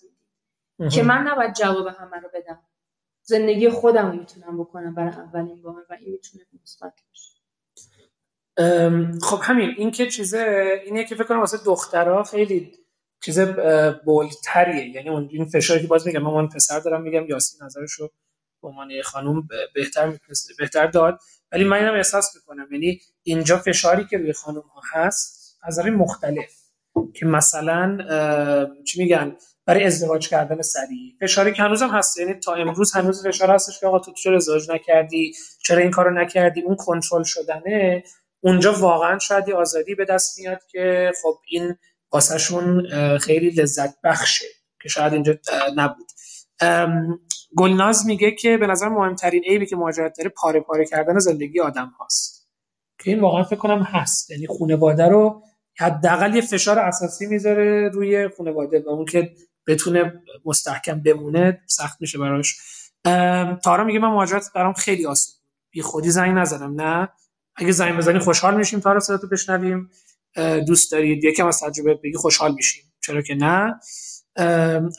که 0.93 1.03
من 1.03 1.19
نباید 1.19 1.55
جواب 1.55 1.87
همه 1.87 2.17
رو 2.17 2.29
بدم. 2.35 2.59
زندگی 3.27 3.69
خودم 3.69 4.11
رو 4.11 4.19
می‌تونم 4.19 4.59
بکنم 4.59 4.95
برای 4.95 5.13
اولین 5.13 5.63
بار 5.63 5.87
و 5.91 5.93
این 6.01 6.11
می‌تونه 6.11 6.45
مثبت 6.63 6.93
باشه. 7.09 7.35
خب 9.23 9.41
همین 9.43 9.75
این 9.77 9.91
که 9.91 10.07
چیزه 10.07 10.67
اینه 10.85 11.05
که 11.05 11.15
فکر 11.15 11.25
کنم 11.25 11.41
واسه 11.41 11.59
دخترها 11.67 12.23
خیلی 12.23 12.73
چیز 13.25 13.39
بولتریه 14.05 14.89
یعنی 14.89 15.09
اون 15.09 15.29
این 15.33 15.45
فشاری 15.45 15.81
که 15.81 15.87
باز 15.87 16.07
میگم 16.07 16.23
من 16.23 16.49
پسر 16.49 16.81
دارم 16.81 17.03
میگم 17.03 17.27
یاسین 17.27 17.67
نظرشو 17.67 18.09
به 18.63 18.69
عنوان 18.69 18.91
یه 18.91 19.03
خانم 19.03 19.49
بهتر 19.75 20.07
می‌تونست- 20.07 20.57
بهتر 20.59 20.87
داد. 20.87 21.19
ولی 21.53 21.65
من 21.65 21.77
اینم 21.77 21.95
احساس 21.95 22.37
می‌کنم 22.37 22.69
یعنی 22.73 23.01
اینجا 23.23 23.59
فشاری 23.59 24.07
که 24.07 24.19
روی 24.19 24.33
خانم 24.33 24.61
ها 24.61 24.81
هست 24.93 25.59
از 25.63 25.79
مختلف 25.79 26.53
که 27.15 27.27
مثلا 27.27 27.99
چی 28.87 29.03
میگن؟ 29.03 29.37
برای 29.67 29.85
ازدواج 29.85 30.29
کردن 30.29 30.63
سریع. 30.63 31.17
فشاری 31.21 31.53
که 31.53 31.63
هنوزم 31.63 31.89
هست 31.89 32.19
یعنی 32.19 32.35
تا 32.35 32.55
امروز 32.55 32.93
هنوز 32.93 33.27
فشار 33.27 33.51
هستش 33.51 33.81
که 33.81 33.87
آقا 33.87 33.99
تو 33.99 34.13
چرا 34.13 34.37
ازدواج 34.37 34.71
نکردی؟ 34.71 35.33
چرا 35.63 35.79
این 35.79 35.91
کارو 35.91 36.11
نکردی؟ 36.11 36.63
اون 36.63 36.77
کنترل 36.77 37.23
شدنه. 37.23 38.05
اونجا 38.41 38.73
واقعا 38.73 39.19
شاید 39.19 39.51
آزادی 39.51 39.95
به 39.95 40.05
دست 40.05 40.39
میاد 40.39 40.61
که 40.71 41.13
خب 41.23 41.39
این 41.49 41.75
واسهشون 42.13 42.89
خیلی 43.19 43.51
لذت 43.51 44.01
بخشه 44.05 44.47
که 44.83 44.89
شاید 44.89 45.13
اینجا 45.13 45.35
نبود. 45.77 46.11
گلناز 47.57 48.07
میگه 48.07 48.31
که 48.31 48.57
به 48.57 48.67
نظر 48.67 48.89
مهمترین 48.89 49.45
عیبی 49.45 49.67
که 49.67 49.77
مهاجرت 49.77 50.19
داره 50.19 50.33
پاره 50.37 50.61
پاره 50.61 50.87
کردن 50.87 51.19
زندگی 51.19 51.61
آدم 51.61 51.93
هاست. 52.01 52.49
که 52.99 53.11
این 53.11 53.21
واقعا 53.21 53.43
فکر 53.43 53.57
کنم 53.57 53.83
هست. 53.83 54.31
یعنی 54.31 54.47
خانواده 54.59 55.09
رو 55.09 55.43
حداقل 55.79 56.35
یه 56.35 56.41
فشار 56.41 56.79
اساسی 56.79 57.27
می‌ذاره 57.27 57.89
روی 57.89 58.29
خانواده 58.29 58.83
و 58.87 58.89
اون 58.89 59.05
که 59.05 59.33
بتونه 59.67 60.23
مستحکم 60.45 61.01
بمونه 61.01 61.63
سخت 61.67 62.01
میشه 62.01 62.19
براش. 62.19 62.57
تارا 63.65 63.85
میگه 63.85 63.99
من 63.99 64.09
مهاجرت 64.09 64.51
برام 64.55 64.73
خیلی 64.73 65.07
آسون 65.07 65.35
بی 65.71 65.83
خودی 65.83 66.11
زنگ 66.11 66.39
نزدم 66.39 66.81
نه. 66.81 67.09
اگه 67.57 67.73
زنگ 67.73 67.97
بزنی 67.97 68.19
خوشحال 68.19 68.57
میشیم 68.57 68.81
تارا 68.81 69.01
صداتو 69.01 69.29
بشنویم. 69.29 69.91
دوست 70.67 70.93
دارید. 70.93 71.25
یکم 71.25 71.47
از 71.47 71.61
تجربه 71.61 71.95
بگی 71.95 72.17
خوشحال 72.17 72.55
میشیم. 72.55 72.85
چرا 73.01 73.23
که 73.23 73.35
نه. 73.35 73.81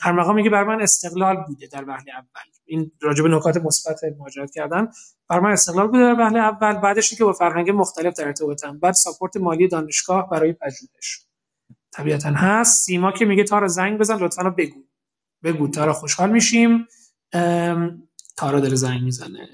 ارمغا 0.04 0.32
میگه 0.32 0.50
بر 0.50 0.64
من 0.64 0.82
استقلال 0.82 1.36
بوده 1.46 1.66
در 1.66 1.84
وهله 1.84 2.14
اول. 2.14 2.50
این 2.64 2.92
راجع 3.00 3.22
به 3.22 3.28
نکات 3.28 3.56
مثبت 3.56 4.00
مهاجرت 4.18 4.50
کردن. 4.50 4.88
بر 5.28 5.40
من 5.40 5.50
استقلال 5.50 5.86
بوده 5.86 5.98
در 5.98 6.20
وهله 6.20 6.38
اول. 6.38 6.72
بعدش 6.72 7.14
که 7.14 7.24
با 7.24 7.32
فرهنگ 7.32 7.70
مختلف 7.70 8.14
در 8.14 8.26
ارتباطم. 8.26 8.78
بعد 8.78 8.94
ساپورت 8.94 9.36
مالی 9.36 9.68
دانشگاه 9.68 10.30
برای 10.30 10.52
پژوهش. 10.52 11.26
طبیعتا 11.96 12.30
هست. 12.30 12.84
سیما 12.84 13.12
که 13.12 13.24
میگه 13.24 13.44
تارا 13.44 13.68
زنگ 13.68 13.98
بزن 13.98 14.16
لطفا 14.16 14.50
بگو. 14.50 14.84
بگو 15.42 15.68
تارا 15.68 15.92
خوشحال 15.92 16.30
میشیم. 16.30 16.88
تارا 18.36 18.60
داره 18.60 18.74
زنگ 18.74 19.02
می‌زنه. 19.02 19.48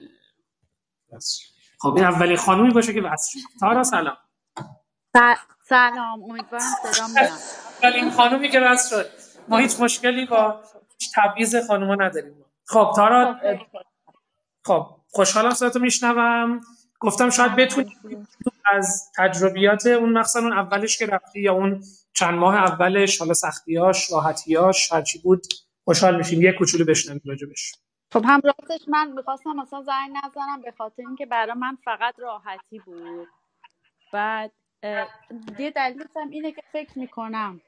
خب 1.79 1.95
این 1.97 2.05
اولی 2.05 2.37
خانومی 2.37 2.71
باشه 2.71 2.95
که 2.95 3.03
وصل 3.03 3.39
تارا 3.61 3.85
سلام. 3.85 4.17
سلام. 5.69 6.23
امیدوارم 6.23 6.65
صدا 6.93 7.07
میاد. 7.07 7.31
اولین 7.83 8.11
خانومی 8.11 8.49
که 8.49 8.61
وصل 8.61 8.91
شد. 8.91 9.11
ما 9.49 9.59
هیچ 9.59 9.81
مشکلی 9.81 10.27
با 10.27 10.63
تبعیض 11.15 11.57
خانوما 11.67 11.95
نداریم. 11.95 12.45
خب 12.67 12.93
تارا 12.97 13.41
خب 14.65 14.87
خوشحالم 15.09 15.51
صداتو 15.51 15.79
میشنوم. 15.79 16.61
گفتم 17.01 17.31
شاید 17.31 17.57
بتونی 17.57 17.97
از 18.73 19.11
تجربیات 19.17 19.87
اون 19.87 20.19
مخصوصا 20.19 20.39
اون 20.39 20.53
اولش 20.53 20.99
که 20.99 21.07
رفتی 21.07 21.41
یا 21.41 21.53
اون 21.53 21.85
چند 22.23 22.39
ماه 22.39 22.55
اولش 22.57 23.19
حالا 23.19 23.35
سختیاش 23.35 24.13
راحتیاش 24.13 24.93
هرچی 24.93 25.19
بود 25.19 25.43
خوشحال 25.85 26.17
میشیم. 26.17 26.43
یه 26.43 26.53
کوچولو 26.59 26.85
بشنویم 26.85 27.21
راجبش. 27.25 27.73
خب 28.13 28.25
هم 28.25 28.41
راستش 28.45 28.89
من 28.89 29.13
می‌خواستم 29.13 29.53
مثلا 29.53 29.83
زنگ 29.83 30.11
نزنم 30.25 30.63
به 30.65 30.73
خاطر 30.79 31.03
اینکه 31.07 31.27
برای 31.27 31.53
من 31.53 31.79
فقط 31.85 32.15
راحتی 32.19 32.79
بود. 32.79 33.29
بعد 34.13 34.53
یه 35.59 35.71
دلیلش 35.71 36.07
هم 36.17 36.31
اینه 36.31 36.53
که 36.53 36.63
فکر 36.73 36.99
می‌کنم 36.99 37.61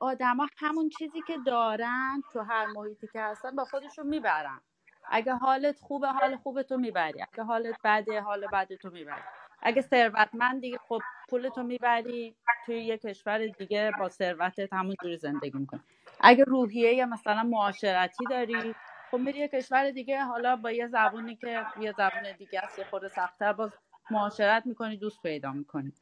آدما 0.00 0.46
همون 0.58 0.88
چیزی 0.88 1.22
که 1.26 1.38
دارن 1.46 2.22
تو 2.32 2.40
هر 2.40 2.66
محیطی 2.66 3.08
که 3.12 3.20
هستن 3.20 3.56
با 3.56 3.64
خودشون 3.64 4.06
می‌برن. 4.06 4.60
اگه 5.08 5.32
حالت 5.32 5.80
خوبه 5.80 6.08
حال 6.08 6.36
خوبه 6.36 6.62
تو 6.62 6.76
می‌بری. 6.76 7.22
اگه 7.32 7.44
حالت 7.44 7.76
بده 7.84 8.20
حال 8.20 8.46
بده 8.52 8.76
تو 8.76 8.90
می‌بری. 8.90 9.22
اگه 9.62 9.82
ثروتمندی 9.82 10.78
خب 10.78 11.04
پولتو 11.28 11.62
می‌بری 11.62 12.36
توی 12.66 12.84
یه 12.84 12.98
کشور 12.98 13.46
دیگه 13.46 13.92
با 13.92 14.08
ثروتت 14.08 14.72
همونجوری 14.72 15.16
زندگی 15.16 15.58
می‌کنی. 15.58 15.80
اگه 16.20 16.44
روحیه 16.44 16.94
یا 16.94 17.06
مثلا 17.06 17.42
معاشرتی 17.42 18.26
داری 18.26 18.76
خب 19.10 19.18
میری 19.18 19.38
یه 19.38 19.48
کشور 19.48 19.90
دیگه 19.90 20.24
حالا 20.24 20.56
با 20.56 20.70
یه 20.72 20.86
زبونی 20.88 21.36
که 21.36 21.66
یه 21.76 21.92
زبون 21.92 22.32
دیگه 22.32 22.60
است 22.60 22.78
یه 22.78 22.84
خورده 22.84 23.08
سختتر 23.08 23.52
باز 23.52 23.72
معاشرت 24.10 24.66
می‌کنی 24.66 24.96
دوست 24.96 25.22
پیدا 25.22 25.52
می‌کنی. 25.52 25.92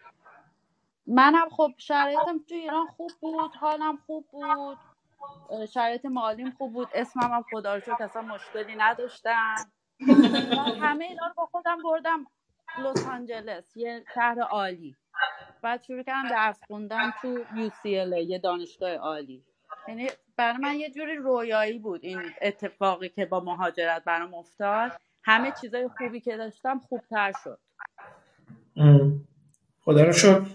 منم 1.06 1.48
خب 1.50 1.72
شرایطم 1.78 2.38
تو 2.38 2.54
ایران 2.54 2.86
خوب 2.86 3.10
بود 3.20 3.56
حالم 3.56 3.96
خوب 4.06 4.28
بود 4.32 4.78
شرایط 5.74 6.06
مالیم 6.06 6.50
خوب 6.50 6.72
بود 6.72 6.90
اسمم 6.94 7.32
هم 7.32 7.42
خدا 7.50 7.74
رو 7.74 7.80
شکر 7.80 8.04
اصلا 8.04 8.22
مشکلی 8.22 8.76
نداشتم. 8.76 9.72
همه 10.82 11.04
اینا 11.04 11.26
رو 11.26 11.34
با 11.36 11.46
خودم 11.46 11.82
بردم. 11.82 12.26
لس 12.78 13.06
آنجلس 13.06 13.76
یه 13.76 14.04
شهر 14.14 14.40
عالی. 14.40 14.96
بعد 15.62 15.82
شروع 15.82 16.02
کردم 16.02 16.28
درس 16.28 16.60
خوندن 16.66 17.10
تو 17.22 17.44
UCLA 17.44 18.18
یه 18.28 18.38
دانشگاه 18.38 18.90
عالی. 18.90 19.44
یعنی 19.88 20.08
برای 20.36 20.56
من 20.56 20.74
یه 20.74 20.90
جوری 20.90 21.16
رویایی 21.16 21.78
بود 21.78 22.04
این 22.04 22.22
اتفاقی 22.42 23.08
که 23.08 23.26
با 23.26 23.40
مهاجرت 23.40 24.04
برام 24.04 24.34
افتاد. 24.34 24.92
همه 25.24 25.52
چیزای 25.60 25.88
خوبی 25.98 26.20
که 26.20 26.36
داشتم 26.36 26.78
خوبتر 26.78 27.32
شد. 27.44 27.58
خدا 29.80 30.04
رو 30.04 30.12
شکر. 30.12 30.46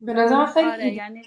به 0.00 0.12
نظر 0.12 0.46
خیلی 0.46 0.70
آره 0.70 0.86
یعنی 0.86 1.22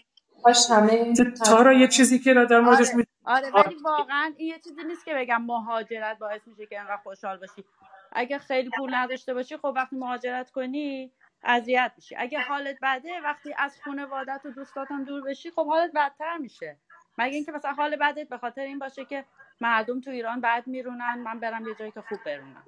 همه 0.70 1.14
تارا 1.46 1.74
یه 1.74 1.88
چیزی 1.88 2.20
که 2.20 2.34
در 2.34 2.60
موردش 2.60 2.88
آره, 2.88 2.96
می... 2.96 3.04
آره 3.26 3.52
ولی 3.52 3.76
واقعا 3.76 4.34
این 4.38 4.48
یه 4.48 4.60
چیزی 4.60 4.84
نیست 4.88 5.06
که 5.06 5.14
بگم 5.16 5.42
مهاجرت 5.42 6.18
باعث 6.18 6.42
میشه 6.48 6.66
که 6.66 6.80
انقدر 6.80 6.98
خوشحال 7.04 7.38
باشی. 7.38 7.66
اگه 8.16 8.38
خیلی 8.38 8.70
پول 8.78 8.96
نداشته 8.96 9.34
باشی 9.34 9.58
خب 9.58 9.74
وقتی 9.76 9.96
مهاجرت 9.96 10.52
کنی 10.52 11.12
اذیت 11.44 11.92
میشی. 11.96 12.16
اگه 12.16 12.40
حالت 12.40 12.78
بده 12.82 13.22
وقتی 13.24 13.54
از 13.58 13.82
خانوادت 13.82 14.42
و 14.46 14.52
دوستاتم 14.52 15.04
دور 15.04 15.22
بشی 15.22 15.52
خب 15.52 15.68
حالت 15.68 15.92
بدتر 15.96 16.38
میشه. 16.38 16.78
مگه 17.18 17.36
اینکه 17.36 17.52
مثلا 17.52 17.74
حال 17.74 17.96
بدت 17.96 18.30
به 18.30 18.38
خاطر 18.38 18.62
این 18.62 18.80
باشه 18.80 19.06
که 19.06 19.26
مردم 19.62 20.02
تو 20.02 20.10
ایران 20.12 20.42
بد 20.42 20.64
میرونن 20.68 21.20
من 21.20 21.40
برم 21.40 21.68
یه 21.68 21.76
جایی 21.76 21.92
که 21.92 22.02
خوب 22.02 22.20
برونم. 22.26 22.64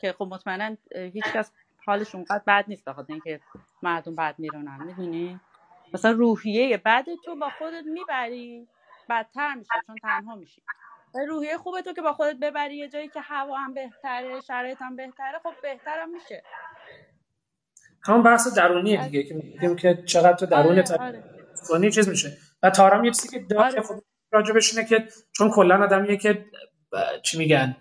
که 0.00 0.12
خب 0.12 0.24
مطمئنا 0.30 0.76
هیچکس 0.94 1.52
حالش 1.86 2.14
اونقدر 2.14 2.42
بد 2.46 2.64
نیست 2.68 2.84
به 2.84 2.92
خاطر 2.92 3.12
اینکه 3.12 3.40
مردم 3.82 4.14
بد 4.14 4.34
میرونن. 4.38 4.82
می‌دونی؟ 4.84 5.40
مثلا 5.94 6.10
روحیه 6.10 6.76
بد 6.76 7.06
تو 7.24 7.36
با 7.36 7.50
خودت 7.58 7.84
می‌بری 7.84 8.68
بدتر 9.08 9.54
میشه 9.54 9.70
چون 9.86 9.96
تنها 10.02 10.34
میشی. 10.34 10.62
روحیه 11.14 11.58
خوبه 11.58 11.82
تو 11.82 11.92
که 11.92 12.02
با 12.02 12.12
خودت 12.12 12.36
ببری 12.42 12.76
یه 12.76 12.88
جایی 12.88 13.08
که 13.08 13.20
هوا 13.20 13.56
هم 13.56 13.74
بهتره 13.74 14.40
شرایط 14.40 14.78
هم 14.80 14.96
بهتره 14.96 15.38
خب 15.42 15.52
بهترم 15.62 16.10
میشه 16.10 16.42
همون 18.02 18.22
بحث 18.22 18.54
درونیه 18.54 19.04
دیگه 19.04 19.22
که 19.22 19.34
میگیم 19.34 19.76
که 19.76 20.02
چقدر 20.06 20.36
تو 20.36 20.46
درونت 20.46 20.90
آره، 20.90 21.22
آره. 21.70 21.90
چیز 21.90 22.08
میشه 22.08 22.36
و 22.62 22.70
تارام 22.70 23.04
یه 23.04 23.10
چیزی 23.10 23.28
که 23.28 23.38
داره 23.38 23.64
آره. 23.64 23.82
خب 23.82 23.94
راجبش 24.32 24.76
اینه 24.76 24.88
که 24.88 25.08
چون 25.32 25.50
کلا 25.50 25.84
آدمیه 25.84 26.16
که 26.16 26.44
چی 27.22 27.38
میگن 27.38 27.76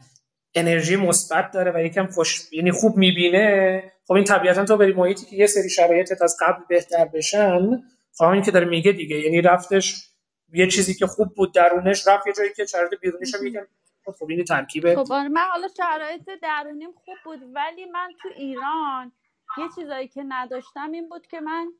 انرژی 0.55 0.95
مثبت 0.95 1.51
داره 1.51 1.71
و 1.71 1.85
یکم 1.85 2.07
خوش 2.07 2.53
یعنی 2.53 2.71
خوب 2.71 2.97
می‌بینه 2.97 3.83
خب 4.07 4.13
این 4.13 4.23
طبیعتا 4.23 4.65
تو 4.65 4.77
بری 4.77 4.93
محیطی 4.93 5.25
که 5.25 5.35
یه 5.35 5.47
سری 5.47 5.69
شرایطت 5.69 6.21
از 6.21 6.37
قبل 6.41 6.61
بهتر 6.69 7.05
بشن 7.05 7.83
خب 8.17 8.25
این 8.25 8.41
که 8.41 8.51
داره 8.51 8.65
میگه 8.65 8.91
دیگه 8.91 9.19
یعنی 9.19 9.41
رفتش 9.41 10.09
یه 10.53 10.67
چیزی 10.67 10.93
که 10.93 11.07
خوب 11.07 11.35
بود 11.35 11.53
درونش 11.53 12.07
رفت 12.07 12.27
یه 12.27 12.33
جایی 12.33 12.53
که 12.53 12.65
شرایط 12.65 12.99
بیرونیش 13.01 13.35
هم 13.35 13.47
یکم 13.47 13.67
خب 14.05 14.25
این 14.29 14.43
ترکیبه. 14.43 14.95
خب 14.95 15.11
آره 15.11 15.29
من 15.29 15.41
حالا 15.51 15.67
شرایط 15.77 16.29
درونیم 16.41 16.91
خوب 16.91 17.15
بود 17.25 17.39
ولی 17.55 17.85
من 17.85 18.09
تو 18.21 18.29
ایران 18.35 19.11
یه 19.57 19.69
چیزایی 19.75 20.07
که 20.07 20.23
نداشتم 20.27 20.91
این 20.91 21.09
بود 21.09 21.27
که 21.27 21.41
من 21.41 21.71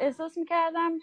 احساس 0.00 0.38
می‌کردم 0.38 0.98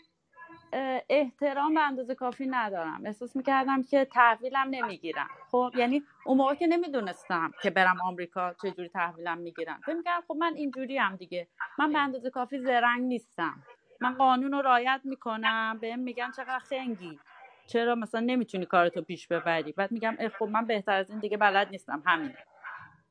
احترام 1.09 1.73
به 1.73 1.81
اندازه 1.81 2.15
کافی 2.15 2.47
ندارم. 2.47 3.01
احساس 3.05 3.35
می‌کردم 3.35 3.83
که 3.83 4.05
تحویلم 4.05 4.67
نمی‌گیرم. 4.69 5.27
خب 5.51 5.71
یعنی 5.75 6.03
اون 6.25 6.37
موقع 6.37 6.55
که 6.55 6.67
نمی‌دونستم 6.67 7.51
که 7.61 7.69
برم 7.69 8.01
آمریکا 8.01 8.53
چجوری 8.53 8.89
تحویلم 8.89 9.37
می‌گیرم. 9.37 9.81
فکر 9.85 9.95
می‌کردم 9.95 10.23
خب 10.27 10.35
من 10.35 10.53
اینجوری 10.55 10.97
هم 10.97 11.15
دیگه. 11.15 11.47
من 11.79 11.93
به 11.93 11.99
اندازه 11.99 12.29
کافی 12.29 12.59
زرنگ 12.59 13.01
نیستم. 13.01 13.63
من 14.03 14.13
قانون 14.13 14.51
رو 14.51 14.61
رعایت 14.61 15.01
می‌کنم. 15.03 15.77
بهم 15.81 15.99
میگن 15.99 16.31
چقدر 16.31 16.59
خنگی. 16.59 17.19
چرا 17.67 17.95
مثلا 17.95 18.21
نمی‌تونی 18.21 18.65
کارتو 18.65 19.01
پیش 19.01 19.27
ببری؟ 19.27 19.71
بعد 19.71 19.91
میگم 19.91 20.17
خب 20.39 20.45
من 20.45 20.65
بهتر 20.65 20.97
از 20.97 21.09
این 21.09 21.19
دیگه 21.19 21.37
بلد 21.37 21.69
نیستم. 21.69 22.03
همین 22.05 22.33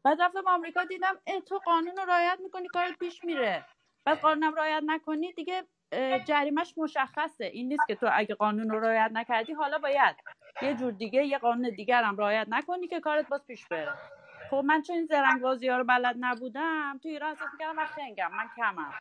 بعد 0.05 0.23
رفتم 0.23 0.43
آمریکا 0.47 0.85
دیدم 0.85 1.19
اه 1.27 1.41
تو 1.41 1.59
قانون 1.59 1.97
رو 1.97 2.05
رعایت 2.09 2.39
می‌کنی 2.43 2.69
کارت 2.69 2.99
پیش 2.99 3.25
میره. 3.25 3.65
بعد 4.05 4.19
قانونم 4.19 4.55
رعایت 4.55 4.83
نکنی 4.87 5.33
دیگه 5.33 5.65
جریمش 6.27 6.75
مشخصه. 6.77 7.45
این 7.45 7.69
نیست 7.69 7.87
که 7.87 7.95
تو 7.95 8.09
اگه 8.13 8.35
قانون 8.35 8.71
رو 8.71 8.81
رعایت 8.81 9.11
نکردی 9.13 9.53
حالا 9.53 9.79
باید. 9.79 10.17
یه 10.63 10.75
جور 10.75 10.93
دیگه 10.93 11.25
یه 11.25 11.39
قانون 11.39 11.71
دیگر 11.77 12.03
هم 12.03 12.17
رعایت 12.17 12.47
نکنی 12.51 12.87
که 12.89 13.01
کارت 13.01 13.29
باز 13.29 13.47
پیش 13.47 13.67
بره. 13.71 13.93
خب 14.51 14.63
من 14.67 14.83
چون 14.83 14.97
این 14.97 15.07
زرنگ 15.07 15.41
بازی 15.41 15.69
ها 15.69 15.77
رو 15.77 15.85
بلد 15.85 16.17
نبودم 16.21 16.99
تو 17.03 17.09
ایران 17.09 17.31
احساس 17.31 17.49
می‌کردم 17.53 17.77
من 17.77 17.87
خنگم 17.87 18.31
من 18.37 18.49
کمم. 18.57 18.93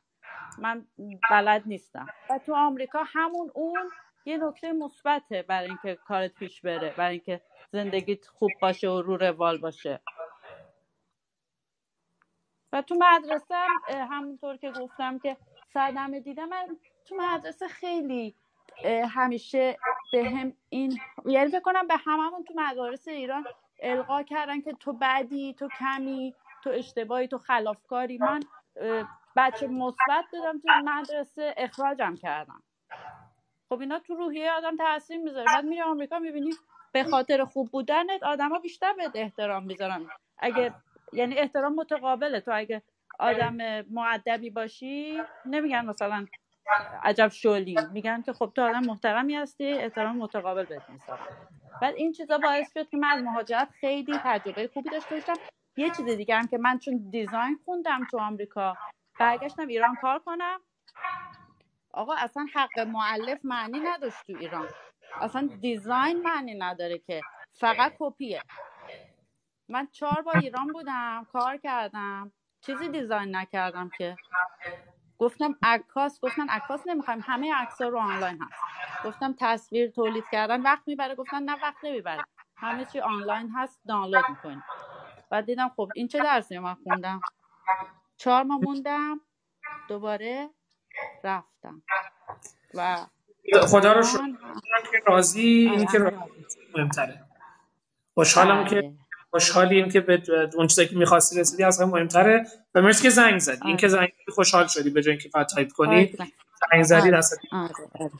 من 0.60 0.86
بلد 1.32 1.64
نیستم. 1.66 2.08
و 2.30 2.40
تو 2.40 2.56
آمریکا 2.56 3.04
همون 3.06 3.52
اون 3.54 3.92
یه 4.26 4.38
نکته 4.38 4.72
مثبته 4.72 5.42
برای 5.42 5.68
اینکه 5.68 5.96
کارت 5.96 6.34
پیش 6.34 6.62
بره 6.62 6.94
برای 6.98 7.12
اینکه 7.12 7.42
زندگیت 7.72 8.28
خوب 8.28 8.52
باشه 8.62 8.90
و 8.90 9.02
رو 9.02 9.18
روال 9.18 9.58
باشه. 9.58 10.00
و 12.74 12.82
تو 12.82 12.96
مدرسه 13.00 13.56
همونطور 13.90 14.58
که 14.58 14.72
گفتم 14.72 15.20
که 15.20 15.38
صدمه 15.74 16.20
دیدم 16.20 16.50
من 16.50 16.78
تو 17.06 17.16
مدرسه 17.16 17.68
خیلی 17.68 18.36
همیشه 19.10 19.78
به 20.12 20.30
هم 20.30 20.54
این 20.70 21.00
یعنی 21.26 21.52
فکر 21.52 21.60
کنم 21.60 21.88
به 21.88 21.96
هممون 21.98 22.44
تو 22.44 22.54
مدارس 22.58 23.08
ایران 23.08 23.46
القا 23.80 24.24
کردن 24.24 24.62
که 24.62 24.74
تو 24.74 24.94
بدی 24.94 25.54
تو 25.54 25.70
کمی 25.80 26.36
تو 26.64 26.70
اشتباهی 26.70 27.28
تو 27.28 27.38
خلافکاری. 27.38 28.18
من 28.18 28.40
بچه 29.36 29.68
مثبت 29.68 30.26
دادم 30.34 30.60
تو 30.60 30.70
مدرسه 30.86 31.54
اخراجم 31.58 32.16
کردم. 32.16 32.64
خب 33.70 33.80
اینا 33.80 34.00
تو 34.00 34.16
روحیه 34.16 34.52
آدم 34.52 34.78
تاثیر 34.78 35.18
می‌ذاره. 35.18 35.46
بعد 35.46 35.66
میری 35.66 35.82
آمریکا 35.82 36.20
می‌بینی 36.20 36.52
به 36.92 37.04
خاطر 37.04 37.46
خوب 37.46 37.72
بودنت 37.72 38.24
آدما 38.24 38.60
بیشتر 38.60 38.94
بهت 38.94 39.12
احترام 39.16 39.64
می‌ذارن. 39.64 40.08
اگه 40.40 40.74
یعنی 41.14 41.36
احترام 41.38 41.76
متقابله. 41.76 42.40
تو 42.40 42.52
اگه 42.54 42.82
آدم 43.20 43.58
معدبی 43.92 44.50
باشی 44.50 45.22
نمیگن 45.46 45.86
مثلا 45.86 46.26
عجب 47.04 47.28
شلی. 47.28 47.76
میگن 47.94 48.22
که 48.22 48.34
خب 48.34 48.52
تو 48.56 48.62
آدم 48.62 48.80
محترمی 48.80 49.36
هستی 49.36 49.72
احترام 49.72 50.18
متقابل 50.18 50.66
بهت 50.66 50.90
می‌ذارن. 50.90 51.26
بعد 51.82 51.96
این 51.96 52.12
چیزا 52.12 52.38
باعث 52.38 52.74
شد 52.74 52.90
که 52.90 52.98
من 52.98 53.08
از 53.10 53.24
مهاجرت 53.24 53.70
خیلی 53.80 54.20
تجربه 54.24 54.70
خوبی 54.74 54.90
داشته 54.90 55.16
باشم. 55.16 55.34
یه 55.78 55.90
چیز 55.90 56.06
دیگه 56.06 56.36
هم 56.36 56.48
که 56.48 56.58
من 56.58 56.80
چون 56.80 57.10
دیزاین 57.12 57.60
خوندم 57.66 58.08
تو 58.12 58.20
آمریکا 58.20 58.78
برگشتم 59.22 59.68
ایران 59.68 59.96
کار 59.96 60.20
کنم. 60.20 60.60
آقا 61.94 62.14
اصلا 62.14 62.46
حق 62.54 62.80
معلف 62.80 63.40
معنی 63.44 63.80
نداشت 63.80 64.28
تو 64.28 64.34
ایران. 64.40 64.68
اصلا 65.22 65.50
دیزاین 65.62 66.22
معنی 66.22 66.56
نداره 66.56 66.98
که 66.98 67.22
فقط 67.54 67.94
کپیه. 68.00 68.42
من 69.70 69.88
چهار 69.88 70.22
بار 70.22 70.38
ایران 70.38 70.68
بودم 70.74 71.28
کار 71.34 71.58
کردم. 71.58 72.32
چیزی 72.62 72.90
دیزاین 72.90 73.36
نکردم 73.36 73.90
که. 73.98 74.18
گفتم 75.20 75.56
عکاس 75.64 76.20
گفتن 76.22 76.50
عکاس 76.50 76.88
نمی‌خوایم 76.88 77.24
همه 77.26 77.54
عکس‌ها 77.54 77.88
رو 77.88 78.00
آنلاین 78.00 78.40
هست. 78.42 78.64
گفتم 79.06 79.36
تصویر 79.40 79.92
تولید 79.92 80.24
کردن 80.32 80.62
وقت 80.62 80.84
می‌بره. 80.88 81.16
گفتن 81.16 81.44
نه 81.44 81.58
وقت 81.64 81.84
نمی‌بره. 81.84 82.24
همه 82.58 82.86
چی 82.86 83.00
آنلاین 83.00 83.50
هست 83.56 83.82
دانلود 83.88 84.26
می‌کنیم 84.30 84.64
بعد 85.30 85.46
دیدم 85.46 85.70
خب 85.70 85.90
این 85.96 86.08
چه 86.08 86.20
درسی 86.20 86.60
من 86.60 86.76
خوندم؟ 86.76 87.22
چهار 88.22 88.44
ماه 88.44 88.60
موندم 88.60 89.22
دوباره 89.90 90.50
رفتم. 91.24 91.82
و 92.74 92.98
خدا 93.62 93.94
رو 93.94 94.04
شکر. 94.04 94.22
که 94.92 94.98
راضی 95.08 95.42
این 95.76 95.86
که 95.86 96.12
مهمتره. 96.78 97.26
خوشحالم 98.14 98.66
که 98.66 98.76
بله. 98.76 98.94
خوشحالیم 99.32 99.90
که 99.90 100.00
به 100.00 100.22
اون 100.56 100.68
چیزی 100.68 100.88
که 100.88 100.96
می‌خواستی 100.96 101.40
رسیدی 101.40 101.64
از 101.64 101.82
همه 101.82 101.92
مهمتره. 101.92 102.48
و 102.76 102.82
مرسی 102.82 103.04
که 103.04 103.10
زنگ 103.10 103.40
زدی. 103.40 103.68
این 103.68 103.78
که 103.78 103.88
آره 103.88 103.96
زنگ 103.96 104.12
خوشحال 104.36 104.68
شدی 104.68 104.90
به 104.90 105.02
جای 105.02 105.12
اینکه 105.12 105.30
فقط 105.30 105.54
تایپ 105.54 105.72
کنی. 105.72 106.04
عزیزم. 106.04 106.28
زنگ 106.72 106.84
زدی 106.84 107.02
آره 107.02 107.18
دست 107.18 107.40
آره 107.52 107.74
آره. 108.00 108.12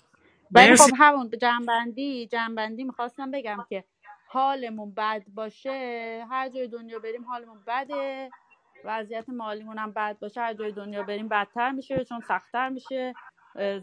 ولی 0.52 0.76
خب 0.76 0.90
همون 0.98 1.32
جنبندی 1.42 2.28
جنبندی 2.28 2.84
می‌خواستم 2.84 3.32
بگم 3.32 3.66
که 3.70 3.84
حالمون 4.28 4.94
بد 4.94 5.24
باشه. 5.28 6.26
هر 6.30 6.50
جای 6.50 6.68
دنیا 6.68 7.00
بریم 7.00 7.26
حالمون 7.26 7.64
بده. 7.68 8.32
وضعیت 8.86 9.30
مالیمون 9.30 9.78
هم 9.78 9.92
بد 9.92 10.18
باشه 10.20 10.42
هر 10.42 10.54
جای 10.54 10.72
دنیا 10.72 11.04
بریم 11.04 11.28
بدتر 11.28 11.72
میشه 11.72 12.06
چون 12.06 12.20
سختتر 12.20 12.70
میشه. 12.70 13.16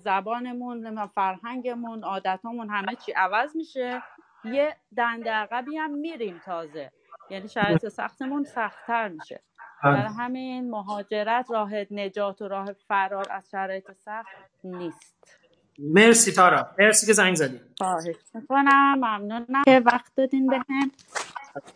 زبانمون 0.04 1.06
فرهنگمون 1.06 2.04
عادتامون 2.04 2.70
همه 2.70 2.94
چی 3.06 3.12
عوض 3.12 3.56
میشه. 3.56 4.02
یه 4.44 4.76
دنده 4.96 5.30
عقبی 5.30 5.76
هم 5.76 5.90
میریم 5.90 6.40
تازه. 6.44 6.90
یعنی 7.30 7.48
شرایط 7.48 7.88
سختمون 7.88 8.44
سختتر 8.44 9.08
میشه. 9.08 9.40
برای 9.84 10.12
همین 10.18 10.70
مهاجرت 10.70 11.50
راه 11.50 11.70
نجات 11.90 12.42
و 12.42 12.48
راه 12.48 12.72
فرار 12.72 13.26
از 13.30 13.50
شرایط 13.50 13.92
سخت 13.92 14.28
نیست. 14.64 15.38
مرسی 15.78 16.32
تارا. 16.32 16.66
مرسی 16.78 17.06
که 17.06 17.12
زنگ 17.12 17.34
زدی. 17.34 17.60
خواهش 17.78 18.16
می‌کنم. 18.34 18.94
ممنونم. 18.94 19.62
که 19.64 19.82
وقت 19.86 20.14
دادین 20.16 20.46
بهم. 20.46 20.90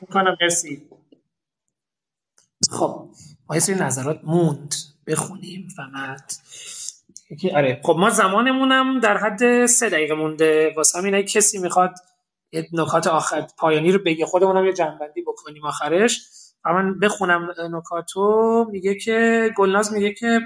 می‌کنم. 0.00 0.36
مرسی. 0.42 0.88
خب 2.72 3.08
ما 3.48 3.56
یه 3.56 3.60
سری 3.60 3.74
نظرات 3.76 4.20
موند. 4.24 4.74
بخونیم 5.06 5.68
فقط. 5.76 6.34
آره. 7.54 7.80
خب 7.84 7.96
ما 7.98 8.10
زمانمونم 8.10 9.00
در 9.00 9.16
حد 9.18 9.66
سه 9.66 9.90
دقیقه 9.90 10.14
مونده. 10.14 10.72
واسه 10.76 10.98
همین 10.98 11.22
کسی 11.22 11.58
می‌خواد 11.58 11.94
یه 12.52 12.68
نکات 12.72 13.06
آخر 13.06 13.46
پایانی 13.58 13.92
رو 13.92 13.98
بگه 13.98 14.26
خودمونم 14.26 14.66
یه 14.66 14.72
جنبندی 14.72 15.22
بکنیم 15.22 15.64
آخرش. 15.64 16.20
و 16.64 16.72
من 16.72 16.98
بخونم 16.98 17.48
نکاتو. 17.72 18.66
میگه 18.70 18.94
که 18.94 19.50
گلناز 19.56 19.92
میگه 19.92 20.12
که 20.12 20.40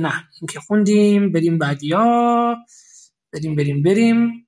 نه 0.00 0.12
این 0.40 0.46
که 0.52 0.60
خوندیم 0.60 1.32
بریم 1.32 1.58
بعدیا. 1.58 2.56
بریم 3.32 3.56
بریم 3.56 3.82
بریم. 3.82 4.46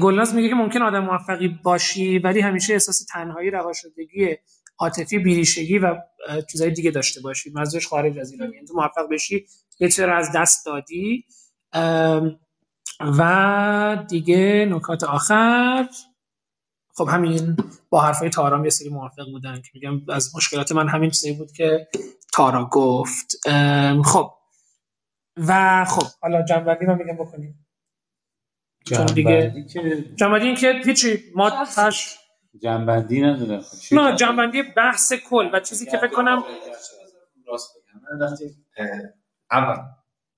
گلناز 0.00 0.34
میگه 0.34 0.48
که 0.48 0.54
ممکن 0.54 0.82
آدم 0.82 1.04
موفقی 1.04 1.48
باشی 1.48 2.18
ولی 2.18 2.40
همیشه 2.40 2.72
احساس 2.72 3.04
تنهایی 3.12 3.50
رهاشدگی 3.50 4.36
عاطفی 4.78 5.18
بیریشگی 5.18 5.78
و 5.78 5.96
چیزای 6.50 6.70
دیگه 6.70 6.90
داشته 6.90 7.20
باشی. 7.20 7.50
منظورش 7.50 7.86
خارج 7.86 8.18
از 8.18 8.32
ایران 8.32 8.52
یعنی 8.52 8.66
تو 8.66 8.74
موفق 8.74 9.08
بشی 9.10 9.46
یه 9.80 9.88
چیزی 9.88 10.02
رو 10.02 10.16
از 10.16 10.30
دست 10.34 10.66
دادی. 10.66 11.24
و 13.00 14.04
دیگه 14.08 14.68
نکات 14.70 15.04
آخر. 15.04 15.88
خب 16.94 17.08
همین 17.10 17.56
با 17.90 18.00
حرفای 18.00 18.30
تارام 18.30 18.64
یه 18.64 18.70
سری 18.70 18.88
موافق 18.88 19.24
بودن 19.30 19.54
که 19.54 19.70
میگم 19.74 20.10
از 20.10 20.36
مشکلات 20.36 20.72
من 20.72 20.88
همین 20.88 21.10
چیزی 21.10 21.32
بود 21.32 21.52
که 21.52 21.88
تارا 22.32 22.64
گفت. 22.64 23.36
خب. 24.04 24.34
و 25.36 25.84
خب 25.84 26.06
حالا 26.22 26.42
جنبندی 26.42 26.86
رو 26.86 26.94
میگم 26.94 27.16
بکنیم. 27.16 27.66
چون 28.86 29.06
دیگه 29.06 29.42
جنبندی 29.42 29.66
که 29.66 30.04
جنبندی 30.16 30.46
این 30.46 30.56
که 30.56 30.80
هیچی 30.84 31.18
ما 31.34 31.64
تش 31.76 32.18
جنبندی 32.58 33.22
نداره. 33.22 33.64
نه 33.92 34.16
جنبندی 34.16 34.62
بحث 34.62 35.12
کل 35.12 35.50
و 35.52 35.60
چیزی 35.60 35.86
که 35.86 35.98
فکر 35.98 36.10
کنم 36.10 36.44
راست 37.46 37.76
وقتی 38.20 38.56
اول 39.50 39.76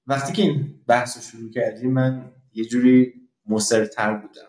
وقتی 0.06 0.32
که 0.32 0.42
این 0.42 0.84
بحث 0.86 1.16
رو 1.16 1.22
شروع 1.22 1.50
کردیم 1.50 1.92
من 1.92 2.32
یه 2.52 2.64
جوری 2.64 3.14
مصرتر 3.46 4.14
بودم 4.14 4.48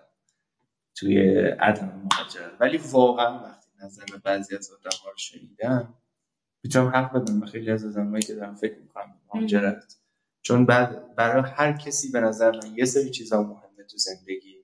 توی 0.96 1.20
عدم 1.60 2.10
مهاجرت. 2.12 2.52
ولی 2.60 2.78
واقعا 2.78 3.44
وقتی 3.44 3.70
نظر 3.84 4.04
بعضی 4.24 4.56
از 4.56 4.72
آدم 4.72 4.98
ها 5.04 5.10
رو 5.10 5.18
شنیدم 5.18 5.94
می‌تونم 6.64 6.88
حق 6.88 7.14
بدم 7.14 7.40
به 7.40 7.46
خیلی 7.46 7.72
از 7.72 7.86
آدمایی 7.86 8.24
که 8.24 8.36
دارم 8.36 8.56
فکر 8.56 8.80
می‌کنم 8.80 9.20
مهاجرت. 9.34 9.98
چون 10.42 10.66
بعد 10.66 11.16
برای 11.16 11.52
هر 11.56 11.74
کسی 11.74 12.12
به 12.12 12.20
نظر 12.20 12.52
من 12.52 12.76
یه 12.76 12.86
سری 12.86 13.10
چیزا 13.10 13.44
مهمه 13.44 13.84
تو 13.90 13.98
زندگی. 13.98 14.55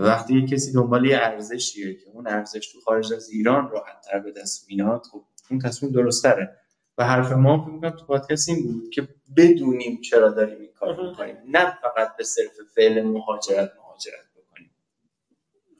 وقتی 0.00 0.34
یه 0.34 0.46
کسی 0.46 0.72
دنبال 0.72 1.06
یه 1.06 1.16
ارزشیه 1.16 1.94
که 1.94 2.10
اون 2.14 2.26
ارزش 2.26 2.72
تو 2.72 2.80
خارج 2.80 3.12
از 3.12 3.30
ایران 3.30 3.70
راحت 3.70 4.00
تر 4.10 4.18
به 4.18 4.32
دست 4.32 4.66
میاد 4.68 5.02
خب 5.12 5.24
اون 5.50 5.58
تصمیم 5.60 5.92
درست 5.92 6.22
تره 6.22 6.56
و 6.98 7.04
حرف 7.04 7.32
ما 7.32 7.64
فکر 7.64 7.72
می‌کنم 7.72 7.90
تو 7.90 8.06
پادکست 8.06 8.48
این 8.48 8.62
بود 8.62 8.90
که 8.90 9.08
بدونیم 9.36 10.00
چرا 10.00 10.28
داریم 10.28 10.60
این 10.60 10.72
کار 10.78 11.08
می‌کنیم. 11.10 11.36
نه 11.48 11.78
فقط 11.82 12.16
به 12.16 12.24
صرف 12.24 12.52
فعل 12.74 13.02
مهاجرت 13.02 13.72
مهاجرت 13.78 14.26
بکنیم. 14.36 14.70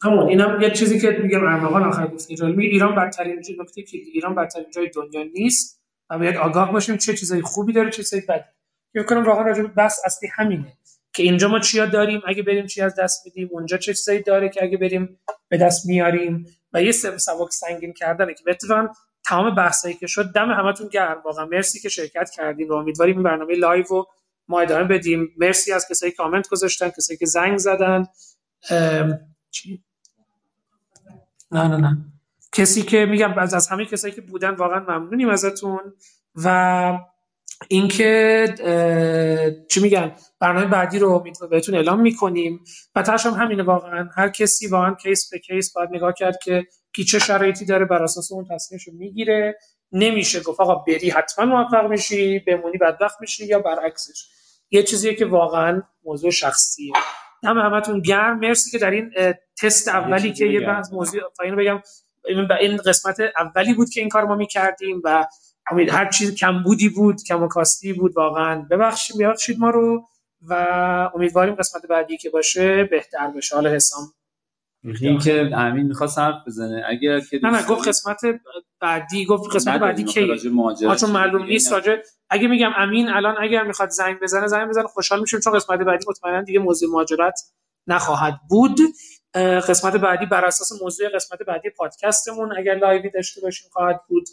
همون 0.03 0.29
اینم 0.29 0.61
یه 0.61 0.71
چیزی 0.71 1.01
که 1.01 1.11
میگم 1.23 1.43
ارمغان 1.43 1.83
آخر 1.83 2.07
گفت. 2.07 2.31
میگه 2.31 2.45
ایران 2.59 2.95
بدترین 2.95 3.43
نکته 3.61 3.83
که 3.83 3.99
ایران 3.99 4.35
بدترین 4.35 4.67
جای 4.71 4.91
دنیا 4.91 5.23
نیست 5.35 5.83
و 6.11 6.19
باید 6.19 6.37
آگاه 6.37 6.73
باشیم 6.73 6.97
چه 6.97 7.15
چیزای 7.15 7.43
خوبی 7.43 7.73
داره 7.73 7.91
چه 7.91 7.97
چیزای 8.03 8.23
بدی. 8.29 8.45
فکر 8.95 9.03
کنم 9.03 9.25
واقعا 9.25 9.43
راجع 9.43 9.63
بحث 9.63 9.99
اصلی 10.05 10.29
همینه. 10.35 10.78
که 11.19 11.25
اینجا 11.25 11.49
ما 11.49 11.59
چیا 11.59 11.87
داریم؟ 11.87 12.21
اگه 12.27 12.43
بریم 12.43 12.67
چی 12.67 12.83
از 12.83 12.95
دست 12.95 13.27
میدیم؟ 13.27 13.49
اونجا 13.53 13.77
چه 13.77 13.95
چیزایی 13.95 14.23
داره 14.23 14.49
که 14.49 14.65
اگه 14.65 14.77
بریم 14.77 15.21
به 15.49 15.59
دست 15.59 15.87
میاریم؟ 15.87 16.47
و 16.73 16.83
یه 16.83 16.93
سب 16.93 17.17
سبک 17.17 17.53
سنگین 17.53 17.93
کردنه 17.93 18.35
که 18.35 18.45
اتفاقا 18.47 18.89
تمام 19.25 19.55
بحثایی 19.55 19.95
که 19.95 20.07
شد 20.07 20.33
دم 20.33 20.51
همتون 20.51 20.89
گرم. 20.89 21.23
واقعا 21.25 21.47
مرسی 21.47 21.81
که 21.81 21.89
شرکت 21.89 22.31
کردین 22.31 22.69
و 22.69 22.75
امیدواریم 22.75 23.15
این 23.17 23.23
برنامه 23.23 23.55
live 23.55 23.85
رو 23.89 24.07
ما 24.49 24.61
ادامه 24.61 24.85
بدیم. 24.85 25.35
مرسی 25.37 25.73
از 25.73 25.87
کسایی 25.91 26.13
که 26.13 26.17
کامنت 26.17 26.49
گذاشتن 26.49 26.89
کسایی 26.89 27.17
که 27.17 27.27
زنگ 27.27 27.59
زدن. 27.59 28.07
چی؟ 29.51 29.85
نه 31.51 31.69
نه 31.69 31.77
نه. 31.77 31.99
کسی 32.53 32.83
که 32.83 33.07
میگم 33.07 33.39
از 33.39 33.55
از 33.55 33.69
همه 33.69 33.85
کسایی 33.85 34.15
که 34.15 34.21
بودن 34.21 34.51
واقعا 34.51 34.81
ممنونیم 34.81 35.29
ازتون. 35.29 35.93
و 36.45 36.99
اینکه 37.69 38.45
چی 39.71 39.81
میگن 39.81 40.13
برنامه 40.41 40.67
بعدی 40.67 40.99
رو 40.99 41.25
بهتون 41.51 41.75
اعلام 41.75 42.01
می‌کنیم. 42.01 42.65
و 42.95 43.03
تاش 43.03 43.27
هم 43.27 43.33
همینه 43.33 43.63
واقعا. 43.63 44.09
هر 44.17 44.29
کسی 44.29 44.67
واقعا 44.67 44.95
کیس 44.95 45.31
به 45.31 45.39
کیس 45.39 45.73
باید 45.73 45.89
نگاه 45.93 46.13
کرد 46.13 46.39
که 46.45 46.67
کی 46.97 47.05
چه 47.05 47.19
شرایطی 47.19 47.65
داره 47.65 47.85
بر 47.85 48.03
اساس 48.03 48.33
اون 48.33 48.47
تصمیمش 48.51 48.89
رو 48.89 48.95
می‌گیره. 48.95 49.59
نمیشه 49.93 50.41
گفت 50.41 50.61
آقا 50.61 50.75
بری 50.75 51.11
حتما 51.11 51.45
موفق 51.45 51.91
میشی 51.91 52.39
بمونی 52.39 52.79
بدبخت 52.79 53.21
میشی 53.21 53.47
یا 53.47 53.59
برعکسش. 53.59 54.29
یه 54.71 54.83
چیزیه 54.83 55.15
که 55.15 55.27
واقعا 55.27 55.83
موضوع 56.05 56.31
شخصیه. 56.31 56.93
دم 57.43 57.59
همتون 57.59 58.01
گرم. 58.01 58.39
مرسی 58.39 58.71
که 58.71 58.79
در 58.79 58.91
این 58.91 59.11
تست 59.63 59.89
اولی 59.89 60.33
که 60.33 60.47
یه. 60.47 60.61
بحث 60.61 60.93
موضوع 60.93 61.21
اینو 61.43 61.57
بگم 61.57 61.81
این 62.29 62.53
این 62.61 62.77
قسمت 62.77 63.17
اولی 63.39 63.75
بود 63.75 63.91
که 63.91 64.01
این 64.01 64.09
کار 64.09 64.25
ما 64.25 64.35
می‌کردیم 64.35 65.01
و 65.05 65.27
امید 65.71 65.89
هر 65.89 66.11
چیز 66.11 66.35
کمبودی 66.35 66.89
بود 66.89 67.23
کم 67.29 67.43
و 67.43 67.49
کاستی 67.49 67.93
بود 67.93 68.17
واقعا. 68.17 68.67
ببخشید 68.71 69.17
ببخشید 69.19 69.59
ما 69.59 69.71
رو 69.71 70.05
و 70.43 70.55
امیدواریم 71.15 71.55
قسمت 71.55 71.87
بعدی 71.87 72.17
که 72.17 72.31
باشه 72.31 72.85
بهتر 72.85 73.31
بشه. 73.31 73.55
حالا 73.55 73.71
حسام. 73.71 74.13
این 75.01 75.19
که 75.19 75.51
امین 75.55 75.87
می‌خواست 75.87 76.19
حرف 76.19 76.35
بزنه. 76.47 76.85
اگر 76.89 77.21
که 77.21 77.41
نه 77.43 77.51
نه 77.51 77.67
گفت 77.67 77.89
قسمت 77.89 78.21
بعدی 78.81 79.25
گفت 79.25 79.57
قسمت 79.57 79.81
بعدی 79.81 80.05
کی؟ 80.05 80.39
چون 81.01 81.11
معلوم 81.11 81.45
نیست. 81.45 81.73
راجع 81.73 81.97
اگه 82.31 82.49
میگم 82.49 82.71
امین 82.77 83.09
الان 83.09 83.35
اگر 83.41 83.63
می‌خواد 83.63 83.89
زنگ 83.89 84.21
بزنه 84.21 84.47
زنگ 84.47 84.69
بزنه 84.69 84.87
خوشحال 84.87 85.21
میشیم 85.21 85.41
چون 85.41 85.53
قسمت 85.53 85.79
بعدی 85.79 86.05
مطمئنا 86.09 86.43
دیگه 86.43 86.59
موضوع 86.59 86.91
مهاجرت 86.91 87.41
نخواهد 87.87 88.41
بود. 88.49 88.79
قسمت 89.69 89.97
بعدی 89.97 90.27
بر 90.27 90.45
اساس 90.45 90.83
موضوع 90.83 91.09
قسمت 91.09 91.43
بعدی 91.43 91.71
پادکستمون 91.71 92.59
اگر 92.59 92.75
لایوی 92.75 93.11
داشته 93.11 93.41
باشیم 93.41 93.69
خواهد 93.73 94.01
بود. 94.09 94.25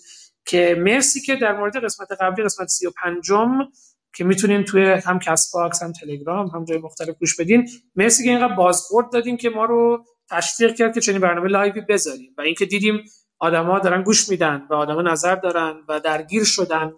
که 0.46 0.76
مرسی 0.80 1.22
که 1.22 1.36
در 1.36 1.58
مورد 1.58 1.84
قسمت 1.84 2.08
قبلی 2.22 2.44
قسمت 2.44 2.68
35 2.68 3.32
م 3.32 3.68
که 4.14 4.24
می‌تونین 4.24 4.64
توی 4.64 4.86
هم 4.86 5.20
Castbox 5.20 5.84
هم 5.84 5.92
تلگرام 5.92 6.48
هم 6.48 6.66
جای 6.66 6.78
مختلف 6.78 7.16
گوش 7.20 7.40
بدین. 7.40 7.70
مرسی 7.96 8.24
که 8.24 8.30
اینقدر 8.30 8.54
بازخورد 8.56 9.12
دادین 9.12 9.38
که 9.38 9.50
ما 9.50 9.66
رو 9.66 10.06
تشویق 10.30 10.76
کرد 10.76 10.94
که 10.94 11.02
چنین 11.02 11.22
برنامه 11.22 11.50
live 11.50 11.75
ی 11.75 11.82
بذاریم 11.82 12.34
و 12.38 12.42
اینکه 12.42 12.66
دیدیم 12.66 13.04
آدما 13.40 13.80
دارن 13.80 14.04
گوش 14.04 14.30
میدن 14.30 14.68
و 14.70 14.74
آدما 14.74 15.02
نظر 15.02 15.36
دارن 15.36 15.76
و 15.90 16.00
درگیر 16.00 16.44
شدن 16.44 16.94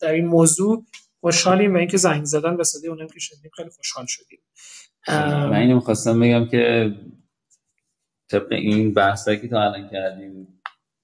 در 0.00 0.12
این 0.12 0.26
موضوع 0.26 0.84
خوشحالیم 1.20 1.74
و 1.74 1.78
اینکه 1.78 1.96
زنگ 1.96 2.24
زدن 2.24 2.56
به 2.56 2.64
صدای 2.64 2.88
اونم 2.88 3.06
که 3.06 3.20
شدیم 3.20 3.50
خیلی 3.56 3.70
خوشحال 3.70 4.04
شدیم. 4.08 4.38
من 5.50 5.54
اینو 5.54 5.74
می‌خواستم 5.74 6.20
بگم 6.20 6.48
که 6.48 6.94
طبق 8.30 8.52
این 8.52 8.94
بحثایی 8.94 9.40
که 9.40 9.48
تا 9.48 9.62
الان 9.62 9.88
کردیم 9.88 10.59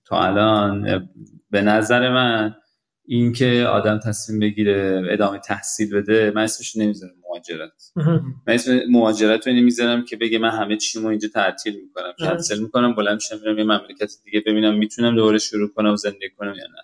تا 0.06 0.20
الان 0.20 1.08
به 1.50 1.62
نظر 1.62 2.10
من 2.10 2.54
اینکه 3.08 3.66
آدم 3.70 3.98
تصمیم 3.98 4.40
بگیره 4.40 5.02
ادامه 5.10 5.38
تحصیل 5.38 5.94
بده 5.94 6.32
من 6.34 6.42
اسمش 6.42 6.76
نمی‌ذارم 6.76 7.14
مهاجرت. 7.28 7.92
من 8.46 8.54
اسم 8.54 8.80
مهاجرت 8.90 9.46
رو 9.46 9.52
نمی‌ذارم 9.52 10.04
که 10.04 10.16
بگه 10.16 10.38
من 10.38 10.50
همه 10.50 10.76
چیمو 10.76 11.08
اینجا 11.08 11.28
تعطیل 11.28 11.80
می‌کنم. 11.82 12.12
کنسل 12.18 12.62
می‌کنم 12.62 12.94
بلند 12.94 13.20
شم 13.20 13.38
میرم 13.40 13.58
یه 13.58 13.64
مملکت 13.64 14.12
دیگه 14.24 14.40
ببینم 14.46 14.78
می‌تونم 14.78 15.16
دوباره 15.16 15.38
شروع 15.38 15.68
کنم 15.68 15.92
و 15.92 15.96
زندگی 15.96 16.30
کنم 16.38 16.54
یا 16.54 16.64
نه. 16.64 16.82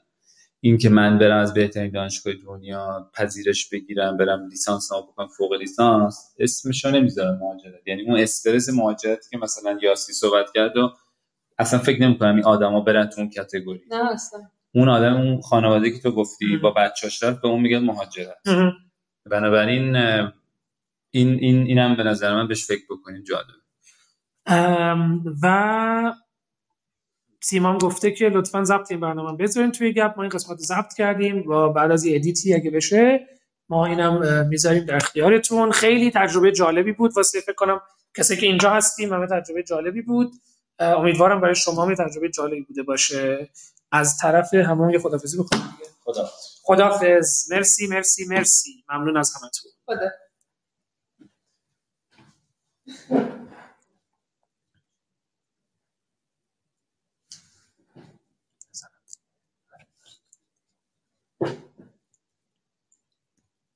اینکه 0.60 0.88
من 0.88 1.18
برم 1.18 1.38
از 1.38 1.54
بهترین 1.54 1.90
دانشگاه 1.90 2.34
دنیا 2.46 3.10
پذیرش 3.14 3.68
بگیرم 3.68 4.16
برم 4.16 4.48
لیسانس 4.48 4.92
نام 4.92 5.02
بکنم 5.02 5.28
فوق 5.28 5.52
لیسانس 5.52 6.18
اسمش 6.38 6.84
رو 6.84 6.90
نمی‌ذارم 6.90 7.38
مهاجرت. 7.38 7.86
یعنی 7.86 8.02
اون 8.02 8.20
استرس 8.20 8.68
مهاجرتی 8.68 9.30
که 9.30 9.38
مثلا 9.38 9.78
یاسی 9.82 10.12
صحبت 10.12 10.46
کرد 10.54 10.76
و 10.76 10.92
اصلا 11.58 11.78
فکر 11.78 12.02
نمی‌کنم 12.02 12.34
این 12.34 12.44
آدما 12.44 12.80
برن 12.80 13.06
تو 13.06 13.20
اون 13.20 13.30
کاتگوری. 13.36 13.80
نه 13.90 14.12
اصلا. 14.12 14.40
اون 14.74 14.88
آدم 14.88 15.14
اون 15.14 15.40
خانواده 15.40 15.90
که 15.90 15.98
تو 15.98 16.10
گفتی 16.10 16.56
با 16.56 16.70
بچه‌اش 16.70 17.22
رفت 17.22 17.40
به 17.42 17.48
اون 17.48 17.60
میگن 17.60 17.78
مهاجرت. 17.78 18.36
بنابراین 19.30 19.96
این 21.10 21.28
این 21.28 21.66
اینم 21.66 21.96
به 21.96 22.02
نظر 22.02 22.34
من 22.34 22.48
بهش 22.48 22.66
فکر 22.66 22.82
بکنیم 22.90 23.22
جالبه. 23.22 23.52
و 25.42 26.14
سیمان 27.40 27.78
گفته 27.78 28.10
که 28.10 28.28
لطفا 28.28 28.64
ضبط 28.64 28.90
این 28.90 29.00
برنامه 29.00 29.36
بذارین 29.36 29.72
توی 29.72 29.92
گپ. 29.92 30.14
ما 30.16 30.22
این 30.22 30.30
قسمت 30.30 30.58
رو 30.58 30.64
ضبط 30.64 30.94
کردیم. 30.94 31.48
و 31.48 31.68
بعد 31.68 31.90
از 31.90 32.04
یه 32.04 32.16
ادیتی 32.16 32.54
اگه 32.54 32.70
بشه 32.70 33.26
ما 33.68 33.86
اینم 33.86 34.46
می‌ذاریم 34.48 34.84
در 34.84 34.96
اختیارتون. 34.96 35.70
خیلی 35.70 36.10
تجربه 36.10 36.52
جالبی 36.52 36.92
بود. 36.92 37.12
واسه 37.16 37.40
فکر 37.40 37.54
کنم 37.54 37.80
کسی 38.16 38.36
که 38.36 38.46
اینجا 38.46 38.70
هستیم 38.70 39.12
همه 39.12 39.26
تجربه 39.26 39.62
جالبی 39.62 40.02
بود. 40.02 40.32
امیدوارم 40.82 41.40
برای 41.40 41.54
شما 41.54 41.86
می 41.86 41.96
تجربه 41.96 42.30
جالبی 42.30 42.60
بوده 42.62 42.82
باشه. 42.82 43.50
از 43.92 44.18
طرف 44.18 44.54
همون 44.54 44.90
یه 44.90 44.98
خدافزی 44.98 45.38
بکنم 45.38 45.60
دیگه. 45.78 45.90
خدا 46.04 46.30
خدافز 46.62 47.52
مرسی 47.52 47.86
مرسی 47.86 48.24
مرسی. 48.26 48.84
ممنون 48.90 49.16
از 49.16 49.32
همتون. 49.36 49.70
خدا. 49.86 50.10